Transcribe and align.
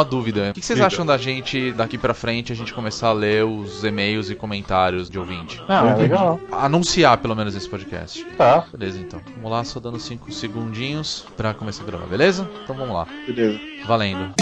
uma 0.00 0.04
dúvida. 0.04 0.50
O 0.50 0.54
que 0.54 0.64
vocês 0.64 0.76
Diga. 0.76 0.86
acham 0.86 1.04
da 1.04 1.18
gente, 1.18 1.72
daqui 1.72 1.98
pra 1.98 2.14
frente, 2.14 2.52
a 2.52 2.56
gente 2.56 2.72
começar 2.72 3.08
a 3.08 3.12
ler 3.12 3.44
os 3.44 3.84
e-mails 3.84 4.30
e 4.30 4.34
comentários 4.34 5.10
de 5.10 5.18
ouvinte? 5.18 5.62
Não, 5.68 5.90
é 5.90 5.94
legal. 5.94 6.40
Anunciar, 6.50 7.18
pelo 7.18 7.36
menos, 7.36 7.54
esse 7.54 7.68
podcast. 7.68 8.24
Tá. 8.36 8.64
Beleza, 8.72 8.98
então. 8.98 9.20
Vamos 9.36 9.50
lá, 9.50 9.62
só 9.64 9.78
dando 9.78 9.98
5 9.98 10.32
segundinhos 10.32 11.26
pra 11.36 11.52
começar 11.52 11.82
a 11.82 11.86
gravar, 11.86 12.06
beleza? 12.06 12.48
Então 12.64 12.74
vamos 12.74 12.94
lá. 12.94 13.06
Beleza. 13.26 13.60
Valendo. 13.86 14.34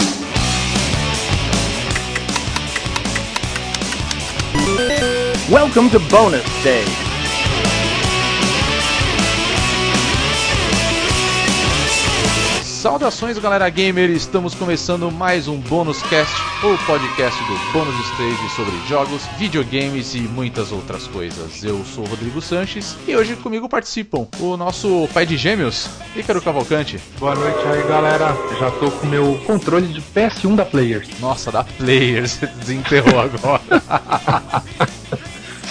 Welcome 5.49 5.89
to 5.89 5.99
bonus 5.99 6.43
day. 6.63 7.08
Saudações, 12.79 13.37
galera 13.37 13.67
gamer! 13.67 14.09
Estamos 14.09 14.55
começando 14.55 15.11
mais 15.11 15.49
um 15.49 15.57
Bônus 15.57 16.01
Cast, 16.03 16.33
o 16.63 16.77
podcast 16.85 17.37
do 17.43 17.73
Bônus 17.73 17.93
Stage 18.11 18.55
sobre 18.55 18.87
jogos, 18.87 19.21
videogames 19.37 20.15
e 20.15 20.21
muitas 20.21 20.71
outras 20.71 21.05
coisas. 21.05 21.61
Eu 21.61 21.83
sou 21.83 22.05
o 22.05 22.07
Rodrigo 22.07 22.41
Sanches 22.41 22.95
e 23.05 23.13
hoje 23.13 23.35
comigo 23.35 23.67
participam 23.67 24.29
o 24.39 24.55
nosso 24.55 25.09
pai 25.13 25.25
de 25.25 25.35
gêmeos, 25.35 25.89
Ícaro 26.15 26.41
Cavalcante. 26.41 27.01
Boa 27.19 27.35
noite 27.35 27.67
aí, 27.67 27.85
galera. 27.85 28.33
Já 28.57 28.71
tô 28.71 28.89
com 28.89 29.07
meu 29.07 29.37
controle 29.45 29.87
de 29.87 30.01
PS1 30.01 30.55
da 30.55 30.63
Players. 30.63 31.09
Nossa, 31.19 31.51
da 31.51 31.65
Player, 31.65 32.23
você 32.29 32.47
desenterrou 32.47 33.19
agora. 33.19 33.61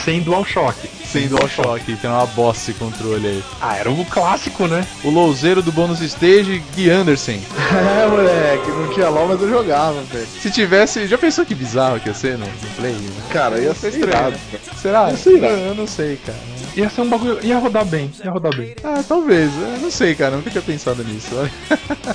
Sem 0.08 0.22
DualShock. 0.22 0.88
Sem 1.04 1.28
DualShock, 1.28 1.84
que 1.84 2.06
é 2.06 2.08
uma 2.08 2.24
bosta 2.24 2.70
esse 2.70 2.78
controle 2.78 3.28
aí. 3.28 3.44
Ah, 3.60 3.76
era 3.76 3.90
um 3.90 4.02
clássico, 4.06 4.66
né? 4.66 4.86
O 5.04 5.10
louzeiro 5.10 5.60
do 5.60 5.70
Bônus 5.70 6.00
Stage, 6.00 6.62
Gui 6.74 6.88
Anderson. 6.88 7.32
É, 7.78 8.06
moleque, 8.06 8.70
não 8.70 8.88
tinha 8.88 9.10
LOL, 9.10 9.28
mas 9.28 9.42
eu 9.42 9.50
jogava, 9.50 10.00
velho. 10.10 10.26
Se 10.40 10.50
tivesse, 10.50 11.06
já 11.06 11.18
pensou 11.18 11.44
que 11.44 11.54
bizarro 11.54 12.00
que 12.00 12.08
ia 12.08 12.14
ser 12.14 12.38
no, 12.38 12.46
no 12.46 12.70
Play? 12.76 12.92
né? 12.92 13.10
Cara, 13.30 13.58
ia 13.58 13.74
ser 13.74 13.88
Estranho, 13.88 14.30
né? 14.30 14.38
Será? 14.80 15.10
Eu 15.10 15.74
não 15.74 15.86
sei, 15.86 16.18
cara. 16.24 16.38
Ia 16.78 16.88
ser 16.88 17.00
um 17.00 17.08
bagulho. 17.08 17.38
Ia 17.42 17.58
rodar 17.58 17.84
bem. 17.84 18.10
Ia 18.24 18.30
rodar 18.30 18.54
bem. 18.56 18.74
Ah, 18.84 19.02
talvez. 19.06 19.50
Eu 19.60 19.78
não 19.80 19.90
sei, 19.90 20.14
cara. 20.14 20.36
Nunca 20.36 20.48
tinha 20.50 20.62
pensado 20.62 21.02
nisso. 21.02 21.28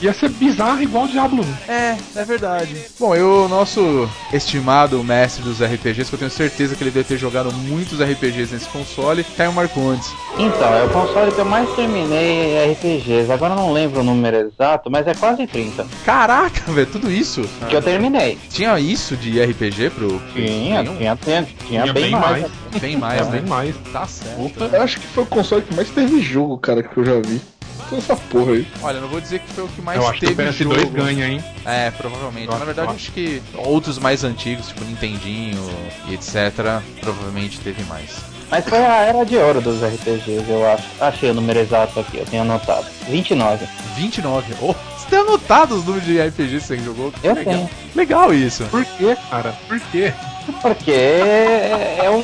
Ia 0.01 0.13
ser 0.13 0.29
bizarro 0.29 0.81
igual 0.81 1.03
o 1.03 1.07
Diablo 1.09 1.43
1. 1.67 1.71
É, 1.71 1.97
é 2.15 2.23
verdade. 2.25 2.75
Bom, 2.99 3.13
e 3.15 3.21
o 3.21 3.47
nosso 3.49 4.09
estimado 4.31 5.03
mestre 5.03 5.43
dos 5.43 5.61
RPGs, 5.61 6.09
que 6.09 6.15
eu 6.15 6.19
tenho 6.19 6.31
certeza 6.31 6.75
que 6.75 6.83
ele 6.83 6.91
deve 6.91 7.07
ter 7.07 7.17
jogado 7.17 7.51
muitos 7.51 7.99
RPGs 8.01 8.53
nesse 8.53 8.69
console, 8.69 9.23
Caio 9.35 9.51
Marcondes. 9.51 10.09
Então, 10.37 10.73
é 10.73 10.83
o 10.83 10.89
console 10.89 11.31
que 11.31 11.39
eu 11.39 11.45
mais 11.45 11.69
terminei 11.75 12.55
em 12.65 12.71
RPGs. 12.71 13.31
Agora 13.31 13.53
eu 13.53 13.57
não 13.57 13.73
lembro 13.73 13.99
o 13.99 14.03
número 14.03 14.37
exato, 14.37 14.89
mas 14.89 15.05
é 15.07 15.13
quase 15.13 15.45
30 15.45 15.85
Caraca, 16.05 16.71
velho, 16.71 16.87
tudo 16.87 17.11
isso? 17.11 17.41
que 17.69 17.75
eu 17.75 17.81
terminei. 17.81 18.37
Tinha 18.49 18.79
isso 18.79 19.17
de 19.17 19.41
RPG 19.43 19.89
pro. 19.89 20.21
Tinha, 20.33 20.83
tinha, 20.83 21.15
tinha, 21.17 21.17
tinha 21.17 21.81
Tinha 21.83 21.93
bem, 21.93 22.03
bem 22.03 22.11
mais. 22.11 22.41
mais. 22.41 22.62
Bem 22.79 22.97
mais, 22.97 23.21
É 23.21 23.23
né? 23.25 23.31
bem 23.31 23.41
mais. 23.49 23.75
Tá 23.91 24.05
certo. 24.07 24.53
Eu 24.73 24.81
acho 24.81 24.99
que 24.99 25.07
foi 25.07 25.23
o 25.23 25.27
console 25.27 25.61
que 25.61 25.73
mais 25.75 25.89
teve 25.89 26.21
jogo, 26.21 26.57
cara, 26.57 26.81
que 26.83 26.97
eu 26.97 27.05
já 27.05 27.19
vi. 27.19 27.41
Toda 27.89 28.01
essa 28.01 28.15
porra 28.15 28.53
aí. 28.53 28.67
Olha, 28.81 28.99
não 29.01 29.07
vou 29.09 29.19
dizer 29.19 29.39
que 29.39 29.47
foi 29.53 29.63
o 29.65 29.67
que 29.67 29.81
mais 29.81 29.99
Eu 29.99 30.07
acho 30.07 30.19
que 30.19 30.25
o 30.25 30.35
teve 30.35 30.49
PS2 30.49 30.79
jogo. 30.79 30.89
ganha, 30.91 31.27
hein? 31.27 31.43
É, 31.65 31.91
provavelmente. 31.91 32.47
Eu 32.47 32.57
Na 32.57 32.65
verdade, 32.65 32.87
eu 32.87 32.93
acho 32.95 33.11
que 33.11 33.41
outros 33.55 33.99
mais 33.99 34.23
antigos, 34.23 34.67
tipo 34.69 34.83
Nintendinho 34.85 35.59
e 36.07 36.13
etc., 36.13 36.81
provavelmente 37.01 37.59
teve 37.59 37.83
mais. 37.83 38.09
Mas 38.49 38.65
foi 38.65 38.77
a 38.79 38.97
era 39.01 39.25
de 39.25 39.35
ouro 39.37 39.61
dos 39.61 39.81
RPGs, 39.83 40.45
eu 40.47 40.65
acho. 40.71 40.83
Achei 41.01 41.31
o 41.31 41.33
número 41.33 41.59
exato 41.59 41.99
aqui, 41.99 42.17
eu 42.17 42.25
tenho 42.25 42.43
anotado. 42.43 42.85
29. 43.09 43.65
29. 43.95 44.53
Oh, 44.61 44.73
você 44.97 45.07
tem 45.09 45.19
anotado 45.19 45.75
os 45.75 45.83
números 45.85 46.05
de 46.05 46.21
RPG 46.21 46.59
que 46.59 46.59
você 46.61 46.77
jogou? 46.77 47.11
Eu 47.23 47.33
legal. 47.35 47.53
tenho. 47.53 47.69
Legal 47.95 48.33
isso. 48.33 48.63
Por 48.65 48.85
quê, 48.85 49.17
cara? 49.29 49.53
Por 49.67 49.79
quê? 49.91 50.13
Porque 50.61 50.91
é 50.91 52.09
um. 52.09 52.23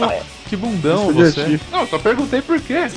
Que 0.49 0.55
bundão 0.57 1.11
você. 1.13 1.31
divertido. 1.41 1.63
Não, 1.71 1.87
só 1.87 1.97
perguntei 1.99 2.41
por 2.41 2.59
quê. 2.59 2.87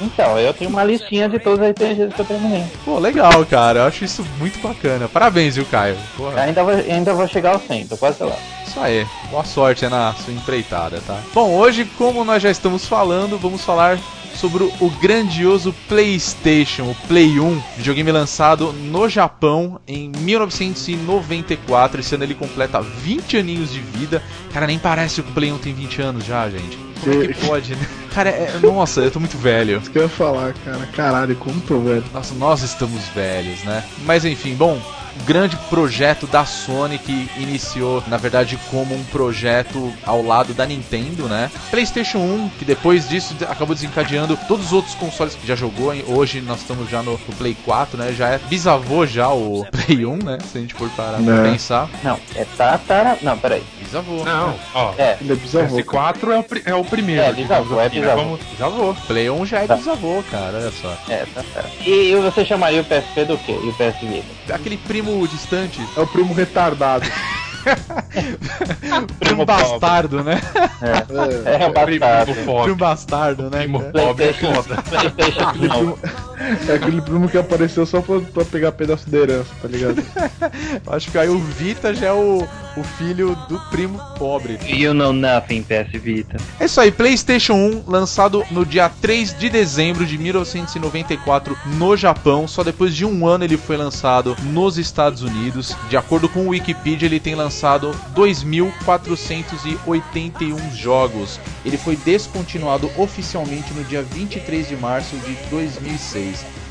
Então, 0.00 0.36
eu 0.38 0.52
tenho 0.52 0.70
uma 0.70 0.82
listinha 0.82 1.28
de 1.28 1.38
todos 1.38 1.60
os 1.64 1.70
RPGs 1.70 2.12
que 2.14 2.20
eu 2.20 2.24
terminei. 2.24 2.64
Pô, 2.84 2.98
legal, 2.98 3.44
cara. 3.46 3.80
Eu 3.80 3.84
acho 3.84 4.04
isso 4.04 4.24
muito 4.38 4.58
bacana. 4.60 5.06
Parabéns, 5.08 5.54
viu, 5.54 5.64
Caio? 5.66 5.96
Porra, 6.16 6.40
Ainda 6.40 6.64
vou, 6.64 6.72
ainda 6.74 7.14
vou 7.14 7.28
chegar 7.28 7.52
ao 7.52 7.60
100, 7.60 7.86
tô 7.86 7.96
quase 7.96 8.22
lá. 8.24 8.36
isso 8.66 8.80
aí. 8.80 9.06
Boa 9.30 9.44
sorte 9.44 9.86
na 9.86 10.12
sua 10.14 10.32
empreitada, 10.34 11.00
tá? 11.06 11.20
Bom, 11.32 11.50
hoje, 11.54 11.84
como 11.96 12.24
nós 12.24 12.42
já 12.42 12.50
estamos 12.50 12.84
falando, 12.86 13.38
vamos 13.38 13.62
falar 13.64 13.96
sobre 14.34 14.64
o 14.64 14.90
grandioso 15.00 15.72
PlayStation, 15.88 16.84
o 16.84 16.96
Play 17.06 17.38
1, 17.38 17.62
videogame 17.76 18.10
lançado 18.10 18.72
no 18.72 19.08
Japão 19.08 19.78
em 19.86 20.10
1994. 20.18 22.00
Esse 22.00 22.14
ano 22.14 22.24
ele 22.24 22.34
completa 22.34 22.80
20 22.80 23.36
aninhos 23.36 23.70
de 23.70 23.78
vida. 23.80 24.22
Cara, 24.52 24.66
nem 24.66 24.78
parece 24.80 25.22
que 25.22 25.28
o 25.30 25.32
Play 25.32 25.52
1 25.52 25.58
tem 25.58 25.72
20 25.74 26.02
anos 26.02 26.24
já, 26.24 26.48
gente. 26.48 26.78
Como 27.02 27.22
é 27.22 27.26
que 27.26 27.46
pode, 27.46 27.74
né? 27.74 27.86
Cara, 28.14 28.30
é- 28.30 28.58
nossa, 28.62 29.00
eu 29.00 29.10
tô 29.10 29.18
muito 29.18 29.36
velho. 29.38 29.78
Isso 29.78 29.90
que 29.90 29.98
eu 29.98 30.02
ia 30.02 30.08
falar, 30.08 30.52
cara. 30.64 30.86
Caralho, 30.94 31.34
como 31.36 31.60
tô, 31.62 31.80
velho. 31.80 32.04
Nossa, 32.12 32.34
nós 32.34 32.62
estamos 32.62 33.08
velhos, 33.08 33.62
né? 33.64 33.82
Mas 34.04 34.24
enfim, 34.24 34.54
bom, 34.54 34.80
grande 35.26 35.56
projeto 35.68 36.26
da 36.26 36.44
Sony 36.44 36.98
que 36.98 37.28
iniciou, 37.36 38.02
na 38.06 38.16
verdade, 38.16 38.58
como 38.70 38.94
um 38.94 39.04
projeto 39.04 39.92
ao 40.06 40.22
lado 40.22 40.52
da 40.54 40.66
Nintendo, 40.66 41.28
né? 41.28 41.50
PlayStation 41.70 42.18
1, 42.18 42.50
que 42.58 42.64
depois 42.64 43.08
disso 43.08 43.34
acabou 43.48 43.74
desencadeando 43.74 44.38
todos 44.48 44.66
os 44.66 44.72
outros 44.72 44.94
consoles 44.94 45.34
que 45.34 45.46
já 45.46 45.54
jogou. 45.54 45.92
hein? 45.94 46.04
Hoje 46.06 46.40
nós 46.40 46.60
estamos 46.60 46.88
já 46.90 47.02
no, 47.02 47.12
no 47.12 47.34
Play 47.36 47.56
4, 47.64 47.96
né? 47.98 48.12
Já 48.16 48.28
é 48.30 48.38
bisavô 48.38 49.06
já 49.06 49.28
o 49.30 49.66
Play 49.70 50.04
1, 50.04 50.16
né? 50.18 50.38
Se 50.50 50.58
a 50.58 50.60
gente 50.60 50.74
for 50.74 50.88
parar 50.90 51.18
pra 51.22 51.36
É. 51.46 51.50
pensar. 51.52 51.88
Não, 52.02 52.18
é 52.34 52.44
Tatara. 52.56 53.18
Não, 53.22 53.38
peraí. 53.38 53.62
Bisavô. 53.80 54.24
Não, 54.24 54.54
ó. 54.74 54.94
É, 54.98 55.16
Ele 55.20 55.32
é 55.32 55.36
bizarro. 55.36 55.76
PS4 55.76 56.30
é 56.30 56.70
o, 56.70 56.72
é 56.72 56.74
o 56.74 56.84
primeiro. 56.84 57.22
É, 57.22 57.32
bisavô, 57.32 57.80
é 57.80 57.84
né? 57.84 57.88
bisavô. 57.90 58.22
Vamos- 58.22 58.40
Bisavô. 58.52 58.94
Play 59.06 59.30
1 59.30 59.46
já 59.46 59.58
é 59.60 59.66
Tá. 59.66 59.76
bisavô, 59.76 60.22
cara, 60.30 60.58
olha 60.58 60.72
só. 60.72 60.96
é, 61.08 61.24
tá 61.34 61.42
certo. 61.52 61.70
E 61.86 62.14
você 62.16 62.44
chamaria 62.44 62.80
o 62.80 62.84
PSP 62.84 63.24
do 63.24 63.36
quê? 63.38 63.52
E 63.62 63.68
o 63.68 63.72
PS 63.74 64.00
Vita? 64.00 64.54
Aquele 64.54 64.76
primo 64.76 65.01
distante. 65.28 65.80
É 65.96 66.00
o 66.00 66.06
primo 66.06 66.32
retardado. 66.32 67.06
Primo 69.18 69.44
bastardo, 69.44 70.22
né? 70.22 70.40
É. 70.80 71.62
É, 71.64 71.66
o 71.66 71.72
Primo 71.72 72.00
bastardo. 72.00 72.34
foda. 72.44 72.62
Primo 72.62 72.76
bastardo, 72.76 73.42
né? 73.50 73.58
Primo 73.60 73.80
cara? 73.80 73.92
pobre 73.92 74.24
é 74.24 74.32
foda. 74.32 74.76
É 76.68 76.74
aquele 76.74 77.00
primo 77.00 77.28
que 77.28 77.38
apareceu 77.38 77.86
só 77.86 78.00
pra, 78.00 78.18
pra 78.18 78.44
pegar 78.44 78.72
pedaço 78.72 79.08
de 79.08 79.16
herança, 79.16 79.50
tá 79.62 79.68
ligado? 79.68 80.02
Acho 80.90 81.08
que 81.08 81.16
aí 81.16 81.28
o 81.28 81.38
Vita 81.38 81.94
já 81.94 82.08
é 82.08 82.12
o, 82.12 82.42
o 82.76 82.82
filho 82.98 83.36
do 83.48 83.60
primo 83.70 84.00
pobre. 84.18 84.58
You 84.66 84.92
know 84.92 85.12
nothing, 85.12 85.62
PS 85.62 85.92
Vita. 86.02 86.38
É 86.58 86.64
isso 86.64 86.80
aí, 86.80 86.90
PlayStation 86.90 87.52
1, 87.54 87.84
lançado 87.86 88.44
no 88.50 88.66
dia 88.66 88.88
3 88.88 89.38
de 89.38 89.48
dezembro 89.48 90.04
de 90.04 90.18
1994 90.18 91.56
no 91.76 91.96
Japão. 91.96 92.48
Só 92.48 92.64
depois 92.64 92.92
de 92.92 93.04
um 93.04 93.24
ano 93.24 93.44
ele 93.44 93.56
foi 93.56 93.76
lançado 93.76 94.36
nos 94.42 94.78
Estados 94.78 95.22
Unidos. 95.22 95.76
De 95.88 95.96
acordo 95.96 96.28
com 96.28 96.40
o 96.40 96.48
Wikipedia, 96.48 97.06
ele 97.06 97.20
tem 97.20 97.36
lançado 97.36 97.51
2.481 98.14 100.74
jogos. 100.74 101.38
Ele 101.64 101.76
foi 101.76 101.96
descontinuado 101.96 102.88
oficialmente 102.96 103.72
no 103.74 103.82
dia 103.84 104.02
23 104.02 104.68
de 104.68 104.76
março 104.76 105.16
de 105.18 105.34
2006. 105.50 106.61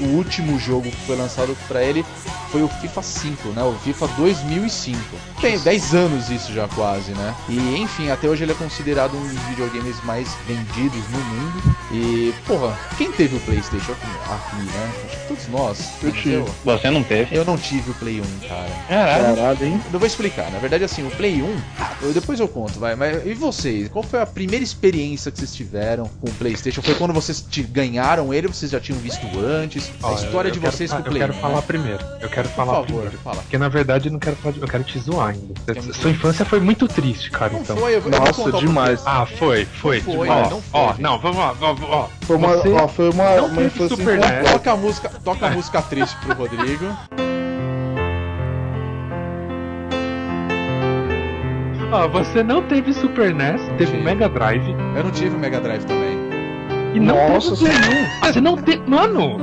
E 0.00 0.04
o 0.04 0.08
último 0.16 0.58
jogo 0.58 0.90
que 0.90 1.06
foi 1.06 1.16
lançado 1.16 1.56
para 1.68 1.82
ele 1.82 2.04
foi 2.50 2.62
o 2.62 2.68
FIFA 2.68 3.02
5, 3.02 3.48
né? 3.50 3.62
O 3.62 3.72
FIFA 3.84 4.06
2005. 4.16 4.98
Tem 5.40 5.58
10 5.58 5.94
anos 5.94 6.30
isso 6.30 6.52
já 6.52 6.68
quase, 6.68 7.12
né? 7.12 7.34
E 7.48 7.76
enfim, 7.76 8.10
até 8.10 8.28
hoje 8.28 8.44
ele 8.44 8.52
é 8.52 8.54
considerado 8.54 9.16
um 9.16 9.22
dos 9.26 9.38
videogames 9.48 10.02
mais 10.04 10.28
vendidos 10.46 11.02
no 11.10 11.18
mundo. 11.18 11.76
E, 11.92 12.32
porra, 12.46 12.76
quem 12.96 13.10
teve 13.12 13.36
o 13.36 13.40
PlayStation 13.40 13.92
aqui, 13.92 14.56
né? 14.56 14.92
Acho 15.06 15.16
que 15.20 15.28
todos 15.28 15.48
nós. 15.48 15.78
Eu 16.02 16.08
entendeu? 16.10 16.54
Você 16.64 16.90
não 16.90 17.02
teve? 17.02 17.36
Eu 17.36 17.44
não 17.44 17.56
tive 17.56 17.90
o 17.90 17.94
Play 17.94 18.20
1, 18.20 18.48
cara. 18.48 18.70
Caralho. 18.88 19.36
Caralho, 19.36 19.64
hein? 19.66 19.80
Eu 19.92 19.98
vou 19.98 20.06
explicar. 20.06 20.50
Na 20.50 20.58
verdade, 20.58 20.84
assim, 20.84 21.06
o 21.06 21.10
Play 21.10 21.42
1, 21.42 21.56
eu- 22.02 22.12
depois 22.12 22.38
eu 22.40 22.48
conto, 22.48 22.78
vai. 22.78 22.94
Mas 22.94 23.24
e 23.26 23.34
vocês? 23.34 23.88
Qual 23.88 24.02
foi 24.02 24.20
a 24.20 24.26
primeira 24.26 24.64
experiência 24.64 25.30
que 25.30 25.38
vocês 25.38 25.54
tiveram 25.54 26.08
com 26.20 26.28
o 26.28 26.34
PlayStation? 26.34 26.82
Foi 26.82 26.94
quando 26.94 27.12
vocês 27.12 27.44
te 27.48 27.62
ganharam 27.62 28.32
ele? 28.32 28.48
Vocês 28.48 28.70
já 28.70 28.80
tinham 28.80 28.98
visto 29.00 29.26
Ó, 30.02 30.10
a 30.10 30.14
história 30.14 30.48
eu 30.48 30.52
de 30.52 30.60
quero 30.60 30.72
vocês 30.72 30.90
fa- 30.90 30.96
com 30.96 31.02
o 31.02 31.04
Play 31.04 31.22
Eu 31.22 31.26
quero 31.28 31.38
1, 31.38 31.40
falar 31.40 31.54
né? 31.56 31.62
primeiro. 31.66 32.04
Eu 32.20 32.28
quero 32.28 32.48
Por 32.48 32.54
falar 32.54 32.72
favor, 32.74 32.86
primeiro. 32.86 33.18
fala. 33.18 33.36
Porque 33.36 33.58
na 33.58 33.68
verdade 33.68 34.08
eu 34.08 34.12
não 34.12 34.18
quero 34.18 34.36
falar, 34.36 34.54
de- 34.54 34.60
eu 34.62 34.68
quero 34.68 34.84
te 34.84 34.98
zoar 34.98 35.28
ainda. 35.28 35.82
Sua 35.82 35.92
zoar? 35.92 36.10
infância 36.14 36.44
foi 36.44 36.60
muito 36.60 36.88
triste, 36.88 37.30
cara, 37.30 37.52
Não 37.52 37.60
então. 37.60 37.76
foi, 37.76 37.96
eu, 37.96 38.02
Nossa, 38.10 38.52
demais. 38.58 39.02
Ah, 39.06 39.26
foi, 39.26 39.64
foi. 39.64 40.02
Não 40.06 40.14
foi, 40.14 40.28
ó, 40.28 40.40
não 40.50 40.62
foi, 40.62 40.80
ó, 40.80 40.94
não, 40.98 41.18
vamos 41.18 41.38
lá, 41.38 41.54
ó, 41.60 41.74
ó. 41.90 42.08
Foi 42.22 42.36
uma, 42.36 42.48
Você 42.56 42.68
ó, 42.72 42.88
foi 42.88 43.10
uma, 43.10 43.36
não 43.36 43.46
uma 43.46 43.62
infância 43.62 43.88
Super 43.96 44.18
incompleta. 44.18 44.42
NES. 44.42 44.52
Toca 44.52 44.72
a 44.72 44.76
música, 44.76 45.10
toca 45.24 45.46
a 45.46 45.50
música 45.50 45.82
triste 45.82 46.16
pro 46.18 46.34
Rodrigo. 46.34 46.86
Ó, 51.92 52.08
você 52.08 52.42
não 52.42 52.60
teve 52.62 52.92
Super 52.92 53.32
NES, 53.32 53.60
teve 53.78 53.92
Tive. 53.92 54.02
Mega 54.02 54.28
Drive 54.28 54.68
Eu 54.96 55.04
não 55.04 55.10
tive 55.12 55.36
Mega 55.36 55.60
Drive 55.60 55.84
também. 55.84 56.23
E 56.94 57.00
não 57.00 57.34
Nossa 57.34 57.54
1. 57.54 57.56
Ah, 58.22 58.32
você 58.32 58.40
não 58.40 58.56
teve. 58.56 58.82
Mano! 58.86 59.38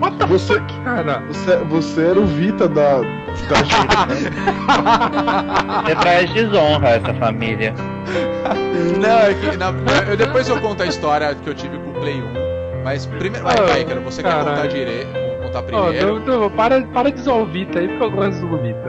What 0.00 0.16
the 0.18 0.26
Você- 0.26 0.54
fuck, 0.54 0.74
cara? 0.84 1.22
Você, 1.28 1.56
você 1.68 2.06
era 2.08 2.20
o 2.20 2.26
Vita 2.26 2.68
da, 2.68 3.00
Você 5.84 5.94
traz 5.96 6.32
desonra 6.32 6.88
essa 6.90 7.12
família. 7.14 7.74
Não, 9.00 9.18
é 9.18 9.34
que 9.34 9.56
na- 9.56 9.72
eu, 10.08 10.16
depois 10.16 10.48
eu 10.48 10.60
conto 10.60 10.82
a 10.82 10.86
história 10.86 11.34
que 11.34 11.48
eu 11.50 11.54
tive 11.54 11.76
com 11.78 11.90
o 11.90 11.94
Play 11.94 12.22
1. 12.22 12.82
Mas 12.84 13.06
primeiro. 13.06 13.44
Vai, 13.44 13.56
Ah, 13.58 13.62
vai, 13.62 13.84
cara, 13.84 14.00
você 14.00 14.22
quer 14.22 14.28
caralho. 14.30 14.50
contar 14.56 14.66
direito? 14.68 15.08
Contar 15.42 15.62
primeiro. 15.62 16.20
não, 16.20 16.40
não, 16.40 16.50
para, 16.50 16.80
para 16.82 17.10
de 17.10 17.20
zoar 17.20 17.38
o 17.38 17.46
Vita 17.46 17.78
aí, 17.80 17.88
porque 17.88 18.04
eu 18.04 18.10
gosto 18.10 18.46
do 18.46 18.56
Vita. 18.58 18.84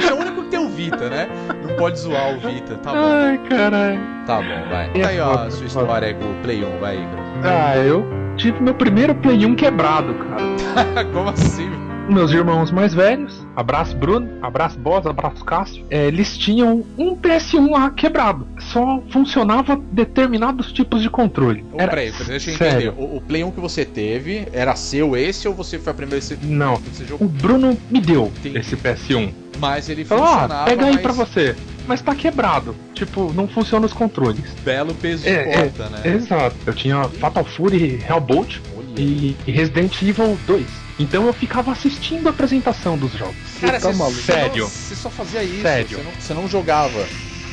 Você 0.00 0.08
é 0.08 0.12
o 0.14 0.18
único 0.20 0.42
que 0.42 0.48
tem 0.50 0.57
Vita, 0.78 1.10
né? 1.10 1.28
Não 1.66 1.74
pode 1.74 1.98
zoar 1.98 2.34
o 2.34 2.38
Vita. 2.38 2.76
Tá 2.76 2.92
bom, 2.92 2.98
Ai, 2.98 3.36
caralho. 3.48 3.98
tá 4.24 4.36
bom, 4.36 4.70
vai. 4.70 4.88
Conta 4.92 5.08
aí 5.08 5.18
ó, 5.18 5.32
a 5.32 5.50
sua 5.50 5.66
história 5.66 6.14
com 6.14 6.24
o 6.24 6.34
Play 6.44 6.64
1, 6.64 6.78
vai, 6.78 6.94
Igor. 6.94 7.18
Ah, 7.42 7.76
eu 7.76 8.06
tive 8.36 8.62
meu 8.62 8.74
primeiro 8.74 9.12
Play 9.16 9.44
1 9.44 9.56
quebrado, 9.56 10.14
cara. 10.14 11.04
Como 11.12 11.30
assim? 11.30 11.68
Meus 12.08 12.32
irmãos 12.32 12.70
mais 12.70 12.94
velhos, 12.94 13.46
abraço 13.54 13.94
Bruno, 13.94 14.28
abraço 14.40 14.78
Boss, 14.78 15.06
abraço 15.06 15.44
Cássio, 15.44 15.84
é, 15.90 16.06
eles 16.06 16.38
tinham 16.38 16.82
um 16.96 17.14
PS1 17.14 17.70
lá 17.70 17.90
quebrado. 17.90 18.46
Só 18.58 19.02
funcionava 19.10 19.78
determinados 19.92 20.72
tipos 20.72 21.02
de 21.02 21.10
controle. 21.10 21.64
Ô, 21.72 21.76
peraí, 21.76 22.10
deixa 22.26 22.50
eu 22.50 22.54
entender. 22.54 22.88
O, 22.96 23.16
o 23.16 23.20
Play 23.20 23.44
1 23.44 23.50
que 23.50 23.60
você 23.60 23.84
teve 23.84 24.48
era 24.52 24.74
seu 24.74 25.14
esse 25.16 25.46
ou 25.46 25.52
você 25.54 25.78
foi 25.78 25.90
a 25.90 25.94
primeira 25.94 26.18
que 26.20 26.26
você, 26.26 26.38
Não. 26.42 26.76
que 26.78 26.88
você 26.96 27.04
O 27.04 27.06
jogou? 27.06 27.28
Bruno 27.28 27.76
me 27.90 28.00
deu 28.00 28.32
Entendi. 28.38 28.58
esse 28.58 28.74
PS1. 28.76 29.30
Mas 29.58 29.88
ele 29.90 30.04
Falou, 30.04 30.24
funcionava. 30.26 30.62
ó, 30.62 30.64
pega 30.64 30.86
aí 30.86 30.92
mas 30.94 31.02
pra 31.02 31.12
você. 31.12 31.54
Mas 31.86 32.00
tá 32.00 32.14
quebrado. 32.14 32.74
Tipo, 32.94 33.32
não 33.34 33.46
funciona 33.46 33.84
os 33.84 33.92
controles. 33.92 34.44
Belo 34.64 34.94
peso 34.94 35.24
de 35.24 35.28
É, 35.28 35.58
porta, 35.60 35.88
né? 35.90 36.14
Exato. 36.14 36.56
Eu 36.66 36.72
tinha 36.74 37.04
Fatal 37.04 37.44
Fury 37.44 38.02
Hellbolt 38.08 38.58
e 38.96 39.36
e 39.46 39.50
Resident 39.52 40.00
Evil 40.02 40.38
2. 40.46 40.87
Então 40.98 41.26
eu 41.26 41.32
ficava 41.32 41.70
assistindo 41.72 42.26
a 42.26 42.30
apresentação 42.30 42.98
dos 42.98 43.12
jogos. 43.12 43.36
Cara, 43.60 43.80
tá 43.80 43.92
você, 43.92 43.98
maluco. 43.98 44.20
Sério. 44.20 44.66
Você 44.66 44.94
só 44.94 45.10
fazia 45.10 45.42
isso. 45.42 45.62
Sério. 45.62 45.98
Você 45.98 46.02
não, 46.02 46.12
você 46.12 46.34
não 46.34 46.48
jogava. 46.48 47.06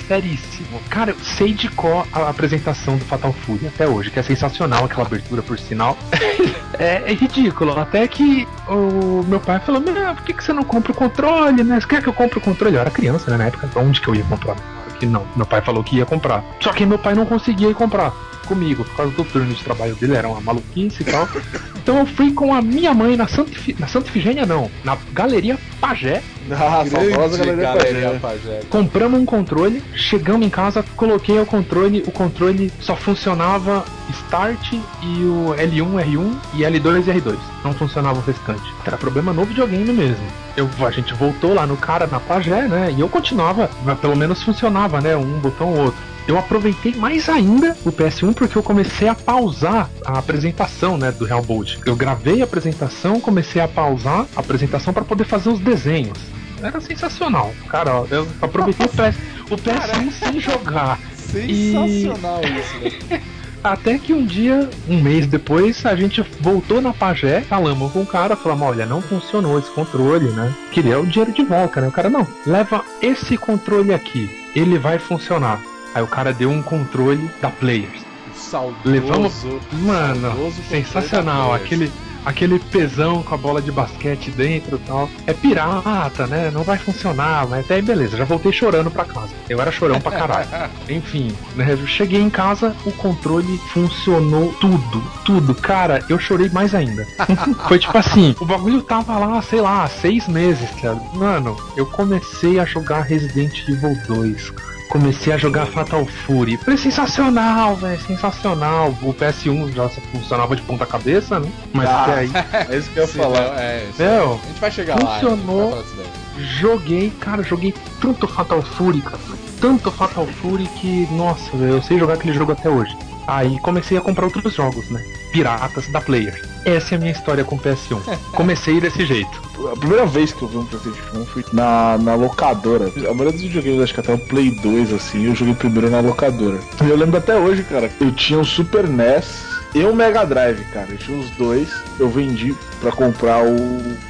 Seríssimo. 0.08 0.80
Cara, 0.90 1.12
eu 1.12 1.20
sei 1.20 1.52
de 1.54 1.68
qual 1.70 2.08
a 2.14 2.30
apresentação 2.30 2.96
do 2.96 3.06
Fatal 3.06 3.34
Fury 3.34 3.68
até 3.68 3.88
hoje, 3.88 4.12
que 4.12 4.20
é 4.20 4.24
sensacional 4.24 4.86
aquela 4.86 5.06
abertura, 5.06 5.42
por 5.42 5.58
sinal. 5.58 5.98
é, 6.78 7.04
é 7.06 7.14
ridículo. 7.14 7.78
Até 7.80 8.08
que 8.08 8.48
o 8.68 9.24
meu 9.28 9.40
pai 9.40 9.60
falou: 9.60 9.82
Meu, 9.82 9.94
por 10.14 10.24
que, 10.24 10.34
que 10.34 10.44
você 10.44 10.54
não 10.54 10.64
compra 10.64 10.92
o 10.92 10.96
controle, 10.96 11.64
né? 11.64 11.80
Você 11.80 11.88
quer 11.88 12.04
que 12.04 12.10
eu 12.10 12.14
compre 12.14 12.38
o 12.38 12.42
controle? 12.42 12.76
Eu 12.76 12.82
era 12.82 12.92
criança, 12.92 13.32
né, 13.32 13.38
na 13.38 13.46
época, 13.46 13.66
então 13.66 13.84
onde 13.84 14.00
que 14.00 14.08
eu 14.08 14.16
ia 14.16 14.24
comprar? 14.26 14.56
Que 15.00 15.06
não. 15.08 15.26
Meu 15.36 15.46
pai 15.46 15.62
falou 15.62 15.84
que 15.84 15.98
ia 15.98 16.06
comprar. 16.06 16.44
Só 16.62 16.72
que 16.72 16.86
meu 16.86 17.00
pai 17.00 17.16
não 17.16 17.26
conseguia 17.26 17.70
ir 17.70 17.74
comprar 17.74 18.14
comigo, 18.46 18.84
por 18.86 18.96
causa 18.96 19.12
do 19.12 19.24
turno 19.24 19.54
de 19.54 19.64
trabalho 19.64 19.96
dele, 19.96 20.16
era 20.16 20.28
uma 20.28 20.40
maluquice 20.42 21.02
e 21.02 21.06
tal. 21.06 21.28
Então 21.76 22.00
eu 22.00 22.06
fui 22.06 22.32
com 22.32 22.54
a 22.54 22.62
minha 22.62 22.94
mãe 22.94 23.16
na 23.18 23.28
Santa, 23.28 23.52
na 23.78 23.88
Santa 23.88 24.08
Ifigênia, 24.10 24.46
não, 24.46 24.72
na 24.84 24.98
Galeria 25.14 25.58
Pajé, 25.80 26.24
Ah, 26.52 26.84
Grande 26.84 26.90
galera 27.38 27.56
galeria 27.56 28.20
Pajé. 28.20 28.20
Pajé. 28.20 28.60
Compramos 28.70 29.20
um 29.20 29.26
controle, 29.26 29.84
chegamos 29.96 30.46
em 30.46 30.50
casa, 30.50 30.84
coloquei 30.96 31.40
o 31.40 31.46
controle, 31.46 32.04
o 32.08 32.12
controle 32.12 32.72
só 32.80 32.96
funcionava 32.96 33.84
Start 34.10 34.74
e 34.74 35.24
o 35.24 35.56
L1, 35.58 36.04
R1 36.06 36.36
e 36.54 36.60
L2 36.62 37.08
e 37.08 37.20
R2. 37.20 37.36
Não 37.64 37.74
funcionava 37.74 38.20
o 38.20 38.22
restante. 38.22 38.62
Era 38.86 38.98
problema 38.98 39.34
no 39.34 39.44
videogame 39.46 39.92
mesmo. 39.92 40.24
Eu, 40.56 40.70
a 40.86 40.92
gente 40.92 41.14
voltou 41.16 41.54
lá 41.54 41.66
no 41.68 41.76
cara 41.76 42.08
na 42.08 42.20
Pajé, 42.20 42.68
né? 42.68 42.94
E 42.96 43.02
eu 43.02 43.10
continuava, 43.10 43.70
mas 43.84 43.98
pelo 44.00 44.16
menos 44.16 44.42
funcionava, 44.44 45.02
né? 45.02 45.16
Um 45.16 45.40
botão 45.40 45.68
ou 45.70 45.78
outro. 45.86 46.15
Eu 46.28 46.40
aproveitei 46.40 46.96
mais 46.96 47.30
ainda 47.30 47.78
o 47.86 47.92
PS1 47.92 48.34
porque 48.34 48.58
eu 48.58 48.64
comecei 48.64 49.08
a 49.08 49.14
pausar 49.14 49.90
a 50.04 50.18
apresentação, 50.18 50.98
né, 50.98 51.12
do 51.12 51.28
Hellbolt. 51.28 51.78
Eu 51.86 51.96
gravei 51.96 52.42
a 52.42 52.46
apresentação, 52.46 53.20
comecei 53.20 53.62
a 53.62 53.68
pausar 53.68 54.26
a 54.36 54.40
apresentação 54.40 54.92
para 54.92 55.04
poder 55.04 55.26
fazer 55.26 55.50
os 55.50 55.60
desenhos. 55.60 56.18
Era 56.64 56.82
sensacional. 56.82 57.54
Cara, 57.70 58.06
eu 58.10 58.28
aproveitei 58.42 58.88
o, 58.88 58.90
PS, 58.90 59.18
o 59.52 59.56
PS1 59.56 60.12
sem 60.12 60.40
jogar. 60.40 61.00
Sensacional 61.16 62.42
isso, 62.44 63.08
né? 63.10 63.22
Até 63.64 63.98
que 63.98 64.14
um 64.14 64.24
dia, 64.24 64.70
um 64.88 65.02
mês 65.02 65.26
depois, 65.26 65.88
a 65.88 65.96
gente 65.96 66.22
voltou 66.40 66.80
na 66.80 66.94
Pajé, 66.94 67.42
falamos 67.42 67.92
com 67.92 68.04
o 68.04 68.06
cara, 68.06 68.36
falamos, 68.36 68.68
olha, 68.68 68.86
não 68.86 69.02
funcionou 69.02 69.58
esse 69.58 69.72
controle, 69.72 70.28
né? 70.30 70.54
Queria 70.72 71.00
o 71.00 71.06
dinheiro 71.08 71.32
de 71.32 71.44
volta, 71.44 71.82
né? 71.82 71.88
O 71.88 71.92
cara, 71.92 72.08
não, 72.08 72.28
leva 72.46 72.86
esse 73.02 73.36
controle 73.38 73.92
aqui, 73.92 74.30
ele 74.56 74.78
vai 74.78 75.00
funcionar. 75.00 75.60
Aí 75.96 76.04
o 76.04 76.08
cara 76.08 76.32
deu 76.34 76.50
um 76.52 76.62
controle 76.62 77.28
da 77.42 77.50
Players. 77.50 78.04
Saudoso. 78.36 78.78
Levamos- 78.84 79.44
Mano, 79.72 80.22
saudoso 80.30 80.62
sensacional, 80.70 81.54
aquele 81.54 81.92
aquele 82.26 82.58
pesão 82.58 83.22
com 83.22 83.36
a 83.36 83.38
bola 83.38 83.62
de 83.62 83.72
basquete 83.72 84.32
dentro 84.32 84.78
e 84.78 84.88
tal. 84.88 85.08
É 85.28 85.34
pirata, 85.34 86.26
né? 86.26 86.50
Não 86.52 86.64
vai 86.64 86.76
funcionar, 86.78 87.48
mas 87.48 87.64
até 87.64 87.76
aí 87.76 87.82
beleza, 87.84 88.18
já 88.18 88.26
voltei 88.26 88.52
chorando 88.52 88.90
pra 88.90 89.06
casa. 89.06 89.30
Eu 89.48 89.62
era 89.62 89.72
chorão 89.72 90.02
pra 90.02 90.12
caralho. 90.12 90.48
Enfim, 90.90 91.32
né? 91.56 91.68
Eu 91.80 91.86
cheguei 91.88 92.20
em 92.20 92.30
casa, 92.30 92.76
o 92.84 92.92
controle 92.92 93.58
funcionou 93.72 94.52
tudo, 94.60 95.04
tudo. 95.24 95.54
Cara, 95.56 96.04
eu 96.10 96.18
chorei 96.20 96.50
mais 96.50 96.74
ainda. 96.76 97.06
Foi 97.70 97.78
tipo 97.80 97.96
assim, 97.98 98.36
o 98.40 98.46
bagulho 98.46 98.82
tava 98.82 99.18
lá, 99.20 99.40
sei 99.44 99.62
lá, 99.62 99.88
seis 99.88 100.28
meses, 100.28 100.70
cara. 100.82 101.00
Mano, 101.14 101.56
eu 101.78 101.86
comecei 101.86 102.60
a 102.60 102.66
jogar 102.66 103.02
Resident 103.02 103.68
Evil 103.70 103.96
2. 104.08 104.52
Comecei 104.90 105.34
a 105.34 105.38
jogar 105.38 105.66
Fatal 105.66 106.06
Fury. 106.06 106.58
Foi 106.58 106.78
sensacional, 106.78 107.76
velho. 107.76 108.00
Sensacional. 108.02 108.96
O 109.02 109.14
PS1 109.14 109.74
já 109.74 109.90
funcionava 109.90 110.56
de 110.56 110.62
ponta 110.62 110.86
cabeça, 110.86 111.40
né? 111.40 111.50
Mas 111.74 111.90
Ah. 111.90 112.04
até 112.04 112.20
aí. 112.20 112.32
É 112.70 112.78
isso 112.78 112.90
que 112.92 113.00
eu 113.00 113.04
ia 113.04 113.08
falar. 113.10 113.42
não, 113.42 113.60
é, 113.60 113.84
isso. 113.90 114.02
Meu, 114.02 114.34
a 114.44 114.48
gente 114.48 114.60
vai 114.62 114.72
chegar 114.72 115.04
lá. 115.04 115.20
funcionou. 115.20 115.82
disso 115.84 115.96
daí. 115.98 116.46
joguei, 116.46 117.10
cara, 117.20 117.44
joguei 117.44 117.74
tanto 118.02 118.28
Fatal 118.28 118.62
Fury, 118.62 119.02
cara. 119.02 119.20
Tanto 119.60 119.92
Fatal 119.92 120.28
Fury 120.42 120.66
que, 120.80 121.08
nossa, 121.12 121.50
velho, 121.58 121.74
eu 121.74 121.82
sei 121.82 121.98
jogar 122.00 122.16
aquele 122.16 122.34
jogo 122.34 122.52
até 122.52 122.70
hoje. 122.70 122.96
Aí 123.28 123.60
comecei 123.60 123.98
a 123.98 124.02
comprar 124.02 124.26
outros 124.26 124.54
jogos, 124.54 124.90
né? 124.90 125.04
Piratas 125.32 125.88
da 125.88 126.00
Player. 126.00 126.40
Essa 126.64 126.96
é 126.96 126.98
a 126.98 127.00
minha 127.00 127.12
história 127.12 127.44
com 127.44 127.56
o 127.56 127.60
PS1. 127.60 128.00
Comecei 128.32 128.80
desse 128.80 129.06
jeito. 129.06 129.42
A 129.72 129.78
primeira 129.78 130.06
vez 130.06 130.34
que 130.34 130.42
eu 130.42 130.48
vi 130.48 130.58
um 130.58 130.66
PlayStation 130.66 131.20
1 131.20 131.26
foi 131.26 131.46
na, 131.54 131.98
na 131.98 132.16
locadora. 132.16 132.92
A 132.98 133.14
maioria 133.14 133.32
dos 133.32 133.42
videogames, 133.42 133.82
acho 133.82 133.94
que 133.94 134.00
até 134.00 134.14
o 134.14 134.18
Play 134.18 134.52
2, 134.52 134.94
assim, 134.94 135.26
eu 135.26 135.36
joguei 135.36 135.54
primeiro 135.54 135.90
na 135.90 136.00
locadora. 136.00 136.60
E 136.84 136.90
eu 136.90 136.96
lembro 136.96 137.18
até 137.18 137.36
hoje, 137.36 137.64
cara, 137.64 137.90
eu 138.00 138.12
tinha 138.12 138.40
um 138.40 138.44
Super 138.44 138.88
NES 138.88 139.55
e 139.76 139.86
um 139.86 139.94
Mega 139.94 140.26
Drive, 140.26 140.64
cara. 140.72 140.88
Eu 140.90 140.98
tinha 140.98 141.20
os 141.20 141.30
dois, 141.32 141.70
eu 142.00 142.10
vendi 142.10 142.56
pra 142.80 142.94
comprar 142.94 143.44
o, 143.44 143.56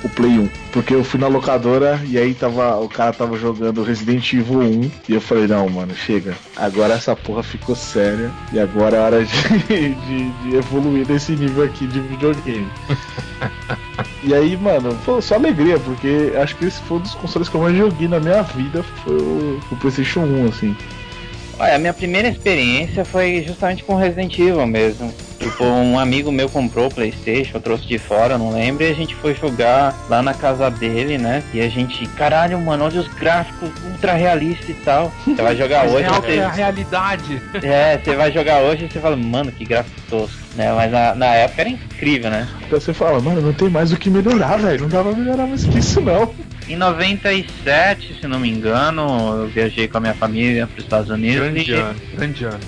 o 0.03 0.10
Play 0.10 0.38
1. 0.38 0.48
Porque 0.72 0.93
eu 0.93 1.03
fui 1.03 1.19
na 1.19 1.27
locadora 1.27 2.00
e 2.05 2.19
aí 2.19 2.36
tava, 2.36 2.77
o 2.77 2.88
cara 2.88 3.12
tava 3.12 3.36
jogando 3.36 3.81
Resident 3.81 4.31
Evil 4.31 4.60
1 4.60 4.91
e 5.10 5.13
eu 5.15 5.22
falei, 5.22 5.48
não, 5.48 5.67
mano, 5.67 5.95
chega. 5.95 6.38
Agora 6.55 6.93
essa 6.93 7.15
porra 7.15 7.41
ficou 7.41 7.75
séria 7.75 8.29
e 8.53 8.60
agora 8.60 8.98
é 8.98 9.00
hora 9.00 9.25
de, 9.25 9.34
de, 9.67 10.29
de 10.29 10.55
evoluir 10.55 11.07
nesse 11.07 11.31
nível 11.31 11.63
aqui 11.63 11.88
de 11.88 12.00
videogame. 12.00 12.69
E 14.24 14.34
aí, 14.34 14.57
mano, 14.57 14.91
foi 15.03 15.22
só 15.22 15.36
alegria, 15.36 15.79
porque 15.79 16.34
acho 16.36 16.55
que 16.57 16.65
esse 16.65 16.81
foi 16.81 16.98
um 16.98 17.01
dos 17.01 17.15
consoles 17.15 17.50
que 17.50 17.55
eu 17.55 17.62
mais 17.62 17.75
joguei 17.75 18.07
na 18.07 18.19
minha 18.19 18.41
vida, 18.41 18.84
foi 19.03 19.15
o, 19.15 19.60
o 19.72 19.75
PlayStation 19.77 20.22
1, 20.22 20.45
assim. 20.48 20.75
Olha, 21.58 21.76
a 21.76 21.80
minha 21.80 21.94
primeira 21.94 22.28
experiência 22.28 23.06
foi 23.06 23.44
justamente 23.48 23.84
com 23.84 23.96
Resident 23.96 24.38
Evil 24.38 24.68
mesmo. 24.68 25.14
Tipo, 25.40 25.64
um 25.64 26.00
amigo 26.00 26.32
meu 26.32 26.50
comprou 26.50 26.88
o 26.88 26.92
Playstation, 26.94 27.58
eu 27.58 27.62
trouxe 27.62 27.86
de 27.86 28.00
fora, 28.00 28.38
não 28.38 28.52
lembro, 28.52 28.84
e 28.84 28.90
a 28.90 28.94
gente 28.94 29.14
foi 29.16 29.36
jogar 29.36 29.96
lá 30.10 30.22
na 30.22 30.34
casa 30.34 30.72
dele, 30.72 31.18
né? 31.18 31.44
E 31.54 31.62
a 31.62 31.70
gente, 31.70 32.06
caralho, 32.08 32.60
mano, 32.60 32.86
olha 32.86 33.00
os 33.00 33.08
gráficos 33.10 33.70
ultra 33.92 34.14
realistas 34.14 34.70
e 34.70 34.74
tal. 34.74 35.12
Você 35.26 35.42
vai 35.42 35.56
jogar 35.56 35.86
hoje, 35.86 36.06
é 36.30 36.44
a 36.44 36.52
realidade. 36.52 37.42
é, 37.62 37.98
você 37.98 38.16
vai 38.16 38.32
jogar 38.32 38.60
hoje 38.62 38.86
e 38.86 38.90
você 38.92 39.00
fala, 39.00 39.16
mano, 39.16 39.52
que 39.52 39.66
gráfico 39.66 39.96
tosco, 40.10 40.38
né? 40.56 40.72
Mas 40.74 40.92
na, 40.92 41.14
na 41.16 41.36
época 41.36 41.62
era 41.62 41.70
incrível, 41.70 42.32
né? 42.32 42.48
Então 42.66 42.80
você 42.80 42.94
fala, 42.94 43.20
mano, 43.22 43.42
não 43.42 43.54
tem 43.54 43.70
mais 43.70 43.92
o 43.92 43.98
que 43.98 44.10
melhorar, 44.10 44.58
velho. 44.58 44.82
Não 44.82 44.90
dá 44.90 45.04
pra 45.04 45.12
melhorar 45.12 45.46
mais 45.48 45.64
que 45.64 45.78
isso, 45.78 46.02
não. 46.02 46.34
Em 46.67 46.75
97, 46.75 48.19
se 48.19 48.27
não 48.27 48.39
me 48.39 48.50
engano, 48.50 49.43
eu 49.43 49.48
viajei 49.48 49.88
com 49.88 49.98
a 49.98 50.01
minha 50.01 50.15
família 50.15 50.65
para 50.65 50.77
os 50.77 50.84
Estados 50.84 51.10
Unidos 51.10 51.51
Grande 51.51 51.72
e 51.72 51.74
ano, 51.75 52.00
grande 52.15 52.43
ano. 52.45 52.60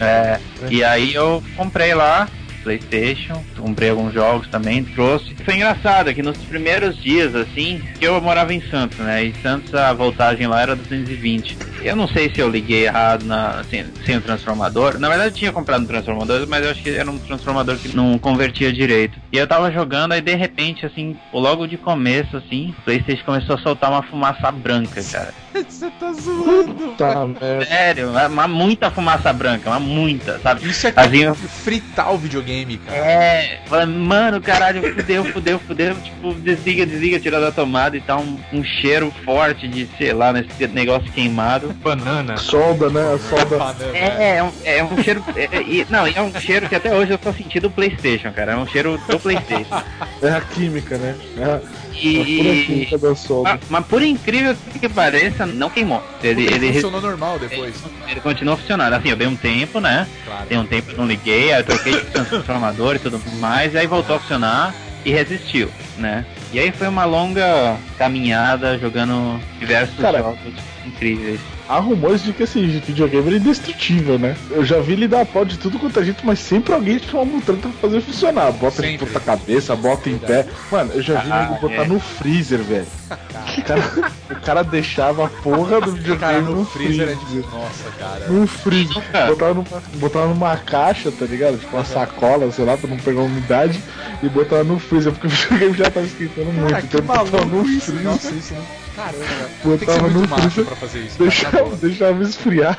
É, 0.00 0.40
e 0.70 0.82
aí 0.82 1.12
eu 1.12 1.42
comprei 1.54 1.94
lá, 1.94 2.28
Playstation, 2.62 3.44
comprei 3.58 3.90
alguns 3.90 4.14
jogos 4.14 4.46
também, 4.48 4.84
trouxe. 4.84 5.34
Foi 5.44 5.56
engraçado 5.56 6.14
que 6.14 6.22
nos 6.22 6.38
primeiros 6.38 6.96
dias, 6.96 7.34
assim, 7.34 7.82
que 7.98 8.06
eu 8.06 8.20
morava 8.20 8.54
em 8.54 8.62
Santos, 8.70 8.98
né? 8.98 9.24
E 9.24 9.34
Santos 9.42 9.74
a 9.74 9.92
voltagem 9.92 10.46
lá 10.46 10.62
era 10.62 10.76
220. 10.76 11.58
Eu 11.84 11.96
não 11.96 12.06
sei 12.06 12.30
se 12.30 12.40
eu 12.40 12.48
liguei 12.48 12.86
errado 12.86 13.24
na, 13.24 13.60
assim, 13.60 13.84
sem 14.06 14.16
o 14.16 14.20
transformador. 14.20 14.98
Na 14.98 15.08
verdade 15.08 15.30
eu 15.30 15.34
tinha 15.34 15.52
comprado 15.52 15.82
um 15.82 15.86
transformador, 15.86 16.46
mas 16.48 16.64
eu 16.64 16.70
acho 16.70 16.82
que 16.82 16.90
era 16.90 17.10
um 17.10 17.18
transformador 17.18 17.76
que 17.78 17.88
não 17.88 18.18
convertia 18.18 18.72
direito. 18.72 19.18
E 19.32 19.38
eu 19.38 19.46
tava 19.46 19.70
jogando, 19.70 20.12
aí 20.12 20.20
de 20.20 20.34
repente, 20.34 20.86
assim, 20.86 21.16
logo 21.32 21.66
de 21.66 21.76
começo, 21.76 22.36
assim, 22.36 22.70
o 22.78 22.82
Playstation 22.82 23.24
começou 23.24 23.56
a 23.56 23.58
soltar 23.58 23.90
uma 23.90 24.02
fumaça 24.02 24.50
branca, 24.52 25.02
cara. 25.04 25.41
Você 25.68 25.90
tá 25.90 26.12
zoando. 26.12 26.94
Tá, 26.96 27.26
merda. 27.26 27.64
Sério, 27.66 28.10
uma, 28.10 28.26
uma 28.26 28.48
muita 28.48 28.90
fumaça 28.90 29.32
branca, 29.32 29.70
uma 29.70 29.80
muita, 29.80 30.38
sabe? 30.40 30.68
Isso 30.68 30.86
é 30.88 30.92
Assim, 30.96 31.34
fritar 31.34 32.12
o 32.12 32.18
videogame, 32.18 32.78
cara. 32.78 32.96
É, 32.98 33.60
mano, 33.86 34.40
caralho, 34.40 34.94
fudeu, 34.94 35.24
fudeu, 35.24 35.58
fudeu. 35.58 35.94
Tipo, 35.96 36.34
desliga, 36.34 36.86
desliga, 36.86 37.20
tira 37.20 37.40
da 37.40 37.52
tomada 37.52 37.96
e 37.96 38.00
tá 38.00 38.16
um, 38.16 38.38
um 38.52 38.64
cheiro 38.64 39.12
forte 39.24 39.68
de, 39.68 39.88
sei 39.98 40.12
lá, 40.12 40.32
nesse 40.32 40.66
negócio 40.68 41.10
queimado. 41.12 41.72
Banana. 41.74 42.36
Solda, 42.36 42.88
né? 42.90 43.14
A 43.14 43.18
solda. 43.18 43.58
Banana. 43.58 43.96
É, 43.96 44.36
é 44.36 44.42
um, 44.42 44.52
é 44.64 44.84
um 44.84 45.02
cheiro. 45.02 45.24
é- 45.36 45.48
é- 45.52 45.62
e- 45.62 45.86
não, 45.90 46.06
e 46.06 46.14
é 46.14 46.22
um 46.22 46.32
cheiro 46.40 46.68
que 46.68 46.74
até 46.74 46.94
hoje 46.94 47.12
eu 47.12 47.18
tô 47.18 47.32
sentindo 47.32 47.66
o 47.66 47.70
PlayStation, 47.70 48.32
cara. 48.32 48.52
É 48.52 48.56
um 48.56 48.66
cheiro 48.66 48.98
do 49.08 49.18
PlayStation. 49.18 49.82
É 50.22 50.30
a 50.30 50.40
química, 50.40 50.96
né? 50.98 51.14
É 51.38 51.44
a, 51.44 51.60
E. 51.94 52.64
química 52.66 52.98
da 52.98 53.14
solda. 53.14 53.50
mas, 53.50 53.60
mas 53.68 53.86
por 53.86 54.02
incrível 54.02 54.56
que 54.80 54.88
pareça, 54.88 55.46
não 55.46 55.70
queimou. 55.70 56.02
Ele, 56.22 56.42
Porque 56.42 56.54
ele, 56.54 56.72
funcionou 56.74 57.00
normal 57.00 57.38
depois. 57.38 57.74
ele 58.08 58.20
continua 58.20 58.56
funcionando. 58.56 58.92
Assim, 58.94 59.10
eu 59.10 59.16
dei 59.16 59.26
um 59.26 59.36
tempo, 59.36 59.80
né? 59.80 60.06
Claro. 60.24 60.46
Tem 60.46 60.58
um 60.58 60.66
tempo 60.66 60.88
que 60.88 60.94
eu 60.94 60.98
não 60.98 61.06
liguei, 61.06 61.52
aí 61.52 61.60
eu 61.60 61.64
troquei 61.64 61.92
de 61.92 62.06
transformador 62.06 62.96
e 62.96 62.98
tudo 62.98 63.20
mais, 63.38 63.74
e 63.74 63.78
aí 63.78 63.86
voltou 63.86 64.16
a 64.16 64.20
funcionar 64.20 64.74
e 65.04 65.10
resistiu, 65.10 65.68
né? 65.98 66.24
E 66.52 66.58
aí 66.58 66.70
foi 66.70 66.88
uma 66.88 67.04
longa 67.04 67.76
caminhada 67.98 68.78
jogando 68.78 69.40
diversos 69.58 69.98
Cara, 69.98 70.18
jogos 70.18 70.38
incríveis. 70.86 71.40
Há 71.68 71.78
rumores 71.78 72.22
de 72.22 72.32
que 72.32 72.42
esse 72.42 72.60
videogame 72.60 73.26
era 73.28 73.36
indestrutível, 73.36 74.18
né? 74.18 74.36
Eu 74.50 74.64
já 74.64 74.78
vi 74.80 74.92
ele 74.94 75.08
dar 75.08 75.24
pau 75.24 75.44
de 75.44 75.56
tudo 75.56 75.78
quanto 75.78 75.98
a 75.98 76.04
gente, 76.04 76.24
mas 76.24 76.38
sempre 76.38 76.74
alguém 76.74 76.98
tinha 76.98 77.20
uma 77.22 77.24
mutreta 77.24 77.68
pra 77.68 77.72
fazer 77.80 78.00
funcionar. 78.00 78.52
Bota 78.52 78.82
Sempre. 78.82 79.06
ponta 79.06 79.20
cabeça, 79.20 79.74
bota 79.76 80.10
em 80.10 80.18
pé. 80.18 80.46
Mano, 80.70 80.92
eu 80.94 81.00
já 81.02 81.20
vi 81.20 81.30
Ah, 81.32 81.42
nego 81.42 81.60
botar 81.60 81.84
é. 81.84 81.86
no 81.86 82.00
freezer, 82.00 82.58
velho. 82.62 82.86
O 83.10 83.62
cara, 83.64 84.12
o 84.30 84.40
cara 84.40 84.62
deixava 84.64 85.26
a 85.26 85.28
porra 85.28 85.80
do 85.80 85.92
videogame 85.96 86.20
Cara, 86.20 86.40
no, 86.40 86.56
no 86.56 86.64
freezer 86.66 87.08
é 87.08 87.14
tipo, 87.14 87.56
nossa, 87.56 87.90
cara. 87.98 88.26
No 88.28 88.46
freezer. 88.46 88.94
Nunca. 88.96 89.26
Botava 89.26 89.54
numa, 89.54 89.82
botava 89.94 90.26
numa 90.28 90.56
caixa, 90.56 91.10
tá 91.12 91.24
ligado? 91.26 91.58
Tipo 91.58 91.76
uma 91.76 91.84
sacola, 91.84 92.50
sei 92.50 92.64
lá, 92.64 92.76
pra 92.76 92.88
não 92.90 92.96
pegar 92.98 93.20
umidade. 93.22 93.80
E 94.22 94.28
botava 94.28 94.64
no 94.64 94.78
freezer, 94.78 95.12
porque 95.12 95.26
o 95.26 95.30
videogame 95.30 95.74
já 95.76 95.90
tava 95.90 96.06
esquentando 96.06 96.52
muito. 96.52 96.70
Cara, 96.70 96.82
que 96.82 96.96
então 96.96 97.04
maluco 97.06 97.46
no 97.46 97.64
isso. 97.68 97.86
freezer. 97.92 98.02
Nossa, 98.04 98.34
isso 98.34 98.54
não... 98.54 98.81
Caramba, 98.94 99.24
cara. 99.24 99.48
Ser 99.48 99.68
Botava 99.68 100.00
muito 100.08 100.18
no 100.18 100.28
macho 100.28 100.42
freezer, 100.50 100.64
pra 100.66 100.76
fazer 100.76 100.98
isso. 101.00 101.18
cara, 101.18 101.30
Deixava, 101.30 101.62
boa. 101.64 101.76
deixava 101.76 102.22
esfriar. 102.22 102.78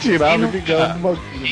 Tirava 0.00 0.38
Quem 0.38 0.48
e 0.48 0.50
ligava 0.50 0.98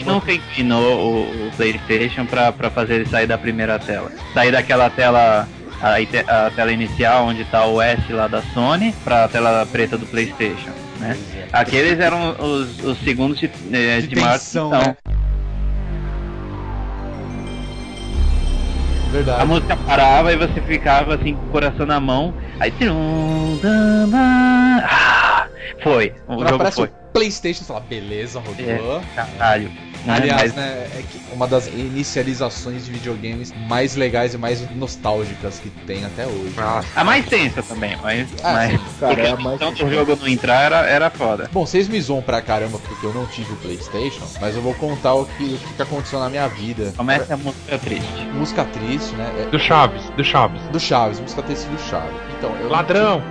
no 0.04 0.20
Quem 0.20 0.36
inclinou 0.36 0.82
o, 0.98 1.46
o 1.46 1.50
PlayStation 1.56 2.26
pra, 2.26 2.50
pra 2.50 2.70
fazer 2.70 2.94
ele 2.96 3.06
sair 3.08 3.26
da 3.26 3.38
primeira 3.38 3.78
tela? 3.78 4.10
Sair 4.34 4.50
daquela 4.52 4.90
tela. 4.90 5.48
A, 5.80 5.96
a 6.46 6.50
tela 6.50 6.72
inicial 6.72 7.26
onde 7.26 7.44
tá 7.44 7.66
o 7.66 7.82
S 7.82 8.10
lá 8.10 8.26
da 8.26 8.40
Sony 8.54 8.94
pra 9.04 9.28
tela 9.28 9.66
preta 9.70 9.98
do 9.98 10.06
PlayStation, 10.06 10.70
né? 10.98 11.14
Aqueles 11.52 12.00
eram 12.00 12.30
os, 12.38 12.82
os 12.82 12.98
segundos 13.04 13.38
de, 13.38 13.50
eh, 13.70 14.00
De 14.00 14.06
de, 14.08 14.16
maior 14.16 14.38
tensão, 14.38 14.70
tensão. 14.70 14.86
né? 14.88 14.96
Verdade. 19.16 19.42
A 19.42 19.46
música 19.46 19.76
parava 19.76 20.30
e 20.32 20.36
você 20.36 20.60
ficava 20.60 21.14
assim 21.14 21.34
com 21.34 21.46
o 21.46 21.50
coração 21.50 21.86
na 21.86 21.98
mão. 21.98 22.34
Aí. 22.60 22.72
Ah, 24.84 25.46
foi. 25.82 26.14
O 26.28 26.36
Quando 26.36 26.48
jogo 26.50 26.72
foi. 26.72 26.88
o 26.88 27.12
Playstation, 27.14 27.64
fala, 27.64 27.80
beleza, 27.80 28.38
rodou. 28.40 29.02
Caralho. 29.14 29.70
Né? 30.06 30.14
Aliás, 30.14 30.42
Mas- 30.42 30.54
né, 30.54 30.86
é 30.94 31.02
que 31.10 31.20
uma 31.34 31.46
das 31.46 31.66
inicializações 31.66 32.84
de 32.86 32.92
videogames 32.92 33.52
mais 33.68 33.96
legais 33.96 34.34
e 34.34 34.38
mais 34.38 34.60
nostálgicas 34.74 35.58
que 35.58 35.68
tem 35.86 36.04
até 36.04 36.26
hoje. 36.26 36.54
A 36.94 37.04
mais 37.04 37.26
tensa 37.26 37.62
também, 37.62 37.96
mas. 38.02 38.28
Ah, 38.42 38.52
mas 38.52 38.70
sim. 38.72 38.78
Cara, 39.00 39.22
é 39.22 39.30
a 39.30 39.36
mais- 39.36 39.56
então 39.56 39.72
o 39.86 39.90
jogo 39.92 40.16
não 40.16 40.28
entrar 40.28 40.62
era, 40.62 40.76
era 40.86 41.10
foda. 41.10 41.50
Bom, 41.52 41.66
vocês 41.66 41.88
me 41.88 42.00
zoam 42.00 42.22
pra 42.22 42.40
caramba 42.40 42.78
porque 42.78 43.04
eu 43.04 43.12
não 43.12 43.26
tive 43.26 43.52
o 43.52 43.56
Playstation, 43.56 44.26
mas 44.40 44.54
eu 44.56 44.62
vou 44.62 44.74
contar 44.74 45.14
o 45.14 45.26
que, 45.26 45.44
o 45.44 45.74
que 45.76 45.82
aconteceu 45.82 46.20
na 46.20 46.28
minha 46.30 46.48
vida. 46.48 46.92
Começa 46.96 47.34
a 47.34 47.36
música 47.36 47.78
triste. 47.78 48.26
Música 48.32 48.64
triste, 48.64 49.14
né? 49.16 49.32
É- 49.46 49.50
Do 49.50 49.58
Chaves, 49.58 50.02
do 50.16 50.24
Chaves. 50.24 50.62
do 50.70 50.80
Chaves, 50.80 51.20
música 51.20 51.42
triste 51.42 51.66
do 51.66 51.78
Chaves. 51.78 52.14
Então, 52.38 52.54
eu 52.60 52.68
Ladrão! 52.68 53.22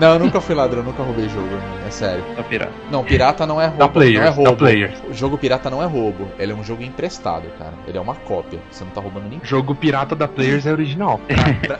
Não, 0.00 0.14
eu 0.14 0.18
nunca 0.18 0.40
fui 0.40 0.54
ladrão, 0.54 0.82
nunca 0.82 1.02
roubei 1.02 1.28
jogo, 1.28 1.48
é 1.86 1.90
sério. 1.90 2.22
Só 2.36 2.42
pirata. 2.42 2.72
Não, 2.90 3.04
pirata 3.04 3.46
não 3.46 3.60
é 3.60 3.66
roubo. 3.66 3.78
Da 3.78 3.88
Players, 3.88 4.20
não 4.20 4.26
é 4.26 4.30
roubo. 4.30 4.50
da 4.50 4.56
Players. 4.56 5.02
O 5.08 5.14
jogo 5.14 5.38
pirata 5.38 5.70
não 5.70 5.82
é 5.82 5.86
roubo, 5.86 6.28
ele 6.38 6.52
é 6.52 6.54
um 6.54 6.62
jogo 6.64 6.82
emprestado, 6.82 7.48
cara. 7.58 7.72
Ele 7.86 7.96
é 7.96 8.00
uma 8.00 8.14
cópia. 8.14 8.58
Você 8.70 8.84
não 8.84 8.90
tá 8.90 9.00
roubando 9.00 9.24
ninguém. 9.24 9.40
Jogo 9.42 9.74
pirata 9.74 10.14
da 10.14 10.28
Players 10.28 10.66
é 10.66 10.72
original. 10.72 11.20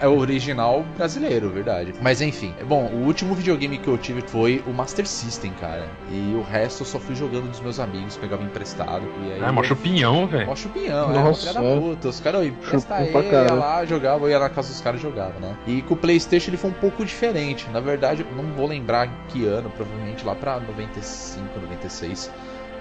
É 0.00 0.08
o 0.08 0.18
original 0.18 0.84
brasileiro, 0.96 1.50
verdade. 1.50 1.94
Mas 2.00 2.20
enfim, 2.20 2.54
bom, 2.66 2.86
o 2.92 3.04
último 3.06 3.34
videogame 3.34 3.78
que 3.78 3.88
eu 3.88 3.98
tive 3.98 4.22
foi 4.26 4.62
o 4.66 4.70
Master 4.72 5.06
System, 5.06 5.52
cara. 5.60 5.86
E 6.10 6.34
o 6.34 6.42
resto 6.42 6.82
eu 6.82 6.86
só 6.86 6.98
fui 6.98 7.14
jogando 7.14 7.50
dos 7.50 7.60
meus 7.60 7.78
amigos, 7.80 8.16
pegava 8.16 8.42
emprestado. 8.42 9.02
E 9.24 9.32
aí 9.32 9.42
É, 9.42 9.50
mó 9.52 9.62
chupinhão, 9.62 10.26
velho. 10.26 10.46
Mó 10.46 10.54
chupinhão, 10.56 11.10
é, 11.10 11.14
Nossa, 11.14 11.50
é. 11.50 11.80
puta. 11.80 12.08
Os 12.08 12.20
caras, 12.20 12.46
empresta 12.46 12.96
Chupim 12.96 13.12
pra 13.12 13.20
aí, 13.20 13.46
ia 13.46 13.52
lá, 13.54 13.84
jogava, 13.84 14.24
eu 14.24 14.30
ia 14.30 14.38
na 14.38 14.48
casa 14.48 14.68
dos 14.68 14.80
caras 14.80 15.00
e 15.00 15.02
jogava, 15.02 15.34
né? 15.40 15.54
E 15.66 15.82
com 15.82 15.94
o 15.94 15.96
Playstation 15.96 16.50
ele 16.50 16.56
foi 16.56 16.70
um 16.70 16.74
pouco 16.74 17.04
diferente. 17.04 17.66
Na 17.72 17.80
verdade, 17.80 18.05
eu 18.14 18.26
não 18.36 18.52
vou 18.54 18.66
lembrar 18.66 19.06
em 19.06 19.12
que 19.28 19.46
ano, 19.46 19.70
provavelmente 19.70 20.24
lá 20.24 20.34
pra 20.34 20.60
95, 20.60 21.60
96. 21.60 22.30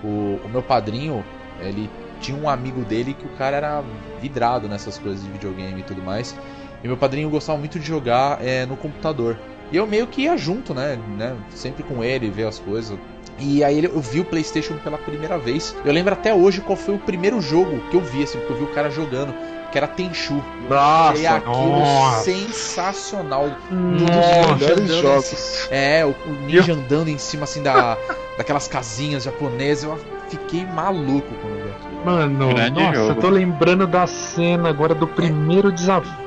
O, 0.04 0.40
o 0.44 0.50
meu 0.50 0.62
padrinho, 0.62 1.24
ele 1.60 1.90
tinha 2.20 2.38
um 2.38 2.50
amigo 2.50 2.82
dele 2.84 3.14
que 3.14 3.26
o 3.26 3.30
cara 3.38 3.58
era 3.58 3.84
vidrado 4.22 4.68
nessas 4.68 4.98
coisas 4.98 5.24
de 5.24 5.30
videogame 5.30 5.80
e 5.80 5.84
tudo 5.84 6.02
mais. 6.02 6.36
E 6.84 6.88
meu 6.88 6.98
padrinho 6.98 7.30
gostava 7.30 7.58
muito 7.58 7.80
de 7.80 7.86
jogar 7.86 8.44
é, 8.44 8.66
no 8.66 8.78
computador. 8.78 9.38
E 9.72 9.78
eu 9.78 9.88
meio 9.88 10.08
que 10.08 10.24
ia 10.24 10.38
junto, 10.38 10.74
né? 10.74 11.00
né? 11.18 11.36
Sempre 11.50 11.84
com 11.84 12.04
ele, 12.04 12.30
ver 12.30 12.48
as 12.48 12.60
coisas. 12.60 12.98
E 13.40 13.64
aí 13.64 13.84
eu 13.84 14.00
vi 14.00 14.22
o 14.22 14.26
PlayStation 14.26 14.78
pela 14.78 14.98
primeira 14.98 15.38
vez. 15.38 15.76
Eu 15.84 15.92
lembro 15.92 16.14
até 16.14 16.34
hoje 16.34 16.62
qual 16.62 16.78
foi 16.78 16.96
o 16.96 17.00
primeiro 17.00 17.42
jogo 17.42 17.80
que 17.90 17.98
eu 17.98 18.02
vi, 18.02 18.24
assim, 18.24 18.38
porque 18.40 18.54
eu 18.54 18.58
vi 18.58 18.64
o 18.64 18.74
cara 18.74 18.90
jogando, 18.90 19.34
que 19.76 19.80
era 19.80 19.88
Tenchu. 19.88 20.42
Eu 20.64 20.70
Nossa, 20.74 21.36
aquilo 21.36 21.80
nossa. 21.80 22.24
sensacional. 22.24 23.50
Um 23.70 23.98
dos 23.98 24.02
Nossa. 24.04 24.56
melhores 24.56 24.62
andando 24.72 25.02
jogos. 25.02 25.68
É, 25.70 26.06
o, 26.06 26.10
o 26.12 26.32
ninja 26.46 26.72
andando 26.72 27.10
em 27.10 27.18
cima 27.18 27.44
assim 27.44 27.62
da, 27.62 27.98
daquelas 28.38 28.70
casinhas 28.70 29.24
japonesas. 29.24 29.84
Eu 29.84 30.00
fiquei 30.30 30.66
maluco 30.66 31.28
quando 31.42 31.56
vi 31.56 31.70
aquilo. 31.72 32.06
Mano, 32.06 32.54
Grande 32.54 32.82
nossa, 32.82 32.96
jogo. 32.96 33.10
eu 33.10 33.16
tô 33.16 33.30
lembrando 33.30 33.86
da 33.86 34.08
cena 34.08 34.70
agora 34.70 34.96
do 34.96 35.08
primeiro 35.08 35.70
desafio. 35.74 36.25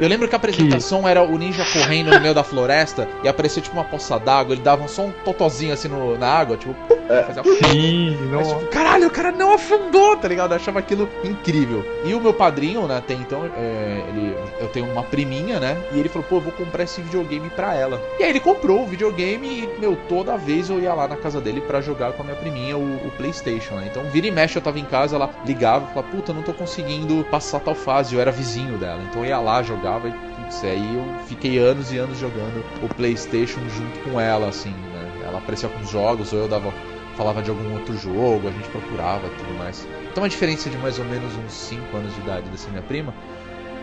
Eu 0.00 0.08
lembro 0.08 0.28
que 0.28 0.34
a 0.34 0.38
apresentação 0.38 1.06
era 1.06 1.22
o 1.22 1.38
ninja 1.38 1.64
correndo 1.72 2.10
no 2.10 2.20
meio 2.20 2.34
da 2.34 2.42
floresta 2.44 3.08
e 3.22 3.28
aparecia 3.28 3.62
tipo 3.62 3.76
uma 3.76 3.84
poça 3.84 4.18
d'água. 4.18 4.54
Ele 4.54 4.62
dava 4.62 4.86
só 4.88 5.02
um 5.02 5.12
totozinho 5.24 5.72
assim 5.72 5.88
no- 5.88 6.16
na 6.18 6.28
água, 6.28 6.56
tipo, 6.56 6.74
pum, 6.74 6.96
fazia 7.26 7.42
Sim, 7.70 8.16
Mas, 8.30 8.30
nossa. 8.30 8.56
tipo, 8.56 8.70
caralho, 8.70 9.06
o 9.06 9.10
cara 9.10 9.30
não 9.32 9.54
afundou, 9.54 10.16
tá 10.16 10.28
ligado? 10.28 10.52
Eu 10.52 10.56
achava 10.56 10.78
aquilo 10.78 11.08
incrível. 11.24 11.84
E 12.04 12.14
o 12.14 12.20
meu 12.20 12.32
padrinho, 12.34 12.86
né, 12.86 12.98
até 12.98 13.14
então, 13.14 13.44
é, 13.56 14.02
ele, 14.08 14.36
eu 14.60 14.68
tenho 14.68 14.86
uma 14.86 15.02
priminha, 15.02 15.60
né? 15.60 15.76
E 15.92 15.98
ele 15.98 16.08
falou, 16.08 16.26
pô, 16.28 16.36
eu 16.36 16.40
vou 16.40 16.52
comprar 16.52 16.84
esse 16.84 17.00
videogame 17.00 17.48
pra 17.50 17.74
ela. 17.74 18.00
E 18.18 18.22
aí 18.24 18.30
ele 18.30 18.40
comprou 18.40 18.82
o 18.82 18.86
videogame 18.86 19.46
e, 19.46 19.80
meu, 19.80 19.96
toda 20.08 20.36
vez 20.36 20.68
eu 20.70 20.80
ia 20.80 20.92
lá 20.94 21.06
na 21.08 21.16
casa 21.16 21.40
dele 21.40 21.60
pra 21.60 21.80
jogar 21.80 22.12
com 22.12 22.22
a 22.22 22.24
minha 22.24 22.36
priminha 22.36 22.76
o, 22.76 22.82
o 23.06 23.10
PlayStation, 23.16 23.74
né? 23.76 23.88
Então, 23.90 24.04
vira 24.04 24.26
e 24.26 24.30
mexe, 24.30 24.56
eu 24.58 24.62
tava 24.62 24.78
em 24.78 24.84
casa, 24.84 25.16
ela 25.16 25.30
ligava 25.44 25.84
e 25.90 25.94
falava, 25.94 26.12
puta, 26.12 26.32
não 26.32 26.42
tô 26.42 26.52
conseguindo 26.52 27.24
passar 27.30 27.60
tal 27.60 27.74
fase. 27.74 28.14
Eu 28.14 28.20
era 28.20 28.30
vizinho 28.30 28.76
dela. 28.78 29.00
Então 29.08 29.22
eu 29.22 29.28
ia 29.30 29.35
lá, 29.40 29.62
jogava 29.62 30.08
e, 30.08 30.12
putz, 30.12 30.64
aí 30.64 30.96
eu 30.96 31.26
fiquei 31.26 31.58
anos 31.58 31.92
e 31.92 31.98
anos 31.98 32.18
jogando 32.18 32.64
o 32.82 32.94
PlayStation 32.94 33.60
junto 33.68 33.98
com 34.00 34.20
ela, 34.20 34.48
assim, 34.48 34.70
né? 34.70 35.22
Ela 35.26 35.38
aparecia 35.38 35.68
com 35.68 35.80
os 35.80 35.90
jogos, 35.90 36.32
ou 36.32 36.40
eu 36.40 36.48
dava 36.48 36.72
falava 37.16 37.42
de 37.42 37.50
algum 37.50 37.72
outro 37.72 37.96
jogo, 37.96 38.46
a 38.46 38.50
gente 38.50 38.68
procurava 38.68 39.28
tudo 39.38 39.58
mais. 39.58 39.86
Então 40.12 40.22
uma 40.22 40.28
diferença 40.28 40.68
de 40.68 40.76
mais 40.76 40.98
ou 40.98 41.04
menos 41.06 41.34
uns 41.36 41.52
5 41.52 41.96
anos 41.96 42.14
de 42.14 42.20
idade 42.20 42.48
dessa 42.50 42.68
minha 42.68 42.82
prima. 42.82 43.12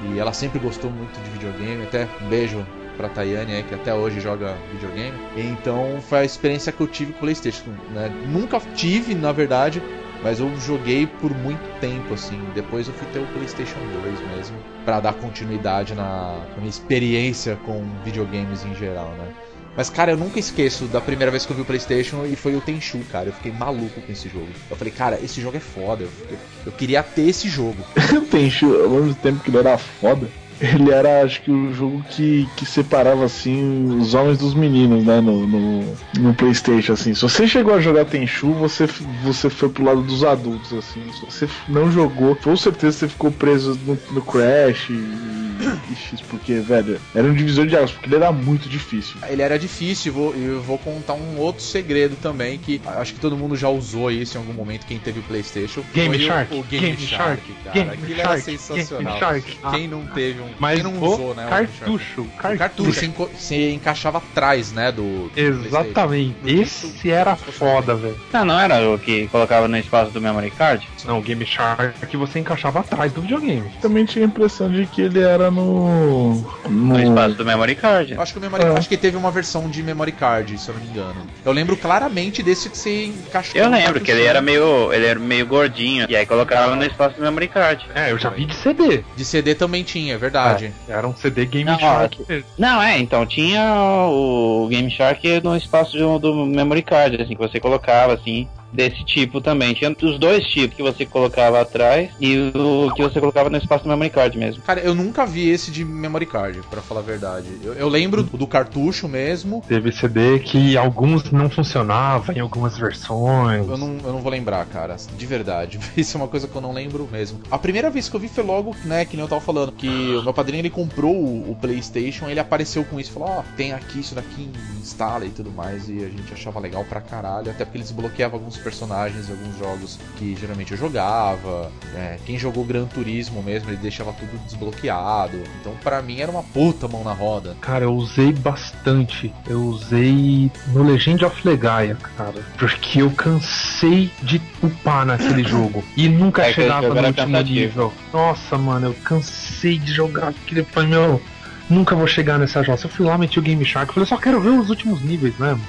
E 0.03 0.19
ela 0.19 0.33
sempre 0.33 0.59
gostou 0.59 0.91
muito 0.91 1.19
de 1.21 1.29
videogame, 1.31 1.83
até 1.83 2.07
um 2.21 2.27
beijo 2.27 2.65
pra 2.97 3.09
Tayane 3.09 3.55
aí, 3.55 3.63
que 3.63 3.73
até 3.73 3.93
hoje 3.93 4.19
joga 4.19 4.55
videogame. 4.71 5.17
Então 5.35 5.99
foi 6.01 6.19
a 6.19 6.25
experiência 6.25 6.71
que 6.71 6.81
eu 6.81 6.87
tive 6.87 7.13
com 7.13 7.19
o 7.19 7.21
Playstation. 7.21 7.71
Né? 7.93 8.11
Nunca 8.27 8.59
tive, 8.75 9.15
na 9.15 9.31
verdade, 9.31 9.81
mas 10.23 10.39
eu 10.39 10.51
joguei 10.59 11.05
por 11.05 11.31
muito 11.35 11.61
tempo, 11.79 12.13
assim. 12.13 12.39
Depois 12.55 12.87
eu 12.87 12.93
fui 12.93 13.07
ter 13.07 13.19
o 13.19 13.27
Playstation 13.27 13.77
2 14.01 14.19
mesmo, 14.35 14.55
pra 14.85 14.99
dar 14.99 15.13
continuidade 15.13 15.93
na, 15.93 16.39
na 16.51 16.57
minha 16.57 16.69
experiência 16.69 17.57
com 17.65 17.83
videogames 18.03 18.63
em 18.65 18.73
geral, 18.75 19.09
né? 19.17 19.27
Mas, 19.75 19.89
cara, 19.89 20.11
eu 20.11 20.17
nunca 20.17 20.37
esqueço 20.39 20.85
da 20.85 21.01
primeira 21.01 21.31
vez 21.31 21.45
que 21.47 21.51
eu 21.51 21.55
vi 21.55 21.63
o 21.63 21.65
PlayStation 21.65 22.25
e 22.27 22.35
foi 22.35 22.55
o 22.55 22.61
Tenchu, 22.61 22.99
cara. 23.11 23.29
Eu 23.29 23.33
fiquei 23.33 23.51
maluco 23.51 23.99
com 24.01 24.11
esse 24.11 24.29
jogo. 24.29 24.47
Eu 24.69 24.75
falei, 24.77 24.93
cara, 24.93 25.19
esse 25.19 25.41
jogo 25.41 25.57
é 25.57 25.59
foda. 25.59 26.03
Eu, 26.03 26.09
eu- 26.29 26.37
eu 26.67 26.71
queria 26.73 27.01
ter 27.01 27.23
esse 27.27 27.49
jogo. 27.49 27.77
O 28.15 28.21
Tenchu, 28.29 28.71
ao 28.83 28.89
mesmo 28.91 29.15
tempo 29.15 29.39
que 29.43 29.49
ele 29.49 29.57
era 29.57 29.75
foda, 29.77 30.29
ele 30.63 30.91
era, 30.91 31.23
acho 31.23 31.41
que, 31.41 31.51
o 31.51 31.73
jogo 31.73 32.03
que, 32.09 32.47
que 32.55 32.65
separava, 32.65 33.25
assim, 33.25 33.99
os 33.99 34.13
homens 34.13 34.37
dos 34.37 34.53
meninos, 34.53 35.03
né, 35.03 35.19
no, 35.19 35.45
no, 35.45 35.97
no 36.17 36.33
Playstation, 36.33 36.93
assim. 36.93 37.13
Se 37.13 37.21
você 37.21 37.45
chegou 37.45 37.73
a 37.73 37.81
jogar 37.81 38.05
Tenchu, 38.05 38.53
você, 38.53 38.87
você 39.23 39.49
foi 39.49 39.67
pro 39.69 39.83
lado 39.83 40.01
dos 40.01 40.23
adultos, 40.23 40.71
assim. 40.71 41.01
Se 41.11 41.25
você 41.25 41.49
não 41.67 41.91
jogou, 41.91 42.35
com 42.37 42.55
certeza 42.55 42.99
você 42.99 43.07
ficou 43.09 43.31
preso 43.31 43.77
no, 43.85 43.97
no 44.11 44.21
Crash 44.21 44.89
e 44.89 45.52
Ixi, 45.91 46.23
porque, 46.29 46.55
velho, 46.55 46.99
era 47.13 47.27
um 47.27 47.33
divisor 47.33 47.65
de 47.65 47.75
águas, 47.75 47.91
porque 47.91 48.07
ele 48.07 48.15
era 48.15 48.31
muito 48.31 48.67
difícil. 48.69 49.15
Ele 49.27 49.41
era 49.41 49.57
difícil, 49.57 50.11
e 50.11 50.15
vou, 50.15 50.33
eu 50.35 50.61
vou 50.61 50.77
contar 50.77 51.13
um 51.13 51.37
outro 51.37 51.63
segredo 51.63 52.15
também, 52.21 52.57
que 52.57 52.81
acho 52.85 53.13
que 53.13 53.19
todo 53.19 53.37
mundo 53.37 53.55
já 53.55 53.69
usou 53.69 54.11
isso 54.11 54.37
em 54.37 54.41
algum 54.41 54.53
momento, 54.53 54.85
quem 54.85 54.99
teve 54.99 55.19
o 55.19 55.23
Playstation. 55.23 55.83
Game 55.93 56.15
foi 56.17 56.25
Shark, 56.27 56.53
O, 56.53 56.59
o 56.59 56.63
Game, 56.63 56.85
Game 56.87 56.97
Shark, 56.97 57.23
Shark, 57.23 57.53
cara. 57.63 57.73
Game 57.73 57.89
Aquilo 57.91 58.15
Shark, 58.15 58.29
era 58.31 58.41
sensacional. 58.41 59.19
Game 59.19 59.19
Shark. 59.19 59.57
Quem 59.71 59.87
não 59.87 60.05
teve 60.07 60.41
um. 60.41 60.49
Mas 60.59 60.81
quem 60.81 60.91
não 60.91 61.01
usou, 61.03 61.35
né? 61.35 61.47
cartucho, 61.49 62.21
O 62.21 62.27
cartucho. 62.37 62.57
cartucho, 62.59 62.93
você, 62.93 63.05
enco- 63.05 63.29
encaixava 63.73 64.17
atrás, 64.19 64.71
né? 64.71 64.91
Do. 64.91 65.29
do 65.29 65.31
Exatamente. 65.39 66.35
Esse 66.45 67.09
era 67.09 67.35
foda, 67.35 67.95
velho. 67.95 68.19
Não, 68.31 68.45
não 68.45 68.59
era 68.59 68.89
o 68.89 68.97
que 68.97 69.27
colocava 69.27 69.67
no 69.67 69.77
espaço 69.77 70.11
do 70.11 70.21
memory 70.21 70.51
card? 70.51 70.87
Não, 71.05 71.19
o 71.19 71.21
Game 71.21 71.45
Shark 71.45 72.05
que 72.07 72.17
você 72.17 72.39
encaixava 72.39 72.79
atrás 72.79 73.11
do 73.11 73.21
videogame. 73.21 73.69
Também 73.81 74.05
tinha 74.05 74.25
a 74.25 74.27
impressão 74.27 74.71
de 74.71 74.85
que 74.85 75.01
ele 75.01 75.19
era 75.19 75.49
no. 75.53 76.33
No 76.69 76.69
no... 76.69 76.99
espaço 77.01 77.35
do 77.35 77.45
memory 77.45 77.75
card. 77.75 78.15
Acho 78.17 78.33
que, 78.33 78.39
o 78.39 78.41
memory, 78.41 78.63
É. 78.63 78.67
acho 78.77 78.89
que 78.89 78.97
teve 78.97 79.15
uma 79.17 79.31
versão 79.31 79.69
de 79.69 79.81
memory 79.83 80.11
card, 80.11 80.57
se 80.57 80.69
eu 80.69 80.75
não 80.75 80.81
me 80.81 80.89
engano. 80.89 81.15
Eu 81.45 81.51
lembro 81.51 81.77
claramente 81.77 82.41
desse 82.41 82.69
que 82.69 82.77
você 82.77 83.05
encaixou. 83.05 83.59
Eu 83.59 83.69
lembro 83.69 83.99
que 84.01 84.11
ele 84.11 84.23
era 84.23 84.41
meio. 84.41 84.91
ele 84.93 85.05
era 85.05 85.19
meio 85.19 85.45
gordinho. 85.45 86.05
E 86.09 86.15
aí 86.15 86.25
colocava 86.25 86.75
no 86.75 86.83
espaço 86.83 87.15
do 87.15 87.21
memory 87.21 87.47
card. 87.47 87.85
É, 87.95 88.11
eu 88.11 88.17
já 88.17 88.29
vi 88.29 88.45
de 88.45 88.55
CD. 88.55 89.03
De 89.15 89.25
CD 89.25 89.55
também 89.55 89.83
tinha, 89.83 90.15
é 90.15 90.17
verdade. 90.17 90.73
Era 90.87 91.07
um 91.07 91.15
CD 91.15 91.45
Game 91.45 91.69
Não, 91.69 91.79
Shark 91.79 92.25
mesmo. 92.27 92.45
Não, 92.57 92.81
é, 92.81 92.97
então 92.97 93.25
tinha 93.25 93.61
o 94.09 94.67
Game 94.69 94.89
Shark 94.89 95.41
no 95.43 95.55
espaço 95.55 95.97
do, 95.97 96.19
do 96.19 96.45
memory 96.45 96.81
card, 96.81 97.21
assim, 97.21 97.35
que 97.35 97.41
você 97.41 97.59
colocava 97.59 98.13
assim. 98.13 98.47
Desse 98.73 99.03
tipo 99.05 99.39
também. 99.39 99.73
Tinha 99.73 99.95
os 100.01 100.19
dois 100.19 100.45
tipos 100.45 100.75
que 100.75 100.83
você 100.83 101.05
colocava 101.05 101.61
atrás 101.61 102.09
e 102.19 102.51
o 102.55 102.91
que 102.93 103.03
você 103.03 103.19
colocava 103.19 103.49
no 103.49 103.57
espaço 103.57 103.83
do 103.83 103.89
memory 103.89 104.09
card 104.09 104.37
mesmo. 104.37 104.63
Cara, 104.63 104.79
eu 104.79 104.95
nunca 104.95 105.25
vi 105.25 105.49
esse 105.49 105.71
de 105.71 105.85
memory 105.85 106.25
card, 106.25 106.61
pra 106.69 106.81
falar 106.81 107.01
a 107.01 107.03
verdade. 107.03 107.47
Eu, 107.63 107.73
eu 107.73 107.87
lembro 107.87 108.23
do 108.23 108.47
cartucho 108.47 109.07
mesmo. 109.07 109.63
Teve 109.67 109.91
CD 109.91 110.39
que 110.39 110.75
alguns 110.77 111.31
não 111.31 111.49
funcionavam 111.49 112.35
em 112.35 112.39
algumas 112.39 112.77
versões. 112.77 113.67
Eu 113.67 113.77
não, 113.77 113.97
eu 114.03 114.13
não 114.13 114.21
vou 114.21 114.31
lembrar, 114.31 114.65
cara, 114.65 114.95
de 114.95 115.25
verdade. 115.25 115.79
Isso 115.95 116.17
é 116.17 116.21
uma 116.21 116.27
coisa 116.27 116.47
que 116.47 116.55
eu 116.55 116.61
não 116.61 116.73
lembro 116.73 117.07
mesmo. 117.11 117.39
A 117.51 117.57
primeira 117.57 117.89
vez 117.89 118.09
que 118.09 118.15
eu 118.15 118.19
vi 118.19 118.27
foi 118.27 118.43
logo, 118.43 118.75
né, 118.85 119.05
que 119.05 119.15
nem 119.15 119.23
eu 119.23 119.29
tava 119.29 119.41
falando, 119.41 119.71
que 119.71 119.87
o 119.87 120.23
meu 120.23 120.33
padrinho 120.33 120.61
ele 120.61 120.69
comprou 120.69 121.15
o, 121.15 121.51
o 121.51 121.55
PlayStation, 121.55 122.27
ele 122.29 122.39
apareceu 122.39 122.83
com 122.83 122.99
isso, 122.99 123.11
falou: 123.11 123.29
Ó, 123.29 123.43
tem 123.55 123.73
aqui 123.73 123.99
isso 123.99 124.15
daqui, 124.15 124.49
instala 124.81 125.25
e 125.25 125.29
tudo 125.29 125.51
mais, 125.51 125.87
e 125.89 126.03
a 126.03 126.09
gente 126.09 126.33
achava 126.33 126.59
legal 126.59 126.83
pra 126.85 127.01
caralho, 127.01 127.51
até 127.51 127.65
porque 127.65 127.77
eles 127.77 127.89
desbloqueavam 127.89 128.39
alguns 128.39 128.57
personagens 128.63 129.25
de 129.27 129.31
alguns 129.31 129.57
jogos 129.57 129.99
que 130.17 130.35
geralmente 130.39 130.71
eu 130.71 130.77
jogava. 130.77 131.71
é, 131.95 132.17
quem 132.25 132.37
jogou 132.37 132.63
Gran 132.63 132.85
Turismo 132.85 133.43
mesmo, 133.43 133.69
ele 133.69 133.77
deixava 133.77 134.13
tudo 134.13 134.37
desbloqueado. 134.45 135.37
Então, 135.59 135.73
pra 135.83 136.01
mim, 136.01 136.19
era 136.19 136.31
uma 136.31 136.41
puta 136.43 136.87
mão 136.87 137.03
na 137.03 137.13
roda. 137.13 137.55
Cara, 137.61 137.85
eu 137.85 137.93
usei 137.93 138.31
bastante. 138.31 139.33
Eu 139.47 139.61
usei 139.61 140.51
no 140.67 140.83
Legend 140.83 141.25
of 141.25 141.47
Legaia, 141.47 141.95
cara. 142.17 142.41
Porque 142.57 143.01
eu 143.01 143.11
cansei 143.11 144.09
de 144.21 144.41
upar 144.61 145.05
naquele 145.05 145.43
jogo. 145.43 145.83
E 145.97 146.07
nunca 146.07 146.43
É, 146.47 146.53
chegava 146.53 146.87
no 146.93 147.07
último 147.07 147.41
nível. 147.41 147.93
Nossa, 148.11 148.57
mano, 148.57 148.87
eu 148.87 148.93
cansei 149.03 149.77
de 149.77 149.91
jogar 149.93 150.29
aquele. 150.29 150.65
Meu, 150.87 151.21
nunca 151.69 151.95
vou 151.95 152.07
chegar 152.07 152.37
nessa 152.39 152.63
jossa. 152.63 152.87
Eu 152.87 152.91
fui 152.91 153.05
lá, 153.05 153.17
meti 153.17 153.39
o 153.39 153.41
Game 153.41 153.63
Shark. 153.65 153.89
eu 153.89 153.93
Falei, 153.93 154.07
só 154.07 154.17
quero 154.17 154.39
ver 154.39 154.49
os 154.49 154.69
últimos 154.69 155.01
níveis 155.01 155.37
mesmo. 155.37 155.61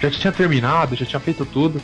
Já 0.00 0.10
tinha 0.10 0.32
terminado, 0.32 0.96
já 0.96 1.06
tinha 1.06 1.20
feito 1.20 1.44
tudo. 1.46 1.80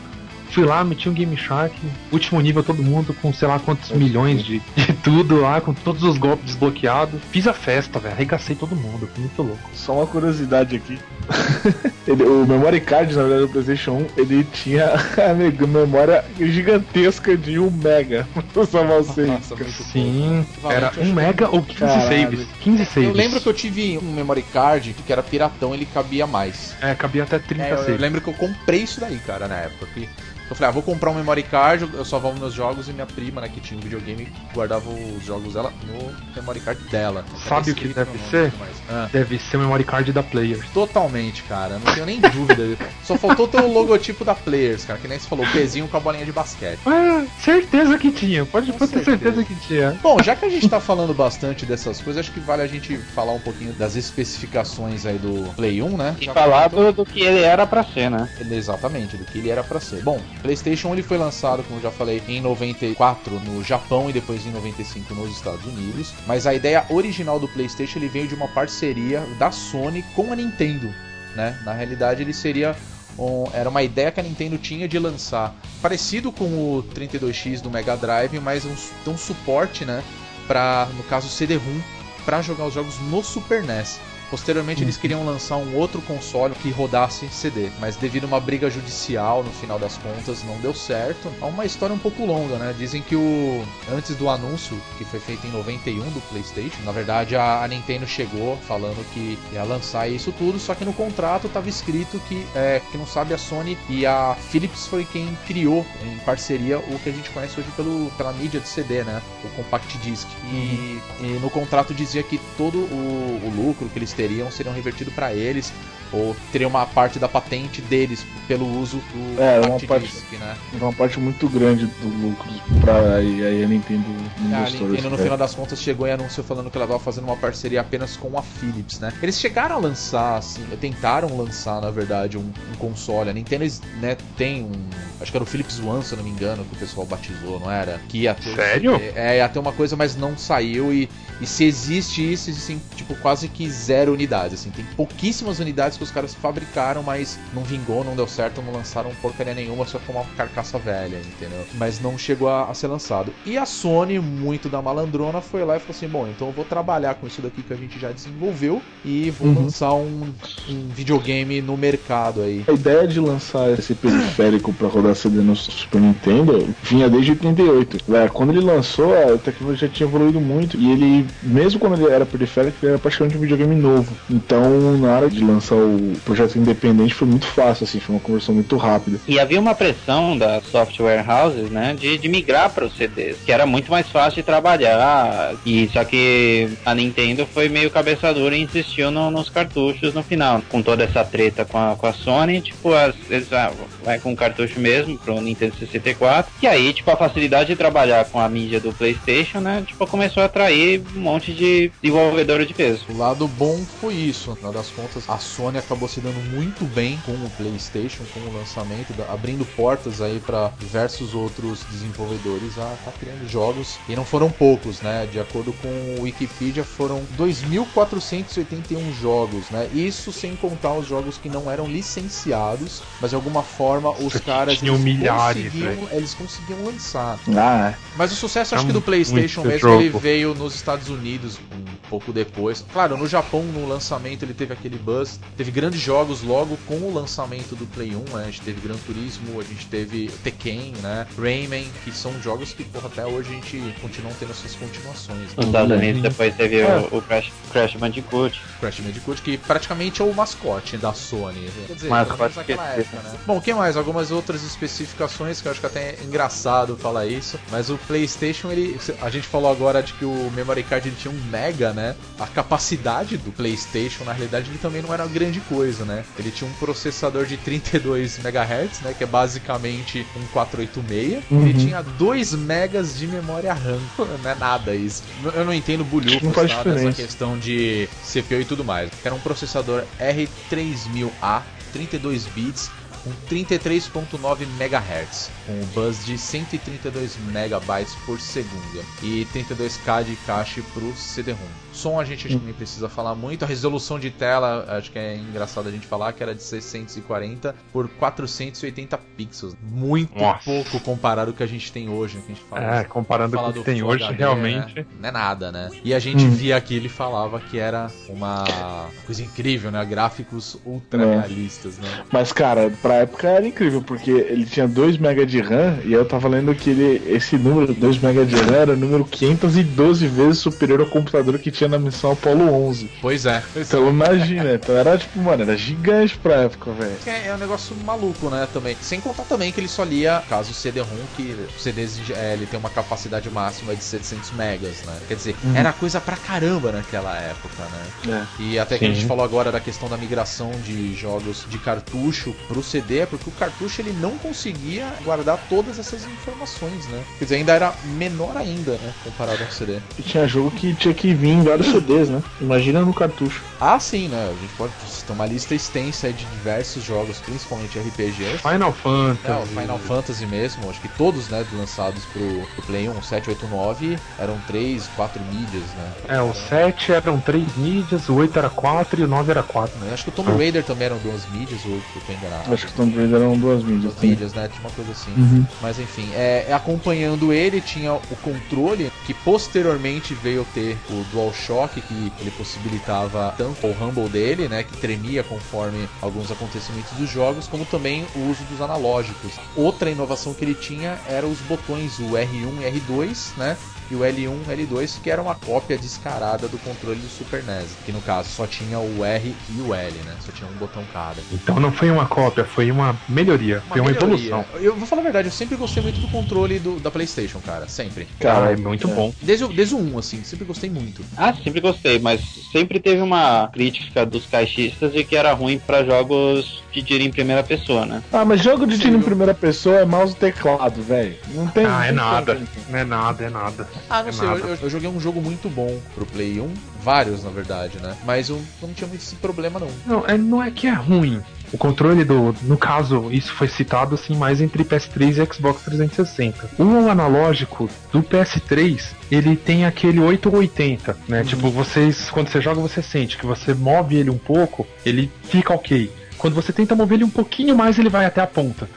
Fui 0.51 0.65
lá, 0.65 0.83
meti 0.83 1.09
um 1.09 1.13
Game 1.13 1.37
Shark, 1.37 1.75
último 2.11 2.41
nível 2.41 2.63
todo 2.63 2.83
mundo, 2.83 3.15
com 3.21 3.33
sei 3.33 3.47
lá 3.47 3.59
quantos 3.59 3.91
milhões 3.91 4.43
de, 4.43 4.61
de 4.75 4.93
tudo 5.05 5.41
lá, 5.41 5.61
com 5.61 5.73
todos 5.75 6.03
os 6.03 6.17
golpes 6.19 6.47
desbloqueados. 6.47 7.21
Fiz 7.31 7.47
a 7.47 7.53
festa, 7.53 7.99
velho, 7.99 8.15
arregacei 8.15 8.57
todo 8.57 8.75
mundo, 8.75 9.09
fui 9.13 9.21
muito 9.25 9.43
louco. 9.43 9.71
Só 9.75 9.95
uma 9.99 10.07
curiosidade 10.07 10.77
aqui. 10.77 10.99
Ele- 12.09 12.25
o 12.25 12.47
Memory 12.47 12.81
Card, 12.81 13.15
na 13.15 13.23
verdade, 13.23 13.43
do 13.43 13.49
PlayStation 13.49 13.93
1, 13.93 14.07
ele 14.17 14.45
tinha 14.45 14.87
a 15.31 15.35
me- 15.35 15.51
memória 15.51 16.25
gigantesca 16.39 17.37
de 17.37 17.59
1 17.59 17.71
mega. 17.71 18.27
pra 18.53 18.67
salvar 18.67 19.01
o 19.01 19.05
save. 19.05 19.31
Nossa, 19.31 19.55
muito 19.55 19.71
Sim, 19.71 20.47
era 20.69 20.89
acho 20.89 21.01
1 21.01 21.05
que- 21.05 21.13
mega 21.13 21.49
ou 21.51 21.63
15 21.63 21.79
Caralho. 21.79 22.09
saves. 22.31 22.47
15 22.61 22.85
saves. 22.87 23.09
Eu 23.09 23.13
lembro 23.15 23.41
que 23.41 23.47
eu 23.49 23.55
tive 23.55 23.99
um 23.99 24.13
memory 24.13 24.43
card 24.53 24.95
que 25.07 25.13
era 25.13 25.23
piratão, 25.23 25.75
ele 25.75 25.87
cabia 25.87 26.27
mais. 26.27 26.75
É, 26.81 26.95
cabia 26.95 27.23
até 27.25 27.39
30 27.39 27.63
É, 27.63 27.73
eu, 27.73 27.77
eu 27.77 27.85
saves. 27.85 28.01
lembro 28.01 28.21
que 28.21 28.29
eu 28.29 28.35
comprei 28.35 28.81
isso 28.83 28.99
daí, 29.01 29.19
cara, 29.19 29.47
na 29.47 29.57
época. 29.57 29.87
Que 29.95 30.09
eu 30.51 30.57
falei, 30.57 30.69
ah, 30.69 30.73
vou 30.73 30.83
comprar 30.83 31.11
um 31.11 31.15
memory 31.15 31.43
card, 31.43 31.89
eu 31.95 32.05
só 32.05 32.19
vou 32.19 32.35
meus 32.35 32.55
jogos 32.55 32.89
e 32.89 32.93
minha 32.93 33.07
prima, 33.07 33.41
né, 33.41 33.49
que 33.49 33.61
tinha 33.61 33.79
um 33.79 33.83
videogame, 33.83 34.29
guardava 34.55 34.89
os 34.91 35.25
jogos 35.25 35.55
dela 35.55 35.73
no 35.87 36.13
memory 36.35 36.61
card 36.61 36.81
dela. 36.91 37.25
Sabe 37.47 37.71
o 37.71 37.75
que 37.75 37.89
deve 37.89 38.19
ser? 38.31 38.53
Ah, 38.89 39.09
Deve 39.13 39.39
ser 39.39 39.57
o 39.57 39.61
memory 39.61 39.85
card 39.85 40.13
da 40.13 40.23
Players. 40.23 40.69
totalmente, 40.71 41.43
cara, 41.45 41.79
não 41.79 41.93
tenho 41.93 42.07
nem 42.07 42.21
dúvida. 42.21 42.77
Só 43.03 43.17
faltou 43.17 43.47
ter 43.49 43.61
o 43.61 43.71
logotipo 43.73 44.25
da 44.25 44.35
Players, 44.35 44.85
cara, 44.85 44.99
que 44.99 45.07
nem 45.09 45.19
você 45.19 45.29
falou, 45.29 45.45
o 45.45 45.53
pezinho 45.53 45.87
com 45.89 45.97
a 45.97 46.01
bolinha 46.01 46.25
de 46.25 46.33
basquete. 46.33 46.79
Ah, 46.87 47.25
certeza 47.41 47.99
que 47.99 48.11
tinha, 48.11 48.47
pode, 48.47 48.73
pode 48.73 48.93
ter 48.93 49.05
certeza. 49.05 49.45
que 49.45 49.55
tinha. 49.57 49.99
Bom, 50.03 50.17
já 50.23 50.35
que 50.35 50.45
a 50.45 50.49
gente 50.49 50.69
tá 50.69 50.81
falando 50.81 51.13
bastante 51.15 51.67
dessas 51.67 52.01
coisas, 52.01 52.21
acho 52.21 52.33
que 52.33 52.41
vale 52.41 52.63
a 52.63 52.67
gente 52.67 52.97
falar 53.15 53.33
um 53.33 53.41
pouquinho 53.41 53.73
das 53.75 53.97
especificações 53.97 55.05
aí 55.07 55.19
do 55.19 55.53
Play 55.57 55.83
1, 55.83 55.97
né? 55.97 56.17
E 56.21 56.25
Já 56.27 56.33
falar 56.35 56.69
do, 56.69 56.93
do 56.93 57.05
que 57.07 57.21
ele 57.21 57.41
era 57.41 57.67
pra 57.67 57.83
ser, 57.85 58.11
né? 58.11 58.29
Ele- 58.39 58.57
Exatamente, 58.59 59.17
do 59.17 59.25
que 59.25 59.39
ele 59.39 59.51
era 59.51 59.63
pra 59.63 59.79
ser. 59.81 60.03
Bom, 60.03 60.21
PlayStation 60.39 60.93
ele 60.93 61.03
foi 61.03 61.19
lançado, 61.19 61.63
como 61.65 61.81
já 61.81 61.91
falei, 61.91 62.23
em 62.29 62.41
94 62.41 63.39
no 63.41 63.63
Japão 63.65 64.09
e 64.09 64.13
depois 64.13 64.45
em 64.47 64.51
95 64.51 65.15
nos 65.15 65.31
Estados 65.37 65.65
Unidos. 65.65 66.13
Mas 66.27 66.47
a 66.47 66.55
ideia 66.55 66.85
original 66.91 67.39
do 67.41 67.49
PlayStation 67.49 67.99
ele 67.99 68.09
veio 68.09 68.29
de 68.29 68.35
uma 68.35 68.49
parceria 68.49 69.21
da 69.39 69.51
Sony 69.51 70.03
com 70.15 70.33
a 70.33 70.37
Nintendo, 70.37 70.93
né? 71.35 71.59
Na 71.65 71.73
realidade 71.73 72.23
ele 72.23 72.33
seria 72.33 72.77
um- 73.19 73.47
era 73.53 73.69
uma 73.69 73.83
ideia 73.83 74.13
que 74.13 74.21
a 74.21 74.23
Nintendo 74.23 74.57
tinha 74.59 74.87
de 74.87 74.99
lançar 74.99 75.55
parecido 75.83 76.31
com 76.31 76.45
o 76.45 76.83
32X 76.95 77.61
do 77.61 77.69
Mega 77.71 77.97
Drive, 77.97 78.39
mas 78.41 78.65
um, 78.65 79.11
um 79.11 79.19
suporte, 79.19 79.85
né? 79.85 80.03
Para 80.47 80.89
no 80.97 81.03
caso 81.05 81.29
CD-ROM 81.29 81.81
para 82.25 82.43
jogar 82.43 82.67
os 82.67 82.75
jogos 82.75 82.99
no 83.11 83.23
Super 83.25 83.63
NES. 83.63 83.99
Posteriormente 84.31 84.83
eles 84.83 84.97
queriam 84.97 85.25
lançar 85.25 85.57
um 85.57 85.75
outro 85.77 86.03
console 86.03 86.55
que 86.55 86.71
rodasse 86.71 87.29
CD, 87.29 87.71
mas 87.81 87.97
devido 87.97 88.25
a 88.25 88.27
uma 88.27 88.41
briga 88.41 88.69
judicial 88.71 89.43
no 89.43 89.51
final 89.51 89.79
das 89.79 89.97
contas 89.97 90.45
não 90.45 90.59
deu 90.59 90.75
certo. 90.75 91.33
É 91.41 91.45
uma 91.45 91.65
história 91.65 91.95
um 91.95 91.99
pouco 91.99 92.27
longa, 92.27 92.57
né? 92.57 92.75
Dizem 92.77 93.01
que 93.01 93.17
o 93.17 93.65
antes 93.91 94.15
do 94.17 94.29
anúncio 94.29 94.79
que 94.99 95.05
foi 95.05 95.19
feito 95.19 95.47
em 95.47 95.51
91 95.51 96.11
do 96.11 96.21
PlayStation, 96.29 96.83
na 96.85 96.93
verdade 96.93 97.37
a, 97.37 97.63
a 97.63 97.69
Nintendo 97.69 98.07
chegou 98.07 98.57
falando 98.59 99.05
que 99.13 99.39
ia 99.53 99.65
lançar 99.65 100.09
isso 100.09 100.33
tudo, 100.33 100.59
só 100.59 100.75
que 100.75 100.85
no 100.85 100.93
contrato 100.93 101.47
estava 101.47 101.69
escrito 101.69 102.21
que 102.29 102.47
é, 102.55 102.81
que 102.91 102.99
não 102.99 103.07
sabe 103.07 103.33
a 103.33 103.39
Sony 103.39 103.79
e 103.89 104.05
a 104.05 104.37
Philips 104.51 104.87
foi 104.87 105.05
quem 105.05 105.37
criou 105.47 105.87
em 106.03 106.19
parceria 106.19 106.79
o 106.79 106.99
que 106.99 107.09
a 107.09 107.13
gente 107.13 107.31
conhece 107.31 107.59
hoje 107.59 107.71
pelo, 107.77 108.11
pela 108.17 108.33
mídia 108.33 108.61
de 108.61 108.69
CD, 108.69 109.05
né? 109.05 109.23
O 109.45 109.49
compact 109.51 109.97
disc. 109.99 110.27
E, 110.53 111.01
e 111.21 111.39
no 111.41 111.51
contrato 111.51 111.95
dizia 111.95 112.23
que 112.23 112.39
todo 112.57 112.79
o, 112.79 113.41
o 113.45 113.53
lucro 113.57 113.89
que 113.89 113.99
eles 113.99 114.13
teriam 114.19 114.51
seriam 114.51 114.75
revertido 114.75 115.13
para 115.13 115.33
eles 115.33 115.73
ou 116.11 116.35
teria 116.51 116.67
uma 116.67 116.87
parte 116.87 117.19
da 117.19 117.29
patente 117.29 117.81
deles 117.83 118.25
pelo 118.49 118.67
uso 118.81 118.97
do 118.97 119.41
É, 119.43 119.61
uma 119.61 119.79
parte- 119.79 120.07
disc, 120.09 120.33
né? 120.41 120.57
Uma 120.81 120.93
parte 120.93 121.21
muito 121.21 121.47
grande 121.51 121.85
do 121.87 122.09
lucro 122.27 122.49
pra 122.81 123.17
aí, 123.17 123.63
a 123.63 123.69
Nintendo 123.69 124.09
não 124.41 124.57
A 124.57 124.71
Nintendo, 124.71 125.11
no 125.11 125.17
pé. 125.19 125.23
final 125.23 125.37
das 125.37 125.55
contas, 125.55 125.79
chegou 125.81 126.07
e 126.09 126.11
anunciou 126.11 126.45
falando 126.47 126.71
que 126.71 126.79
ela 126.79 126.87
estava 126.87 126.99
fazendo 126.99 127.25
uma 127.25 127.37
parceria 127.37 127.83
apenas 127.83 128.17
com 128.17 128.37
a 128.39 128.43
Philips, 128.43 128.99
né? 128.99 129.13
Eles 129.23 129.39
chegaram 129.39 129.77
a 129.77 129.79
lançar, 129.79 130.39
assim, 130.39 130.65
tentaram 130.81 131.37
lançar, 131.37 131.81
na 131.83 131.91
verdade, 131.91 132.39
um, 132.39 132.41
um 132.73 132.77
console. 132.79 133.29
A 133.29 133.33
Nintendo, 133.35 133.67
né, 134.01 134.17
tem 134.37 134.63
um. 134.65 134.73
Acho 135.21 135.31
que 135.31 135.37
era 135.37 135.45
o 135.45 135.47
Philips 135.47 135.79
One, 135.81 136.03
se 136.05 136.13
eu 136.13 136.17
não 136.19 136.25
me 136.25 136.31
engano, 136.31 136.65
que 136.65 136.75
o 136.75 136.79
pessoal 136.79 137.07
batizou, 137.07 137.59
não 137.61 137.71
era? 137.71 137.99
Que 138.09 138.19
ia 138.23 138.35
ter. 138.35 138.55
Sério? 138.55 138.95
É, 139.15 139.39
ia 139.39 139.49
ter 139.49 139.59
uma 139.59 139.73
coisa, 139.73 139.97
mas 139.97 140.17
não 140.17 140.37
saiu. 140.37 140.93
E, 140.93 141.09
e 141.41 141.47
se 141.47 141.65
existe 141.65 142.33
isso, 142.33 142.51
existem, 142.51 142.81
tipo, 142.97 143.15
quase 143.17 143.49
que 143.49 143.69
zero 143.69 144.13
unidades. 144.13 144.61
Assim, 144.61 144.71
tem 144.71 144.85
pouquíssimas 144.97 145.59
unidades 145.59 145.97
que 145.99 146.05
os 146.05 146.11
caras 146.11 146.35
fabricaram, 146.35 147.03
mas 147.03 147.39
não 147.53 147.63
vingou, 147.65 148.05
não 148.05 148.15
deu 148.17 148.27
certo, 148.27 148.63
não 148.63 148.73
lançaram 148.73 149.15
porcaria 149.17 149.55
nenhuma, 149.55 149.87
só 149.87 149.99
foi 149.99 150.15
uma 150.15 150.25
carcaça 150.37 150.79
velha, 150.79 151.17
entendeu? 151.21 151.65
Mas 151.75 152.01
não 152.01 152.17
chegou 152.17 152.49
a, 152.49 152.65
a 152.71 152.75
ser 152.75 152.87
lançado. 152.87 153.33
E 153.45 153.57
a 153.59 153.67
Sony, 153.67 154.19
muito 154.19 154.69
da 154.69 154.81
malandrona, 154.83 155.41
foi 155.41 155.65
lá 155.65 155.77
e 155.77 155.81
falou 155.81 155.97
assim: 155.97 156.09
bom, 156.09 156.29
então 156.29 156.49
eu 156.49 156.53
vou 156.53 156.65
trabalhar 156.65 157.15
com 157.17 157.27
isso 157.27 157.43
daqui 157.43 157.63
que 157.63 157.73
a 157.73 157.77
gente 157.77 157.99
já 157.99 158.13
desenvolveu 158.13 158.83
e 159.05 159.31
vou 159.31 159.49
Uhum. 159.49 159.65
lançar 159.65 159.95
um, 159.95 160.33
um 160.69 160.89
videogame 160.91 161.61
no 161.63 161.77
mercado 161.77 162.43
aí. 162.43 162.65
A 162.69 162.73
ideia 162.73 163.07
de 163.07 163.21
lançar 163.21 163.71
esse 163.79 163.95
periférico 163.95 164.73
pra 164.73 164.89
rodar 164.89 165.08
rodar 165.09 165.15
CD 165.15 165.41
no 165.41 165.57
Super 165.57 166.01
Nintendo 166.01 166.69
vinha 166.83 167.09
desde 167.09 167.33
88. 167.33 168.15
É, 168.15 168.29
quando 168.29 168.51
ele 168.51 168.61
lançou, 168.61 169.13
a 169.15 169.39
tecnologia 169.39 169.89
já 169.89 169.95
tinha 169.95 170.09
evoluído 170.09 170.41
muito 170.41 170.77
e 170.77 170.91
ele, 170.91 171.27
mesmo 171.43 171.81
quando 171.81 171.95
ele 171.95 172.13
era 172.13 172.27
periférico, 172.27 172.77
ele 172.83 172.93
era 172.93 172.99
praticamente 172.99 173.37
um 173.37 173.41
videogame 173.41 173.75
novo. 173.75 174.13
Então, 174.31 174.97
na 174.99 175.17
hora 175.17 175.31
de 175.31 175.43
lançar 175.43 175.75
o 175.75 176.13
projeto 176.25 176.57
independente 176.57 177.15
foi 177.15 177.29
muito 177.29 177.47
fácil, 177.47 177.85
assim, 177.85 178.01
foi 178.01 178.17
uma 178.17 178.21
conversão 178.21 178.55
muito 178.55 178.77
rápida. 178.77 179.19
E 179.27 179.39
havia 179.39 179.61
uma 179.61 179.75
pressão 179.75 180.37
das 180.37 180.65
software 180.65 181.25
houses, 181.29 181.71
né, 181.71 181.97
de, 181.99 182.19
de 182.19 182.29
migrar 182.29 182.71
para 182.71 182.85
os 182.85 182.97
CDs, 182.97 183.39
que 183.45 183.53
era 183.53 183.67
muito 183.67 183.91
mais 183.91 184.09
fácil 184.09 184.37
de 184.37 184.43
trabalhar. 184.43 185.55
E 185.65 185.89
só 185.93 186.05
que 186.05 186.69
a 186.85 186.95
Nintendo 186.95 187.47
foi 187.47 187.69
meio 187.69 187.91
cabeça 187.91 188.33
dura 188.33 188.57
e 188.57 188.63
insistiu 188.63 189.11
no, 189.11 189.31
nos 189.31 189.49
cartuchos 189.49 190.15
no 190.15 190.23
final, 190.23 190.63
com 190.69 190.83
toda 190.83 191.05
essa 191.05 191.25
treta 191.25 191.65
com 191.65 191.79
a, 191.79 191.97
com 191.97 192.07
a 192.07 192.13
Sony, 192.13 192.61
tipo, 192.61 192.93
as, 192.93 193.15
eles 193.31 193.53
ah, 193.53 193.73
vai 194.05 194.19
com 194.19 194.35
cartucho 194.35 194.81
mesmo 194.81 194.98
pro 195.25 195.41
Nintendo 195.41 195.75
64. 195.79 196.53
E 196.63 196.67
aí, 196.67 196.93
tipo, 196.93 197.11
a 197.11 197.17
facilidade 197.17 197.69
de 197.71 197.77
trabalhar 197.77 198.25
com 198.27 198.41
a 198.41 198.49
mídia 198.49 198.81
do 198.81 198.93
PlayStation, 198.93 199.61
né, 199.61 199.85
tipo, 199.87 200.07
começou 200.07 200.43
a 200.43 200.47
atrair 200.47 201.03
um 201.15 201.21
monte 201.21 201.53
de 201.53 201.91
desenvolvedor 202.03 202.65
de 202.65 202.75
peso. 202.75 203.05
O 203.09 203.17
lado 203.17 203.47
bom 203.47 203.85
foi 204.01 204.15
isso, 204.15 204.57
no 204.63 204.73
das 204.73 204.91
contas, 204.91 205.29
a 205.29 205.39
Sony 205.39 205.79
acabou 205.79 206.09
se 206.09 206.21
dando 206.21 206.41
muito 206.55 206.85
bem 206.85 207.19
com 207.25 207.33
o 207.33 207.51
PlayStation, 207.57 208.23
com 208.33 208.41
o 208.41 208.53
lançamento, 208.53 209.15
abrindo 209.29 209.65
portas 209.65 210.21
aí 210.21 210.41
para 210.41 210.73
diversos 210.79 211.35
outros 211.35 211.85
desenvolvedores 211.91 212.79
a 212.79 212.97
tá 213.05 213.13
criando 213.19 213.49
jogos 213.49 213.99
e 214.09 214.17
não 214.17 214.25
foram 214.25 214.51
poucos, 214.51 215.01
né? 215.01 215.27
De 215.31 215.39
acordo 215.41 215.73
com 215.75 215.89
o 215.89 216.23
Wikipedia, 216.23 216.85
foram 216.85 217.23
2.481 217.37 219.13
jogos, 219.21 219.71
né? 219.71 219.89
Isso 219.93 220.33
sem 220.33 220.57
contar 220.57 220.95
os 220.95 221.07
jogos 221.07 221.39
que 221.39 221.49
não 221.49 221.71
eram 221.71 221.87
licenciados, 221.87 223.03
mas 223.21 223.31
de 223.31 223.37
alguma 223.37 223.63
forma 223.63 224.11
os 224.11 224.35
caras 224.41 224.81
eles 224.95 225.05
milhares, 225.05 225.65
conseguiam, 225.65 226.09
eles 226.13 226.35
conseguiam 226.35 226.85
lançar. 226.85 227.39
Ah, 227.57 227.91
é. 227.91 227.99
Mas 228.17 228.33
o 228.33 228.35
sucesso 228.37 228.75
acho 228.75 228.87
que 228.87 228.93
do 228.93 229.03
PlayStation 229.03 229.63
mesmo 229.63 229.89
ele 230.01 230.09
veio 230.11 230.55
nos 230.55 230.75
Estados 230.75 231.09
Unidos 231.09 231.59
um 231.73 232.09
pouco 232.09 232.33
depois. 232.33 232.85
Claro, 232.93 233.17
no 233.17 233.27
Japão 233.27 233.63
no 233.63 233.87
lançamento 233.87 234.45
ele 234.45 234.55
teve 234.55 234.73
aquele 234.73 234.99
buzz, 234.99 235.39
teve 235.57 235.71
grandes 235.71 236.01
jogos 236.01 236.43
logo 236.43 236.79
com 236.87 236.97
o 236.97 237.13
lançamento 237.13 237.77
do 237.77 237.87
Play 237.87 238.15
1, 238.15 238.37
né? 238.37 238.43
A 238.43 238.45
gente 238.47 238.63
teve 238.63 238.81
Gran 238.81 238.97
Turismo, 238.99 239.61
a 239.61 239.65
gente 239.65 239.87
teve 239.87 240.29
Tekken, 240.43 240.95
né? 241.03 241.27
Rayman, 241.39 241.87
que 242.05 242.13
são 242.13 242.33
jogos 242.43 242.73
que 242.73 242.85
porra, 242.85 243.07
até 243.07 243.27
hoje 243.27 243.51
a 243.51 243.55
gente 243.55 243.95
continua 244.01 244.33
tendo 244.39 244.53
essas 244.53 244.75
continuações. 244.75 245.55
Nos 245.57 245.67
Estados 245.67 245.97
Unidos 245.97 246.23
depois 246.23 246.55
teve 246.55 246.81
é. 246.81 247.09
o, 247.11 247.19
o, 247.19 247.23
Crash, 247.23 247.53
Crash 247.73 247.95
Bandicoot. 247.95 248.61
Crash 248.81 249.01
Bandicoot, 249.01 249.43
que 249.43 249.59
praticamente 249.59 250.23
é 250.23 250.25
o 250.25 250.35
mascote 250.35 250.97
da 250.97 251.13
Sony. 251.13 251.69
Quer 251.87 251.95
dizer, 251.95 252.09
mascote 252.09 252.57
naquela 252.57 252.87
época, 252.89 253.17
né? 253.23 253.39
Bom, 253.47 253.59
o 253.59 253.61
que 253.61 253.75
mais? 253.75 253.97
Algumas 253.97 254.31
outras 254.31 254.63
especificações 254.85 255.61
que 255.61 255.69
eu 255.69 255.73
acho 255.73 255.81
que 255.81 255.87
até 255.87 256.01
é 256.11 256.19
engraçado 256.25 256.97
falar 256.97 257.27
isso, 257.27 257.59
mas 257.71 257.91
o 257.91 257.99
PlayStation, 257.99 258.71
ele. 258.71 258.99
A 259.21 259.31
gente 259.31 259.47
falou 259.47 259.71
agora 259.71 260.03
de 260.03 260.13
que 260.15 260.25
o 260.25 260.51
Memory 260.55 260.83
Card 260.83 261.09
ele 261.09 261.17
tinha 261.17 261.33
um 261.33 261.41
Mega, 261.51 261.93
né? 261.93 262.15
A 262.39 262.47
capacidade 262.47 263.37
do 263.37 263.51
PlayStation, 263.53 264.25
na 264.25 264.33
realidade, 264.33 264.71
ele 264.71 264.79
também 264.79 265.03
não 265.03 265.13
era 265.13 265.27
grande 265.27 265.61
coisa, 265.61 266.05
né? 266.05 266.25
Ele 266.39 266.51
tinha 266.51 266.69
um 266.69 266.73
processador 266.75 267.47
de 267.47 267.57
32 267.57 268.39
MHz, 268.39 269.01
né? 269.03 269.15
Que 269.17 269.25
é 269.25 269.27
basicamente 269.27 270.27
um 270.37 270.47
486. 270.53 271.45
Uhum. 271.51 271.63
Ele 271.63 271.75
tinha 271.75 272.03
2 272.03 272.55
megas 272.55 273.19
de 273.19 273.27
memória 273.27 273.73
RAM. 273.73 273.99
Não 274.43 274.51
é 274.51 274.55
nada 274.55 274.95
isso. 274.95 275.23
Eu 275.55 275.65
não 275.65 275.73
entendo 275.73 276.05
bulhufos 276.05 276.53
tá, 276.53 276.85
nessa 276.85 277.13
questão 277.13 277.59
de 277.59 278.09
CPU 278.23 278.61
e 278.61 278.65
tudo 278.65 278.85
mais. 278.85 279.11
Era 279.25 279.35
um 279.35 279.41
processador 279.41 280.05
R3000A, 280.21 281.63
32 281.93 282.45
bits, 282.47 282.91
com 283.23 283.31
33.9 283.49 284.63
MHz, 284.63 285.51
com 285.67 285.73
um 285.73 285.85
buzz 285.95 286.25
de 286.25 286.39
132 286.39 287.37
MB 287.37 288.07
por 288.25 288.41
segundo 288.41 289.05
e 289.23 289.47
32K 289.53 290.25
de 290.25 290.37
cache 290.37 290.83
para 290.83 291.05
o 291.05 291.15
CD-ROM. 291.17 291.89
Som 291.93 292.21
a 292.21 292.25
gente 292.25 292.47
acho 292.47 292.59
que 292.59 292.65
nem 292.65 292.75
precisa 292.75 293.09
falar 293.09 293.35
muito. 293.35 293.65
A 293.65 293.69
resolução 293.69 294.19
de 294.19 294.31
tela, 294.31 294.87
acho 294.89 295.11
que 295.11 295.19
é 295.19 295.37
engraçado 295.37 295.89
a 295.89 295.91
gente 295.91 296.07
falar, 296.07 296.33
que 296.33 296.43
era 296.43 296.55
de 296.55 296.63
640 296.63 297.75
por 297.93 298.09
480 298.09 299.19
pixels. 299.37 299.77
Muito 299.83 300.39
Nossa. 300.39 300.65
pouco 300.65 301.01
comparado 301.01 301.51
ao 301.51 301.57
que 301.57 301.63
a 301.63 301.67
gente 301.67 301.91
tem 301.91 302.09
hoje. 302.09 302.39
Que 302.39 302.53
a 302.53 302.55
gente 302.55 302.61
fala, 302.69 303.01
é, 303.01 303.05
comparando 303.05 303.57
com 303.57 303.69
o 303.69 303.73
que 303.73 303.83
tem 303.83 304.03
hoje, 304.03 304.23
HD, 304.23 304.39
realmente. 304.39 304.95
Né? 304.95 305.07
Não 305.21 305.29
é 305.29 305.33
nada, 305.33 305.73
né? 305.73 305.91
E 306.05 306.15
a 306.15 306.19
gente 306.19 306.45
hum. 306.45 306.51
via 306.51 306.77
aqui, 306.77 306.95
ele 306.95 307.09
falava 307.09 307.59
que 307.59 307.79
era 307.79 308.11
uma 308.29 309.09
coisa 309.27 309.43
incrível, 309.43 309.91
né? 309.91 310.05
Gráficos 310.05 310.79
ultra 310.85 311.23
é. 311.23 311.41
realistas, 311.41 311.99
né? 311.99 312.25
Mas, 312.31 312.53
cara, 312.53 312.93
pra 313.03 313.18
época 313.19 313.49
era 313.49 313.67
incrível, 313.67 314.03
porque 314.03 314.31
ele 314.31 314.65
tinha 314.65 314.87
2 314.87 315.19
MB 315.19 315.47
de 315.47 315.61
RAM 315.61 315.99
e 316.05 316.13
eu 316.13 316.25
tava 316.25 316.49
lendo 316.49 316.75
que 316.75 316.91
ele, 316.91 317.23
esse 317.27 317.57
número, 317.57 317.93
2 317.95 318.19
MB 318.19 318.47
de 318.47 318.57
RAM, 318.57 318.77
era 318.77 318.93
o 318.93 318.97
número 318.97 319.25
512 319.25 320.27
vezes 320.27 320.59
superior 320.59 321.01
ao 321.01 321.07
computador 321.07 321.59
que 321.59 321.71
tinha 321.71 321.89
na 321.89 321.99
missão 321.99 322.33
Apollo 322.33 322.73
11. 322.89 323.11
Pois 323.21 323.47
é. 323.47 323.63
Então 323.77 324.09
imagina, 324.09 324.75
então 324.75 324.97
era 324.97 325.17
tipo, 325.17 325.39
mano, 325.41 325.63
era 325.63 325.77
gigante 325.77 326.37
pra 326.39 326.63
época, 326.63 326.93
velho. 326.93 327.17
É, 327.27 327.49
é, 327.49 327.55
um 327.55 327.59
negócio 327.59 327.95
maluco, 328.05 328.49
né, 328.51 328.67
também. 328.73 328.97
Sem 329.01 329.21
contar 329.21 329.45
também 329.45 329.73
que 329.73 329.81
ele 329.81 329.89
só 329.89 330.05
lia, 330.05 330.43
caso 330.49 330.73
CD-ROM, 330.73 331.07
que 331.37 331.57
o 331.77 331.81
CD 331.81 332.07
é, 332.35 332.55
ele 332.55 332.67
tem 332.67 332.79
uma 332.79 332.91
capacidade 332.91 333.51
máxima 333.51 333.95
de 333.95 334.03
700 334.03 334.53
megas, 334.53 335.03
né? 335.05 335.17
Quer 335.27 335.35
dizer, 335.35 335.57
uhum. 335.65 335.77
era 335.77 335.93
coisa 335.93 336.21
pra 336.21 336.37
caramba 336.37 336.93
naquela 336.93 337.37
época, 337.37 337.83
né? 338.25 338.47
É. 338.59 338.63
E 338.63 338.79
até 338.79 338.99
que 338.99 339.05
Sim. 339.05 339.13
a 339.13 339.15
gente 339.15 339.27
falou 339.27 339.45
agora 339.45 339.73
da 339.73 339.81
questão 339.81 340.09
da 340.09 340.17
migração 340.17 340.71
de 340.85 341.15
jogos 341.15 341.67
de 341.69 341.79
cartucho 341.79 342.55
pro 342.67 342.83
CD, 342.83 342.98
é 343.19 343.27
porque 343.27 343.49
o 343.49 343.53
cartucho 343.53 344.01
ele 344.01 344.13
não 344.13 344.37
conseguia 344.39 345.13
guardar 345.25 345.59
todas 345.69 345.99
essas 345.99 346.25
informações, 346.25 347.07
né? 347.07 347.23
Quer 347.39 347.45
dizer, 347.45 347.57
ainda 347.57 347.73
era 347.73 347.95
menor 348.17 348.57
ainda, 348.57 348.93
né, 348.93 349.13
comparado 349.25 349.63
ao 349.63 349.71
CD. 349.71 349.99
E 350.19 350.23
tinha 350.23 350.47
jogo 350.47 350.71
que 350.71 350.95
tinha 350.95 351.15
que 351.15 351.35
vir 351.35 351.51
em 351.51 351.63
vários 351.63 351.89
CDs, 351.89 352.29
né? 352.29 352.43
Imagina 352.61 353.01
no 353.01 353.15
cartucho. 353.15 353.63
Ah, 353.81 353.99
sim, 354.01 354.29
né? 354.29 354.51
A 354.51 354.61
gente 354.61 354.73
pode 354.77 354.93
ter 355.27 355.33
uma 355.33 355.47
lista 355.47 355.75
extensa 355.75 356.33
de 356.33 356.45
diversos 356.45 357.05
jogos, 357.05 357.39
principalmente 357.39 357.99
RPGs. 357.99 358.59
Final 358.59 358.93
Fantasy. 358.93 359.51
É, 359.51 359.63
o 359.63 359.67
Final 359.67 359.99
Fantasy 359.99 360.47
mesmo, 360.47 360.91
acho 360.91 361.01
que 361.01 361.09
todos, 361.11 361.49
né, 361.49 361.65
lançados 361.73 362.25
pro, 362.27 362.67
pro 362.75 362.83
Play 362.87 363.09
1, 363.09 363.23
7, 363.23 363.51
8, 363.51 363.67
9, 363.69 364.19
eram 364.39 364.59
3, 364.67 365.07
4 365.15 365.43
mídias, 365.45 365.85
né? 365.97 366.13
É, 366.29 366.41
o 366.41 366.53
7 366.53 367.13
eram 367.13 367.41
3 367.41 367.77
mídias, 367.77 368.29
o 368.29 368.35
8 368.35 368.59
era 368.59 368.71
4 368.71 369.21
e 369.21 369.25
o 369.25 369.29
9 369.29 369.51
era 369.51 369.63
4. 369.63 369.99
Né? 370.01 370.11
Acho 370.13 370.25
que 370.25 370.31
o 370.31 370.33
Tomb 370.33 370.51
Raider 370.57 370.85
também 370.85 371.07
eram 371.07 371.19
duas 371.19 371.49
mídias, 371.51 371.85
ou 371.85 371.93
eu 371.93 372.23
tô 372.27 372.33
enganado. 372.33 372.73
Acho 372.73 372.87
Tomb 372.93 373.17
Raider 373.17 373.41
eram 373.41 373.59
duas 373.59 373.83
mídias. 373.83 374.15
Duas 374.15 374.23
mídias, 374.23 374.55
né? 374.55 374.69
Tinha 374.69 374.81
uma 374.81 374.91
coisa 374.91 375.13
assim. 375.13 375.33
Uhum. 375.37 375.67
Mas 375.81 375.99
enfim, 375.99 376.29
é, 376.35 376.73
acompanhando 376.73 377.53
ele 377.53 377.81
tinha 377.81 378.13
o 378.15 378.37
controle, 378.43 379.11
que 379.27 379.35
posteriormente 379.35 380.35
veio 380.35 380.67
ter 380.75 380.97
o 381.11 381.25
DualShock, 381.33 382.01
que 382.01 382.33
ele 382.41 382.51
possibilitava 382.53 383.55
tanto 383.57 383.87
o 383.87 383.93
rumble 383.93 384.29
dele, 384.29 384.69
né, 384.69 384.83
que 384.83 384.97
tremia 384.97 385.43
conforme 385.43 386.09
alguns 386.21 386.51
acontecimentos 386.51 387.13
dos 387.13 387.31
jogos, 387.31 387.67
como 387.67 387.85
também 387.85 388.25
o 388.35 388.51
uso 388.51 388.63
dos 388.65 388.81
analógicos. 388.81 389.53
Outra 389.77 390.11
inovação 390.11 390.55
que 390.55 390.65
ele 390.65 390.75
tinha 390.75 391.19
era 391.27 391.47
os 391.47 391.59
botões, 391.61 392.19
o 392.19 392.31
R1 392.33 392.81
e 392.81 393.01
R2, 393.01 393.57
né, 393.57 393.77
e 394.11 394.15
o 394.15 394.21
L1 394.21 394.65
L2, 394.67 395.21
que 395.23 395.31
era 395.31 395.41
uma 395.41 395.55
cópia 395.55 395.99
descarada 395.99 396.69
do 396.69 396.79
controle 396.79 397.21
do 397.21 397.29
Super 397.29 397.63
NES, 397.63 397.97
que 398.05 398.13
no 398.13 398.21
caso 398.21 398.49
só 398.49 398.67
tinha 398.67 398.99
o 398.99 399.25
R 399.25 399.55
e 399.71 399.81
o 399.81 399.95
L, 399.95 400.13
né? 400.25 400.37
Só 400.41 400.53
tinha 400.53 400.69
um 400.69 400.75
botão 400.75 401.05
cada. 401.13 401.41
Então 401.53 401.79
não 401.79 401.93
foi 401.93 402.11
uma 402.11 402.27
cópia, 402.27 402.65
foi 402.65 402.91
uma 402.91 403.17
melhoria, 403.29 403.83
uma 403.87 403.89
foi 403.89 404.01
uma 404.01 404.11
melhoria. 404.11 404.35
evolução. 404.35 404.65
Eu 404.81 404.97
vou 404.97 405.07
falar 405.07 405.21
a 405.21 405.25
verdade, 405.25 405.49
eu 405.49 405.53
sempre 405.53 405.77
gostei 405.77 406.03
muito 406.03 406.21
do 406.21 406.29
controle 406.29 406.79
do, 406.79 406.99
da 407.01 407.11
PlayStation, 407.11 407.61
cara, 407.61 407.89
sempre. 407.89 408.27
Cara, 408.41 408.73
é 408.73 408.77
muito 408.77 409.09
é. 409.09 409.15
bom. 409.15 409.33
Desde, 409.43 409.67
desde 409.69 409.95
o 409.95 409.99
1, 409.99 410.19
assim, 410.19 410.45
sempre 410.45 410.65
gostei 410.65 410.91
muito. 410.91 411.25
Ah, 411.37 411.53
sempre 411.53 411.81
gostei, 411.81 412.19
mas 412.19 412.41
sempre 412.73 413.01
teve 413.01 413.21
uma 413.21 413.69
crítica 413.69 414.25
dos 414.25 414.47
caixistas 414.47 415.13
de 415.13 415.25
que 415.25 415.37
era 415.37 415.53
ruim 415.53 415.79
para 415.79 416.05
jogos 416.05 416.83
de 416.93 417.03
tiro 417.03 417.23
em 417.23 417.31
primeira 417.31 417.63
pessoa, 417.63 418.07
né? 418.07 418.23
Ah, 418.33 418.45
mas 418.45 418.63
jogo 418.63 418.87
de 418.87 418.99
tiro 418.99 419.17
em 419.17 419.23
primeira 419.23 419.55
pessoa 419.55 419.97
é 419.97 420.05
mouse 420.05 420.33
e 420.33 420.37
teclado, 420.37 421.03
velho. 421.03 421.37
Não 421.49 421.67
tem. 421.69 421.87
Ah, 421.87 422.07
é 422.07 422.13
nada. 422.13 422.61
Não 422.89 422.99
é 422.99 423.05
nada, 423.05 423.45
é 423.45 423.51
nada. 423.51 423.89
Ah, 424.09 424.23
não 424.23 424.29
é 424.29 424.33
sei, 424.33 424.49
eu, 424.49 424.79
eu, 424.83 424.91
joguei 424.91 425.09
um 425.09 425.21
jogo 425.21 425.41
muito 425.41 425.69
bom 425.69 425.99
pro 426.15 426.27
Play 426.27 426.61
1, 426.61 426.73
vários 427.03 427.45
na 427.45 427.51
verdade, 427.51 427.99
né? 428.01 428.17
Mas 428.25 428.49
eu 428.49 428.61
não 428.83 428.93
tinha 428.93 429.09
muito 429.09 429.23
esse 429.23 429.37
problema 429.37 429.79
não. 429.79 429.89
Não, 430.07 430.27
é, 430.27 430.37
não 430.37 430.63
é 430.63 430.71
que 430.71 430.87
é 430.87 430.93
ruim. 430.93 431.43
O 431.73 431.77
controle 431.77 432.25
do. 432.25 432.55
No 432.63 432.79
caso, 432.79 433.29
isso 433.31 433.53
foi 433.53 433.69
citado 433.69 434.15
assim 434.15 434.35
mais 434.35 434.61
entre 434.61 434.85
PS3 434.85 435.37
e 435.37 435.55
Xbox 435.55 435.83
360. 435.83 436.71
O 436.79 437.11
analógico 437.11 437.91
do 438.11 438.23
PS3, 438.23 439.11
ele 439.31 439.55
tem 439.55 439.85
aquele 439.85 440.21
880, 440.21 441.17
né? 441.29 441.41
Uhum. 441.41 441.45
Tipo, 441.45 441.71
vocês. 441.71 442.31
Quando 442.31 442.49
você 442.49 442.61
joga, 442.61 442.81
você 442.81 443.03
sente 443.03 443.37
que 443.37 443.45
você 443.45 443.75
move 443.75 444.17
ele 444.17 444.31
um 444.31 444.39
pouco, 444.39 444.87
ele 445.05 445.31
fica 445.45 445.75
ok. 445.75 446.11
Quando 446.39 446.55
você 446.55 446.73
tenta 446.73 446.95
mover 446.95 447.17
ele 447.17 447.25
um 447.25 447.31
pouquinho 447.31 447.77
mais, 447.77 447.99
ele 447.99 448.09
vai 448.09 448.25
até 448.25 448.41
a 448.41 448.47
ponta. 448.47 448.89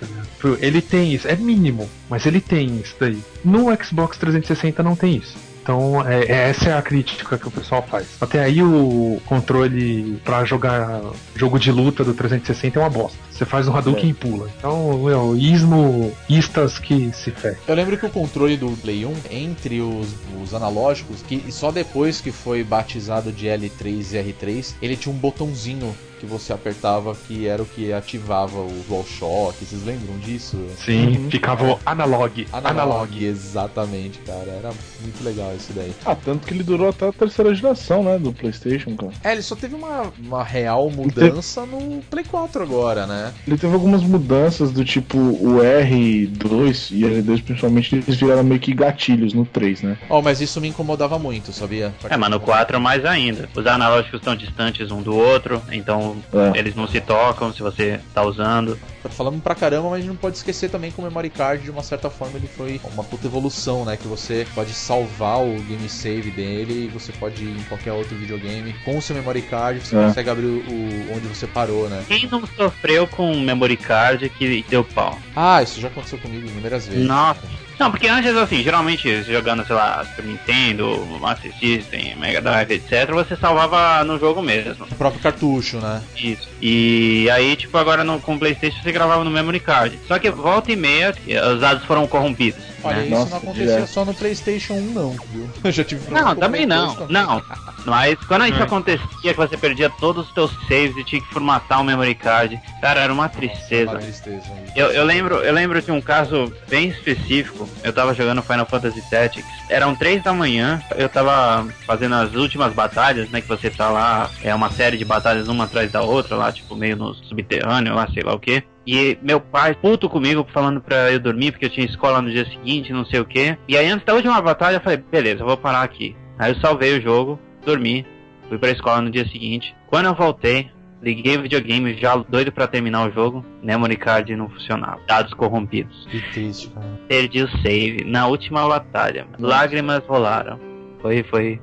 Ele 0.60 0.82
tem 0.82 1.14
isso, 1.14 1.28
é 1.28 1.36
mínimo, 1.36 1.90
mas 2.10 2.26
ele 2.26 2.40
tem 2.40 2.78
isso 2.80 2.96
daí. 3.00 3.20
No 3.44 3.66
Xbox 3.84 4.18
360 4.18 4.82
não 4.84 4.96
tem 4.96 5.18
isso. 5.18 5.36
Então, 5.64 6.08
é, 6.08 6.24
é- 6.24 6.50
essa 6.50 6.70
é 6.70 6.74
a 6.78 6.82
crítica 6.82 7.38
que 7.38 7.48
o 7.48 7.52
pessoal 7.52 7.84
faz. 7.84 8.08
Até 8.20 8.40
aí, 8.44 8.64
o 8.64 9.22
controle 9.28 10.20
pra 10.26 10.44
jogar 10.44 11.02
jogo 11.36 11.60
de 11.60 11.72
luta 11.72 12.04
do 12.04 12.16
360 12.16 12.80
é 12.80 12.82
uma 12.82 12.90
bosta. 12.90 13.18
Você 13.32 13.46
faz 13.46 13.68
um 13.68 13.76
Hadouken 13.76 14.10
e 14.10 14.14
pula. 14.14 14.50
Então, 14.58 15.04
meu, 15.04 15.36
ismo, 15.38 16.12
istas 16.28 16.80
que 16.80 17.12
se 17.14 17.30
ferram. 17.30 17.58
Eu 17.68 17.76
lembro 17.76 17.96
que 17.96 18.06
o 18.06 18.10
controle 18.10 18.58
do 18.58 18.72
Play 18.78 19.06
1, 19.06 19.14
entre 19.30 19.82
os, 19.82 20.08
os 20.44 20.54
analógicos, 20.56 21.22
que 21.28 21.52
só 21.52 21.72
depois 21.72 22.20
que 22.20 22.32
foi 22.32 22.64
batizado 22.64 23.32
de 23.32 23.46
L3 23.46 24.14
e 24.14 24.34
R3, 24.34 24.74
ele 24.82 24.96
tinha 24.96 25.14
um 25.14 25.18
botãozinho 25.18 25.96
que 26.22 26.26
você 26.28 26.54
apertava 26.54 27.16
que 27.28 27.48
era 27.48 27.64
o 27.64 27.66
que 27.66 27.92
ativava 27.92 28.60
o 28.60 28.84
DualShock. 28.88 29.66
Vocês 29.66 29.84
lembram 29.84 30.20
disso? 30.20 30.56
Sim, 30.78 31.28
ficava 31.32 31.66
o 31.66 31.80
analog. 31.84 32.48
Analog, 32.54 33.26
exatamente, 33.26 34.20
cara. 34.20 34.52
Era 34.52 34.72
muito 35.02 35.24
legal 35.24 35.52
isso 35.56 35.74
daí. 35.74 35.92
Ah, 36.06 36.16
tanto 36.16 36.46
que 36.46 36.54
ele 36.54 36.64
durou 36.64 36.90
até 36.90 37.08
a 37.08 37.12
terceira 37.12 37.54
geração, 37.56 38.04
né? 38.04 38.20
Do 38.20 38.32
PlayStation, 38.32 38.96
cara. 38.96 39.12
É, 39.24 39.32
ele 39.32 39.42
só 39.42 39.56
teve 39.56 39.74
uma, 39.74 40.14
uma 40.20 40.44
real 40.44 40.92
mudança 40.92 41.66
no 41.66 42.04
Play 42.04 42.24
4 42.24 42.62
agora, 42.62 43.08
né? 43.08 43.34
Ele 43.48 43.58
teve 43.58 43.74
algumas 43.74 44.04
mudanças 44.04 44.72
do 44.72 44.86
tipo 44.86 45.18
o 45.18 45.58
R2 45.58 46.92
e 46.92 47.02
R2 47.02 47.44
principalmente 47.44 47.96
eles 47.96 48.16
viraram 48.16 48.44
meio 48.44 48.62
que 48.62 48.76
gatilhos 48.76 49.34
no 49.34 49.44
3, 49.44 49.82
né? 49.82 49.98
Oh, 50.08 50.22
mas 50.22 50.40
isso 50.40 50.62
me 50.62 50.68
incomodava 50.68 51.18
muito, 51.18 51.52
sabia? 51.52 51.92
É, 52.08 52.16
mas 52.16 52.30
no 52.30 52.40
4 52.40 52.80
mais 52.80 53.04
ainda. 53.06 53.50
Os 53.56 53.66
analógicos 53.66 54.20
estão 54.20 54.36
distantes 54.36 54.92
um 54.92 55.02
do 55.02 55.16
outro, 55.16 55.60
então 55.72 56.11
É. 56.34 56.58
eles 56.58 56.76
não 56.76 56.88
se 56.88 57.00
tocam 57.02 57.54
se 57.54 57.62
você 57.62 58.00
tá 58.14 58.24
usando. 58.24 58.78
Falamos 59.10 59.42
pra 59.42 59.56
caramba, 59.56 59.90
mas 59.90 59.94
a 59.94 59.98
gente 60.02 60.10
não 60.10 60.16
pode 60.16 60.38
esquecer 60.38 60.70
também 60.70 60.92
que 60.92 61.00
o 61.00 61.04
Memory 61.04 61.30
Card, 61.32 61.64
de 61.64 61.72
uma 61.72 61.82
certa 61.82 62.10
forma, 62.10 62.38
ele 62.38 62.48
foi 62.48 62.80
uma 62.94 63.04
puta 63.04 63.26
evolução, 63.28 63.84
né? 63.84 63.98
Que 63.98 64.08
você 64.08 64.46
pode 64.54 64.74
salvar 64.74 65.40
o 65.40 65.56
game 65.64 65.90
save 65.90 66.30
dele 66.32 66.86
e 66.86 66.88
você 66.88 67.12
pode 67.12 67.44
ir 67.44 67.58
em 67.60 67.64
qualquer 67.64 67.94
outro 67.94 68.16
videogame 68.16 68.74
com 68.86 68.98
o 68.98 69.02
seu 69.02 69.16
Memory 69.16 69.42
Card, 69.42 69.80
você 69.80 69.96
É. 69.98 70.04
consegue 70.06 70.30
abrir 70.30 70.46
o, 70.46 71.14
onde 71.16 71.28
você 71.28 71.48
parou, 71.48 71.90
né? 71.90 72.04
Quem 72.08 72.28
não 72.28 72.46
sofreu 72.46 73.08
com 73.08 73.36
memory 73.40 73.78
card 73.78 74.30
que 74.30 74.64
deu 74.70 74.84
pau? 74.84 75.18
Ah, 75.36 75.64
isso 75.64 75.82
já 75.82 75.88
aconteceu 75.88 76.20
comigo 76.20 76.48
inúmeras 76.48 76.86
vezes. 76.88 77.06
Nossa. 77.08 77.42
Não, 77.82 77.90
porque 77.90 78.08
antes, 78.08 78.36
assim, 78.36 78.62
geralmente 78.62 79.24
jogando, 79.24 79.66
sei 79.66 79.76
lá, 79.76 80.06
Super 80.06 80.24
Nintendo, 80.24 81.04
Master 81.20 81.52
System, 81.58 82.16
Mega 82.16 82.40
Drive, 82.40 82.74
etc., 82.74 83.10
você 83.10 83.36
salvava 83.36 84.04
no 84.04 84.20
jogo 84.20 84.40
mesmo. 84.40 84.86
O 84.86 84.96
próprio 84.96 85.20
cartucho, 85.20 85.78
né? 85.78 86.00
Isso. 86.16 86.48
E 86.62 87.28
aí, 87.32 87.56
tipo, 87.56 87.76
agora 87.80 88.04
no, 88.04 88.20
com 88.20 88.36
o 88.36 88.40
PlayStation 88.40 88.78
você 88.84 88.92
gravava 88.92 89.24
no 89.24 89.32
memory 89.32 89.60
card. 89.60 89.98
Só 90.08 90.20
que 90.20 90.30
volta 90.30 90.72
e 90.72 90.76
meia, 90.76 91.12
os 91.56 91.60
dados 91.60 91.84
foram 91.86 92.06
corrompidos. 92.06 92.62
Olha, 92.84 92.98
né? 92.98 93.02
isso 93.04 93.12
Nossa, 93.12 93.30
não 93.32 93.38
acontecia 93.38 93.66
direto. 93.68 93.88
só 93.88 94.06
no 94.06 94.14
PlayStation 94.14 94.74
1, 94.74 94.82
não, 94.94 95.12
viu? 95.32 95.50
Eu 95.64 95.72
já 95.72 95.84
tive 95.84 96.12
Não, 96.12 96.36
também 96.36 96.66
não. 96.66 96.96
PlayStation. 96.96 97.12
Não. 97.14 97.42
Mas 97.86 98.16
quando 98.28 98.46
isso 98.46 98.60
É. 98.60 98.64
acontecia, 98.64 99.08
que 99.22 99.34
você 99.34 99.58
perdia 99.58 99.90
todos 99.90 100.28
os 100.28 100.34
teus 100.34 100.52
saves 100.68 100.96
e 100.98 101.04
tinha 101.04 101.22
que 101.22 101.28
formatar 101.34 101.82
o 101.82 101.84
memory 101.84 102.16
card, 102.16 102.60
cara, 102.82 103.02
era 103.02 103.12
uma 103.14 103.24
Uma 103.24 103.30
tristeza. 103.30 103.98
tristeza. 103.98 104.44
Eu, 104.76 104.88
eu 104.92 105.04
lembro, 105.06 105.36
eu 105.38 105.54
lembro 105.54 105.82
de 105.82 105.92
um 105.92 106.02
caso 106.02 106.52
bem 106.70 106.90
específico. 106.90 107.68
Eu 107.84 107.94
tava 107.94 108.14
jogando 108.14 108.42
Final 108.42 108.66
Fantasy 108.66 109.02
Tactics. 109.10 109.48
Eram 109.70 109.96
três 109.96 110.22
da 110.24 110.34
manhã. 110.34 110.82
Eu 110.96 111.08
tava 111.10 111.68
fazendo 111.86 112.16
as 112.16 112.34
últimas 112.34 112.74
batalhas, 112.74 113.30
né? 113.30 113.42
Que 113.42 113.48
você 113.48 113.70
tá 113.70 113.90
lá. 113.90 114.30
É 114.44 114.54
uma 114.54 114.70
série 114.72 114.98
de 114.98 115.06
batalhas 115.06 115.48
uma 115.48 115.66
atrás 115.66 115.92
da 115.92 116.02
outra, 116.02 116.36
lá, 116.36 116.52
tipo, 116.52 116.76
meio 116.76 116.96
no 116.96 117.14
subterrâneo, 117.16 117.94
lá, 117.94 118.08
sei 118.14 118.24
lá 118.24 118.34
o 118.34 118.40
que. 118.40 118.64
E 118.86 119.18
meu 119.22 119.40
pai, 119.40 119.76
puto 119.76 120.10
comigo, 120.10 120.48
falando 120.52 120.82
pra 120.82 121.12
eu 121.12 121.20
dormir, 121.20 121.52
porque 121.52 121.66
eu 121.66 121.70
tinha 121.70 121.86
escola 121.86 122.22
no 122.22 122.32
dia 122.32 122.46
seguinte, 122.46 122.92
não 122.92 123.06
sei 123.06 123.20
o 123.20 123.26
que. 123.26 123.58
E 123.68 123.78
aí, 123.78 123.88
antes 123.88 124.06
da 124.06 124.14
última 124.14 124.42
batalha, 124.42 124.78
eu 124.78 124.82
falei, 124.82 124.98
beleza, 124.98 125.42
eu 125.42 125.48
vou 125.48 125.58
parar 125.58 125.84
aqui. 125.84 126.16
Aí 126.40 126.52
eu 126.52 126.60
salvei 126.60 126.98
o 126.98 127.02
jogo, 127.02 127.40
dormi, 127.66 128.06
fui 128.50 128.58
pra 128.58 128.72
escola 128.72 129.02
no 129.02 129.12
dia 129.12 129.28
seguinte. 129.28 129.76
Quando 129.88 130.08
eu 130.08 130.16
voltei, 130.16 130.72
liguei 131.02 131.38
o 131.38 131.42
videogame, 131.44 131.94
já 131.96 132.16
doido 132.16 132.52
pra 132.52 132.68
terminar 132.68 133.08
o 133.08 133.12
jogo, 133.12 133.46
memory 133.62 133.98
card 133.98 134.36
não 134.36 134.50
funcionava. 134.50 135.00
Dados 135.08 135.34
corrompidos. 135.34 136.08
Que 136.10 136.22
triste, 136.32 136.70
cara. 136.70 137.00
Perdi 137.08 137.44
o 137.44 137.50
save 137.62 138.04
na 138.06 138.28
última 138.28 138.68
batalha. 138.68 139.28
Lágrimas 139.40 140.04
rolaram. 140.08 140.60
Foi, 141.02 141.24
foi, 141.24 141.62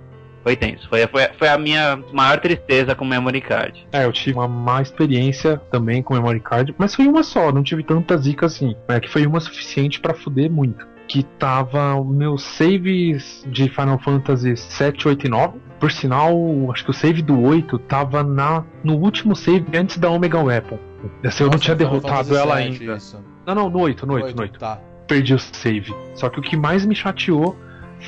foi 0.48 0.56
tenso. 0.56 0.88
Foi, 0.88 1.06
foi, 1.08 1.28
foi 1.38 1.48
a 1.48 1.58
minha 1.58 2.02
maior 2.10 2.40
tristeza 2.40 2.94
com 2.94 3.04
o 3.04 3.08
memory 3.08 3.42
card. 3.42 3.86
É, 3.92 4.06
eu 4.06 4.12
tive 4.12 4.38
uma 4.38 4.48
má 4.48 4.80
experiência 4.80 5.60
também 5.70 6.02
com 6.02 6.14
memory 6.14 6.40
card, 6.40 6.74
mas 6.78 6.94
foi 6.94 7.06
uma 7.06 7.22
só, 7.22 7.52
não 7.52 7.62
tive 7.62 7.82
tanta 7.82 8.16
zica 8.16 8.46
assim. 8.46 8.74
É 8.88 8.98
que 8.98 9.10
foi 9.10 9.26
uma 9.26 9.40
suficiente 9.40 10.00
pra 10.00 10.14
fuder 10.14 10.50
muito. 10.50 10.86
Que 11.06 11.22
tava 11.22 11.94
os 12.00 12.16
meus 12.16 12.42
saves 12.42 13.44
de 13.46 13.68
Final 13.68 13.98
Fantasy 13.98 14.56
7, 14.56 15.08
8 15.08 15.26
e 15.26 15.28
9. 15.28 15.58
Por 15.78 15.92
sinal, 15.92 16.34
acho 16.72 16.82
que 16.84 16.90
o 16.90 16.94
save 16.94 17.20
do 17.20 17.38
8 17.40 17.78
tava 17.80 18.22
na, 18.22 18.64
no 18.82 18.94
último 18.94 19.36
save 19.36 19.66
antes 19.76 19.98
da 19.98 20.10
Omega 20.10 20.42
Weapon. 20.42 20.78
Essa 21.22 21.42
eu 21.42 21.50
não 21.50 21.58
tinha 21.58 21.76
derrotado 21.76 22.34
ela 22.34 22.56
ainda. 22.56 22.96
Isso. 22.96 23.22
Não, 23.46 23.54
não, 23.54 23.70
no 23.70 23.80
8, 23.80 24.06
no 24.06 24.14
8, 24.14 24.24
Oito, 24.24 24.36
no 24.36 24.42
8 24.42 24.58
Tá. 24.58 24.80
perdi 25.06 25.34
o 25.34 25.38
save. 25.38 25.94
Só 26.14 26.28
que 26.30 26.38
o 26.40 26.42
que 26.42 26.56
mais 26.56 26.86
me 26.86 26.94
chateou 26.94 27.54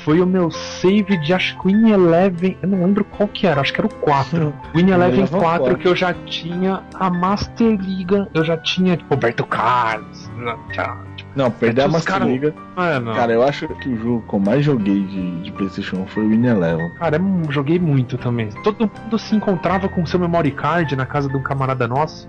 foi 0.03 0.21
o 0.21 0.25
meu 0.25 0.49
save 0.51 1.17
de 1.17 1.33
acho 1.33 1.57
que 1.59 1.67
Win 1.67 1.89
Eleven. 1.91 2.57
Eu 2.61 2.69
não 2.69 2.83
lembro 2.85 3.03
qual 3.03 3.27
que 3.29 3.45
era, 3.47 3.61
acho 3.61 3.73
que 3.73 3.79
era 3.81 3.87
o 3.87 3.93
4. 3.95 4.53
Win 4.75 4.89
Eleven 4.89 5.19
Eleven 5.19 5.27
4 5.27 5.39
quatro. 5.39 5.77
que 5.77 5.87
eu 5.87 5.95
já 5.95 6.13
tinha 6.13 6.81
a 6.95 7.09
Master 7.09 7.77
Liga, 7.79 8.27
eu 8.33 8.43
já 8.43 8.57
tinha 8.57 8.97
Roberto 9.09 9.45
Carlos. 9.45 10.29
já- 10.71 10.97
Não, 11.35 11.49
perder 11.49 11.83
a 11.83 11.85
Os 11.87 11.93
Master 11.93 12.13
cara- 12.13 12.25
Liga. 12.25 12.53
Mano, 12.75 13.13
Cara, 13.13 13.31
eu 13.33 13.43
acho 13.43 13.67
que 13.67 13.89
o 13.89 13.97
jogo 13.97 14.23
que 14.27 14.33
eu 14.35 14.39
mais 14.39 14.65
joguei 14.65 15.01
de, 15.03 15.41
de 15.43 15.51
PlayStation 15.51 15.97
1 15.97 16.07
foi 16.07 16.23
o 16.25 16.33
Eleven. 16.33 16.89
cara, 16.95 17.17
eu 17.17 17.51
joguei 17.51 17.79
muito 17.79 18.17
também. 18.17 18.49
Todo 18.63 18.89
mundo 19.01 19.17
se 19.19 19.35
encontrava 19.35 19.87
com 19.87 20.05
seu 20.05 20.19
memory 20.19 20.51
card 20.51 20.95
na 20.95 21.05
casa 21.05 21.29
de 21.29 21.37
um 21.37 21.41
camarada 21.43 21.87
nosso 21.87 22.27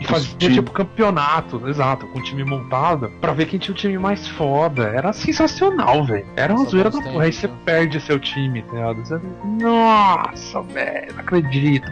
e 0.00 0.06
fazia 0.06 0.36
Time. 0.38 0.54
tipo 0.54 0.70
campeonato, 0.70 1.66
exato, 1.68 2.06
com 2.08 2.18
o 2.18 2.22
time 2.22 2.44
montado, 2.44 3.10
pra 3.20 3.32
ver 3.32 3.46
quem 3.46 3.58
tinha 3.58 3.72
o 3.74 3.76
time 3.76 3.96
mais 3.98 4.26
foda. 4.28 4.82
Era 4.88 5.12
sensacional, 5.12 6.04
velho. 6.04 6.26
Era 6.36 6.52
uma 6.52 6.60
Nossa, 6.60 6.70
zoeira 6.70 6.90
da 6.90 7.00
porra. 7.00 7.24
Aí 7.24 7.32
você 7.32 7.46
né? 7.46 7.54
perde 7.64 8.00
seu 8.00 8.18
time, 8.18 8.62
tá 8.62 8.72
ligado? 8.74 8.96
Você... 9.06 9.20
Nossa, 9.60 10.60
velho, 10.62 11.12
não 11.14 11.20
acredito. 11.20 11.90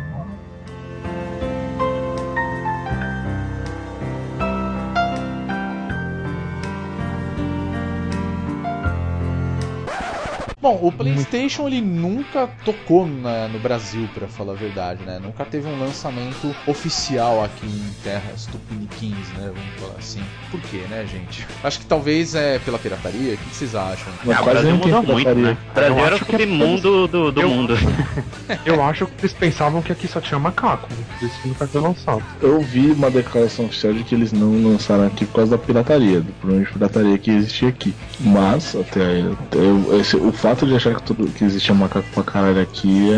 Bom, 10.63 10.79
o 10.83 10.93
PlayStation 10.93 11.67
ele 11.67 11.81
nunca 11.81 12.47
tocou 12.65 13.07
na- 13.07 13.49
no 13.49 13.59
Brasil, 13.59 14.07
pra 14.13 14.29
falar 14.29 14.53
a 14.53 14.57
verdade, 14.57 15.03
né? 15.05 15.19
Nunca 15.23 15.43
teve 15.47 15.67
um 15.67 15.79
lançamento 15.79 16.55
oficial 16.67 17.43
aqui 17.43 17.65
em 17.67 17.91
terras 18.05 18.45
tupiniquins, 18.45 19.29
né? 19.39 19.51
Vamos 19.55 19.81
falar 19.81 19.99
assim. 19.99 20.21
Por 20.51 20.61
quê, 20.61 20.83
né, 20.91 21.07
gente? 21.11 21.47
Acho 21.65 21.79
que 21.81 21.87
talvez 21.87 22.35
é 22.35 22.59
pela 22.59 22.79
pirataria. 22.79 23.35
O 23.35 23.39
que 23.39 23.55
vocês 23.57 23.75
acham? 23.75 24.13
Mas 24.23 24.37
Ah, 24.37 24.43
o 24.43 24.45
Brasil 24.45 24.77
mudou 24.77 25.03
muito, 25.03 25.35
né? 25.35 25.57
O 25.71 25.75
Brasil 25.75 25.97
Eu 25.97 26.05
era 26.05 26.13
o 26.13 26.17
acho 26.17 26.25
que 26.27 26.35
é 26.37 26.39
submundo 26.41 27.09
do, 27.09 27.33
do 27.33 27.41
Eu- 27.41 27.49
mundo. 27.49 27.75
Eu 28.67 28.83
acho 28.85 29.07
que 29.07 29.13
eles 29.23 29.33
pensavam 29.33 29.81
que 29.81 29.93
aqui 29.93 30.07
só 30.09 30.21
tinha 30.21 30.39
macaco, 30.39 30.89
por 31.19 31.27
isso 31.27 31.41
que 31.41 31.49
nunca 31.49 31.67
foi 31.67 31.81
lançado. 31.81 32.23
Eu 32.43 32.61
vi 32.61 32.91
uma 32.91 33.11
declaração 33.11 33.65
oficial 33.65 33.95
de 33.95 34.05
que 34.05 34.15
eles 34.15 34.31
não 34.33 34.63
lançaram 34.73 35.07
aqui 35.07 35.25
por 35.25 35.37
causa 35.37 35.53
da 35.53 35.59
pirataria, 35.59 36.21
do 36.21 36.33
problema 36.35 36.65
de 36.67 36.71
pirataria 36.73 37.17
que 37.17 37.31
existia 37.31 37.69
aqui. 37.71 37.95
Mas, 38.21 38.75
até, 38.77 39.23
até 39.23 39.59
eu- 39.59 39.99
esse- 39.99 40.17
o 40.17 40.31
fato 40.33 40.50
de 40.55 40.77
achar 40.77 40.95
que, 40.95 41.03
tudo, 41.03 41.31
que 41.33 41.45
existia 41.45 41.75
macaco 41.75 42.09
pra 42.13 42.23
caralho 42.23 42.61
aqui 42.61 43.11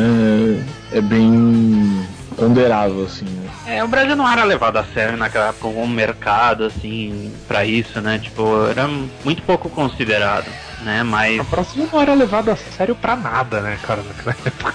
é, 0.93 0.99
é 0.99 1.01
bem 1.01 2.07
ponderável, 2.37 3.05
assim, 3.05 3.25
né? 3.25 3.51
É, 3.67 3.85
o 3.85 3.89
Brasil 3.89 4.17
não 4.17 4.31
era 4.31 4.45
levado 4.45 4.77
a 4.77 4.85
sério 4.85 5.17
naquela 5.17 5.49
época 5.49 5.69
como 5.69 5.83
um 5.83 5.89
mercado, 5.89 6.65
assim, 6.65 7.33
pra 7.47 7.65
isso, 7.65 8.01
né? 8.01 8.19
Tipo, 8.19 8.67
era 8.67 8.89
muito 9.25 9.43
pouco 9.43 9.69
considerado, 9.69 10.51
né? 10.81 11.03
Mas, 11.03 11.41
A 11.41 11.45
próxima 11.45 11.89
não 11.93 12.01
era 12.01 12.15
levada 12.15 12.53
a 12.53 12.57
sério 12.57 12.95
pra 12.95 13.17
nada, 13.17 13.61
né, 13.61 13.79
cara, 13.83 14.03
naquela 14.03 14.37
época. 14.45 14.75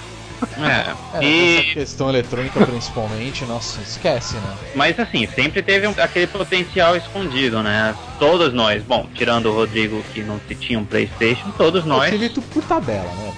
É. 0.58 1.18
É, 1.18 1.24
E, 1.24 1.56
essa 1.58 1.74
questão 1.74 2.08
eletrônica 2.08 2.64
principalmente, 2.66 3.44
nossa, 3.44 3.80
esquece, 3.80 4.34
né? 4.36 4.56
mas 4.74 4.98
assim, 4.98 5.26
sempre 5.34 5.62
teve 5.62 5.86
um- 5.86 5.94
aquele 5.98 6.26
potencial 6.26 6.96
escondido, 6.96 7.62
né? 7.62 7.94
Todos 8.18 8.52
nós, 8.52 8.82
bom, 8.82 9.06
tirando 9.14 9.46
o 9.46 9.54
Rodrigo 9.54 10.02
que 10.12 10.22
não 10.22 10.38
tinha 10.60 10.78
um 10.78 10.84
Playstation, 10.84 11.50
todos 11.56 11.82
Eu 11.84 11.88
nós 11.88 12.10
tudo 12.10 12.42
por 12.52 12.62
tabela, 12.64 13.10
né? 13.14 13.32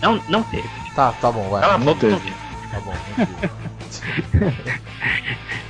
Não, 0.00 0.20
não 0.28 0.42
teve. 0.42 0.68
Tá, 0.94 1.12
tá 1.12 1.30
bom, 1.30 1.48
vai. 1.48 1.60
Cala 1.60 1.78
não 1.78 1.94
teve. 1.94 2.16
teve. 2.16 2.32
Tá 2.70 2.80
bom, 2.80 2.92
não. 3.18 3.62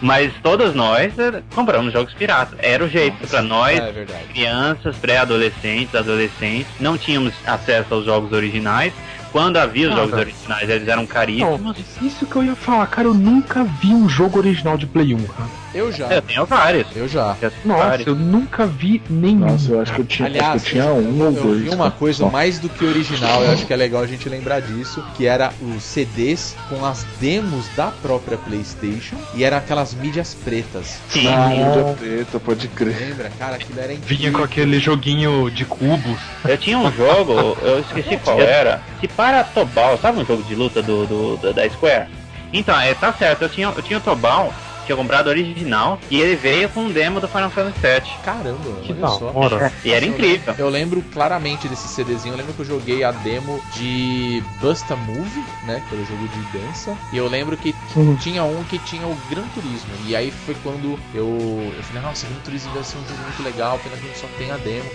Mas 0.01 0.33
todos 0.43 0.75
nós 0.75 1.17
eh, 1.19 1.43
compramos 1.55 1.93
jogos 1.93 2.13
piratas. 2.15 2.59
Era 2.61 2.85
o 2.85 2.89
jeito 2.89 3.27
pra 3.29 3.41
nós, 3.43 3.79
É 3.79 4.05
crianças, 4.33 4.97
pré-adolescentes, 4.97 5.95
adolescentes, 5.95 6.67
não 6.81 6.99
tínhamos 6.99 7.33
acesso 7.47 7.95
aos 7.95 8.05
jogos 8.05 8.33
originais. 8.33 8.93
Quando 9.33 9.57
havia 9.57 9.88
os 9.88 9.95
Ah, 9.95 9.97
jogos 9.97 10.11
tá. 10.12 10.18
originais, 10.18 10.68
eles 10.68 10.87
eram 10.87 11.03
Não, 11.03 11.09
caríssimos. 11.09 11.79
isso 12.03 12.27
que 12.27 12.37
eu 12.37 12.45
ia 12.45 12.55
falar, 12.55 12.87
cara, 12.87 13.09
eu 13.09 13.14
nunca 13.14 13.64
vi 13.64 13.95
um 13.95 14.07
jogo 14.09 14.38
original 14.38 14.77
de 14.77 14.87
Play 14.87 15.14
1, 15.14 15.25
cara. 15.25 15.62
Eu 15.75 15.91
já. 15.91 16.07
Eu 16.13 16.23
tenho 16.23 16.45
vários. 16.47 16.87
Eu 16.95 17.09
já. 17.09 17.37
Eu 17.41 17.51
Nossa, 17.65 17.85
vários. 17.85 18.07
eu 18.07 18.15
nunca 18.15 18.67
vi 18.67 19.03
nenhum. 19.09 19.41
Nossa, 19.47 19.73
eu 19.73 19.81
acho 19.81 19.93
que 19.95 20.01
eu 20.01 20.05
tinha, 20.05 20.29
acho 20.29 20.37
Aliás, 20.39 20.63
que 20.63 20.69
eu 20.69 20.83
tinha 20.83 20.93
um 20.93 21.19
ou 21.21 21.27
eu 21.27 21.33
dois. 21.33 21.63
vi 21.63 21.69
uma 21.71 21.91
coisa 21.91 22.27
mais 22.29 22.59
do 22.59 22.69
que 22.69 22.85
original, 22.85 23.43
eu 23.43 23.53
acho 23.53 23.65
que 23.67 23.73
é 23.73 23.77
legal 23.77 24.03
a 24.03 24.07
gente 24.07 24.29
lembrar 24.29 24.61
disso, 24.61 25.03
que 25.17 25.27
era 25.27 25.51
os 25.63 25.83
CDs 25.83 26.55
com 26.69 26.85
as 26.85 27.05
demos 27.21 27.67
da 27.77 27.87
própria 27.87 28.37
PlayStation 28.37 29.17
e 29.35 29.45
era 29.45 29.57
aquelas 29.57 29.95
mídias 29.95 30.35
pretas. 30.35 31.01
Sim. 31.09 31.27
Ah, 31.29 31.49
mídia 31.49 31.95
preta, 31.99 32.39
pode 32.41 32.69
crer. 32.69 32.97
Lembra? 33.09 33.31
Cara, 33.39 33.57
aquilo 33.57 33.79
era 33.81 33.89
Vinha 33.89 33.99
incrível. 33.99 34.39
com 34.39 34.45
aquele 34.45 34.79
joguinho 34.79 35.51
de 35.51 35.65
cubos. 35.65 36.21
Eu 36.47 36.59
tinha 36.59 36.79
um 36.79 36.93
jogo, 36.93 37.57
eu 37.63 37.81
esqueci 37.81 38.17
qual 38.19 38.39
era. 38.43 38.83
Se 39.01 39.09
para 39.09 39.43
Tobal, 39.45 39.97
sabe 39.99 40.21
um 40.21 40.25
jogo 40.27 40.43
de 40.43 40.55
luta 40.55 40.83
do, 40.83 41.07
do- 41.07 41.37
do- 41.39 41.53
da 41.55 41.69
Square? 41.71 42.09
Então, 42.53 42.79
é, 42.79 42.93
tá 42.93 43.11
certo, 43.15 43.43
eu 43.43 43.49
tinha, 43.49 43.69
eu 43.75 43.83
tinha 43.83 43.99
o 43.99 44.03
Tobal, 44.03 44.53
tinha 44.87 44.97
comprado 44.97 45.29
original, 45.29 45.99
e 46.11 46.21
ele 46.21 46.37
veio 46.37 46.68
com 46.68 46.81
um 46.85 46.90
demo 46.90 47.21
do 47.21 47.29
Final 47.29 47.51
Fantasy 47.51 47.79
VII. 47.81 48.12
Caramba, 48.25 48.81
Que 48.83 48.92
olha 48.92 49.09
só. 49.09 49.31
hora. 49.35 49.73
E 49.85 49.92
era 49.92 50.05
Eu 50.05 50.11
incrível. 50.12 50.55
Eu 50.59 50.68
lembro 50.68 51.03
claramente 51.12 51.68
desse 51.68 51.88
CDzinho. 51.88 52.35
Eu 52.35 52.38
lembro 52.38 52.53
que 52.55 52.61
eu 52.61 52.66
joguei 52.66 53.03
a 53.05 53.11
demo 53.12 53.61
de 53.75 54.42
Busta 54.61 54.95
Move, 54.97 55.42
né? 55.64 55.83
Que 55.88 55.95
era 55.95 56.03
o 56.03 56.07
jogo 56.07 56.29
de 56.29 56.59
dança. 56.59 56.97
E 57.12 57.16
eu 57.16 57.29
lembro 57.29 57.57
que 57.57 57.75
Uhum. 57.97 58.16
tinha 58.16 58.42
um 58.45 58.62
que 58.64 58.79
tinha 58.79 59.07
o 59.07 59.16
Gran 59.29 59.42
Turismo. 59.55 59.90
E 60.07 60.14
aí 60.16 60.31
foi 60.31 60.55
quando 60.62 60.99
eu, 61.14 61.73
eu 61.77 61.83
falei, 61.83 62.03
nossa, 62.03 62.27
Gran 62.27 62.38
Turismo 62.45 62.73
deve 62.73 62.87
ser 62.87 62.99
um 62.99 63.03
jogo 63.03 63.21
muito 63.23 63.42
legal, 63.42 63.79
pena 63.83 63.97
que 63.97 64.05
a 64.05 64.09
gente 64.09 64.18
só 64.18 64.27
tem 64.38 64.51
a 64.51 64.57
demo. 64.57 64.88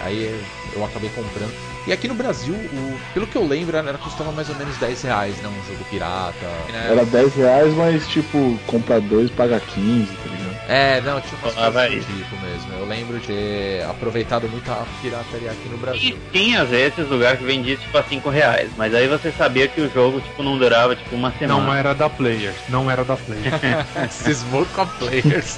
Aí 0.00 0.24
eu, 0.72 0.84
acabei 0.84 1.10
comprando. 1.10 1.52
E 1.86 1.92
aqui 1.92 2.06
no 2.06 2.14
Brasil, 2.14 2.54
o- 2.54 2.98
pelo 3.14 3.26
que 3.26 3.36
eu 3.36 3.46
lembro, 3.46 3.76
era, 3.76 3.96
custava 3.98 4.30
mais 4.30 4.48
ou 4.48 4.54
menos 4.54 4.76
10 4.76 5.02
reais, 5.02 5.40
né? 5.40 5.48
Um 5.48 5.62
jogo 5.66 5.84
pirata. 5.90 6.46
Era 6.90 7.04
10 7.04 7.34
reais, 7.34 7.74
mas 7.74 8.06
tipo, 8.06 8.58
compra 8.66 9.00
dois, 9.00 9.30
paga 9.30 9.58
15, 9.60 10.12
tá 10.16 10.28
ligado? 10.28 10.57
É, 10.68 11.00
não, 11.00 11.18
tinha 11.22 11.40
umas 11.42 11.56
Ah, 11.56 11.72
coisas 11.72 12.04
do 12.04 12.14
tipo 12.18 12.36
mesmo. 12.42 12.72
Eu 12.78 12.84
lembro 12.86 13.18
de 13.18 13.26
ter 13.26 13.84
aproveitado 13.88 14.46
muito 14.50 14.70
a 14.70 14.84
pirataria 15.00 15.50
aqui 15.50 15.66
no 15.70 15.78
Brasil. 15.78 16.18
E 16.32 16.38
tinha 16.38 16.60
às 16.62 16.68
vezes 16.68 17.08
lugar 17.08 17.38
que 17.38 17.44
vendia 17.44 17.74
tipo 17.78 17.96
a 17.96 18.02
5 18.02 18.28
reais, 18.28 18.70
mas 18.76 18.94
aí 18.94 19.08
você 19.08 19.32
sabia 19.32 19.66
que 19.66 19.80
o 19.80 19.90
jogo 19.90 20.20
tipo 20.20 20.42
não 20.42 20.58
durava 20.58 20.94
tipo 20.94 21.16
uma 21.16 21.32
semana. 21.38 21.58
Não 21.62 21.72
era 21.74 21.94
da 21.94 22.10
Players. 22.10 22.54
Não 22.68 22.90
era 22.90 23.02
da 23.02 23.16
Players. 23.16 23.54
Cismou 24.12 24.66
com 24.66 24.82
a 24.82 24.86
Players. 24.86 25.56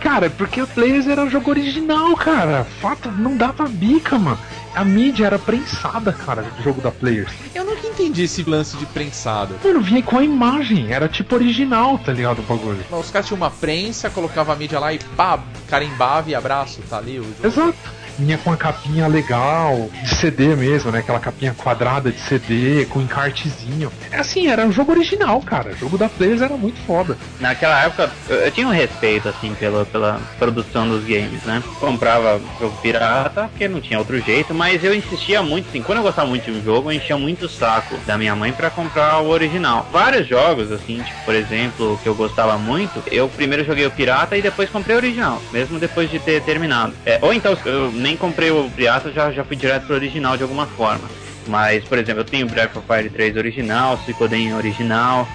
cara, 0.00 0.30
porque 0.30 0.62
o 0.62 0.66
Players 0.66 1.06
era 1.06 1.22
o 1.22 1.28
jogo 1.28 1.50
original, 1.50 2.16
cara. 2.16 2.64
Fato, 2.80 3.10
não 3.12 3.36
dava 3.36 3.68
bica, 3.68 4.18
mano. 4.18 4.38
A 4.74 4.84
mídia 4.84 5.26
era 5.26 5.38
prensada, 5.38 6.12
cara, 6.12 6.42
do 6.42 6.62
jogo 6.62 6.80
da 6.80 6.90
Players. 6.92 7.32
Eu 7.54 7.64
nunca 7.64 7.86
entendi 7.86 8.22
esse 8.22 8.44
lance 8.44 8.76
de 8.76 8.86
prensado. 8.86 9.56
Mano, 9.64 9.80
vinha 9.80 10.02
com 10.02 10.18
a 10.18 10.24
imagem. 10.24 10.92
Era 10.92 11.08
tipo 11.08 11.34
original, 11.34 11.98
tá 11.98 12.12
ligado? 12.12 12.38
O 12.38 12.42
bagulho. 12.42 12.84
Mas 12.88 13.00
Os 13.00 13.10
caras 13.10 13.26
tinham 13.26 13.38
uma 13.38 13.50
prensa, 13.50 14.08
colocava 14.10 14.52
a 14.52 14.56
mídia 14.56 14.78
lá 14.78 14.92
e 14.94 14.98
pá, 15.16 15.40
carimbava 15.68 16.30
e 16.30 16.34
abraço, 16.34 16.80
tá 16.88 16.98
ali 16.98 17.18
o 17.18 17.24
jogo. 17.24 17.46
Exato. 17.46 17.78
Vinha 18.18 18.38
com 18.38 18.52
a 18.52 18.56
capinha 18.56 19.06
legal, 19.06 19.90
de 20.02 20.14
CD 20.14 20.54
mesmo, 20.54 20.90
né? 20.90 20.98
Aquela 20.98 21.20
capinha 21.20 21.54
quadrada 21.54 22.10
de 22.10 22.20
CD, 22.20 22.84
com 22.86 23.00
encartezinho. 23.00 23.90
É 24.10 24.18
assim, 24.18 24.48
era 24.48 24.66
um 24.66 24.72
jogo 24.72 24.92
original, 24.92 25.40
cara. 25.40 25.70
O 25.70 25.76
jogo 25.76 25.96
da 25.96 26.08
Players 26.08 26.42
era 26.42 26.56
muito 26.56 26.78
foda. 26.80 27.16
Naquela 27.38 27.82
época 27.82 28.12
eu, 28.28 28.36
eu 28.36 28.50
tinha 28.50 28.66
um 28.66 28.72
respeito 28.72 29.28
assim 29.28 29.54
pela, 29.54 29.84
pela 29.84 30.20
produção 30.38 30.88
dos 30.88 31.04
games, 31.04 31.42
né? 31.44 31.62
Comprava 31.78 32.40
jogo 32.58 32.76
pirata, 32.82 33.48
porque 33.48 33.68
não 33.68 33.80
tinha 33.80 33.98
outro 33.98 34.20
jeito, 34.20 34.54
mas 34.54 34.84
eu 34.84 34.94
insistia 34.94 35.42
muito, 35.42 35.68
assim, 35.68 35.82
quando 35.82 35.98
eu 35.98 36.04
gostava 36.04 36.28
muito 36.28 36.50
de 36.50 36.58
um 36.58 36.62
jogo, 36.62 36.90
eu 36.90 36.96
enchia 36.96 37.16
muito 37.16 37.46
o 37.46 37.48
saco 37.48 37.96
da 38.06 38.18
minha 38.18 38.34
mãe 38.34 38.52
pra 38.52 38.70
comprar 38.70 39.20
o 39.20 39.28
original. 39.28 39.86
Vários 39.92 40.26
jogos, 40.26 40.70
assim, 40.70 41.02
tipo, 41.02 41.18
por 41.24 41.34
exemplo, 41.34 41.98
que 42.02 42.08
eu 42.08 42.14
gostava 42.14 42.56
muito, 42.58 43.02
eu 43.10 43.28
primeiro 43.28 43.64
joguei 43.64 43.86
o 43.86 43.90
pirata 43.90 44.36
e 44.36 44.42
depois 44.42 44.70
comprei 44.70 44.94
o 44.94 44.98
original, 44.98 45.42
mesmo 45.52 45.78
depois 45.78 46.10
de 46.10 46.18
ter 46.18 46.42
terminado. 46.42 46.94
É, 47.04 47.18
ou 47.22 47.32
então 47.32 47.56
eu 47.64 47.90
nem 47.92 48.09
comprei 48.16 48.50
o 48.50 48.70
pirata, 48.70 49.10
já, 49.12 49.30
já 49.32 49.44
fui 49.44 49.56
direto 49.56 49.86
pro 49.86 49.94
original 49.94 50.36
de 50.36 50.42
alguma 50.42 50.66
forma. 50.66 51.10
Mas, 51.46 51.84
por 51.84 51.98
exemplo, 51.98 52.20
eu 52.20 52.24
tenho 52.24 52.46
Breath 52.46 52.76
of 52.76 52.86
Fire 52.86 53.08
3 53.10 53.36
original, 53.36 53.98
Suicoden 53.98 54.54
original, 54.54 55.26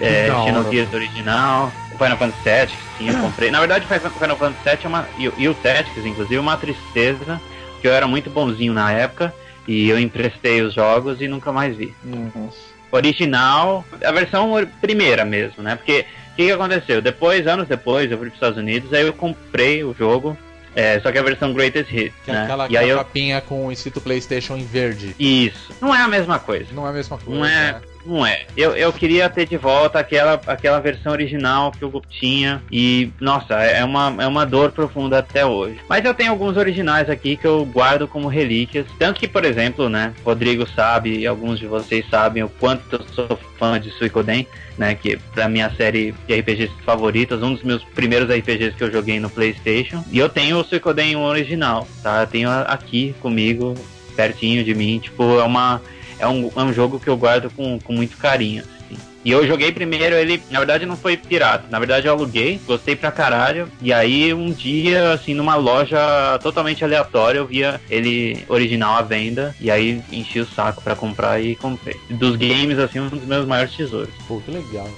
é. 0.00 0.26
Xenogears 0.44 0.92
original, 0.92 1.72
o 1.94 1.98
Final 1.98 2.18
Fantasy 2.18 2.42
VII, 2.44 2.78
sim, 2.98 3.08
eu 3.08 3.20
comprei. 3.20 3.50
Na 3.50 3.60
verdade, 3.60 3.86
o 3.86 3.88
Final 4.18 4.36
Fantasy 4.36 4.62
VII 4.64 4.78
é 4.84 4.88
uma, 4.88 5.08
e, 5.18 5.28
o- 5.28 5.34
e 5.38 5.48
o 5.48 5.54
Tactics, 5.54 6.04
inclusive, 6.04 6.36
é 6.36 6.40
uma 6.40 6.56
tristeza, 6.56 7.40
que 7.80 7.88
eu 7.88 7.92
era 7.92 8.06
muito 8.06 8.28
bonzinho 8.30 8.72
na 8.74 8.92
época, 8.92 9.32
e 9.66 9.88
eu 9.88 9.98
emprestei 9.98 10.60
os 10.62 10.74
jogos 10.74 11.20
e 11.20 11.26
nunca 11.26 11.50
mais 11.52 11.74
vi. 11.76 11.92
Nossa. 12.04 12.76
Original, 12.92 13.84
a 14.04 14.12
versão 14.12 14.52
primeira 14.80 15.24
mesmo, 15.24 15.62
né? 15.62 15.74
Porque 15.76 16.04
o 16.32 16.36
que, 16.36 16.46
que 16.46 16.52
aconteceu? 16.52 17.00
Depois, 17.02 17.46
anos 17.46 17.66
depois, 17.66 18.10
eu 18.10 18.18
fui 18.18 18.26
para 18.26 18.32
os 18.32 18.34
Estados 18.34 18.58
Unidos, 18.58 18.92
aí 18.92 19.02
eu 19.06 19.12
comprei 19.12 19.82
o 19.84 19.94
jogo, 19.98 20.36
é, 20.76 21.00
só 21.00 21.10
que 21.10 21.16
a 21.16 21.22
versão 21.22 21.54
Greatest 21.54 21.90
Hits, 21.90 22.14
Que 22.22 22.30
é 22.30 22.34
né? 22.34 22.44
aquela, 22.44 22.64
e 22.64 22.76
aí 22.76 22.84
aquela 22.84 22.90
eu... 22.90 22.98
capinha 22.98 23.40
com 23.40 23.66
o 23.66 23.72
escrito 23.72 23.98
PlayStation 23.98 24.56
em 24.56 24.64
verde. 24.66 25.16
Isso. 25.18 25.72
Não 25.80 25.94
é 25.94 26.02
a 26.02 26.06
mesma 26.08 26.38
coisa. 26.38 26.66
Não 26.72 26.86
é 26.86 26.90
a 26.90 26.92
mesma 26.92 27.16
coisa. 27.16 27.40
Não 27.40 27.46
é, 27.46 27.72
né? 27.72 27.80
Não 28.06 28.24
é. 28.24 28.44
Eu, 28.56 28.76
eu 28.76 28.92
queria 28.92 29.28
ter 29.28 29.46
de 29.46 29.56
volta 29.56 29.98
aquela, 29.98 30.40
aquela 30.46 30.80
versão 30.80 31.12
original 31.12 31.72
que 31.72 31.82
eu 31.82 32.02
tinha 32.08 32.62
e, 32.70 33.10
nossa, 33.20 33.54
é 33.54 33.84
uma, 33.84 34.14
é 34.18 34.26
uma 34.26 34.44
dor 34.44 34.72
profunda 34.72 35.18
até 35.18 35.44
hoje. 35.44 35.78
Mas 35.88 36.04
eu 36.04 36.14
tenho 36.14 36.30
alguns 36.30 36.56
originais 36.56 37.10
aqui 37.10 37.36
que 37.36 37.46
eu 37.46 37.64
guardo 37.64 38.06
como 38.06 38.28
relíquias. 38.28 38.86
Tanto 38.98 39.20
que, 39.20 39.28
por 39.28 39.44
exemplo, 39.44 39.88
né, 39.88 40.12
Rodrigo 40.24 40.66
sabe 40.68 41.18
e 41.18 41.26
alguns 41.26 41.58
de 41.58 41.66
vocês 41.66 42.08
sabem 42.08 42.42
o 42.42 42.48
quanto 42.48 42.96
eu 42.96 43.04
sou 43.14 43.38
fã 43.58 43.80
de 43.80 43.90
Suicoden, 43.90 44.46
né, 44.78 44.94
que 44.94 45.16
pra 45.34 45.48
minha 45.48 45.70
série 45.70 46.14
de 46.26 46.34
RPGs 46.34 46.72
favoritas, 46.84 47.42
um 47.42 47.54
dos 47.54 47.62
meus 47.62 47.82
primeiros 47.82 48.28
RPGs 48.28 48.76
que 48.76 48.84
eu 48.84 48.92
joguei 48.92 49.18
no 49.18 49.30
PlayStation. 49.30 50.04
E 50.10 50.18
eu 50.18 50.28
tenho 50.28 50.58
o 50.58 50.64
Suicoden 50.64 51.16
original, 51.16 51.86
tá? 52.02 52.20
Eu 52.22 52.26
tenho 52.26 52.50
aqui 52.50 53.14
comigo, 53.20 53.74
pertinho 54.14 54.64
de 54.64 54.74
mim, 54.74 54.98
tipo, 54.98 55.38
é 55.38 55.44
uma 55.44 55.80
é 56.18 56.26
um, 56.26 56.50
é 56.54 56.62
um 56.62 56.72
jogo 56.72 57.00
que 57.00 57.08
eu 57.08 57.16
guardo 57.16 57.50
com, 57.50 57.78
com 57.78 57.92
muito 57.92 58.16
carinho. 58.16 58.62
assim. 58.62 58.96
E 59.24 59.30
eu 59.32 59.44
joguei 59.44 59.72
primeiro 59.72 60.14
ele, 60.14 60.40
na 60.50 60.60
verdade 60.60 60.86
não 60.86 60.96
foi 60.96 61.16
pirata, 61.16 61.64
na 61.68 61.80
verdade 61.80 62.06
eu 62.06 62.12
aluguei, 62.12 62.60
gostei 62.64 62.94
pra 62.94 63.10
caralho. 63.10 63.68
E 63.82 63.92
aí 63.92 64.32
um 64.32 64.52
dia, 64.52 65.12
assim, 65.12 65.34
numa 65.34 65.56
loja 65.56 65.98
totalmente 66.42 66.84
aleatória, 66.84 67.38
eu 67.38 67.46
via 67.46 67.80
ele 67.90 68.44
original 68.48 68.96
à 68.96 69.02
venda. 69.02 69.54
E 69.60 69.70
aí 69.70 70.00
enchi 70.12 70.38
o 70.38 70.46
saco 70.46 70.80
pra 70.80 70.94
comprar 70.94 71.40
e 71.40 71.56
comprei. 71.56 71.96
Dos 72.10 72.36
games, 72.36 72.78
assim, 72.78 73.00
um 73.00 73.08
dos 73.08 73.24
meus 73.24 73.46
maiores 73.46 73.74
tesouros. 73.74 74.14
Pô, 74.28 74.40
que 74.40 74.50
legal. 74.50 74.88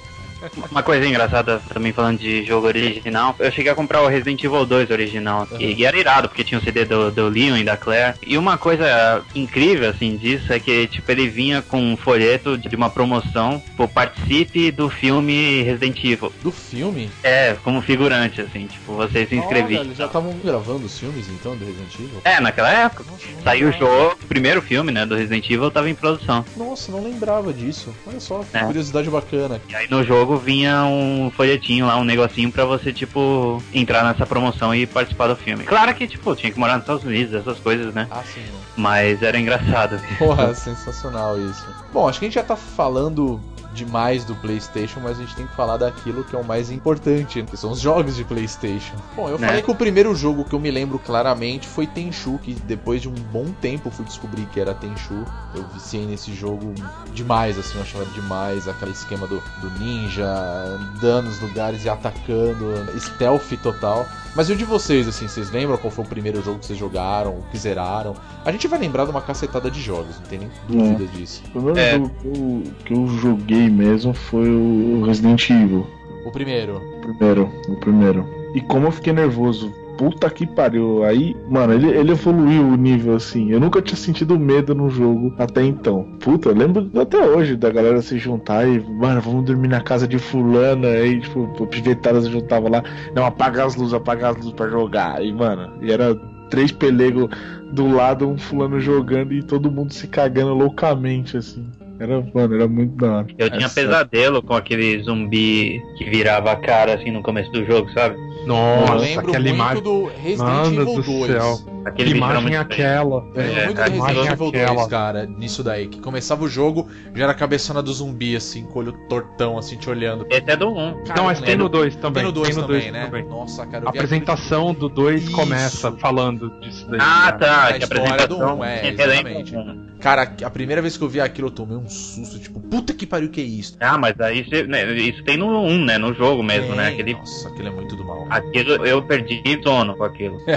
Uma 0.71 0.83
coisa 0.83 1.05
engraçada 1.07 1.61
também 1.73 1.91
falando 1.91 2.19
de 2.19 2.43
jogo 2.45 2.67
original, 2.67 3.35
eu 3.39 3.51
cheguei 3.51 3.71
a 3.71 3.75
comprar 3.75 4.01
o 4.01 4.07
Resident 4.07 4.43
Evil 4.43 4.65
2 4.65 4.89
original, 4.91 5.47
Uhum. 5.51 5.59
e, 5.59 5.73
e 5.81 5.85
era 5.85 5.97
irado, 5.97 6.27
porque 6.29 6.43
tinha 6.43 6.59
o 6.59 6.63
CD 6.63 6.85
do, 6.85 7.11
do 7.11 7.27
Leon 7.29 7.57
e 7.57 7.63
da 7.63 7.75
Claire. 7.77 8.15
E 8.25 8.37
uma 8.37 8.57
coisa 8.57 9.21
incrível, 9.35 9.89
assim, 9.89 10.15
disso 10.17 10.51
é 10.53 10.59
que, 10.59 10.87
tipo, 10.87 11.09
ele 11.11 11.27
vinha 11.27 11.61
com 11.61 11.81
um 11.81 11.97
folheto 11.97 12.57
de 12.57 12.75
uma 12.75 12.89
promoção, 12.89 13.59
tipo, 13.59 13.87
participe 13.87 14.71
do 14.71 14.89
filme 14.89 15.61
Resident 15.63 16.03
Evil. 16.03 16.31
Do 16.41 16.51
filme? 16.51 17.09
É, 17.23 17.55
como 17.63 17.81
figurante, 17.81 18.41
assim, 18.41 18.67
tipo, 18.67 18.93
você 18.93 19.25
se 19.25 19.35
inscrevia. 19.35 19.79
Eles 19.79 19.97
já 19.97 20.05
estavam 20.05 20.33
gravando 20.43 20.85
os 20.85 20.97
filmes 20.99 21.27
então 21.29 21.55
do 21.55 21.65
Resident 21.65 21.93
Evil? 21.95 22.21
É, 22.23 22.39
naquela 22.39 22.69
época. 22.71 23.03
Nossa, 23.09 23.25
Saiu 23.43 23.69
o 23.69 23.71
jogo, 23.71 24.17
o 24.23 24.27
primeiro 24.27 24.61
filme, 24.61 24.91
né, 24.91 25.05
do 25.05 25.15
Resident 25.15 25.49
Evil, 25.49 25.71
tava 25.71 25.89
em 25.89 25.95
produção. 25.95 26.45
Nossa, 26.57 26.91
não 26.91 27.03
lembrava 27.03 27.53
disso. 27.53 27.93
Olha 28.07 28.19
só, 28.19 28.43
É. 28.53 28.59
curiosidade 28.59 29.09
bacana. 29.09 29.61
E 29.69 29.75
aí 29.75 29.87
no 29.89 30.03
jogo 30.03 30.28
vinha 30.37 30.83
um 30.83 31.31
folhetinho 31.35 31.85
lá, 31.85 31.97
um 31.97 32.03
negocinho 32.03 32.51
pra 32.51 32.65
você, 32.65 32.91
tipo, 32.91 33.61
entrar 33.73 34.03
nessa 34.03 34.25
promoção 34.25 34.73
e 34.73 34.85
participar 34.85 35.27
do 35.27 35.35
filme. 35.35 35.63
Claro 35.63 35.93
que, 35.93 36.07
tipo, 36.07 36.35
tinha 36.35 36.51
que 36.51 36.59
morar 36.59 36.73
nos 36.73 36.83
Estados 36.83 37.03
Unidos, 37.03 37.33
essas 37.33 37.59
coisas, 37.59 37.93
né? 37.93 38.07
Ah, 38.11 38.23
sim, 38.23 38.41
né? 38.41 38.59
Mas 38.75 39.21
era 39.21 39.39
engraçado. 39.39 39.99
Porra, 40.17 40.53
sensacional 40.53 41.39
isso. 41.39 41.65
Bom, 41.93 42.07
acho 42.07 42.19
que 42.19 42.25
a 42.25 42.27
gente 42.27 42.35
já 42.35 42.43
tá 42.43 42.55
falando 42.55 43.39
demais 43.73 44.23
do 44.25 44.35
PlayStation, 44.35 44.99
mas 44.99 45.17
a 45.17 45.21
gente 45.21 45.35
tem 45.35 45.45
que 45.47 45.55
falar 45.55 45.77
daquilo 45.77 46.23
que 46.23 46.35
é 46.35 46.39
o 46.39 46.43
mais 46.43 46.71
importante, 46.71 47.43
que 47.43 47.55
são 47.57 47.71
os 47.71 47.79
jogos 47.79 48.15
de 48.15 48.23
PlayStation. 48.23 48.95
Bom, 49.15 49.29
eu 49.29 49.37
Né? 49.37 49.47
falei 49.47 49.61
que 49.61 49.71
o 49.71 49.75
primeiro 49.75 50.13
jogo 50.15 50.43
que 50.43 50.53
eu 50.53 50.59
me 50.59 50.71
lembro 50.71 50.97
claramente 50.99 51.67
foi 51.67 51.85
Tenchu, 51.85 52.39
que 52.39 52.53
depois 52.53 53.01
de 53.01 53.07
um 53.07 53.13
bom 53.13 53.45
tempo 53.61 53.89
fui 53.91 54.05
descobrir 54.05 54.45
que 54.47 54.59
era 54.59 54.73
Tenchu. 54.73 55.23
Eu 55.53 55.65
viciei 55.73 56.05
nesse 56.05 56.33
jogo 56.33 56.73
demais, 57.13 57.57
assim, 57.59 57.75
eu 57.77 57.81
achava 57.83 58.05
demais 58.07 58.67
aquele 58.67 58.91
esquema 58.91 59.27
do, 59.27 59.41
do 59.61 59.69
ninja, 59.79 60.25
andando 60.25 61.25
nos 61.25 61.39
lugares 61.39 61.85
e 61.85 61.89
atacando, 61.89 62.73
stealth 62.99 63.51
total. 63.61 64.07
Mas 64.35 64.49
e 64.49 64.53
o 64.53 64.55
de 64.55 64.63
vocês, 64.63 65.07
assim, 65.07 65.27
vocês 65.27 65.49
lembram 65.51 65.77
qual 65.77 65.91
foi 65.91 66.05
o 66.05 66.07
primeiro 66.07 66.41
jogo 66.43 66.59
que 66.59 66.65
vocês 66.67 66.77
jogaram, 66.79 67.43
que 67.51 67.57
zeraram? 67.57 68.15
A 68.45 68.51
gente 68.51 68.67
vai 68.67 68.79
lembrar 68.79 69.05
de 69.05 69.11
uma 69.11 69.21
cacetada 69.21 69.69
de 69.71 69.81
jogos, 69.81 70.19
não 70.19 70.27
tem 70.27 70.39
nem 70.39 70.49
dúvida 70.67 71.05
disso. 71.07 71.41
O 71.47 71.51
primeiro 71.51 71.79
É. 71.79 71.91
jogo 71.93 72.09
que 72.09 72.27
eu, 72.27 72.63
que 72.85 72.93
eu 72.93 73.07
joguei 73.19 73.69
mesmo 73.69 74.13
foi 74.13 74.47
o 74.49 75.03
Resident 75.05 75.49
Evil. 75.49 75.85
O 76.25 76.31
primeiro. 76.31 76.77
O 76.77 77.01
primeiro, 77.01 77.51
o 77.67 77.75
primeiro. 77.75 78.25
E 78.53 78.61
como 78.61 78.87
eu 78.87 78.91
fiquei 78.91 79.13
nervoso 79.13 79.73
puta 79.99 80.29
que 80.29 80.47
pariu. 80.47 81.03
Aí, 81.03 81.35
mano, 81.49 81.73
ele, 81.73 81.89
ele 81.89 82.11
evoluiu 82.13 82.63
o 82.65 82.77
nível 82.77 83.15
assim. 83.17 83.51
Eu 83.51 83.59
nunca 83.59 83.81
tinha 83.81 83.97
sentido 83.97 84.39
medo 84.39 84.73
no 84.73 84.89
jogo 84.89 85.33
até 85.37 85.61
então. 85.61 86.03
Puta, 86.21 86.47
eu 86.49 86.55
lembro 86.55 86.89
até 86.99 87.17
hoje 87.17 87.57
da 87.57 87.69
galera 87.69 88.01
se 88.01 88.17
juntar 88.17 88.65
e, 88.65 88.79
mano, 88.79 89.19
vamos 89.19 89.43
dormir 89.43 89.67
na 89.67 89.81
casa 89.81 90.07
de 90.07 90.17
fulana. 90.17 90.87
Aí, 90.87 91.19
tipo, 91.19 91.41
o 91.59 91.67
pivetada 91.67 92.21
se 92.21 92.31
juntava 92.31 92.69
lá. 92.69 92.83
Não, 93.13 93.25
apaga 93.25 93.65
as 93.65 93.75
luzes, 93.75 93.93
apaga 93.93 94.29
as 94.29 94.37
luzes 94.37 94.53
pra 94.53 94.69
jogar. 94.69 95.21
E, 95.21 95.33
mano, 95.33 95.73
e 95.81 95.91
era 95.91 96.15
três 96.49 96.71
pelegos 96.71 97.29
do 97.73 97.93
lado, 97.93 98.25
um 98.27 98.37
fulano 98.37 98.79
jogando 98.79 99.33
e 99.33 99.43
todo 99.43 99.69
mundo 99.69 99.93
se 99.93 100.07
cagando 100.07 100.53
loucamente, 100.53 101.35
assim. 101.35 101.67
Era, 101.99 102.25
mano, 102.33 102.55
era 102.55 102.65
muito 102.67 102.95
da 102.95 103.17
hora. 103.17 103.27
Eu 103.37 103.49
tinha 103.49 103.65
Essa- 103.65 103.81
pesadelo 103.81 104.41
com 104.41 104.53
aquele 104.53 105.03
zumbi 105.03 105.81
que 105.97 106.05
virava 106.09 106.53
a 106.53 106.55
cara 106.55 106.93
assim 106.93 107.11
no 107.11 107.21
começo 107.21 107.51
do 107.51 107.65
jogo, 107.65 107.91
sabe? 107.91 108.15
Eu 108.41 108.47
Nossa, 108.47 108.93
lembro 108.95 109.27
aquela 109.29 109.39
muito 109.43 109.55
imagem. 109.55 109.83
do 109.83 110.05
Resident 110.07 110.37
Mano 110.39 110.81
Evil 110.81 110.85
do 110.95 111.01
2. 111.03 111.31
céu. 111.31 111.59
Aquele 111.85 112.11
imagem 112.11 112.37
é 112.37 112.41
muito 112.41 112.57
aquela. 112.57 113.15
Eu 113.15 113.41
lembro 113.41 113.59
É, 113.59 113.65
muito 113.65 113.77
do 113.77 113.81
Resident 114.01 114.31
Evil 114.33 114.51
2, 114.51 114.63
aquela. 114.63 114.87
cara, 114.89 115.25
nisso 115.25 115.63
daí. 115.63 115.87
Que 115.87 115.99
começava 115.99 116.43
o 116.43 116.47
jogo, 116.49 116.87
já 117.15 117.23
era 117.23 117.31
a 117.31 117.35
cabeçona 117.35 117.81
do 117.81 117.91
zumbi, 117.93 118.35
assim, 118.35 118.63
com 118.63 118.79
o 118.79 118.81
olho 118.81 118.93
tortão, 119.07 119.57
assim, 119.57 119.75
te 119.77 119.89
olhando. 119.89 120.25
Esse 120.29 120.49
é 120.51 120.55
do 120.55 120.69
1. 120.69 121.03
Cara, 121.03 121.17
Não, 121.17 121.25
mas 121.25 121.39
eu 121.39 121.45
tem 121.45 121.55
no 121.57 121.69
2 121.69 121.95
também. 121.95 122.13
Tem 122.13 122.23
no 122.23 122.31
2 122.31 122.47
tem 122.49 122.55
no 122.57 122.61
também, 122.63 122.81
dois 122.81 122.93
né? 122.93 123.05
também. 123.05 123.25
Nossa, 123.27 123.65
cara, 123.65 123.83
eu 123.83 123.87
A 123.87 123.91
apresentação 123.91 124.73
do 124.73 124.89
2 124.89 125.23
Isso. 125.23 125.31
começa 125.31 125.91
falando 125.93 126.49
disso 126.61 126.87
daí. 126.89 126.99
Ah, 127.01 127.31
né? 127.31 127.37
tá. 127.37 127.63
A 127.67 127.73
Que 127.73 127.83
história 127.83 128.27
do 128.27 128.35
apresentação 128.35 128.59
um, 128.59 128.63
é, 128.63 128.87
exatamente. 128.89 129.55
um. 129.55 129.89
Cara, 129.99 130.33
a 130.43 130.49
primeira 130.49 130.81
vez 130.81 130.95
que 130.95 131.03
eu 131.03 131.09
vi 131.09 131.19
aquilo, 131.19 131.47
eu 131.47 131.51
tomei 131.51 131.75
um 131.77 131.89
susto, 131.89 132.39
tipo, 132.39 132.59
puta 132.61 132.93
que 132.93 133.05
pariu, 133.05 133.29
que 133.29 133.41
é 133.41 133.43
isso? 133.43 133.75
Ah, 133.81 133.97
mas 133.97 134.17
aí 134.21 134.45
né, 134.67 134.91
isso 134.93 135.21
tem 135.25 135.35
no 135.35 135.47
1, 135.63 135.85
né? 135.85 135.97
No 135.97 136.13
jogo 136.13 136.41
mesmo, 136.41 136.73
né? 136.73 136.85
Tem, 136.85 136.93
Aquele, 136.93 137.13
Nossa, 137.15 137.49
aquilo 137.49 137.67
é 137.67 137.71
muito 137.71 137.95
do 137.97 138.05
mal. 138.05 138.25
Aquilo 138.29 138.85
eu 138.85 139.01
perdi 139.01 139.41
sono 139.63 139.95
com 139.95 140.03
aquilo. 140.03 140.37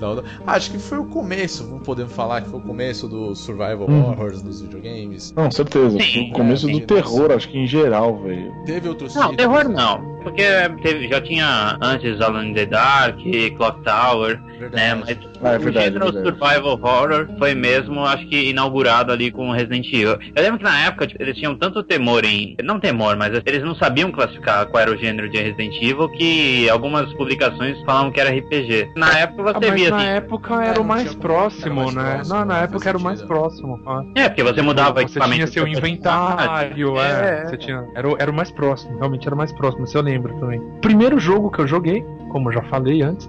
Não, 0.00 0.14
não. 0.14 0.24
Acho 0.46 0.70
que 0.70 0.78
foi 0.78 0.96
o 0.98 1.04
começo, 1.04 1.78
podemos 1.84 2.12
falar 2.14 2.40
que 2.40 2.48
foi 2.48 2.58
o 2.58 2.62
começo 2.62 3.06
do 3.06 3.34
Survival 3.34 3.86
Hum. 3.90 4.04
Horrors 4.08 4.40
dos 4.42 4.62
videogames. 4.62 5.32
Não, 5.36 5.50
certeza. 5.50 5.98
Sim, 6.00 6.30
o 6.30 6.32
começo 6.32 6.68
é, 6.68 6.72
do 6.72 6.80
terror, 6.80 7.30
acho 7.32 7.48
que 7.48 7.58
em 7.58 7.66
geral, 7.66 8.18
velho. 8.22 8.50
Teve 8.64 8.88
outros 8.88 9.14
Não, 9.14 9.30
títulos, 9.30 9.36
terror 9.36 9.68
né? 9.68 9.74
não. 9.74 10.10
Porque 10.22 10.42
teve- 10.82 11.08
já 11.08 11.20
tinha 11.20 11.78
antes 11.82 12.20
Alone 12.20 12.50
in 12.50 12.54
the 12.54 12.66
Dark, 12.66 13.18
Clock 13.56 13.82
Tower, 13.82 14.38
né? 14.40 14.94
Verdade. 14.94 15.18
Mas 15.40 15.42
Ah, 15.42 15.54
é 15.54 15.56
o 15.56 15.60
verdade, 15.60 15.86
gênero 15.86 16.12
verdade. 16.12 16.38
survival 16.38 16.78
horror 16.82 17.28
foi 17.38 17.54
mesmo, 17.54 18.04
acho 18.04 18.26
que 18.26 18.50
inaugurado 18.50 19.12
ali 19.12 19.30
com 19.30 19.50
Resident 19.50 19.86
Evil. 19.86 20.18
Eu 20.34 20.42
lembro 20.42 20.58
que 20.58 20.64
na 20.64 20.86
época 20.86 21.06
tipo, 21.06 21.22
eles 21.22 21.36
tinham 21.36 21.54
tanto 21.56 21.82
temor 21.82 22.24
em, 22.26 22.54
não 22.62 22.78
temor, 22.78 23.16
mas 23.16 23.32
eles 23.46 23.62
não 23.62 23.74
sabiam 23.74 24.10
classificar 24.12 24.66
qual 24.66 24.82
era 24.82 24.90
o 24.92 24.96
gênero 24.98 25.28
de 25.30 25.38
Resident 25.38 25.74
Evil 25.80 26.08
que 26.10 26.68
algumas 26.90 27.12
publicações 27.14 27.80
falavam 27.82 28.10
que 28.10 28.20
era 28.20 28.30
RPG. 28.30 28.92
Na 28.96 29.18
época 29.18 29.50
Ah, 29.50 29.60
você 29.60 29.66
mas 29.70 29.80
via 29.80 29.90
na 29.90 29.96
assim, 29.98 30.06
época 30.06 30.54
É, 30.54 30.66
era 30.68 30.74
não 30.76 30.82
o 30.82 30.86
mais 30.86 31.14
próximo, 31.14 31.64
era 31.66 31.74
mais 31.74 31.94
né? 31.94 32.02
próximo, 32.14 32.34
não, 32.34 32.44
na 32.44 32.58
época 32.58 32.88
era 32.88 32.98
o 32.98 33.02
mais 33.02 33.22
próximo. 33.22 33.80
ah. 33.86 34.02
é 34.16 34.28
porque 34.28 34.42
você 34.42 34.62
mudava 34.62 34.94
Você 35.00 35.06
equipamento 35.06 35.36
tinha 35.36 35.46
seu 35.46 35.66
inventário, 35.66 36.98
é. 36.98 37.10
É. 37.42 37.46
Você 37.46 37.56
tinha, 37.56 37.84
era, 37.94 38.08
o- 38.08 38.16
era 38.18 38.30
o 38.30 38.34
mais 38.34 38.50
próximo, 38.50 38.96
realmente 38.98 39.26
era 39.26 39.34
o 39.34 39.38
mais 39.38 39.52
próximo, 39.52 39.86
se 39.86 39.96
eu 39.96 40.02
lembro 40.02 40.38
também. 40.40 40.60
Primeiro 40.80 41.18
jogo 41.18 41.50
que 41.50 41.60
eu 41.60 41.66
joguei, 41.66 42.02
como 42.30 42.48
eu 42.48 42.54
já 42.54 42.62
falei 42.62 43.02
antes, 43.02 43.28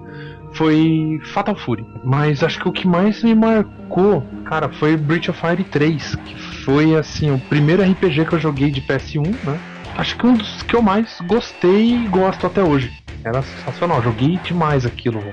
foi 0.53 1.19
Fatal 1.33 1.55
Fury. 1.55 1.85
Mas 2.03 2.43
acho 2.43 2.59
que 2.59 2.67
o 2.67 2.71
que 2.71 2.87
mais 2.87 3.23
me 3.23 3.33
marcou, 3.35 4.23
cara, 4.45 4.69
foi 4.69 4.97
Breach 4.97 5.29
of 5.29 5.39
Fire 5.39 5.63
3, 5.63 6.15
que 6.15 6.39
foi 6.65 6.95
assim, 6.95 7.31
o 7.31 7.39
primeiro 7.39 7.81
RPG 7.83 8.25
que 8.25 8.33
eu 8.35 8.39
joguei 8.39 8.69
de 8.69 8.81
PS1, 8.81 9.23
né? 9.43 9.59
Acho 9.97 10.17
que 10.17 10.25
um 10.25 10.33
dos 10.33 10.63
que 10.63 10.75
eu 10.75 10.81
mais 10.81 11.19
gostei 11.27 12.03
e 12.05 12.07
gosto 12.07 12.47
até 12.47 12.63
hoje. 12.63 12.91
Era 13.23 13.41
sensacional, 13.41 14.01
joguei 14.01 14.39
demais 14.43 14.85
aquilo. 14.85 15.23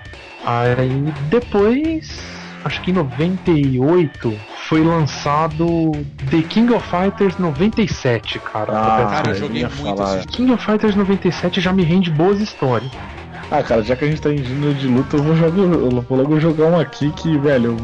Aí 0.45 1.13
depois, 1.31 2.21
acho 2.65 2.81
que 2.83 2.91
em 2.91 2.95
98 2.95 4.39
foi 4.69 4.83
lançado 4.83 5.93
The 6.31 6.43
King 6.43 6.75
of 6.75 6.87
Fighters 6.89 7.39
97, 7.39 8.39
cara. 8.41 8.73
Ah, 8.73 8.99
PS1. 8.99 9.11
Cara, 9.11 9.31
eu 9.31 9.35
joguei 9.35 9.63
muito 9.63 9.97
falar. 9.97 10.19
esse 10.19 10.27
King 10.29 10.53
of 10.53 10.65
Fighters 10.65 10.95
97 10.95 11.61
já 11.61 11.73
me 11.73 11.83
rende 11.83 12.11
boas 12.11 12.41
histórias. 12.41 12.91
Ah, 13.51 13.63
cara, 13.63 13.83
já 13.83 13.97
que 13.97 14.05
a 14.05 14.09
gente 14.09 14.21
tá 14.21 14.31
em 14.31 14.45
gênero 14.45 14.75
de 14.75 14.87
luta, 14.87 15.17
eu 15.17 15.23
vou, 15.23 15.35
jogar, 15.35 15.59
eu 15.59 16.03
vou 16.03 16.19
logo 16.19 16.39
jogar 16.39 16.67
um 16.67 16.79
aqui 16.79 17.11
que, 17.13 17.39
velho. 17.39 17.77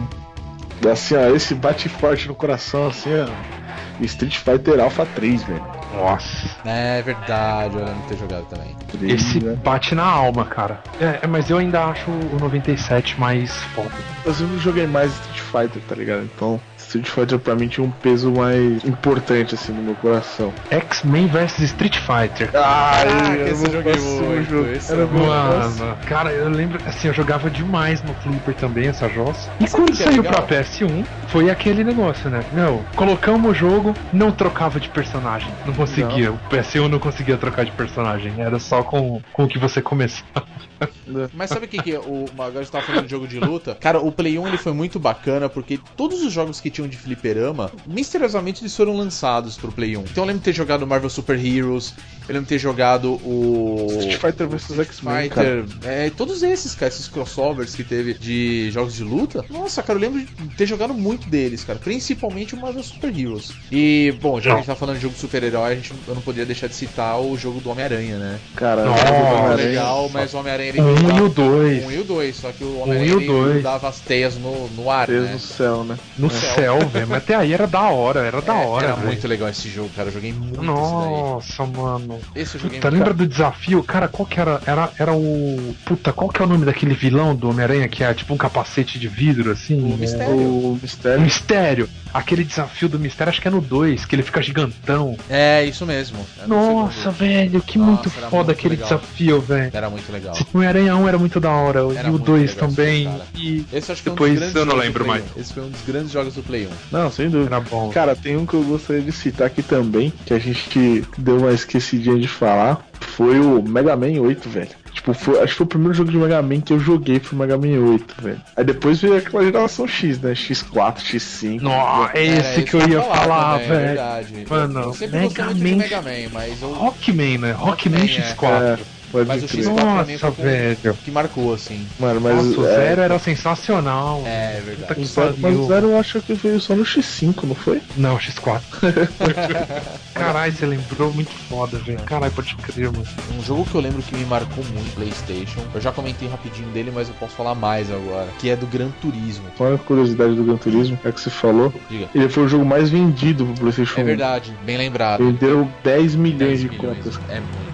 Assim, 0.91 1.17
ó, 1.17 1.35
esse 1.35 1.55
bate 1.55 1.89
forte 1.89 2.29
no 2.29 2.35
coração, 2.35 2.89
assim, 2.89 3.09
ó. 3.19 4.05
Street 4.05 4.37
Fighter 4.37 4.81
Alpha 4.81 5.07
3, 5.15 5.43
velho. 5.45 5.65
Nossa. 5.95 6.49
É 6.64 7.03
verdade, 7.03 7.76
eu 7.76 7.84
lembro 7.84 8.01
de 8.03 8.09
ter 8.09 8.16
jogado 8.16 8.45
também. 8.47 8.76
3, 8.92 9.12
Esse 9.12 9.45
né? 9.45 9.57
bate 9.64 9.95
na 9.95 10.05
alma, 10.05 10.45
cara. 10.45 10.78
É, 11.01 11.20
é, 11.22 11.26
mas 11.26 11.51
eu 11.51 11.59
ainda 11.59 11.84
acho 11.84 12.11
o 12.11 12.38
97 12.40 13.18
mais 13.18 13.55
foda. 13.74 13.90
Eu 14.24 14.34
sempre 14.34 14.59
joguei 14.59 14.86
mais 14.86 15.12
Street 15.12 15.40
Fighter, 15.40 15.82
tá 15.88 15.95
ligado? 15.95 16.28
Então, 16.34 16.61
Street 16.95 17.09
Fighter 17.09 17.38
pra 17.38 17.55
mim 17.55 17.66
tinha 17.66 17.84
um 17.84 17.90
peso 17.90 18.30
mais 18.30 18.84
importante, 18.84 19.55
assim, 19.55 19.72
no 19.72 19.82
meu 19.82 19.95
coração. 19.97 20.53
X-Men 20.70 21.26
vs 21.26 21.59
Street 21.61 21.99
Fighter. 21.99 22.51
Caraca, 22.53 23.49
esse 23.49 23.70
joguei 23.70 23.97
muito, 23.97 24.70
esse 24.70 24.92
Era 24.92 25.03
eu 25.03 25.09
muito 25.09 25.26
Mano, 25.26 25.97
cara, 26.07 26.32
eu 26.32 26.49
lembro, 26.49 26.78
assim, 26.86 27.09
eu 27.09 27.14
jogava 27.14 27.51
demais 27.51 28.03
no 28.03 28.14
Flipper 28.14 28.55
também, 28.55 28.88
essa 28.88 29.09
jossa. 29.09 29.51
E 29.61 29.68
quando 29.68 29.90
é 29.92 29.95
saiu 29.95 30.22
legal? 30.22 30.42
pra 30.42 30.57
PS1, 30.57 31.05
foi 31.28 31.51
aquele 31.51 31.82
negócio, 31.82 32.30
né? 32.30 32.45
Meu, 32.53 32.84
colocamos 32.95 33.51
o 33.51 33.55
jogo, 33.55 33.95
não 34.12 34.30
trocava 34.30 34.78
de 34.78 34.88
personagem. 34.88 35.51
Não 35.66 35.74
conseguia. 35.74 36.32
O 36.32 36.38
PS1 36.51 36.88
não 36.88 36.99
conseguia 36.99 37.36
trocar 37.36 37.64
de 37.64 37.72
personagem. 37.72 38.34
Era 38.38 38.59
só 38.59 38.82
com, 38.82 39.20
com 39.32 39.45
o 39.45 39.49
que 39.49 39.59
você 39.59 39.82
começava. 39.82 40.45
Mas 41.32 41.51
sabe 41.51 41.66
o 41.66 41.68
que, 41.68 41.82
que 41.82 41.95
é? 41.95 41.99
o 41.99 42.26
agora 42.34 42.61
a 42.61 42.62
gente 42.62 42.72
tava 42.72 42.84
falando 42.84 43.05
de 43.05 43.11
jogo 43.11 43.26
de 43.26 43.38
luta? 43.38 43.74
Cara, 43.76 43.99
o 43.99 44.11
Play 44.11 44.38
1 44.38 44.49
ele 44.49 44.57
foi 44.57 44.72
muito 44.72 44.99
bacana 44.99 45.49
porque 45.49 45.78
todos 45.97 46.22
os 46.22 46.32
jogos 46.32 46.61
que 46.61 46.70
tinham 46.70 46.84
de 46.89 46.97
fliperama, 46.97 47.70
misteriosamente 47.87 48.62
eles 48.62 48.76
foram 48.76 48.97
lançados 48.97 49.57
pro 49.57 49.72
Play 49.72 49.97
1. 49.97 50.01
Então 50.03 50.24
eu 50.24 50.26
lembro 50.26 50.41
de 50.41 50.45
ter 50.45 50.53
jogado 50.53 50.87
Marvel 50.87 51.11
Super 51.11 51.39
Heroes, 51.39 51.95
eu 52.29 52.33
lembro 52.35 52.43
de 52.43 52.49
ter 52.49 52.59
jogado 52.59 53.14
o 53.25 53.87
Street 53.99 54.16
Fighter 54.18 54.49
vs 54.49 54.79
X-Men. 54.79 55.22
Fighter, 55.25 55.64
é, 55.85 56.11
todos 56.11 56.43
esses, 56.43 56.75
cara, 56.75 56.89
esses 56.93 57.09
crossovers 57.09 57.75
que 57.75 57.85
teve 57.85 58.14
de 58.14 58.70
jogos 58.70 58.95
de 58.95 59.03
luta. 59.05 59.45
Nossa, 59.51 59.83
cara, 59.83 59.99
eu 59.99 60.01
lembro 60.03 60.20
de 60.20 60.27
ter 60.57 60.66
jogado 60.66 60.95
muito 60.95 61.29
deles, 61.29 61.64
cara, 61.64 61.79
principalmente 61.79 62.55
o 62.55 62.59
Marvel 62.61 62.83
Super 62.83 63.16
Heroes. 63.18 63.53
E, 63.70 64.14
bom, 64.20 64.41
já 64.41 64.51
que 64.51 64.55
a 64.55 64.57
gente 64.59 64.66
tá 64.66 64.75
falando 64.75 64.97
de 64.97 65.03
jogo 65.03 65.14
de 65.14 65.20
super-herói, 65.20 65.72
a 65.72 65.75
gente 65.75 65.93
eu 66.09 66.14
não 66.14 66.22
poderia 66.22 66.47
deixar 66.47 66.66
de 66.66 66.75
citar 66.75 67.20
o 67.20 67.37
jogo 67.37 67.61
do 67.61 67.70
Homem-Aranha, 67.70 68.18
né? 68.18 68.39
Cara, 68.57 68.85
Nossa, 68.85 69.55
legal, 69.55 70.09
mas 70.12 70.33
o 70.35 70.39
Homem-Aranha 70.39 70.68
ele 70.70 70.81
1 70.81 71.18
e 71.18 71.20
o 71.22 71.29
2. 71.29 71.85
um 71.85 71.91
e 71.91 71.99
o 71.99 72.05
2, 72.05 72.37
só 72.37 72.53
que 72.53 72.64
o 72.64 72.68
Um 72.79 72.83
Homem-Aranha 72.83 73.12
ele 73.14 73.27
dois. 73.27 73.62
dava 73.62 73.89
as 73.89 74.01
teias 74.01 74.37
no, 74.37 74.68
no 74.70 74.91
ar, 74.91 75.07
Deus 75.07 75.25
né? 75.27 75.33
no 75.35 75.39
céu, 75.41 75.85
né? 75.85 75.99
No 76.18 76.31
céu. 76.31 76.55
céu, 76.55 76.79
velho. 76.89 77.09
Mas 77.09 77.18
até 77.18 77.35
aí 77.35 77.53
era 77.53 77.66
da 77.66 77.83
hora, 77.91 78.20
era 78.20 78.41
da 78.41 78.55
É, 78.55 78.66
hora, 78.66 78.87
Era 78.87 78.95
velho. 78.95 79.07
muito 79.09 79.29
legal 79.29 79.49
esse 79.49 79.68
jogo, 79.68 79.91
cara. 79.95 80.09
Eu 80.09 80.12
joguei 80.12 80.33
muito 80.33 80.62
Nossa, 80.62 81.64
mano. 81.66 82.14
Daí. 82.35 82.43
Esse 82.43 82.57
eu 82.57 82.61
joguei 82.62 82.79
Puta, 82.79 82.89
lembra 82.91 83.15
do 83.15 83.27
desafio? 83.27 83.83
Cara, 83.83 84.09
qual 84.09 84.27
que 84.27 84.41
era? 84.41 84.61
Era, 84.67 84.91
era 84.99 85.12
o. 85.12 85.75
Puta, 85.85 86.12
qual 86.12 86.29
que 86.31 86.41
é 86.41 86.45
o 86.45 86.49
nome 86.49 86.65
daquele 86.65 86.95
vilão 86.95 87.35
do 87.35 87.49
Homem-Aranha 87.49 87.89
que 87.89 88.03
é 88.05 88.12
tipo 88.15 88.33
um 88.35 88.37
capacete 88.37 88.99
de 88.99 89.09
vidro, 89.09 89.51
assim? 89.51 89.83
O 89.83 89.95
É, 89.95 89.97
Mistério. 89.97 90.35
O 90.37 90.73
O 90.75 90.79
mistério. 90.83 91.21
mistério. 91.21 91.89
Aquele 92.15 92.45
desafio 92.45 92.89
do 92.89 92.99
mistério, 92.99 93.31
acho 93.31 93.43
que 93.43 93.49
é 93.49 93.51
no 93.51 93.61
2, 93.61 94.07
que 94.07 94.15
ele 94.15 94.23
fica 94.23 94.41
gigantão. 94.41 95.17
É, 95.29 95.65
isso 95.65 95.85
mesmo. 95.85 96.25
Era 96.39 96.47
no 96.47 96.55
Nossa, 96.55 97.11
velho, 97.11 97.61
que 97.61 97.77
Nossa, 97.77 97.91
muito 97.91 98.11
foda 98.11 98.35
muito 98.37 98.51
aquele 98.53 98.77
legal. 98.77 98.89
desafio, 98.89 99.41
velho. 99.41 99.71
Era 99.73 99.91
muito 99.91 100.12
legal. 100.12 100.33
Esse 100.35 100.47
Homem-Aranha 100.55 100.97
1 100.97 101.09
era 101.09 101.19
muito 101.19 101.41
da 101.41 101.51
hora, 101.51 101.81
Era 101.97 102.07
e 102.07 102.11
o 102.11 102.12
muito 102.12 102.25
2 102.25 102.41
legal 102.41 102.45
esse 102.45 102.77
também. 102.77 103.21
E 103.35 103.67
Esse 103.73 103.91
eu 103.91 103.93
acho 103.95 104.03
que 104.05 104.11
Depois 104.11 104.31
é 104.31 104.35
um 104.35 104.39
dos 104.45 104.53
grandes 104.53 104.55
eu 104.55 104.65
não 104.67 104.77
lembro 104.77 105.07
mais. 105.07 105.25
1. 105.37 105.41
Esse 105.41 105.53
foi 105.53 105.62
um 105.65 105.69
dos 105.71 105.81
grandes 105.83 106.12
jogos 106.12 106.35
do 106.35 106.43
Play 106.45 106.67
1. 106.67 106.71
Não, 106.97 107.11
sem 107.11 107.29
dúvida. 107.29 107.57
era 107.57 107.61
bom. 107.61 107.91
Cara, 107.91 108.15
tem 108.15 108.37
um 108.37 108.47
que 108.47 108.55
eu 108.55 108.62
gostaria 108.62 109.03
de 109.03 109.11
citar 109.12 109.49
aqui 109.49 109.62
também, 109.62 110.12
que 110.25 110.33
a 110.33 110.39
gente 110.39 111.05
deu 111.19 111.39
uma 111.39 111.53
esquecidinha 111.53 112.19
de 112.19 112.29
falar, 112.29 112.87
foi 113.01 113.41
o 113.41 113.61
Mega 113.62 113.97
Man 113.97 114.21
8, 114.21 114.49
velho. 114.49 114.69
Tipo, 114.95 115.12
foi- 115.12 115.40
acho 115.40 115.53
que 115.53 115.59
foi 115.59 115.66
o 115.66 115.68
primeiro 115.68 115.92
jogo 115.92 116.11
de 116.11 116.16
Mega 116.16 116.40
Man 116.40 116.61
que 116.61 116.72
eu 116.72 116.78
joguei 116.78 117.18
foi 117.18 117.36
o 117.36 117.40
Mega 117.42 117.59
Man 117.59 117.78
8, 117.90 118.14
velho. 118.22 118.40
Aí 118.57 118.64
depois 118.64 119.01
veio 119.01 119.16
aquela 119.16 119.45
geração 119.45 119.88
X, 119.88 120.20
né? 120.20 120.32
X4, 120.34 120.99
X5. 121.03 121.61
Nossa, 121.61 122.16
é 122.16 122.24
esse 122.24 122.62
que 122.62 122.74
eu 122.76 122.88
ia 122.88 123.03
falar, 123.03 123.59
também, 123.59 123.64
é 123.64 123.68
velho. 123.68 123.86
verdade. 123.86 124.47
Mano, 124.49 124.80
eu 124.80 124.95
sempre 124.95 125.18
Mega 125.18 125.26
gostei 125.28 125.45
muito 125.45 125.57
de 125.57 125.70
Man- 125.70 125.76
Mega 125.78 126.03
Man, 126.03 126.30
mas 126.32 126.62
eu... 126.62 126.72
Rockman, 126.72 127.38
né? 127.38 127.53
Rockman 127.53 128.01
Rockman, 128.03 128.16
é. 128.18 128.34
X4. 128.34 128.78
Pode 129.15 129.29
Mas 129.29 129.45
o 129.45 129.47
crer. 129.47 129.65
X4 129.65 129.75
pra 129.75 129.85
mim 129.85 130.12
Nossa, 130.12 130.19
foi 130.19 130.31
com- 130.33 130.43
velho. 130.43 130.95
que 131.05 131.11
marcou, 131.12 131.55
assim. 131.55 131.87
Mano, 132.01 132.21
mas. 132.21 132.35
Nossa, 132.45 132.61
o 132.61 132.67
é, 132.67 132.75
Zero 132.75 133.01
era 133.03 133.19
sensacional. 133.21 134.23
É, 134.27 134.57
Puta 134.57 134.65
verdade. 134.95 135.07
Zero- 135.07 135.35
mas 135.39 135.57
o. 135.57 135.67
Zero 135.69 135.87
eu 135.91 135.99
acho 136.01 136.21
que 136.21 136.35
veio 136.35 136.61
só 136.61 136.75
no 136.75 136.83
X5, 136.85 137.45
não 137.45 137.55
foi? 137.55 137.81
Não, 137.97 138.17
X4. 138.19 138.61
Caralho, 140.15 140.53
você 140.53 140.67
lembrou 140.67 141.12
muito 141.12 141.31
foda, 141.49 141.79
velho. 141.79 142.01
Caralho, 142.01 142.33
pode 142.33 142.55
crer, 142.57 142.91
mano. 142.91 143.05
Um 143.39 143.43
jogo 143.43 143.65
que 143.65 143.75
eu 143.75 143.81
lembro 143.81 144.03
que 144.03 144.17
me 144.17 144.25
marcou 144.25 144.65
muito, 144.73 144.95
PlayStation. 144.95 145.61
Eu 145.75 145.81
já 145.81 145.93
comentei 145.93 146.29
rapidinho 146.29 146.69
dele, 146.71 146.91
mas 146.95 147.09
eu 147.09 147.15
posso 147.15 147.35
falar 147.35 147.55
mais 147.55 147.91
agora. 147.91 148.29
Que 148.39 148.51
é 148.51 148.57
do 148.57 148.67
Gran 148.67 148.89
Turismo. 149.01 149.45
Só 149.57 149.69
uma 149.69 149.79
curiosidade 149.79 150.35
do 150.35 150.45
Gran 150.45 150.57
Turismo, 150.57 150.99
é 151.05 151.12
que 151.12 151.21
você 151.21 151.31
falou. 151.31 151.73
Diga. 151.89 152.09
Ele 152.15 152.29
foi 152.29 152.45
o 152.45 152.49
jogo 152.49 152.65
mais 152.65 152.91
vendido 152.91 153.45
pro 153.45 153.55
PlayStation 153.55 154.01
É 154.01 154.03
1. 154.03 154.07
verdade, 154.07 154.53
bem 154.65 154.77
lembrado. 154.77 155.25
Vendeu 155.25 155.69
10 155.83 156.15
milhões 156.15 156.39
10 156.39 156.61
de 156.61 156.69
milhões. 156.71 156.97
contas. 156.99 157.21
É 157.29 157.41
muito. 157.41 157.74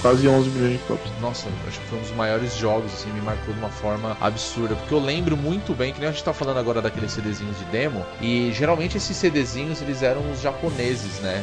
Quase 0.00 0.26
11 0.26 0.50
milhões 0.50 0.78
de 0.78 0.78
cópias. 0.86 1.12
Nossa, 1.20 1.48
acho 1.66 1.80
que 1.80 1.86
foi 1.86 1.98
um 1.98 2.02
dos 2.02 2.10
maiores 2.12 2.56
jogos, 2.56 2.92
assim, 2.92 3.10
me 3.12 3.20
marcou 3.20 3.52
de 3.52 3.60
uma 3.60 3.68
forma 3.68 4.16
absurda. 4.20 4.74
Porque 4.74 4.94
eu 4.94 4.98
lembro 4.98 5.36
muito 5.36 5.74
bem, 5.74 5.92
que 5.92 6.00
nem 6.00 6.08
a 6.08 6.12
gente 6.12 6.24
tá 6.24 6.32
falando 6.32 6.58
agora 6.58 6.80
daqueles 6.80 7.12
CDzinhos 7.12 7.58
de 7.58 7.64
demo, 7.66 8.04
e 8.20 8.52
geralmente 8.52 8.96
esses 8.96 9.16
CDzinhos 9.16 9.82
eles 9.82 10.02
eram 10.02 10.30
os 10.30 10.40
japoneses, 10.40 11.20
né? 11.20 11.42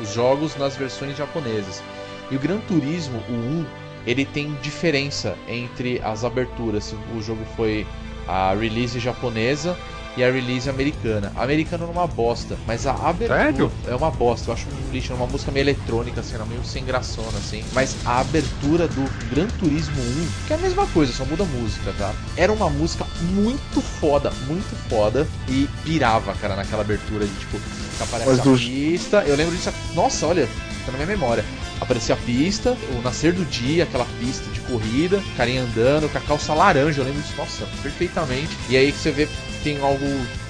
os 0.00 0.12
jogos 0.12 0.56
nas 0.56 0.76
versões 0.76 1.16
japonesas. 1.16 1.82
E 2.30 2.36
o 2.36 2.38
Gran 2.38 2.58
Turismo, 2.60 3.22
o 3.28 3.32
1, 3.32 3.66
ele 4.06 4.24
tem 4.24 4.54
diferença 4.62 5.36
entre 5.48 6.00
as 6.02 6.24
aberturas. 6.24 6.94
O 7.16 7.22
jogo 7.22 7.44
foi 7.56 7.86
a 8.26 8.54
release 8.54 8.98
japonesa 8.98 9.76
e 10.18 10.24
a 10.24 10.32
release 10.32 10.68
americana. 10.68 11.30
A 11.36 11.44
americana 11.44 11.84
é 11.84 11.86
uma 11.86 12.06
bosta, 12.08 12.58
mas 12.66 12.86
a 12.88 12.92
abertura 12.92 13.38
Sério? 13.40 13.72
é 13.86 13.94
uma 13.94 14.10
bosta. 14.10 14.50
Eu 14.50 14.54
acho 14.54 14.66
um 14.68 14.90
lixo, 14.90 15.12
é 15.12 15.16
uma 15.16 15.28
música 15.28 15.52
meio 15.52 15.62
eletrônica, 15.62 16.20
assim, 16.20 16.36
meio 16.48 16.64
sem 16.64 16.84
graçona, 16.84 17.38
assim. 17.38 17.62
Mas 17.72 17.96
a 18.04 18.18
abertura 18.18 18.88
do 18.88 19.08
Gran 19.30 19.46
Turismo 19.46 19.94
1, 20.00 20.28
que 20.48 20.52
é 20.52 20.56
a 20.56 20.58
mesma 20.58 20.86
coisa, 20.88 21.12
só 21.12 21.24
muda 21.24 21.44
a 21.44 21.46
música, 21.46 21.94
tá? 21.96 22.12
Era 22.36 22.52
uma 22.52 22.68
música 22.68 23.06
muito 23.20 23.80
foda, 23.80 24.32
muito 24.48 24.74
foda 24.88 25.26
e 25.48 25.68
pirava, 25.84 26.34
cara, 26.34 26.56
naquela 26.56 26.82
abertura 26.82 27.24
de 27.24 27.34
tipo, 27.38 27.56
aparece 28.00 28.28
Mas 28.30 28.40
a 28.40 28.42
do- 28.42 28.56
pista. 28.58 29.22
Eu 29.24 29.36
lembro 29.36 29.54
disso. 29.54 29.72
Nossa, 29.94 30.26
olha, 30.26 30.48
tá 30.84 30.90
na 30.92 30.98
minha 30.98 31.06
memória. 31.06 31.44
Aparecia 31.80 32.14
a 32.14 32.18
pista, 32.18 32.76
o 32.96 33.02
nascer 33.02 33.32
do 33.32 33.44
dia, 33.44 33.84
aquela 33.84 34.06
pista 34.18 34.50
de 34.50 34.60
corrida, 34.60 35.22
carinha 35.36 35.62
andando, 35.62 36.10
com 36.10 36.18
a 36.18 36.20
calça 36.20 36.52
laranja, 36.52 37.00
eu 37.00 37.04
lembro 37.04 37.22
disso, 37.22 37.34
nossa, 37.36 37.66
perfeitamente. 37.82 38.56
E 38.68 38.76
aí 38.76 38.90
que 38.90 38.98
você 38.98 39.10
vê 39.10 39.28
tem 39.62 39.80
algo 39.80 40.06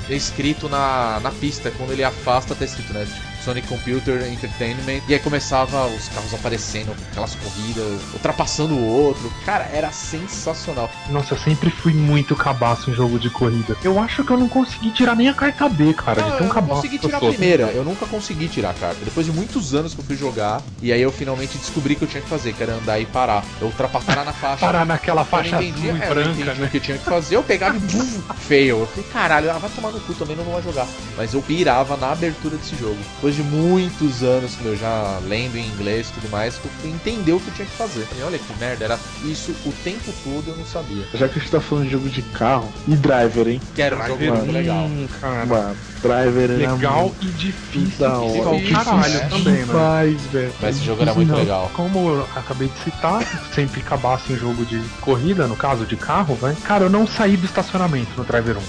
escrito 0.09 0.68
na, 0.68 1.20
na 1.20 1.31
pista, 1.31 1.70
quando 1.72 1.93
ele 1.93 2.05
afasta, 2.05 2.55
tá 2.55 2.64
escrito, 2.64 2.93
né? 2.93 3.05
Tipo, 3.05 3.28
Sonic 3.49 3.66
Computer 3.66 4.30
Entertainment. 4.30 5.01
E 5.09 5.14
aí 5.14 5.20
começava 5.20 5.86
os 5.86 6.09
carros 6.09 6.34
aparecendo, 6.34 6.94
aquelas 7.11 7.34
corridas, 7.36 7.99
ultrapassando 8.12 8.74
o 8.74 8.86
outro. 8.86 9.32
Cara, 9.46 9.66
era 9.72 9.90
sensacional. 9.90 10.90
Nossa, 11.09 11.32
eu 11.32 11.38
sempre 11.38 11.70
fui 11.70 11.94
muito 11.94 12.36
cabaço 12.36 12.90
em 12.90 12.94
jogo 12.94 13.18
de 13.18 13.30
corrida. 13.30 13.74
Eu 13.82 13.99
acho 13.99 14.22
que 14.22 14.30
eu 14.30 14.36
não 14.36 14.51
consegui 14.51 14.90
tirar 14.90 15.16
nem 15.16 15.30
a 15.30 15.32
carta 15.32 15.66
B, 15.66 15.94
cara, 15.94 16.20
Não, 16.20 16.28
de 16.28 16.32
eu 16.34 16.38
tão 16.40 16.49
cabaço 16.51 16.74
consegui 16.82 16.96
eu 16.96 17.01
tirar 17.01 17.16
a 17.16 17.20
primeira, 17.20 17.62
eu 17.72 17.84
nunca 17.84 18.05
consegui 18.05 18.49
tirar 18.49 18.70
a 18.70 18.74
carta. 18.74 19.03
Depois 19.03 19.24
de 19.24 19.32
muitos 19.32 19.74
anos 19.74 19.94
que 19.94 20.01
eu 20.01 20.05
fui 20.05 20.16
jogar, 20.16 20.61
e 20.82 20.92
aí 20.92 21.01
eu 21.01 21.11
finalmente 21.11 21.57
descobri 21.57 21.96
que 21.96 22.03
eu 22.03 22.09
tinha 22.09 22.22
que 22.22 22.28
fazer, 22.28 22.53
que 22.53 22.62
era 22.62 22.74
andar 22.74 23.01
e 23.01 23.07
parar. 23.07 23.42
Eu 23.62 23.68
ultrapassar 23.68 24.26
na 24.26 24.32
faixa. 24.34 24.66
Parar 24.66 24.84
naquela 24.84 25.22
Eu 25.22 25.24
faixa 25.24 25.53
não 25.53 25.59
azul 25.59 25.70
entendia, 25.70 25.92
e 25.92 26.03
é, 26.03 26.05
eu 26.05 26.14
branca, 26.14 26.30
entendi 26.32 26.61
né? 26.61 26.66
o 26.66 26.70
que 26.70 26.76
eu 26.76 26.80
tinha 26.82 26.99
que 26.99 27.05
fazer, 27.05 27.36
eu 27.36 27.42
pegava 27.42 27.76
e 27.78 27.80
bum, 27.80 28.22
fail. 28.40 28.80
Eu 28.80 28.86
falei, 28.88 29.11
caralho, 29.11 29.51
ah, 29.51 29.59
vai 29.59 29.70
tomar 29.70 29.90
no 29.90 30.01
cu 30.01 30.12
também, 30.12 30.36
não 30.36 30.44
vou 30.44 30.62
jogar. 30.62 30.86
Mas 31.16 31.32
eu 31.32 31.40
pirava 31.40 31.96
na 31.96 32.12
abertura 32.12 32.59
desse 32.59 32.76
jogo. 32.76 32.99
Depois 33.14 33.38
de 33.39 33.43
muitos 33.45 34.24
anos 34.24 34.57
que 34.57 34.64
eu 34.64 34.76
já 34.76 35.20
lendo 35.28 35.57
em 35.57 35.64
inglês 35.68 36.09
e 36.11 36.12
tudo 36.20 36.28
mais, 36.30 36.59
que 36.59 36.66
eu 36.66 36.70
fui 36.80 36.91
entender 36.91 37.32
o 37.32 37.39
que 37.39 37.49
eu 37.49 37.55
tinha 37.55 37.66
que 37.68 37.76
fazer. 37.76 38.05
E 38.18 38.22
olha 38.22 38.36
que 38.39 38.53
merda, 38.59 38.84
era 38.84 38.99
isso 39.24 39.53
o 39.64 39.72
tempo 39.84 40.12
todo 40.24 40.49
eu 40.49 40.57
não 40.57 40.64
sabia. 40.64 41.05
Já 41.14 41.28
que 41.28 41.39
a 41.39 41.43
gente 41.43 41.51
tá 41.53 41.61
falando 41.61 41.84
de 41.84 41.91
jogo 41.93 42.09
de 42.09 42.22
carro 42.22 42.68
e 42.89 42.97
driver, 42.97 43.47
hein? 43.47 43.61
Que 43.76 43.82
era 43.82 43.95
um 43.97 44.03
jogo 44.07 44.18
Driver 44.18 44.39
muito 44.39 44.53
legal. 44.53 44.84
hum, 44.86 45.09
cara. 45.20 45.47
Mano, 45.47 45.76
driver 46.03 46.51
era 46.51 46.72
Legal 46.72 47.03
muito 47.05 47.26
e 47.26 47.30
difícil. 47.30 47.99
da 48.09 48.18
hora. 48.18 48.43
pra 48.43 48.53
Difícil, 48.59 48.76
caralho 48.84 49.12
né? 49.14 49.28
também, 49.30 49.53
né? 49.55 49.64
demais, 49.66 50.22
velho. 50.26 50.53
Mas 50.61 50.76
esse 50.76 50.84
jogo 50.84 51.03
era 51.03 51.14
muito 51.14 51.28
Não, 51.30 51.39
legal. 51.39 51.70
Como 51.74 52.09
eu 52.09 52.28
acabei 52.34 52.68
de 52.68 52.78
citar, 52.80 53.22
sempre 53.55 53.80
cabaço 53.82 54.32
em 54.32 54.36
jogo 54.36 54.64
de 54.64 54.80
corrida, 55.01 55.47
no 55.47 55.55
caso 55.57 55.86
de 55.86 55.97
carro, 55.97 56.36
né? 56.43 56.57
Cara, 56.64 56.84
eu 56.86 56.91
não 56.91 57.07
saí 57.07 57.36
do 57.36 57.45
estacionamento 57.47 58.11
no 58.16 58.24
Driver 58.24 58.57
1. 58.57 58.61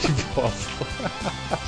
Que 0.00 0.12
bosta. 0.34 0.86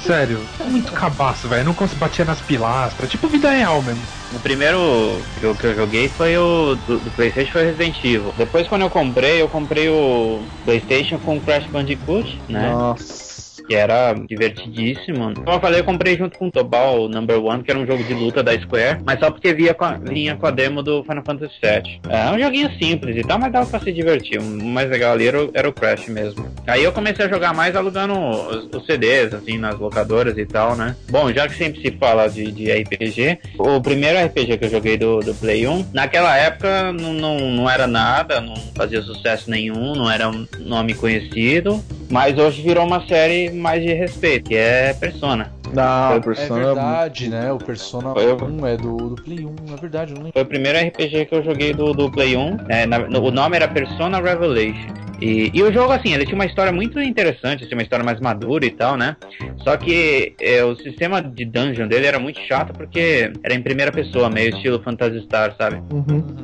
Sério, 0.07 0.41
muito 0.67 0.93
cabaço, 1.19 1.49
velho. 1.49 1.65
Não 1.65 1.75
consegui 1.75 2.01
bater 2.01 2.25
nas 2.25 2.41
pilastras, 2.41 3.11
tipo 3.11 3.27
vida 3.27 3.51
real 3.51 3.83
mesmo. 3.83 4.01
O 4.33 4.39
primeiro 4.39 5.21
jogo 5.41 5.59
que 5.59 5.67
eu 5.67 5.75
joguei 5.75 6.09
foi 6.09 6.37
o 6.39 6.77
do, 6.77 6.99
do 6.99 7.11
Playstation 7.11 7.53
foi 7.53 7.65
Resident 7.65 7.97
Evil. 8.05 8.33
Depois 8.37 8.69
quando 8.69 8.83
eu 8.83 8.91
comprei, 8.91 9.43
eu 9.43 9.49
comprei 9.49 9.89
o 9.89 10.41
Playstation 10.65 11.19
com 11.19 11.37
o 11.37 11.41
Crash 11.41 11.67
Bandicoot, 11.67 12.41
né? 12.49 12.71
Nossa. 12.71 13.28
Que 13.69 13.75
era 13.75 14.15
divertidíssimo. 14.15 15.35
Como 15.35 15.51
eu 15.51 15.61
falei, 15.61 15.81
eu 15.81 15.85
comprei 15.85 16.17
junto 16.17 16.39
com 16.39 16.47
o 16.49 16.51
Tobal 16.51 17.09
Number 17.09 17.39
One, 17.45 17.63
que 17.63 17.71
era 17.71 17.79
um 17.79 17.87
jogo 17.87 18.03
de 18.03 18.15
luta 18.15 18.43
da 18.43 18.59
Square, 18.59 19.01
mas 19.05 19.19
só 19.21 19.31
porque 19.31 19.53
via 19.53 19.75
com 19.75 19.85
a- 19.85 19.99
vinha 19.99 20.35
com 20.37 20.47
a 20.47 20.51
demo 20.51 20.83
do 20.83 21.03
Final 21.05 21.23
Fantasy 21.25 21.53
VII. 21.63 22.01
É 22.09 22.31
um 22.31 22.39
joguinho 22.39 22.71
simples 22.79 23.17
e 23.17 23.23
tal, 23.23 23.39
mas 23.39 23.53
dava 23.53 23.67
pra 23.67 23.81
se 23.81 23.93
divertir. 23.93 24.39
O 24.41 24.43
mais 24.65 24.89
legal 24.89 25.13
ali 25.13 25.27
era 25.29 25.45
o, 25.45 25.51
era 25.53 25.69
o 25.69 25.73
Crash 25.73 26.09
mesmo. 26.09 26.49
Aí 26.67 26.83
eu 26.83 26.93
comecei 26.93 27.25
a 27.27 27.29
jogar 27.29 27.53
mais 27.55 27.77
alugando 27.77 28.15
os, 28.19 28.69
os 28.75 28.87
CDs, 28.87 29.35
assim, 29.35 29.59
nas 29.59 29.79
locadoras 29.79 30.37
e 30.39 30.47
tal, 30.47 30.75
né? 30.75 30.97
Bom, 31.11 31.31
já 31.33 31.47
que 31.47 31.55
sempre 31.55 31.81
se 31.83 31.91
fala 31.99 32.27
de, 32.29 32.51
de 32.51 32.73
RPG, 32.73 33.39
o 33.59 33.81
primeiro 33.83 34.19
RPG 34.19 34.57
que 34.59 34.65
eu 34.65 34.71
joguei 34.71 34.97
do, 34.97 35.21
do 35.21 35.35
Play 35.35 35.67
1, 35.67 35.91
naquela 35.93 36.37
época 36.37 36.93
não, 36.93 37.13
não, 37.13 37.39
não 37.51 37.71
era 37.71 37.87
nada, 37.87 38.41
não 38.41 38.55
fazia 38.75 39.03
sucesso 39.03 39.51
nenhum, 39.51 39.95
não 39.95 40.11
era 40.11 40.29
um 40.29 40.47
nome 40.61 40.95
conhecido, 40.95 41.83
mas 42.11 42.39
hoje 42.39 42.63
virou 42.63 42.87
uma 42.87 43.07
série 43.07 43.51
mais 43.59 43.83
de 43.83 43.93
respeito, 43.93 44.49
que 44.49 44.57
é 44.57 44.95
Persona. 44.95 45.58
Não, 45.75 46.13
É 46.17 46.21
Persona 46.21 46.65
verdade, 46.65 47.29
né? 47.29 47.53
O 47.53 47.59
Persona 47.59 48.13
Foi 48.13 48.25
eu. 48.25 48.37
1 48.37 48.67
é 48.67 48.77
do, 48.77 48.97
do 48.97 49.23
Play 49.23 49.45
1, 49.47 49.55
é 49.75 49.77
verdade, 49.81 50.13
não 50.13 50.19
lembro. 50.23 50.33
Foi 50.33 50.43
o 50.43 50.47
primeiro 50.47 50.79
RPG 50.79 51.27
que 51.27 51.35
eu 51.35 51.43
joguei 51.43 51.73
do, 51.73 51.93
do 51.93 52.11
Play 52.11 52.37
1. 52.37 52.57
né, 52.69 52.87
na- 52.87 52.99
no- 53.01 53.23
o 53.23 53.31
nome 53.31 53.57
era 53.57 53.69
Persona 53.69 54.21
Revelation. 54.21 54.99
E, 55.21 55.51
e 55.53 55.63
o 55.65 55.73
jogo, 55.73 55.93
assim, 55.93 56.15
ele 56.15 56.25
tinha 56.25 56.37
uma 56.37 56.45
história 56.47 56.71
muito 56.71 57.01
interessante, 57.01 57.67
tinha 57.67 57.77
uma 57.77 57.83
história 57.83 58.05
mais 58.05 58.21
madura 58.21 58.65
e 58.65 58.71
tal, 58.71 58.97
né? 58.97 59.17
Só 59.65 59.77
que 59.77 60.33
é, 60.41 60.63
o 60.63 60.77
sistema 60.77 61.21
de 61.21 61.45
dungeon 61.45 61.89
dele 61.89 62.07
era 62.07 62.21
muito 62.21 62.39
chato 62.43 62.73
porque 62.73 63.33
era 63.43 63.53
em 63.53 63.61
primeira 63.61 63.91
pessoa, 63.91 64.31
meio 64.31 64.55
estilo 64.55 64.81
Phantasy 64.81 65.21
Star, 65.23 65.57
sabe? 65.59 65.83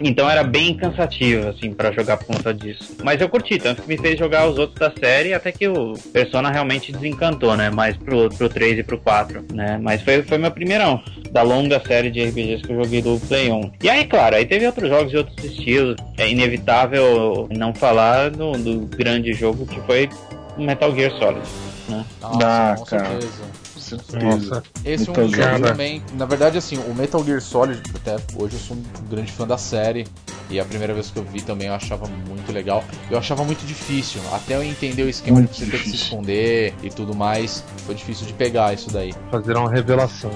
Então 0.01 0.29
era 0.29 0.43
bem 0.43 0.75
cansativo, 0.77 1.49
assim, 1.51 1.73
pra 1.73 1.93
jogar 1.93 2.17
por 2.17 2.27
conta 2.27 2.53
disso. 2.53 2.97
Mas 3.05 3.21
eu 3.21 3.29
curti, 3.29 3.61
tanto 3.61 3.81
que 3.81 3.89
me 3.89 3.97
fez 3.97 4.19
jogar 4.19 4.49
os 4.49 4.59
outros 4.59 4.77
da 4.77 4.91
série, 4.91 5.33
até 5.33 5.53
que 5.53 5.69
o 5.69 5.93
Persona 6.13 6.51
realmente 6.51 6.91
desencantou, 6.93 7.57
né? 7.57 7.71
Mais 7.71 7.97
pro, 7.97 8.29
pro 8.29 8.49
3 8.49 8.81
e 8.81 8.83
pro 8.83 8.99
4, 8.99 9.14
né? 9.53 9.79
Mas 9.81 10.03
foi, 10.03 10.23
foi 10.23 10.39
meu 10.39 10.51
primeirão 10.51 11.03
da 11.31 11.43
longa 11.43 11.81
série 11.87 12.11
de 12.11 12.23
RPGs 12.25 12.63
que 12.63 12.73
eu 12.73 12.83
joguei 12.85 13.03
do 13.03 13.19
Play 13.29 13.51
1. 13.51 13.73
E 13.83 13.89
aí, 13.91 14.05
claro, 14.07 14.37
aí 14.37 14.45
teve 14.47 14.67
outros 14.67 14.89
jogos 14.89 15.11
de 15.11 15.17
outros 15.17 15.45
estilos. 15.45 15.97
É 16.17 16.29
inevitável 16.29 17.49
não 17.57 17.75
falar 17.75 18.31
do, 18.31 18.53
do 18.53 18.81
grande 18.97 19.33
jogo 19.33 19.67
que 19.67 19.81
foi 19.83 20.09
Metal 20.57 20.95
Gear 20.95 21.11
Solid. 21.13 21.43
Né? 21.89 22.05
Nossa, 22.21 22.47
Ah, 22.47 22.75
com 22.79 22.85
cara. 22.85 23.05
certeza. 23.11 23.64
Certeza. 23.85 24.25
Nossa, 24.25 24.63
Esse 24.85 25.09
é 25.09 25.13
um 25.13 25.15
Metal 25.17 25.29
jogo 25.29 25.37
Gear. 25.37 25.61
também. 25.61 26.03
Na 26.15 26.25
verdade, 26.27 26.59
assim, 26.59 26.77
o 26.79 26.95
Metal 26.95 27.23
Gear 27.25 27.41
Solid, 27.41 27.83
até 27.95 28.17
hoje 28.37 28.55
eu 28.55 28.61
sou 28.61 28.77
um 28.77 28.83
grande 29.09 29.31
fã 29.33 29.47
da 29.47 29.57
série. 29.59 30.07
E 30.51 30.61
a 30.61 30.65
primeira 30.65 30.93
vez 30.93 31.11
que 31.11 31.19
eu 31.19 31.25
vi 31.25 31.41
também 31.41 31.69
eu 31.69 31.75
achava 31.75 32.07
muito 32.07 32.53
legal. 32.53 32.85
Eu 33.11 33.17
achava 33.19 33.45
muito 33.45 33.65
difícil. 33.65 34.21
Até 34.33 34.57
eu 34.57 34.63
entender 34.63 35.03
o 35.03 35.09
esquema 35.09 35.39
Muito 35.39 35.53
de 35.53 35.59
você 35.59 35.65
ter 35.65 35.71
que 35.71 35.79
se 35.79 35.85
difícil. 35.85 36.07
esconder 36.07 36.75
e 36.83 36.91
tudo 36.91 37.15
mais. 37.15 37.65
Foi 37.87 37.95
difícil 37.95 38.27
de 38.27 38.35
pegar 38.35 38.75
isso 38.75 38.91
daí. 38.91 39.15
fazer 39.31 39.57
uma 39.57 39.71
revelação. 39.71 40.31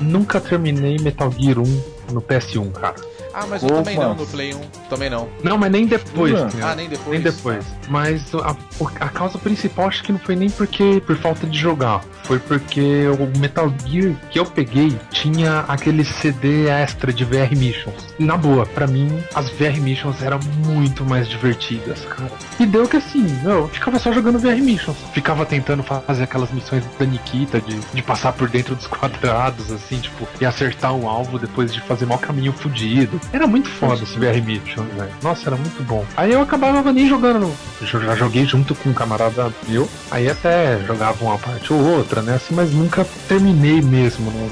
Nunca 0.00 0.40
terminei 0.40 0.96
Metal 0.98 1.30
Gear 1.30 1.58
1 1.58 2.12
no 2.12 2.22
PS1, 2.22 2.72
cara. 2.72 2.94
Ah, 3.34 3.46
mas 3.48 3.62
eu 3.62 3.68
Opa. 3.68 3.78
também 3.78 3.98
não 3.98 4.14
no 4.14 4.26
Play 4.26 4.54
1. 4.54 4.60
Também 4.88 5.10
não. 5.10 5.28
Não, 5.42 5.58
mas 5.58 5.72
nem 5.72 5.86
depois. 5.86 6.32
Né? 6.32 6.62
Ah, 6.62 6.74
nem 6.76 6.88
depois. 6.88 7.10
Nem 7.10 7.20
depois. 7.20 7.64
Mas 7.88 8.32
a, 8.34 8.56
a 9.00 9.08
causa 9.08 9.38
principal 9.38 9.88
acho 9.88 10.04
que 10.04 10.12
não 10.12 10.18
foi 10.20 10.36
nem 10.36 10.48
porque 10.48 11.02
por 11.04 11.16
falta 11.16 11.46
de 11.46 11.58
jogar. 11.58 12.02
Foi 12.22 12.38
porque 12.38 13.06
o 13.08 13.38
Metal 13.38 13.72
Gear 13.84 14.14
que 14.30 14.38
eu 14.38 14.46
peguei 14.46 14.96
tinha 15.10 15.60
aquele 15.68 16.04
CD 16.04 16.68
extra 16.68 17.12
de 17.12 17.24
VR 17.24 17.54
Missions. 17.56 18.14
E, 18.18 18.24
na 18.24 18.36
boa, 18.36 18.64
pra 18.64 18.86
mim, 18.86 19.22
as 19.34 19.50
VR 19.50 19.80
Missions 19.80 20.22
eram 20.22 20.38
muito 20.64 21.04
mais 21.04 21.28
divertidas, 21.28 22.04
cara. 22.04 22.30
E 22.58 22.64
deu 22.64 22.86
que 22.86 22.96
assim, 22.96 23.26
eu 23.44 23.68
ficava 23.68 23.98
só 23.98 24.12
jogando 24.12 24.38
VR 24.38 24.62
Missions. 24.62 24.96
Ficava 25.12 25.44
tentando 25.44 25.82
fazer 25.82 26.22
aquelas 26.22 26.50
missões 26.52 26.84
da 26.98 27.04
Nikita 27.04 27.60
de, 27.60 27.78
de 27.78 28.02
passar 28.02 28.32
por 28.32 28.48
dentro 28.48 28.74
dos 28.74 28.86
quadrados, 28.86 29.70
assim, 29.72 29.98
tipo, 29.98 30.26
e 30.40 30.46
acertar 30.46 30.94
o 30.94 31.08
alvo 31.08 31.38
depois 31.38 31.72
de 31.72 31.80
fazer 31.80 32.06
mau 32.06 32.18
caminho 32.18 32.52
fudido. 32.52 33.20
Era 33.32 33.46
muito 33.46 33.68
foda 33.68 34.02
esse 34.02 34.18
VR 34.18 34.42
Mission, 34.44 34.84
velho. 34.96 35.10
Nossa, 35.22 35.48
era 35.48 35.56
muito 35.56 35.82
bom. 35.84 36.04
Aí 36.16 36.32
eu 36.32 36.40
acabava 36.40 36.92
nem 36.92 37.08
jogando. 37.08 37.52
Eu 37.80 37.86
já 37.86 38.14
joguei 38.14 38.44
junto 38.44 38.74
com 38.74 38.90
um 38.90 38.94
camarada 38.94 39.52
meu. 39.68 39.88
Aí 40.10 40.28
até 40.28 40.78
jogava 40.86 41.24
uma 41.24 41.38
parte 41.38 41.72
ou 41.72 41.80
outra, 41.80 42.22
né? 42.22 42.34
Assim, 42.34 42.54
mas 42.54 42.72
nunca 42.72 43.06
terminei 43.28 43.80
mesmo 43.80 44.30
no 44.30 44.50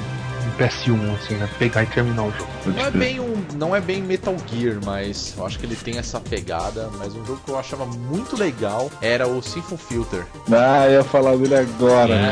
PS1, 0.58 1.14
assim, 1.16 1.34
né? 1.34 1.48
Pegar 1.58 1.82
e 1.82 1.86
terminar 1.86 2.24
o 2.24 2.32
jogo. 2.32 2.51
Não 2.66 2.84
é 2.86 2.90
bem 2.90 3.20
um, 3.20 3.34
não 3.56 3.74
é 3.76 3.80
bem 3.80 4.02
Metal 4.02 4.34
Gear, 4.46 4.78
mas 4.84 5.34
eu 5.36 5.44
acho 5.46 5.58
que 5.58 5.66
ele 5.66 5.76
tem 5.76 5.98
essa 5.98 6.20
pegada. 6.20 6.88
Mas 6.98 7.14
um 7.14 7.24
jogo 7.24 7.40
que 7.44 7.50
eu 7.50 7.58
achava 7.58 7.84
muito 7.86 8.36
legal 8.36 8.90
era 9.00 9.26
o 9.28 9.42
Siphon 9.42 9.76
Filter. 9.76 10.24
Ah, 10.50 10.86
eu 10.86 10.92
ia 10.92 11.04
falar 11.04 11.36
dele 11.36 11.54
agora, 11.56 12.14
É. 12.14 12.30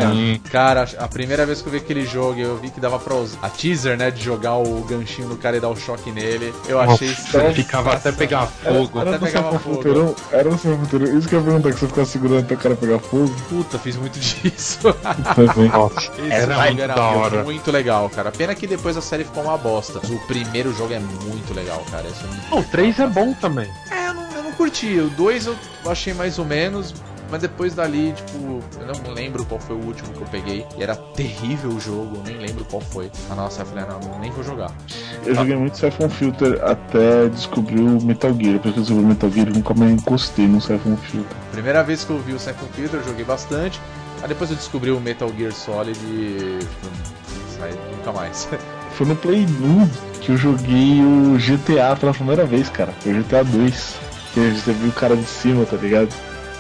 cara. 0.51 0.81
Cara, 0.85 0.89
a 0.99 1.09
primeira 1.09 1.45
vez 1.47 1.61
que 1.63 1.69
eu 1.69 1.73
vi 1.73 1.79
aquele 1.79 2.05
jogo, 2.07 2.39
eu 2.41 2.57
vi 2.57 2.71
que 2.71 2.81
dava 2.81 2.99
pra 2.99 3.15
usar 3.15 3.39
a 3.43 3.49
teaser, 3.49 3.97
né, 3.97 4.11
de 4.11 4.23
jogar 4.23 4.57
o 4.57 4.85
ganchinho 4.89 5.29
no 5.29 5.37
cara 5.37 5.57
e 5.57 5.61
dar 5.61 5.69
o 5.69 5.77
choque 5.77 6.11
nele. 6.11 6.53
Eu 6.69 6.81
achei 6.81 7.09
Nossa, 7.09 7.53
ficava 7.53 7.93
até 7.95 8.13
pegar 8.13 8.47
fogo. 8.47 8.99
Até 8.99 9.09
Era 9.11 9.19
no 9.19 9.27
pegava 9.27 9.59
fogo. 9.59 9.75
futuro, 9.77 10.17
era 10.31 10.51
no 10.51 10.59
seu 10.59 10.79
futuro. 10.79 11.19
Isso 11.19 11.29
que 11.29 11.35
eu 11.35 11.41
ia 11.41 11.45
perguntar, 11.45 11.73
que 11.73 11.79
você 11.81 11.87
ficava 11.87 12.07
segurando 12.07 12.41
até 12.41 12.55
o 12.55 12.59
cara 12.59 12.75
pegar 12.77 12.99
fogo. 12.99 13.35
Puta, 13.49 13.79
fiz 13.79 13.97
muito 13.97 14.19
disso. 14.21 14.79
Também. 15.35 15.69
Nossa, 15.71 16.01
Esse 16.19 16.33
era 16.33 16.55
jogo 16.55 16.67
muito 16.67 16.83
era 16.83 16.95
da 16.95 17.03
hora. 17.11 17.43
muito 17.45 17.71
legal, 17.73 18.09
cara. 18.11 18.31
Pena 18.31 18.55
que 18.55 18.67
depois 18.67 18.97
a 18.97 19.01
série 19.01 19.25
ficou 19.25 19.43
uma 19.43 19.57
bosta. 19.59 19.99
O 20.09 20.19
primeiro 20.27 20.73
jogo 20.75 20.93
é 20.93 20.99
muito 20.99 21.55
legal, 21.55 21.85
cara. 21.91 22.07
Esse 22.07 22.25
é 22.25 22.27
muito 22.27 22.57
o 22.57 22.63
3 22.65 22.99
é 23.01 23.07
bom 23.07 23.33
também. 23.35 23.71
É, 23.91 24.09
eu 24.09 24.15
não, 24.15 24.31
eu 24.33 24.43
não 24.43 24.53
curti. 24.53 24.99
O 24.99 25.09
2 25.11 25.47
eu 25.47 25.57
achei 25.87 26.15
mais 26.15 26.39
ou 26.39 26.45
menos. 26.45 26.95
Mas 27.31 27.43
depois 27.43 27.75
dali, 27.75 28.13
tipo, 28.13 28.61
eu 28.81 28.87
não 28.87 29.15
lembro 29.15 29.45
qual 29.45 29.61
foi 29.61 29.77
o 29.77 29.79
último 29.79 30.13
que 30.13 30.21
eu 30.21 30.27
peguei. 30.27 30.67
E 30.77 30.83
era 30.83 30.97
terrível 30.97 31.71
o 31.71 31.81
jogo, 31.81 32.17
eu 32.17 32.23
nem 32.25 32.39
lembro 32.39 32.65
qual 32.65 32.83
foi. 32.83 33.09
Ah, 33.31 33.37
nossa, 33.37 33.63
eu 33.63 33.67
falei, 33.67 33.85
não, 33.85 34.19
nem 34.19 34.33
vou 34.33 34.43
jogar. 34.43 34.73
Eu 35.25 35.35
joguei 35.37 35.55
muito 35.55 35.79
Siphon 35.79 36.09
Filter 36.09 36.61
até 36.65 37.29
descobrir 37.29 37.81
o 37.81 38.03
Metal 38.03 38.35
Gear. 38.35 38.55
Depois 38.55 38.75
que 38.75 38.81
eu 38.81 38.83
descobri 38.83 39.05
o 39.05 39.09
Metal 39.09 39.31
Gear, 39.31 39.47
eu 39.47 39.55
nunca 39.55 39.75
mais 39.75 39.93
encostei 39.93 40.49
no 40.49 40.61
Siphon 40.61 40.97
Filter. 40.97 41.37
Primeira 41.53 41.85
vez 41.85 42.05
que 42.05 42.11
eu 42.11 42.19
vi 42.19 42.33
o 42.33 42.39
Siphon 42.41 42.67
Filter, 42.75 42.99
eu 42.99 43.05
joguei 43.05 43.25
bastante. 43.25 43.81
Aí 44.23 44.29
depois 44.29 44.51
eu 44.51 44.57
descobri 44.57 44.91
o 44.91 45.01
Metal 45.01 45.33
Gear 45.39 45.53
Solid 45.53 45.99
e. 46.01 46.59
Aí, 47.63 47.75
nunca 47.97 48.13
mais. 48.13 48.49
Foi 49.01 49.07
no 49.09 49.17
Play 49.17 49.47
1 49.47 49.89
que 50.21 50.31
eu 50.31 50.37
joguei 50.37 51.01
o 51.03 51.39
GTA 51.39 51.97
pela 51.99 52.13
primeira 52.13 52.45
vez, 52.45 52.69
cara. 52.69 52.93
Foi 53.01 53.13
o 53.13 53.23
GTA 53.23 53.43
2. 53.45 53.97
Que 54.35 54.41
você 54.51 54.73
viu 54.75 54.91
o 54.91 54.93
cara 54.93 55.17
de 55.17 55.25
cima, 55.25 55.65
tá 55.65 55.79
ligado? 55.79 56.11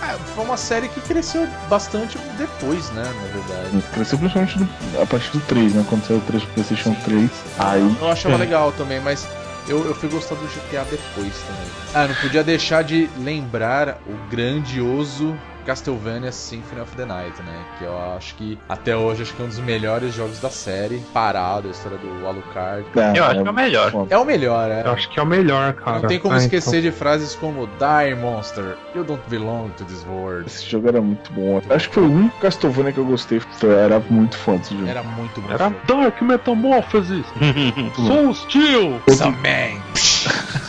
É, 0.03 0.15
foi 0.35 0.43
uma 0.43 0.57
série 0.57 0.89
que 0.89 1.03
cresceu 1.03 1.47
bastante 1.69 2.17
depois, 2.39 2.91
né? 2.93 3.03
Na 3.03 3.39
verdade. 3.39 3.85
Cresceu 3.93 4.17
principalmente 4.19 4.59
do- 4.59 4.69
a 5.03 5.05
partir 5.05 5.31
do 5.33 5.41
3, 5.41 5.75
né? 5.75 5.85
Quando 5.87 6.03
saiu 6.07 6.17
o 6.17 6.23
3 6.23 6.43
pro 6.43 6.53
PlayStation 6.55 6.97
3. 7.05 7.31
Aí. 7.59 7.97
Eu 8.01 8.09
achava 8.11 8.37
É. 8.37 8.39
legal 8.39 8.73
também, 8.73 9.01
mas 9.01 9.29
eu, 9.69 9.85
eu 9.85 9.95
fui 9.95 10.09
gostar 10.09 10.37
do 10.37 10.47
GTA 10.47 10.85
depois 10.91 11.35
também. 11.43 11.71
Ah, 11.95 12.09
não 12.09 12.15
podia 12.15 12.43
deixar 12.43 12.83
de 12.83 13.11
lembrar 13.19 13.99
o 14.07 14.15
grandioso 14.31 15.37
Castlevania 15.71 16.33
Symphony 16.33 16.81
of 16.81 16.97
the 16.97 17.05
Night, 17.07 17.41
né? 17.43 17.65
Que 17.79 17.85
eu 17.85 17.97
acho 18.17 18.35
que 18.35 18.59
até 18.69 18.97
hoje 18.97 19.23
acho 19.23 19.33
que 19.35 19.41
é 19.41 19.45
um 19.45 19.49
dos 19.49 19.61
melhores 19.61 20.13
jogos 20.13 20.41
da 20.41 20.51
série, 20.51 21.01
parado, 21.15 21.69
a 21.69 21.71
história 21.71 21.97
do 21.97 22.27
Alucard. 22.27 22.85
Eu 23.15 23.25
acho 23.25 23.43
que 23.43 23.49
é 23.49 23.51
o 23.51 23.55
melhor. 23.55 24.07
É 24.11 24.19
o 24.19 24.25
melhor, 24.25 24.69
é. 24.69 24.83
Eu 24.85 24.91
acho 24.91 25.09
que 25.09 25.21
é 25.21 25.23
o 25.23 25.27
melhor, 25.27 25.73
cara. 25.75 26.01
Não 26.01 26.09
tem 26.09 26.19
como 26.19 26.35
Ah, 26.35 26.39
esquecer 26.39 26.83
de 26.83 26.91
frases 26.91 27.37
como 27.37 27.69
Die 27.69 28.15
Monster, 28.17 28.77
you 28.97 29.05
don't 29.05 29.23
belong 29.29 29.69
to 29.77 29.85
this 29.85 30.05
world. 30.09 30.49
Esse 30.49 30.67
jogo 30.69 30.89
era 30.89 31.01
muito 31.01 31.33
bom. 31.33 31.63
Acho 31.71 31.89
que 31.89 31.95
foi 31.95 32.03
o 32.03 32.11
único 32.13 32.37
Castlevania 32.41 32.93
que 32.93 32.99
eu 32.99 33.05
gostei. 33.05 33.41
Eu 33.63 33.79
era 33.79 34.01
muito 34.11 34.37
fã 34.37 34.57
desse 34.57 34.75
jogo. 34.75 34.89
Era 34.89 35.05
muito 35.05 35.41
bom. 35.41 35.55
Então, 35.55 36.01
Era 36.01 36.03
Dark 36.03 36.21
Metamorphosis, 36.21 37.25
Soul 37.95 38.35
Steel, 38.35 39.01
Some 39.09 39.37
man. 39.37 39.81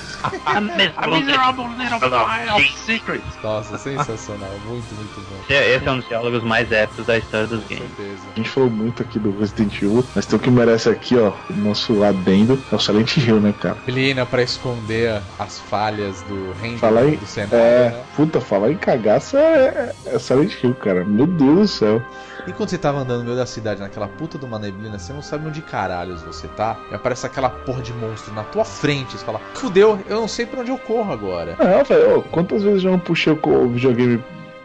A 0.46 1.08
miserable 1.08 1.68
little 1.78 2.00
pile 2.00 2.50
of 2.56 2.72
secrets. 2.78 3.38
Nossa, 3.44 3.78
sensacional. 3.80 4.50
Muito, 4.66 4.94
muito 4.96 5.22
bom. 5.22 5.36
Esse 5.50 5.86
é 5.88 5.92
um 5.92 5.98
dos 5.98 6.08
diálogos 6.08 6.44
mais 6.44 6.72
épicos 6.72 7.06
da 7.06 7.18
história 7.18 7.48
dos 7.48 7.64
Com 7.64 7.70
games. 7.76 7.96
certeza. 7.96 8.28
A 8.36 8.40
gente 8.40 8.50
falou 8.50 8.70
muito 8.70 9.02
aqui 9.02 9.20
do 9.20 9.38
Resident 9.38 9.76
Evil, 9.82 10.04
mas 10.16 10.26
tem 10.26 10.38
o 10.38 10.42
que 10.42 10.50
merece 10.52 10.90
aqui, 10.90 11.18
ó, 11.18 11.34
o 11.50 11.54
nosso 11.54 12.04
adendo, 12.04 12.64
é 12.72 12.76
o 12.76 12.80
Silent 12.80 13.18
Hill, 13.18 13.40
né, 13.40 13.54
cara? 13.54 13.76
Plina 13.86 14.26
pra 14.26 14.42
esconder 14.42 15.22
as 15.40 15.60
falhas 15.60 16.22
do 16.24 16.52
render 16.54 16.78
Falar 16.78 17.06
em- 17.06 17.16
do 17.16 17.26
cenário, 17.26 17.58
É, 17.58 17.90
né? 17.92 18.04
puta, 18.16 18.40
falar 18.42 18.72
em 18.72 18.78
cagaça 18.78 19.40
é, 19.40 19.96
é 20.06 20.20
Silent 20.20 20.54
Hill, 20.64 20.74
cara. 20.76 21.04
Meu 21.04 21.26
Deus 21.28 21.60
do 21.60 21.68
céu. 21.68 22.02
E 22.48 22.52
quando 22.52 22.70
você 22.70 22.78
tava 22.78 23.00
andando 23.00 23.20
no 23.20 23.26
meio 23.26 23.38
da 23.38 23.46
cidade, 23.46 23.82
naquela 23.82 24.08
puta 24.08 24.38
de 24.38 24.46
uma 24.46 24.58
neblina, 24.58 24.98
você 24.98 25.14
não 25.14 25.22
sabe 25.22 25.48
onde 25.48 25.62
caralhos 25.62 26.24
você 26.24 26.48
tá, 26.48 26.76
e 26.92 26.96
aparece 26.96 27.26
aquela 27.26 27.50
porra 27.50 27.82
de 27.82 27.94
monstro 27.94 28.34
na 28.34 28.44
tua 28.44 28.66
frente, 28.66 29.18
você 29.18 29.24
fala, 29.24 29.40
fudeu, 29.54 30.00
eu 30.08 30.22
não 30.22 30.28
sei 30.28 30.46
pra 30.48 30.62
onde 30.62 30.72
eu 30.72 30.78
corro 30.78 31.14
agora. 31.14 31.56
É, 31.60 31.84
velho, 31.84 32.24
quantas 32.32 32.64
vezes 32.64 32.78
eu 32.78 32.90
já 32.90 32.92
não 32.92 33.00
puxei 33.00 33.34
o 33.34 33.68
videogame, 33.70 34.24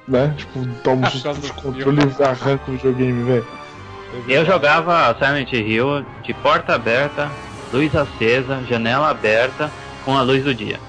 né? 0.09 0.35
Tipo, 0.39 0.67
tomo 0.83 1.05
os 1.07 1.51
controles 1.51 2.17
e 2.19 2.23
arranco 2.23 2.71
o 2.71 2.75
videogame, 2.75 3.23
velho. 3.25 3.47
Eu 4.27 4.47
jogava 4.47 5.15
Silent 5.19 5.53
Hill 5.53 6.07
de 6.23 6.33
porta 6.35 6.75
aberta, 6.75 7.31
luz 7.73 7.95
acesa, 7.95 8.63
janela 8.67 9.11
aberta, 9.11 9.71
com 10.05 10.17
a 10.17 10.23
luz 10.23 10.43
do 10.43 10.55
dia. 10.55 10.81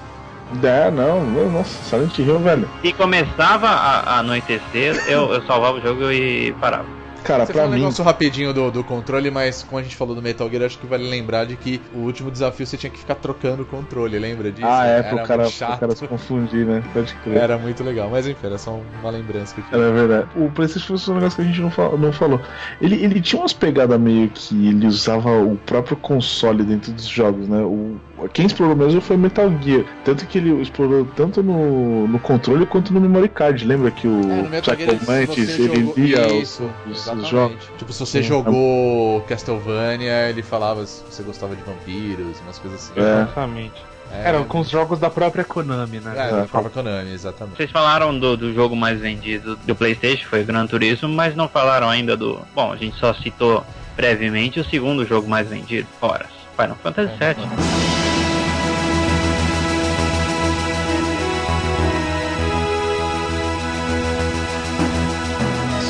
É, 0.62 0.90
não, 0.90 1.24
nossa, 1.50 1.84
Silent 1.84 2.18
Hill, 2.18 2.38
velho. 2.38 2.68
E 2.82 2.92
começava 2.92 3.68
a, 3.68 4.00
a 4.00 4.18
anoitecer, 4.20 4.94
eu, 5.08 5.32
eu 5.32 5.42
salvava 5.42 5.78
o 5.78 5.80
jogo 5.80 6.10
e 6.10 6.52
parava. 6.54 6.98
Cara, 7.24 7.44
Você 7.44 7.52
pra 7.52 7.62
falou 7.62 7.74
um 7.74 7.76
mim. 7.76 7.82
negócio 7.82 8.04
rapidinho 8.04 8.54
do, 8.54 8.70
do 8.70 8.82
controle, 8.84 9.30
mas 9.30 9.62
como 9.62 9.78
a 9.78 9.82
gente 9.82 9.96
falou 9.96 10.14
do 10.14 10.22
Metal 10.22 10.48
Gear, 10.48 10.62
acho 10.64 10.78
que 10.78 10.86
vale 10.86 11.06
lembrar 11.10 11.44
de 11.44 11.56
que 11.56 11.82
o 11.92 11.98
último 11.98 12.30
desafio 12.30 12.66
você 12.66 12.76
tinha 12.78 12.88
que 12.88 12.98
ficar 12.98 13.16
trocando 13.16 13.64
o 13.64 13.66
controle, 13.66 14.18
lembra 14.18 14.50
disso? 14.50 14.66
Ah, 14.66 14.86
é, 14.86 14.98
Era 15.00 15.08
pro 15.08 15.18
cara, 15.24 15.42
pro 15.50 15.78
cara 15.78 15.94
se 15.96 16.06
confundir, 16.06 16.64
né? 16.64 16.82
Pode 16.92 17.12
crer. 17.16 17.36
Era 17.36 17.58
muito 17.58 17.82
legal, 17.84 18.08
mas 18.08 18.26
enfim, 18.26 18.46
era 18.46 18.56
só 18.56 18.70
uma 19.02 19.10
lembrança 19.10 19.52
que 19.54 19.60
eu 19.60 19.64
tinha. 19.64 19.78
É 19.78 19.92
verdade. 19.92 20.28
O 20.36 20.48
PlayStation 20.50 20.96
foi 20.96 21.12
um 21.12 21.16
negócio 21.18 21.36
que 21.36 21.42
a 21.42 21.44
gente 21.44 21.60
não, 21.60 21.70
fa- 21.70 21.90
não 21.98 22.12
falou. 22.12 22.40
Ele, 22.80 22.94
ele 23.04 23.20
tinha 23.20 23.42
umas 23.42 23.52
pegadas 23.52 24.00
meio 24.00 24.30
que 24.30 24.68
ele 24.68 24.86
usava 24.86 25.30
o 25.42 25.56
próprio 25.58 25.96
console 25.98 26.62
dentro 26.64 26.92
dos 26.92 27.06
jogos, 27.06 27.46
né? 27.48 27.60
O, 27.62 27.96
quem 28.32 28.46
explorou 28.46 28.74
mesmo 28.74 29.00
foi 29.00 29.16
Metal 29.16 29.50
Gear. 29.62 29.84
Tanto 30.04 30.26
que 30.26 30.38
ele 30.38 30.60
explorou 30.60 31.04
tanto 31.16 31.42
no, 31.42 32.08
no 32.08 32.18
controle 32.18 32.66
quanto 32.66 32.92
no 32.92 33.00
memory 33.00 33.28
card. 33.28 33.64
Lembra 33.64 33.90
que 33.90 34.08
o 34.08 34.20
É, 34.22 34.42
no 34.42 34.48
Metal 34.50 34.74
Gear, 34.76 34.90
Psycho 34.96 35.10
Mantis, 35.12 35.58
ele 35.58 35.76
jogou- 35.76 35.94
lia 35.96 36.26
os, 36.26 36.42
Isso, 36.42 36.70
os- 36.90 37.28
jogos? 37.28 37.64
Tipo, 37.78 37.92
se 37.92 38.00
você 38.00 38.22
Sim. 38.22 38.28
jogou 38.28 39.20
Castlevania, 39.22 40.28
ele 40.30 40.42
falava 40.42 40.84
se 40.86 41.02
você 41.08 41.22
gostava 41.22 41.54
de 41.54 41.62
vampiros, 41.62 42.40
umas 42.40 42.58
coisas 42.58 42.90
assim. 42.90 43.00
É. 43.00 43.22
Exatamente. 43.22 43.82
É, 44.10 44.28
Era 44.30 44.42
com 44.44 44.60
os 44.60 44.70
jogos 44.70 44.98
da 44.98 45.10
própria 45.10 45.44
Konami, 45.44 46.00
né? 46.00 46.14
É, 46.16 46.30
da 46.30 46.46
própria 46.46 46.70
Konami, 46.70 47.12
exatamente. 47.12 47.58
Vocês 47.58 47.70
falaram 47.70 48.18
do, 48.18 48.38
do 48.38 48.54
jogo 48.54 48.74
mais 48.74 48.98
vendido 48.98 49.54
do 49.66 49.76
PlayStation, 49.76 50.26
foi 50.28 50.40
o 50.40 50.46
Gran 50.46 50.66
Turismo, 50.66 51.10
mas 51.10 51.36
não 51.36 51.46
falaram 51.46 51.90
ainda 51.90 52.16
do. 52.16 52.40
Bom, 52.54 52.72
a 52.72 52.76
gente 52.76 52.96
só 52.98 53.12
citou 53.12 53.62
brevemente 53.96 54.58
o 54.60 54.64
segundo 54.64 55.04
jogo 55.04 55.28
mais 55.28 55.46
vendido. 55.48 55.86
Horas. 56.00 56.28
Final 56.56 56.76
Fantasy 56.82 57.12
VII. 57.18 58.07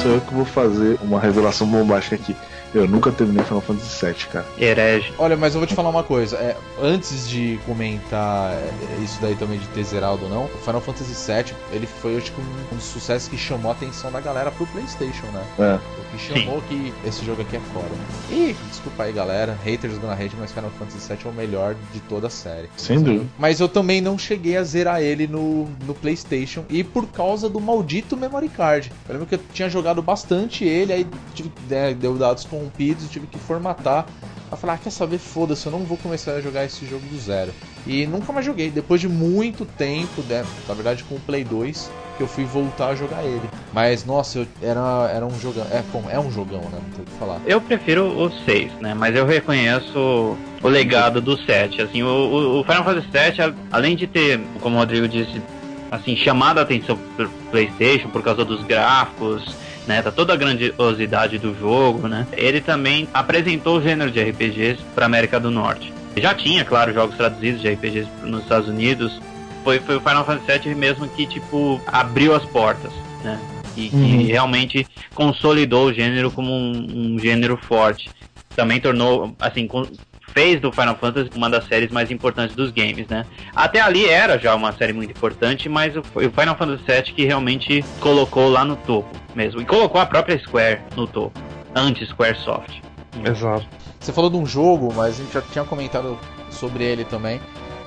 Eu 0.09 0.21
que 0.21 0.33
vou 0.33 0.45
fazer 0.45 0.99
uma 1.03 1.21
revelação 1.21 1.67
bombástica 1.67 2.17
aqui. 2.17 2.37
Eu 2.75 2.87
nunca 2.87 3.11
terminei 3.11 3.45
Final 3.45 3.61
Fantasy 3.61 4.07
VII, 4.07 4.15
cara. 4.33 4.47
Herege. 4.59 5.13
Olha, 5.19 5.37
mas 5.37 5.55
eu 5.55 5.61
vou 5.61 5.67
te 5.67 5.75
falar 5.75 5.89
uma 5.89 6.03
coisa. 6.03 6.37
é, 6.37 6.57
antes 6.83 7.29
de 7.29 7.59
comentar 7.65 8.53
é, 8.53 9.03
isso 9.03 9.19
daí 9.21 9.35
também 9.37 9.59
de 9.59 9.67
ter 9.69 9.85
zerado 9.85 10.25
ou 10.25 10.29
não, 10.29 10.45
o 10.45 10.59
Final 10.65 10.81
Fantasy 10.81 11.15
VII, 11.15 11.55
ele 11.73 11.87
foi, 11.87 12.17
acho 12.17 12.33
que, 12.33 12.41
um, 12.41 12.75
um 12.75 12.77
dos 12.77 12.85
sucessos 12.85 13.29
que 13.29 13.39
chamou 13.39 13.71
a 13.71 13.75
atenção 13.75 14.11
da 14.11 14.21
galera 14.21 14.51
pro 14.51 14.67
Playstation, 14.67 15.27
né? 15.33 15.45
É. 15.59 15.75
O 15.75 16.11
que 16.11 16.19
chamou 16.19 16.63
que 16.69 16.93
esse 17.05 17.25
jogo 17.25 17.43
aqui 17.43 17.57
é 17.57 17.61
fora. 17.73 17.89
E, 18.31 18.55
desculpa 18.69 19.05
aí, 19.05 19.13
galera, 19.13 19.57
haters 19.65 19.99
gonna 19.99 20.15
hate, 20.15 20.35
mas 20.39 20.53
Final 20.53 20.71
Fantasy 20.79 21.09
VII 21.09 21.19
é 21.25 21.29
o 21.29 21.33
melhor 21.33 21.75
de 21.93 22.01
toda 22.01 22.27
a 22.27 22.31
série. 22.31 22.69
Sem 22.77 23.01
dúvida. 23.01 23.27
Mas 23.39 23.61
eu 23.61 23.69
também 23.69 24.01
não 24.01 24.19
cheguei 24.19 24.57
a 24.57 24.63
zerar 24.63 25.01
ele 25.01 25.27
no, 25.27 25.69
no 25.87 25.95
PlayStation 25.95 26.65
e 26.69 26.85
por 26.85 27.07
causa 27.07 27.49
do 27.49 27.61
maldito 27.61 28.17
memory 28.17 28.49
card. 28.49 28.93
Eu 29.09 29.15
lembro 29.15 29.27
que 29.27 29.35
eu 29.35 29.41
tinha 29.53 29.69
jogado 29.69 30.03
bastante 30.03 30.65
ele, 30.65 30.93
aí 30.93 31.07
tive, 31.35 31.51
né, 31.69 31.95
deu 31.95 32.15
dados 32.17 32.45
corrompidos 32.59 33.09
tive 33.11 33.27
que 33.27 33.39
formatar. 33.39 34.07
Eu 34.51 34.57
falei, 34.57 34.77
ah, 34.77 34.79
quer 34.83 34.91
saber? 34.91 35.19
Foda-se, 35.19 35.67
eu 35.67 35.73
não 35.73 35.81
vou 35.81 35.99
começar 35.99 36.33
a 36.33 36.41
jogar 36.41 36.65
esse 36.65 36.87
jogo 36.87 37.07
do 37.07 37.19
zero. 37.19 37.53
E 37.87 38.07
nunca 38.07 38.33
mais 38.33 38.45
joguei. 38.47 38.71
Depois 38.71 39.01
de 39.01 39.09
muito 39.09 39.65
tempo, 39.65 40.23
né, 40.29 40.45
na 40.67 40.75
verdade 40.75 41.05
com 41.05 41.17
o 41.17 41.21
Play 41.21 41.45
2, 41.45 41.91
que 42.17 42.23
eu 42.23 42.27
fui 42.27 42.45
voltar 42.45 42.89
a 42.89 42.95
jogar 42.95 43.23
ele. 43.25 43.49
Mas, 43.75 44.05
nossa, 44.07 44.39
eu, 44.39 44.47
era, 44.63 45.11
era 45.15 45.27
um 45.27 45.39
jogão. 45.39 45.65
É, 45.71 45.83
bom, 45.93 46.05
é 46.11 46.19
um 46.19 46.31
jogão, 46.33 46.61
né? 46.63 46.79
Não 46.83 46.91
tem 46.91 47.03
o 47.03 47.05
que 47.07 47.13
falar. 47.19 47.41
Eu 47.47 47.61
prefiro 47.61 48.07
o 48.07 48.31
6, 48.45 48.73
né? 48.81 48.95
Mas 48.95 49.15
eu 49.15 49.27
reconheço 49.27 50.37
o 50.63 50.69
legado 50.69 51.21
do 51.21 51.37
7. 51.45 51.83
Assim, 51.83 52.03
o, 52.03 52.07
o- 52.09 52.61
o 52.61 52.65
Final 52.65 52.85
Fantasy 52.85 53.09
VII, 53.13 53.55
além 53.71 53.95
de 53.97 54.07
ter, 54.07 54.41
como 54.61 54.77
o 54.77 54.79
Rodrigo 54.79 55.07
disse, 55.07 55.41
assim, 55.91 56.17
chamado 56.17 56.59
a 56.59 56.63
atenção 56.63 56.99
pro 57.17 57.29
PlayStation 57.51 58.09
por 58.09 58.23
causa 58.23 58.45
dos 58.47 58.63
gráficos, 58.65 59.45
né? 59.89 60.03
Tá 60.03 60.13
toda 60.13 60.35
a 60.35 60.37
grandiosidade 60.37 61.39
do 61.39 61.59
jogo, 61.59 62.07
né? 62.07 62.27
Ele 62.37 62.61
também 62.61 63.09
apresentou 63.13 63.79
o 63.79 63.83
gênero 63.83 64.11
de 64.11 64.21
RPGs 64.21 64.79
para 64.95 65.07
América 65.07 65.41
do 65.41 65.51
Norte. 65.51 65.93
Já 66.19 66.35
tinha, 66.35 66.63
claro, 66.65 66.93
jogos 66.93 67.17
traduzidos 67.17 67.63
de 67.63 67.69
RPGs 67.71 68.07
nos 68.23 68.43
Estados 68.43 68.69
Unidos. 68.69 69.19
Foi, 69.65 69.81
foi 69.81 69.97
o 69.97 70.01
Final 70.01 70.25
Fantasy 70.25 70.61
VII 70.69 70.75
mesmo 70.75 71.09
que, 71.09 71.27
tipo, 71.27 71.81
abriu 71.87 72.35
as 72.35 72.45
portas, 72.45 72.93
né? 73.25 73.41
E 73.77 73.89
que 73.89 73.97
Uhum. 73.97 74.27
realmente 74.27 74.87
consolidou 75.15 75.87
o 75.87 75.93
gênero 75.93 76.31
como 76.31 76.53
um, 76.53 77.15
um 77.15 77.19
gênero 77.19 77.57
forte. 77.57 78.11
Também 78.55 78.81
tornou, 78.81 79.35
assim, 79.41 79.69
fez 80.39 80.61
do 80.61 80.71
Final 80.71 80.95
Fantasy 80.95 81.31
uma 81.35 81.51
das 81.51 81.65
séries 81.67 81.91
mais 81.91 82.13
importantes 82.13 82.55
dos 82.55 82.71
games, 82.71 83.09
né? 83.09 83.27
Até 83.57 83.81
ali 83.81 84.07
era 84.09 84.39
já 84.39 84.55
uma 84.55 84.73
série 84.73 84.93
muito 84.93 85.11
importante, 85.11 85.69
mas 85.69 85.97
o, 85.97 86.03
foi 86.05 86.29
o 86.29 86.31
Final 86.31 86.57
Fantasy 86.57 86.85
VII 86.87 87.03
que 87.13 87.25
realmente 87.25 87.85
colocou 87.99 88.49
lá 88.49 88.65
no 88.65 88.77
topo 88.77 89.09
mesmo. 89.35 89.61
E 89.61 89.65
colocou 89.65 90.01
a 90.01 90.07
própria 90.07 90.39
Square 90.39 90.81
no 90.95 91.09
topo, 91.09 91.41
antes 91.75 92.09
Squaresoft. 92.11 92.81
Exato. 93.25 93.67
Você 93.99 94.13
falou 94.13 94.31
de 94.31 94.37
um 94.37 94.47
jogo, 94.47 94.95
mas 94.95 95.19
a 95.19 95.23
gente 95.25 95.33
já 95.35 95.43
tinha 95.43 95.65
comentado 95.65 96.17
sobre 96.51 96.85
ele 96.85 97.05
também, 97.05 97.41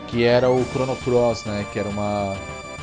que 0.07 0.25
era 0.25 0.49
o 0.49 0.65
Chrono 0.73 0.97
Cross, 0.97 1.45
né? 1.45 1.65
Que 1.71 1.79
era 1.79 1.87
uma 1.87 2.35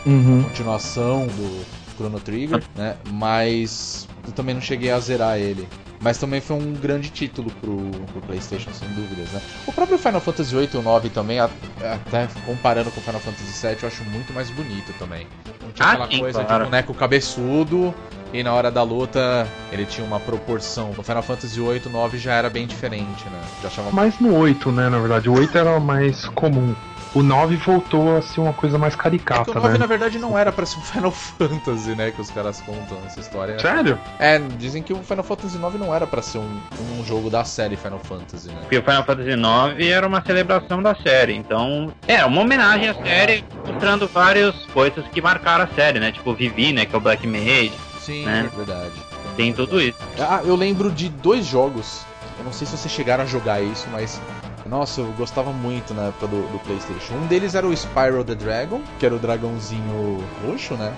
Uhum. 0.07 0.45
continuação 0.45 1.27
do 1.27 1.66
Chrono 1.95 2.19
Trigger, 2.21 2.62
né? 2.75 2.97
Mas 3.11 4.09
eu 4.27 4.33
também 4.33 4.55
não 4.55 4.62
cheguei 4.62 4.91
a 4.91 4.99
zerar 4.99 5.37
ele. 5.37 5.69
Mas 6.01 6.17
também 6.19 6.41
foi 6.41 6.57
um 6.57 6.73
grande 6.75 7.11
título 7.11 7.51
pro, 7.61 7.77
pro 8.13 8.21
PlayStation, 8.23 8.71
sem 8.73 8.89
dúvidas, 8.91 9.31
né? 9.33 9.41
O 9.67 9.73
próprio 9.73 9.99
Final 9.99 10.21
Fantasy 10.21 10.55
VIII 10.55 10.71
e 10.75 10.77
o 10.77 10.83
9 10.83 11.09
também, 11.11 11.41
até 11.41 12.29
comparando 12.47 12.91
com 12.93 13.01
o 13.01 13.03
Final 13.03 13.21
Fantasy 13.21 13.67
VII, 13.67 13.77
eu 13.83 13.89
acho 13.89 14.05
muito 14.05 14.33
mais 14.33 14.49
bonito 14.51 14.93
também. 14.99 15.27
Não 15.63 15.73
tinha 15.73 15.89
Ah, 15.89 15.93
aquela 15.93 16.09
sim, 16.09 16.19
coisa 16.21 16.45
claro. 16.45 16.65
de 16.65 16.71
boneco 16.71 16.95
cabeçudo 16.95 17.93
e 18.33 18.43
na 18.45 18.53
hora 18.53 18.71
da 18.71 18.83
luta 18.83 19.49
ele 19.73 19.87
tinha 19.87 20.07
uma 20.07 20.21
proporção. 20.21 20.93
No 20.97 21.03
Final 21.03 21.23
Fantasy 21.23 21.61
VIII 21.61 21.83
e 21.85 21.89
9 21.89 22.17
já 22.19 22.35
era 22.35 22.49
bem 22.49 22.67
diferente, 22.67 23.25
né? 23.25 23.41
Já 23.63 23.69
chamava 23.71 23.97
Mais 23.97 24.19
no 24.21 24.37
8, 24.37 24.71
né, 24.71 24.89
na 24.89 24.99
verdade. 25.01 25.29
O 25.29 25.33
8 25.37 25.59
era 25.59 25.81
mais 25.81 26.27
comum. 26.29 26.75
O 27.15 27.23
9 27.23 27.57
voltou 27.57 28.17
a 28.17 28.23
ser 28.23 28.41
uma 28.41 28.53
coisa 28.53 28.77
mais 28.79 28.95
É 28.95 28.97
que 28.97 29.03
caricata, 29.03 29.51
o 29.51 29.55
9 29.55 29.69
né? 29.71 29.79
na 29.79 29.87
verdade 29.87 30.19
não 30.19 30.39
era 30.39 30.53
pra 30.53 30.67
ser 30.67 30.79
um 30.79 30.83
Final 30.83 31.11
Fantasy, 31.11 31.95
né? 31.95 32.11
Que 32.11 32.21
os 32.21 32.31
caras 32.31 32.61
contam 32.61 32.99
essa 33.07 33.21
história. 33.21 33.59
Sério? 33.59 33.99
É, 34.19 34.39
dizem 34.39 34.83
que 34.83 34.93
o 34.93 35.03
Final 35.03 35.25
Fantasy 35.25 35.59
9 35.59 35.79
não 35.79 35.95
era 35.95 36.07
pra 36.07 36.21
ser 36.23 36.39
um, 36.39 36.61
um 36.99 37.05
jogo 37.05 37.31
da 37.31 37.45
série 37.45 37.77
Final 37.77 37.99
Fantasy, 38.01 38.49
né? 38.49 38.59
Porque 38.61 38.79
o 38.79 38.83
Final 38.83 39.05
Fantasy 39.05 39.31
IX 39.31 39.87
era 39.91 40.07
uma 40.07 40.23
celebração 40.23 40.83
da 40.83 40.95
série, 40.95 41.35
então 41.35 41.93
era 42.07 42.27
uma 42.27 42.41
homenagem 42.43 42.89
à 42.89 42.95
série, 42.95 43.45
mostrando 43.67 44.07
várias 44.09 44.55
coisas 44.75 45.05
que 45.09 45.21
marcaram 45.23 45.65
a 45.65 45.69
série, 45.75 45.99
né? 45.99 46.13
Tipo 46.13 46.31
o 46.31 46.35
Vivi, 46.35 46.73
né? 46.73 46.85
Que 46.87 46.95
é 46.95 46.99
o 46.99 47.01
Black 47.01 47.27
Mage, 47.27 47.73
Sim, 48.01 48.25
Né? 48.25 48.49
é 48.53 48.57
verdade. 48.57 48.93
tem 49.37 49.53
tudo 49.53 49.81
isso. 49.81 49.99
Ah, 50.19 50.41
eu 50.45 50.55
lembro 50.57 50.91
de 50.91 51.09
dois 51.09 51.47
jogos. 51.47 52.07
Eu 52.39 52.45
não 52.45 52.53
sei 52.53 52.67
se 52.67 52.77
vocês 52.77 52.93
chegaram 52.93 53.25
a 53.25 53.27
jogar 53.27 53.61
isso, 53.61 53.87
mas. 53.91 54.21
Nossa, 54.69 55.01
eu 55.01 55.12
gostava 55.16 55.53
muito 55.53 55.95
na 55.95 56.09
época 56.09 56.27
do, 56.27 56.43
do 56.53 56.59
PlayStation. 56.61 57.14
Um 57.14 57.27
deles 57.27 57.55
era 57.55 57.66
o 57.66 57.73
Spyro 57.73 58.23
the 58.23 58.35
Dragon, 58.35 58.81
que 58.99 59.07
era 59.07 59.14
o 59.14 59.19
dragãozinho 59.19 60.23
roxo, 60.45 60.75
né? 60.75 60.95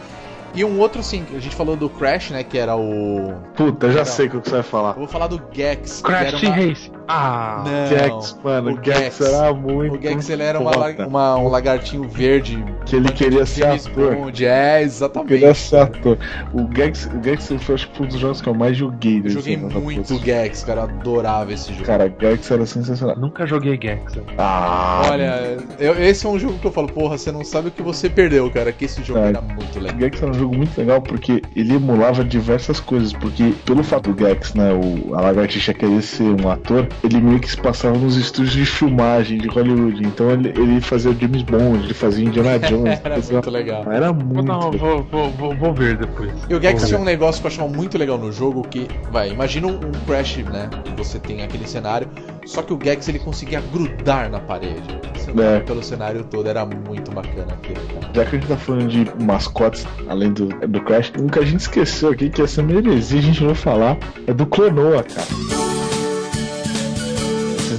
E 0.52 0.64
um 0.64 0.80
outro, 0.80 1.02
sim, 1.02 1.24
a 1.34 1.38
gente 1.38 1.54
falou 1.54 1.76
do 1.76 1.88
Crash, 1.88 2.30
né? 2.30 2.42
Que 2.42 2.58
era 2.58 2.74
o. 2.74 3.34
Puta, 3.54 3.86
eu 3.86 3.92
já 3.92 4.00
Legal. 4.00 4.14
sei 4.14 4.26
o 4.26 4.30
que 4.30 4.36
você 4.38 4.50
vai 4.50 4.62
falar. 4.64 4.90
Eu 4.90 4.96
vou 4.96 5.06
falar 5.06 5.28
do 5.28 5.40
Gex. 5.52 6.02
Crash 6.02 6.26
era 6.26 6.36
uma... 6.38 6.56
Race. 6.56 6.90
Ah, 7.12 7.64
Não, 7.66 7.86
Gex, 7.88 8.38
mano, 8.44 8.70
o 8.70 8.74
o 8.74 8.84
Gex, 8.84 8.98
Gex. 8.98 9.20
era 9.20 9.52
muito. 9.52 9.96
O 9.96 10.00
Gex 10.00 10.30
ele 10.30 10.42
era 10.44 10.60
uma, 10.60 10.70
uma- 11.06 11.36
um 11.38 11.48
lagartinho 11.48 12.08
verde. 12.08 12.62
Que 12.86 12.96
ele 12.96 13.08
queria 13.10 13.44
ser 13.44 13.66
ator. 13.66 14.14
Bond. 14.16 14.44
É, 14.46 14.82
exatamente. 14.82 15.28
Queria 15.28 15.52
ser 15.54 15.76
ator. 15.78 16.16
O 16.52 16.68
Gex, 16.74 17.06
o 17.12 17.22
Gex 17.22 17.52
foi 17.60 17.74
acho 17.74 17.90
que 17.90 18.02
um 18.02 18.06
dos 18.06 18.18
jogos 18.18 18.40
que 18.40 18.48
eu 18.48 18.54
mais 18.54 18.76
joguei. 18.76 19.18
Eu 19.18 19.22
desse 19.22 19.34
joguei 19.36 19.56
muito. 19.56 20.18
Gex, 20.18 20.62
cara. 20.64 20.80
Eu 20.82 20.84
adorava 20.84 21.52
esse 21.52 21.72
jogo. 21.72 21.84
Cara, 21.84 22.12
Gex 22.20 22.50
era 22.50 22.64
sensacional. 22.66 23.16
nunca 23.16 23.44
joguei 23.46 23.78
Gex. 23.80 24.12
Ah, 24.38 25.02
Olha, 25.10 25.56
eu- 25.78 26.00
esse 26.00 26.24
é 26.24 26.28
um 26.28 26.38
jogo 26.38 26.58
que 26.58 26.66
eu 26.66 26.72
falo, 26.72 26.86
porra, 26.88 27.18
você 27.18 27.32
não 27.32 27.44
sabe 27.44 27.68
o 27.68 27.70
que 27.70 27.82
você 27.82 28.08
perdeu, 28.08 28.48
cara. 28.50 28.70
Que 28.72 28.84
esse 28.84 29.02
jogo 29.02 29.18
É. 29.20 29.28
era 29.28 29.40
muito 29.40 29.78
O 29.78 29.82
legal. 29.82 30.00
Gex 30.00 30.22
era 30.22 30.30
um 30.30 30.34
jogo 30.34 30.56
muito 30.56 30.78
legal 30.78 31.02
porque 31.02 31.42
ele 31.56 31.74
emulava 31.74 32.24
diversas 32.24 32.78
coisas. 32.80 33.12
Porque, 33.12 33.52
pelo 33.64 33.82
fato 33.82 34.12
do 34.12 34.18
Gex, 34.24 34.54
né, 34.54 34.72
o, 34.72 35.14
a 35.14 35.20
Lagartixa 35.20 35.74
querer 35.74 36.02
ser 36.02 36.24
um 36.40 36.48
ator, 36.50 36.86
ele 37.02 37.20
meio 37.20 37.40
que 37.40 37.50
se 37.50 37.56
passava 37.56 37.96
nos 37.98 38.16
estúdios 38.16 38.52
de 38.54 38.64
filmagem 38.66 39.38
de 39.38 39.48
Hollywood. 39.48 40.02
Então 40.06 40.30
ele, 40.30 40.48
ele 40.50 40.80
fazia 40.80 41.14
James 41.18 41.42
Bond, 41.42 41.84
ele 41.84 41.94
fazia 41.94 42.24
Indiana 42.24 42.58
Jones. 42.68 43.00
Era 43.04 43.14
fazia- 43.16 43.32
muito 43.34 43.50
legal. 43.50 43.84
Era 43.92 44.12
Vou, 44.12 44.24
muito. 44.24 44.40
legal. 44.40 44.72
vou, 44.72 45.02
vou, 45.04 45.30
vou, 45.30 45.56
vou 45.56 45.74
ver 45.74 45.96
depois. 45.96 46.32
E 46.48 46.54
o 46.54 46.60
Gex 46.60 46.86
tinha 46.86 46.98
um 47.00 47.04
negócio 47.04 47.40
que 47.40 47.46
eu 47.46 47.50
achava 47.50 47.68
muito 47.68 47.96
legal 47.98 48.18
no 48.18 48.30
jogo, 48.32 48.62
que, 48.68 48.86
vai, 49.10 49.30
imagina 49.30 49.66
um 49.66 49.80
um 49.80 49.92
Crash, 50.06 50.36
né, 50.38 50.68
que 50.84 50.92
você 50.96 51.18
tem 51.18 51.42
aquele 51.42 51.66
cenário, 51.66 52.08
só 52.46 52.62
que 52.62 52.72
o 52.72 52.78
Gex 52.82 53.08
ele 53.08 53.18
conseguia 53.18 53.60
grudar 53.72 54.30
na 54.30 54.38
parede. 54.40 55.00
É. 55.38 55.60
pelo 55.60 55.80
cenário 55.82 56.24
todo, 56.24 56.48
era 56.48 56.66
muito 56.66 57.12
bacana 57.12 57.52
aquilo, 57.52 57.78
cara. 57.94 58.10
Já 58.12 58.24
que 58.24 58.36
a 58.36 58.38
gente 58.40 58.48
tá 58.48 58.56
falando 58.56 58.88
de 58.88 59.24
mascotes, 59.24 59.86
além 60.08 60.32
do, 60.32 60.46
do 60.46 60.80
Crash, 60.80 61.12
um 61.20 61.28
que 61.28 61.38
a 61.38 61.44
gente 61.44 61.60
esqueceu 61.60 62.10
aqui, 62.10 62.28
que 62.30 62.42
essa 62.42 62.60
heresia 62.62 63.20
a 63.20 63.22
gente 63.22 63.40
não 63.40 63.48
vai 63.48 63.56
falar, 63.56 63.96
é 64.26 64.32
do 64.32 64.44
Clonoa, 64.46 65.04
cara. 65.04 65.79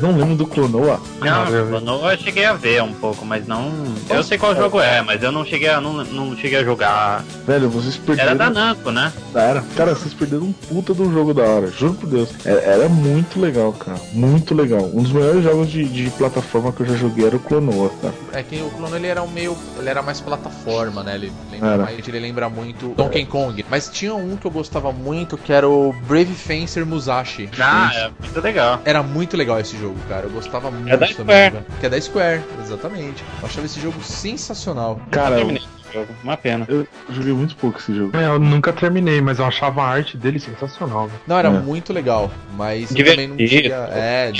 Vocês 0.01 0.13
não 0.13 0.19
lembram 0.19 0.35
do 0.35 0.47
Clonoa? 0.47 0.99
Não, 1.19 1.27
Cara, 1.27 1.49
eu- 1.51 2.09
eu, 2.09 2.17
cheguei 2.17 2.43
a 2.45 2.53
ver 2.53 2.81
um 2.81 2.91
pouco, 2.91 3.23
mas 3.23 3.45
não. 3.45 3.71
Eu 4.09 4.23
sei 4.23 4.35
qual 4.35 4.55
jogo 4.55 4.81
é, 4.81 4.99
mas 5.03 5.21
eu 5.21 5.31
não 5.31 5.45
cheguei 5.45 5.69
a, 5.69 5.79
não, 5.79 6.03
não 6.03 6.35
cheguei 6.35 6.57
a 6.57 6.63
jogar. 6.63 7.23
Velho, 7.45 7.69
vocês 7.69 7.97
perderam. 7.97 8.29
Era 8.31 8.37
da 8.37 8.49
Namco, 8.49 8.89
né? 8.89 9.13
Era. 9.35 9.61
Cara, 9.75 9.93
vocês 9.93 10.11
perderam 10.11 10.45
um 10.45 10.51
puta 10.51 10.95
de 10.95 11.03
um 11.03 11.13
jogo 11.13 11.35
da 11.35 11.43
hora, 11.43 11.67
juro 11.67 11.93
por 11.93 12.09
Deus. 12.09 12.29
Era, 12.43 12.61
era 12.61 12.89
muito 12.89 13.39
legal, 13.39 13.71
cara. 13.73 13.99
Muito 14.11 14.55
legal. 14.55 14.89
Um 14.91 15.03
dos 15.03 15.11
melhores 15.11 15.43
jogos 15.43 15.69
de, 15.69 15.85
de 15.85 16.09
plataforma 16.11 16.71
que 16.71 16.81
eu 16.81 16.87
já 16.87 16.95
joguei 16.95 17.27
era 17.27 17.35
o 17.35 17.39
Clonoa, 17.39 17.91
cara. 18.01 18.13
É 18.33 18.41
que 18.41 18.55
o 18.59 18.71
clone 18.71 18.95
ele 18.95 19.07
era 19.07 19.21
um 19.21 19.27
meio. 19.27 19.55
Ele 19.77 19.89
era 19.89 20.01
mais 20.01 20.19
plataforma, 20.19 21.03
né? 21.03 21.13
Ele 21.13 21.31
lembra 21.51 21.77
mais. 21.77 22.07
Ele 22.07 22.19
lembra 22.19 22.49
muito 22.49 22.95
Donkey 22.95 23.25
Kong. 23.25 23.63
Mas 23.69 23.87
tinha 23.87 24.15
um 24.15 24.35
que 24.35 24.47
eu 24.47 24.51
gostava 24.51 24.91
muito 24.91 25.37
que 25.37 25.53
era 25.53 25.69
o 25.69 25.93
Brave 26.07 26.33
Fencer 26.33 26.85
Musashi. 26.87 27.47
Ah, 27.59 27.91
é 27.93 28.11
muito 28.19 28.41
legal. 28.41 28.81
Era 28.83 29.03
muito 29.03 29.37
legal 29.37 29.59
esse 29.59 29.77
jogo, 29.77 29.90
cara. 30.07 30.25
Eu 30.25 30.29
gostava 30.31 30.69
muito 30.71 30.85
da 30.97 31.07
também. 31.07 31.13
Square. 31.49 31.65
Que 31.79 31.85
é 31.85 31.89
da 31.89 32.01
Square, 32.01 32.41
exatamente. 32.63 33.23
Eu 33.41 33.45
achava 33.47 33.65
esse 33.65 33.79
jogo 33.79 34.01
sensacional. 34.03 34.99
Cara, 35.11 35.35
eu, 35.35 35.37
Terminei 35.45 35.61
esse 35.61 35.93
jogo, 35.93 36.07
uma 36.23 36.37
pena. 36.37 36.65
eu 36.69 36.87
joguei 37.09 37.33
muito 37.33 37.55
pouco 37.55 37.79
esse 37.79 37.93
jogo. 37.93 38.15
É, 38.17 38.25
eu 38.25 38.39
nunca 38.39 38.71
terminei, 38.73 39.21
mas 39.21 39.39
eu 39.39 39.45
achava 39.45 39.81
a 39.81 39.87
arte 39.87 40.17
dele 40.17 40.39
sensacional. 40.39 41.07
velho. 41.07 41.19
Não, 41.27 41.37
era 41.37 41.49
É. 41.49 41.51
muito 41.51 41.91
legal, 41.93 42.31
mas 42.55 42.91
eu 42.91 43.05
também 43.05 43.27
não 43.27 43.35
Divertido. 43.35 43.75
tinha. 43.75 43.89
É, 43.91 44.31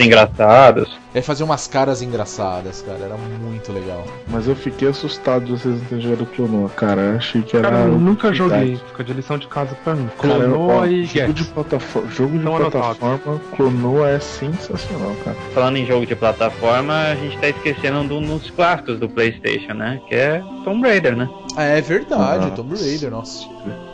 engraçados. 0.00 0.98
Ele 1.14 1.22
fazia 1.22 1.44
umas 1.44 1.68
caras 1.68 2.02
engraçadas, 2.02 2.82
cara. 2.82 2.98
Era 3.04 3.16
muito 3.16 3.72
legal. 3.72 4.04
Mas 4.26 4.48
eu 4.48 4.56
fiquei 4.56 4.88
assustado 4.88 5.44
de 5.44 5.52
vocês 5.52 5.80
terem 5.88 6.02
jogado 6.02 6.26
Clonoa, 6.26 6.68
cara. 6.70 7.00
Eu 7.00 7.16
achei 7.16 7.42
que 7.42 7.56
era. 7.56 7.70
Cara, 7.70 7.84
eu 7.84 7.98
nunca 7.98 8.32
joguei. 8.32 8.76
Fica 8.88 9.04
de 9.04 9.12
lição 9.12 9.38
de 9.38 9.46
casa 9.46 9.76
pra 9.84 9.94
mim. 9.94 10.10
Clonoa 10.18 10.88
e 10.88 11.04
jogo 11.04 11.32
de 11.32 11.44
plataforma, 11.44 12.10
jogo 12.10 12.38
de 12.38 12.44
plataforma, 12.44 13.40
Clonoa 13.56 14.10
é 14.10 14.18
sensacional, 14.18 15.14
cara. 15.24 15.36
Falando 15.54 15.76
em 15.76 15.86
jogo 15.86 16.04
de 16.04 16.16
plataforma, 16.16 16.94
a 16.94 17.14
gente 17.14 17.38
tá 17.38 17.48
esquecendo 17.48 18.08
de 18.08 18.14
um 18.14 18.22
dos 18.38 18.50
clássicos 18.50 18.98
do 18.98 19.08
PlayStation, 19.08 19.74
né? 19.74 20.00
Que 20.08 20.14
é 20.14 20.42
Tomb 20.64 20.82
Raider, 20.82 21.16
né? 21.16 21.28
Ah, 21.56 21.62
é 21.64 21.80
verdade, 21.80 22.46
Ah. 22.48 22.50
Tomb 22.50 22.74
Raider, 22.76 23.10
nossa. 23.10 23.46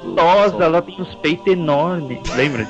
Nossa, 0.05 0.57
ela 0.63 0.81
tem 0.83 1.01
uns 1.01 1.15
peitos 1.17 1.47
enormes. 1.47 2.21
Lembra? 2.35 2.67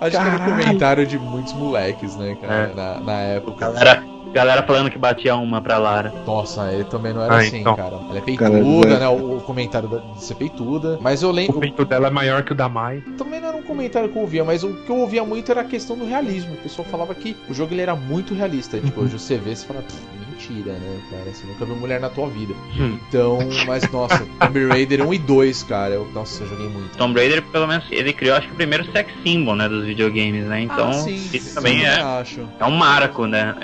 Acho 0.00 0.10
que 0.10 0.16
era 0.16 0.28
um 0.28 0.38
Caralho. 0.38 0.62
comentário 0.62 1.06
de 1.06 1.18
muitos 1.18 1.52
moleques, 1.52 2.16
né, 2.16 2.36
cara, 2.40 2.72
na, 2.74 3.00
na 3.00 3.12
época. 3.20 3.66
Galera, 3.72 4.04
galera 4.32 4.62
falando 4.62 4.90
que 4.90 4.98
batia 4.98 5.34
uma 5.36 5.60
pra 5.60 5.76
Lara. 5.78 6.12
Nossa, 6.24 6.72
ele 6.72 6.84
também 6.84 7.12
não 7.12 7.22
era 7.22 7.34
Ah, 7.34 7.38
assim, 7.38 7.60
então. 7.60 7.74
cara. 7.74 7.96
Ela 8.08 8.18
é 8.18 8.20
peituda, 8.20 8.94
é- 8.94 8.98
né? 9.00 9.08
O, 9.08 9.38
o 9.38 9.40
comentário 9.40 9.88
da- 9.88 9.98
de 9.98 10.22
ser 10.22 10.34
peituda. 10.36 10.98
Mas 11.00 11.22
eu 11.22 11.30
O 11.30 11.32
lembro. 11.32 11.58
peito 11.60 11.84
dela 11.84 12.06
é 12.06 12.10
maior 12.10 12.42
que 12.44 12.52
o 12.52 12.54
da 12.54 12.68
Mai. 12.68 13.02
Também 13.18 13.40
não 13.40 13.48
era 13.48 13.56
um 13.56 13.62
comentário 13.62 14.08
que 14.08 14.16
eu 14.16 14.22
ouvia, 14.22 14.44
mas 14.44 14.62
o 14.62 14.72
que 14.84 14.90
eu 14.90 14.96
ouvia 14.98 15.24
muito 15.24 15.50
era 15.50 15.62
a 15.62 15.64
questão 15.64 15.96
do 15.96 16.06
realismo. 16.06 16.54
O 16.54 16.58
pessoal 16.58 16.86
falava 16.88 17.14
que 17.14 17.36
o 17.48 17.54
jogo 17.54 17.74
ele 17.74 17.82
era 17.82 17.96
muito 17.96 18.34
realista. 18.34 18.78
Tipo, 18.78 19.00
hoje 19.02 19.18
você 19.18 19.36
vê 19.36 19.52
e 19.52 19.56
fala, 19.56 19.80
"Pff, 19.82 20.19
mentira, 20.50 20.72
né, 20.72 21.00
cara? 21.10 21.32
Você 21.32 21.46
nunca 21.46 21.64
viu 21.64 21.76
mulher 21.76 22.00
na 22.00 22.08
tua 22.08 22.28
vida. 22.28 22.54
Hum. 22.78 22.98
Então, 23.08 23.38
mas 23.66 23.88
nossa, 23.90 24.26
Tomb 24.40 24.66
Raider 24.66 25.06
1 25.06 25.14
e 25.14 25.18
2, 25.18 25.62
cara. 25.62 25.94
Eu, 25.94 26.08
nossa, 26.12 26.42
eu 26.42 26.48
joguei 26.48 26.68
muito. 26.68 26.96
Tomb 26.96 27.18
Raider, 27.18 27.42
pelo 27.42 27.66
menos, 27.66 27.84
ele 27.90 28.12
criou, 28.12 28.36
acho 28.36 28.48
que 28.48 28.52
o 28.52 28.56
primeiro 28.56 28.90
sex 28.92 29.10
symbol, 29.22 29.54
né, 29.54 29.68
dos 29.68 29.84
videogames, 29.84 30.44
né? 30.46 30.62
Então, 30.62 30.90
ah, 30.90 30.94
sim, 30.94 31.14
isso 31.32 31.54
também 31.54 31.78
sim, 31.78 31.84
é, 31.84 32.00
acho. 32.00 32.48
é 32.58 32.64
um 32.64 32.72
marco, 32.72 33.26
né? 33.26 33.54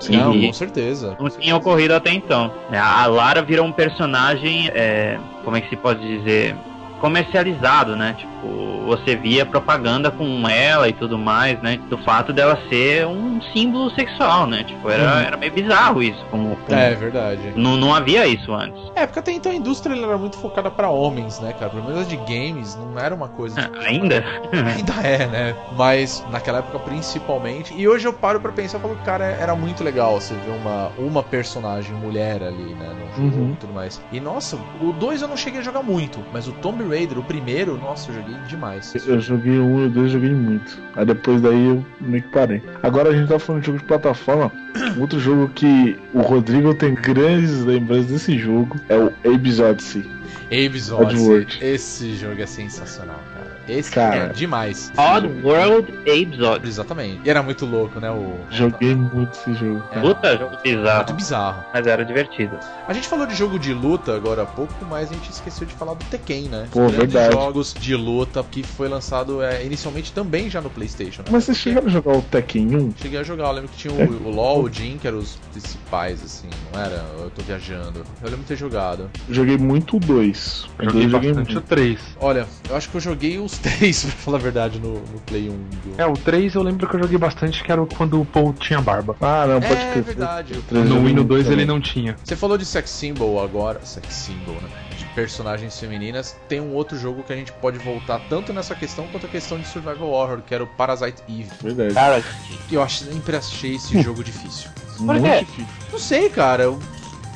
Sim. 0.00 0.16
Não, 0.16 0.40
com 0.40 0.52
certeza. 0.52 1.16
não 1.20 1.30
tinha 1.30 1.54
ocorrido 1.54 1.94
até 1.94 2.10
então. 2.12 2.52
A 2.72 3.06
Lara 3.06 3.40
virou 3.40 3.64
um 3.64 3.70
personagem, 3.70 4.68
é, 4.74 5.16
como 5.44 5.56
é 5.56 5.60
que 5.60 5.68
se 5.68 5.76
pode 5.76 6.00
dizer, 6.00 6.56
comercializado, 7.02 7.96
né? 7.96 8.14
Tipo, 8.18 8.86
você 8.86 9.14
via 9.16 9.44
propaganda 9.44 10.10
com 10.10 10.48
ela 10.48 10.88
e 10.88 10.92
tudo 10.92 11.18
mais, 11.18 11.60
né? 11.60 11.78
Do 11.90 11.98
fato 11.98 12.32
dela 12.32 12.58
ser 12.68 13.06
um 13.06 13.40
símbolo 13.52 13.90
sexual, 13.90 14.46
né? 14.46 14.64
Tipo, 14.64 14.88
era, 14.88 15.02
Uhum. 15.02 15.18
era 15.20 15.36
meio 15.36 15.52
bizarro 15.52 16.02
isso. 16.02 16.24
Como, 16.30 16.56
como- 16.56 16.78
É 16.78 16.94
verdade. 16.94 17.52
Não, 17.56 17.76
não 17.76 17.94
havia 17.94 18.26
isso 18.26 18.52
antes. 18.52 18.80
É, 18.94 19.06
porque 19.06 19.18
até 19.18 19.32
então 19.32 19.52
a 19.52 19.54
indústria 19.54 19.94
ela 19.94 20.06
era 20.06 20.18
muito 20.18 20.36
focada 20.38 20.70
pra 20.70 20.88
homens, 20.88 21.38
né, 21.40 21.52
cara? 21.52 21.70
Pelo 21.70 21.84
menos 21.84 22.00
a 22.00 22.04
de 22.04 22.16
games 22.16 22.76
não 22.76 22.98
era 22.98 23.14
uma 23.14 23.28
coisa. 23.28 23.60
É, 23.60 23.70
Ainda? 23.88 24.24
Ainda 24.52 24.92
é, 25.06 25.26
né? 25.26 25.56
Mas 25.76 26.24
naquela 26.30 26.58
época 26.58 26.78
principalmente. 26.78 27.74
E 27.76 27.86
hoje 27.88 28.06
eu 28.06 28.12
paro 28.12 28.40
pra 28.40 28.52
pensar 28.52 28.78
e 28.78 28.80
falo, 28.80 28.96
cara, 29.04 29.24
era 29.24 29.54
muito 29.54 29.82
legal 29.84 30.20
você 30.20 30.34
ver 30.34 30.50
uma, 30.60 30.90
uma 30.98 31.22
personagem 31.22 31.94
mulher 31.94 32.42
ali, 32.42 32.74
né? 32.74 32.88
No 33.16 33.22
jogo 33.28 33.36
Uhum. 33.42 33.52
e 33.52 33.56
tudo 33.56 33.72
mais. 33.72 34.00
E 34.10 34.20
nossa, 34.20 34.56
o 34.80 34.92
2 34.92 35.22
eu 35.22 35.28
não 35.28 35.36
cheguei 35.36 35.60
a 35.60 35.62
jogar 35.62 35.82
muito, 35.82 36.20
mas 36.32 36.46
o 36.48 36.52
Tomb 36.52 36.82
Raider, 36.92 37.18
o 37.18 37.24
primeiro, 37.24 37.76
nossa, 37.76 38.10
eu 38.10 38.16
joguei 38.16 38.36
demais. 38.46 38.94
Eu 39.06 39.20
joguei 39.20 39.58
o 39.58 39.64
1 39.64 39.80
e 39.80 39.86
o 39.86 39.90
2, 39.90 40.12
joguei 40.12 40.34
muito. 40.34 40.78
Aí 40.94 41.04
depois 41.04 41.40
daí 41.40 41.66
eu 41.66 41.84
meio 42.00 42.22
que 42.22 42.28
parei. 42.28 42.62
Agora 42.82 43.10
a 43.10 43.16
gente 43.16 43.28
tá 43.28 43.38
falando 43.38 43.62
de 43.62 43.66
jogo 43.66 43.78
de 43.78 43.84
plataforma. 43.84 44.52
Outro 45.00 45.18
jogo 45.18 45.48
que 45.48 45.98
o 46.12 46.20
Rodrigo 46.20 46.74
tem 46.74 46.94
grandes 46.94 47.64
lembranças 47.64 48.06
desse 48.06 48.38
jogo 48.38 48.78
é 48.88 48.96
o 48.96 49.12
Abe's 49.24 49.58
Odyssey. 49.58 50.04
Abe's. 50.46 50.92
Odyssey. 50.92 51.46
Esse 51.60 52.14
jogo 52.14 52.40
é 52.40 52.46
sensacional. 52.46 53.20
Esse 53.68 53.90
Cara. 53.90 54.16
é 54.16 54.28
demais. 54.28 54.92
Odd 54.96 55.28
World 55.44 55.92
Apes 56.00 56.40
Odd. 56.40 56.66
Exatamente. 56.68 57.20
E 57.24 57.30
era 57.30 57.42
muito 57.42 57.64
louco, 57.66 58.00
né? 58.00 58.10
O. 58.10 58.34
Joguei 58.50 58.94
muito 58.94 59.32
esse 59.32 59.54
jogo. 59.54 59.82
É. 59.92 60.00
Puta, 60.00 60.32
jogo 60.36 60.50
Muito 60.50 60.62
bizarro. 60.62 61.14
bizarro. 61.14 61.64
Mas 61.72 61.86
era 61.86 62.04
divertido. 62.04 62.58
A 62.86 62.92
gente 62.92 63.08
falou 63.08 63.26
de 63.26 63.34
jogo 63.34 63.58
de 63.58 63.72
luta 63.72 64.14
agora 64.14 64.42
há 64.42 64.46
pouco, 64.46 64.74
mas 64.88 65.10
a 65.10 65.14
gente 65.14 65.30
esqueceu 65.30 65.66
de 65.66 65.74
falar 65.74 65.94
do 65.94 66.04
Tekken, 66.06 66.48
né? 66.48 66.68
Pô, 66.70 66.80
Grandes 66.80 67.12
verdade. 67.12 67.32
jogos 67.34 67.74
de 67.78 67.94
luta 67.94 68.44
que 68.50 68.62
foi 68.62 68.88
lançado 68.88 69.42
é, 69.42 69.64
inicialmente 69.64 70.12
também 70.12 70.50
já 70.50 70.60
no 70.60 70.70
PlayStation. 70.70 71.22
né? 71.22 71.28
Mas 71.30 71.44
vocês 71.44 71.58
chegaram 71.58 71.86
a 71.86 71.90
jogar 71.90 72.16
o 72.16 72.22
Tekken 72.22 72.76
1? 72.76 72.94
Cheguei 73.00 73.20
a 73.20 73.22
jogar, 73.22 73.46
eu 73.48 73.52
lembro 73.52 73.68
que 73.70 73.76
tinha 73.76 73.92
o, 73.94 74.26
o 74.26 74.30
LoL, 74.30 74.64
o 74.64 74.72
Jin, 74.72 74.98
que 74.98 75.06
eram 75.06 75.18
os 75.18 75.36
principais, 75.52 76.22
assim, 76.22 76.48
não 76.72 76.80
era? 76.80 77.04
Eu 77.18 77.30
tô 77.30 77.42
viajando. 77.42 78.00
Eu 78.22 78.24
lembro 78.28 78.40
de 78.42 78.46
ter 78.48 78.56
jogado. 78.56 79.10
Joguei 79.30 79.56
muito 79.56 79.96
o 79.96 80.00
2. 80.00 80.68
O 80.78 80.84
Joguei 80.84 81.00
2 81.02 81.10
joguei 81.10 81.30
bastante 81.32 81.50
o 81.50 81.54
muito. 81.54 81.66
3. 81.68 82.00
Olha, 82.20 82.46
eu 82.68 82.76
acho 82.76 82.88
que 82.88 82.96
eu 82.96 83.00
joguei 83.00 83.38
os 83.52 83.58
três, 83.62 84.02
pra 84.04 84.12
falar 84.12 84.38
a 84.38 84.40
verdade, 84.40 84.78
no, 84.80 84.94
no 84.94 85.20
Play 85.26 85.48
1. 85.48 85.52
Do... 85.52 85.94
É, 86.00 86.06
o 86.06 86.12
3 86.14 86.54
eu 86.54 86.62
lembro 86.62 86.88
que 86.88 86.96
eu 86.96 87.00
joguei 87.00 87.18
bastante, 87.18 87.62
que 87.62 87.70
era 87.70 87.84
quando 87.86 88.20
o 88.20 88.24
Paul 88.24 88.52
tinha 88.54 88.80
barba. 88.80 89.16
Ah, 89.20 89.46
não, 89.46 89.60
pode 89.60 89.74
É 89.80 89.92
ter. 89.94 90.02
verdade. 90.02 90.54
três 90.68 90.84
No 90.84 90.88
joguei 90.88 91.04
Wii 91.04 91.14
no 91.14 91.20
muito 91.20 91.28
2 91.28 91.46
ele 91.46 91.50
também. 91.50 91.66
não 91.66 91.80
tinha. 91.80 92.16
Você 92.24 92.34
falou 92.36 92.56
de 92.58 92.64
sex 92.64 92.90
symbol 92.90 93.42
agora, 93.42 93.80
sex 93.84 94.12
symbol, 94.14 94.54
né? 94.54 94.68
De 94.98 95.04
personagens 95.14 95.78
femininas. 95.78 96.36
Tem 96.48 96.60
um 96.60 96.72
outro 96.74 96.98
jogo 96.98 97.22
que 97.22 97.32
a 97.32 97.36
gente 97.36 97.52
pode 97.52 97.78
voltar 97.78 98.20
tanto 98.28 98.52
nessa 98.52 98.74
questão 98.74 99.06
quanto 99.08 99.26
a 99.26 99.28
questão 99.28 99.58
de 99.58 99.66
survival 99.66 100.08
horror, 100.10 100.40
que 100.46 100.54
era 100.54 100.64
o 100.64 100.66
Parasite 100.66 101.22
Eve. 101.28 101.48
Verdade. 101.62 101.94
Cara, 101.94 102.24
Que 102.68 102.74
eu 102.76 102.82
acho- 102.82 103.04
sempre 103.04 103.36
achei 103.36 103.74
esse 103.76 104.00
jogo 104.02 104.22
difícil. 104.24 104.70
por 104.96 105.06
Muito 105.06 105.22
quê? 105.22 105.40
difícil. 105.40 105.66
Não 105.90 105.98
sei, 105.98 106.30
cara. 106.30 106.62
Eu... 106.64 106.78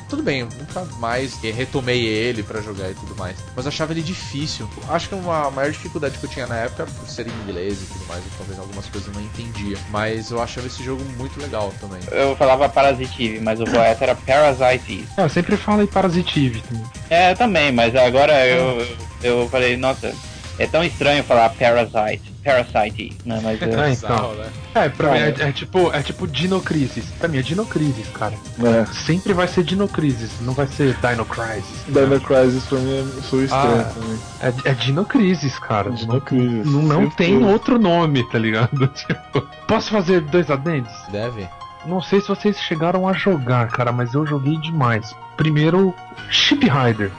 Tudo 0.09 0.23
bem, 0.23 0.39
eu 0.39 0.49
nunca 0.57 0.85
mais 0.99 1.35
retomei 1.41 2.05
ele 2.05 2.41
pra 2.41 2.61
jogar 2.61 2.89
e 2.89 2.93
tudo 2.93 3.15
mais. 3.15 3.35
Mas 3.55 3.65
eu 3.65 3.69
achava 3.69 3.91
ele 3.91 4.01
difícil. 4.01 4.69
Acho 4.89 5.09
que 5.09 5.15
uma 5.15 5.51
maior 5.51 5.71
dificuldade 5.71 6.17
que 6.17 6.25
eu 6.25 6.29
tinha 6.29 6.47
na 6.47 6.55
época 6.55 6.83
era 6.83 6.91
por 6.91 7.07
ser 7.09 7.27
em 7.27 7.31
inglês 7.43 7.81
e 7.81 7.85
tudo 7.85 8.05
mais, 8.07 8.23
e 8.25 8.29
talvez 8.37 8.59
algumas 8.59 8.85
coisas 8.87 9.07
eu 9.07 9.13
não 9.13 9.21
entendia. 9.21 9.77
Mas 9.89 10.31
eu 10.31 10.41
achava 10.41 10.67
esse 10.67 10.83
jogo 10.83 11.03
muito 11.17 11.39
legal 11.39 11.73
também. 11.79 11.99
eu 12.11 12.35
falava 12.35 12.69
Parasite 12.69 13.25
Eve, 13.25 13.39
mas 13.41 13.59
o 13.59 13.65
correto 13.65 14.03
era 14.03 14.15
Parasite 14.15 14.93
Eve. 14.93 15.07
É, 15.17 15.23
eu 15.23 15.29
sempre 15.29 15.57
falo 15.57 15.81
em 15.81 15.87
Parasite 15.87 16.45
Eve 16.45 16.61
também. 16.61 16.85
É, 17.09 17.35
também, 17.35 17.71
mas 17.71 17.95
agora 17.95 18.45
eu, 18.47 18.87
eu 19.21 19.49
falei, 19.49 19.75
nossa, 19.75 20.13
é 20.59 20.65
tão 20.67 20.83
estranho 20.83 21.23
falar 21.23 21.49
Parasite. 21.49 22.33
Parasite 22.43 23.15
né? 23.25 23.39
Mas 23.43 23.61
eu- 23.61 23.67
É, 23.79 23.89
Bizarro, 23.89 24.33
então. 24.33 24.35
né? 24.35 24.49
É, 24.75 24.89
pra 24.89 25.11
mim 25.11 25.17
é, 25.17 25.35
é 25.39 25.51
tipo, 25.51 25.91
é 25.93 26.01
tipo 26.03 26.27
Dinocrisis. 26.27 27.05
Pra 27.19 27.27
mim 27.27 27.37
é 27.39 27.41
Dinocrisis, 27.41 28.07
cara. 28.09 28.33
É. 28.63 28.85
Sempre 28.93 29.33
vai 29.33 29.47
ser 29.47 29.63
Dinocrisis, 29.63 30.31
não 30.41 30.53
vai 30.53 30.67
ser 30.67 30.95
Dino 31.01 31.25
Crisis. 31.25 31.83
Dino 31.87 32.19
Crisis 32.21 32.63
pra 32.65 32.79
mim 32.79 32.99
é 32.99 33.21
sou 33.23 33.43
estranho 33.43 33.81
Ah, 33.81 33.91
também. 33.93 34.19
É, 34.65 34.71
é 34.71 34.73
Dinocrisis, 34.73 35.59
cara. 35.59 35.91
Dino 35.91 36.21
Crisis. 36.21 36.65
Não, 36.71 36.81
não 36.81 37.09
tem 37.09 37.39
foi. 37.39 37.51
outro 37.51 37.77
nome, 37.79 38.23
tá 38.29 38.37
ligado? 38.39 38.87
Tipo, 38.95 39.41
posso 39.67 39.89
fazer 39.91 40.21
dois 40.21 40.49
adendos? 40.49 40.91
Deve. 41.11 41.47
Não 41.85 42.01
sei 42.01 42.19
se 42.19 42.27
vocês 42.27 42.59
chegaram 42.59 43.07
a 43.07 43.13
jogar, 43.13 43.67
cara, 43.69 43.91
mas 43.91 44.13
eu 44.13 44.25
joguei 44.25 44.57
demais. 44.57 45.15
Primeiro, 45.37 45.93
Ship 46.29 46.59
Rider. 46.67 47.11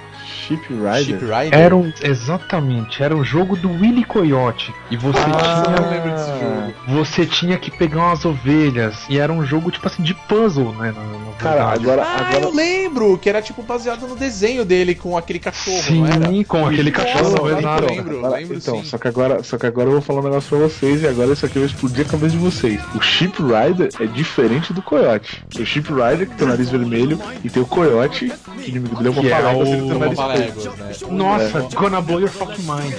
Chip 0.48 0.62
Chip 0.66 0.72
Rider? 0.72 1.20
Rider? 1.20 1.58
Era 1.60 1.76
um, 1.76 1.92
exatamente, 2.02 3.02
era 3.02 3.14
um 3.14 3.22
jogo 3.24 3.56
do 3.56 3.70
Willy 3.70 4.04
Coyote. 4.04 4.74
E 4.90 4.96
você 4.96 5.18
Ah, 5.18 5.62
tinha. 5.62 5.76
eu 5.76 5.88
lembro 5.90 6.10
desse 6.10 6.30
jogo. 6.40 6.74
Você 6.88 7.26
tinha 7.26 7.56
que 7.58 7.70
pegar 7.70 7.98
umas 8.00 8.24
ovelhas. 8.24 9.04
E 9.08 9.18
era 9.18 9.32
um 9.32 9.44
jogo, 9.44 9.70
tipo 9.70 9.86
assim, 9.86 10.02
de 10.02 10.14
puzzle, 10.14 10.72
né? 10.72 10.92
na 10.92 11.02
Cara, 11.38 11.64
agora, 11.72 12.02
Ah, 12.02 12.28
agora 12.28 12.44
eu 12.46 12.54
lembro! 12.54 13.16
Que 13.18 13.28
era 13.28 13.40
tipo 13.40 13.62
baseado 13.62 14.06
no 14.08 14.16
desenho 14.16 14.64
dele 14.64 14.94
com 14.94 15.16
aquele 15.16 15.38
cachorro, 15.38 15.82
não 15.94 16.06
era? 16.06 16.28
Sim, 16.28 16.42
com 16.44 16.66
aquele 16.66 16.90
Nossa, 16.90 17.04
cachorro, 17.04 17.36
eu 17.36 17.44
lembro, 17.54 18.18
Agora- 18.18 18.36
lembro 18.36 18.56
então, 18.56 18.78
sim. 18.78 18.84
só 18.84 18.98
que 18.98 19.08
agora, 19.08 19.42
só 19.42 19.56
que 19.56 19.66
agora 19.66 19.86
eu 19.88 19.92
vou 19.92 20.00
falar 20.00 20.20
um 20.20 20.24
negócio 20.24 20.48
pra 20.48 20.58
vocês 20.68 21.02
e 21.02 21.06
agora 21.06 21.32
isso 21.32 21.46
aqui 21.46 21.58
vai 21.58 21.66
explodir 21.68 22.04
a 22.06 22.08
cabeça 22.08 22.32
de 22.36 22.38
vocês. 22.38 22.80
O 22.94 23.00
Chip 23.00 23.38
Rider 23.40 23.88
é 24.00 24.06
diferente 24.06 24.72
do 24.72 24.82
Coyote. 24.82 25.42
O 25.58 25.64
Chip 25.64 25.88
Rider 25.92 26.28
que 26.28 26.34
tem 26.36 26.46
o 26.46 26.50
nariz 26.50 26.68
vermelho 26.70 27.20
e 27.44 27.48
tem 27.50 27.62
o 27.62 27.66
Coyote, 27.66 28.32
que 28.62 28.70
inimigo 28.70 28.96
dele 28.96 29.08
é 29.08 29.10
uma 29.12 29.26
é 29.26 29.30
palavra, 29.30 29.58
o- 29.64 29.98
nariz 29.98 30.64
né? 30.64 31.08
Nossa, 31.10 31.60
gonna 31.74 32.00
blow 32.00 32.20
your 32.20 32.28
fucking 32.30 32.62
mind. 32.62 32.94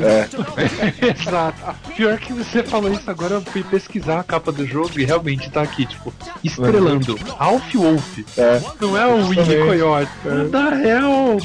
É. 0.00 0.28
Exato. 1.20 1.58
Pior 1.96 2.16
que 2.18 2.32
você 2.32 2.62
falou 2.62 2.92
isso 2.92 3.10
agora, 3.10 3.34
eu 3.34 3.40
fui 3.42 3.62
pesquisar 3.64 4.20
a 4.20 4.24
capa 4.24 4.52
do 4.52 4.66
jogo 4.66 4.98
e 4.98 5.04
realmente 5.04 5.50
tá 5.50 5.62
aqui, 5.62 5.84
tipo, 5.86 6.12
estrelando. 6.42 7.18
Alf 7.38 7.71
Wolf. 7.76 8.18
É. 8.38 8.60
Não 8.80 8.96
é 8.96 9.06
o 9.06 9.22
Justamente. 9.32 9.66
Coyote. 9.66 10.10
What 10.24 10.50
the 10.50 10.88
hell? 10.88 11.38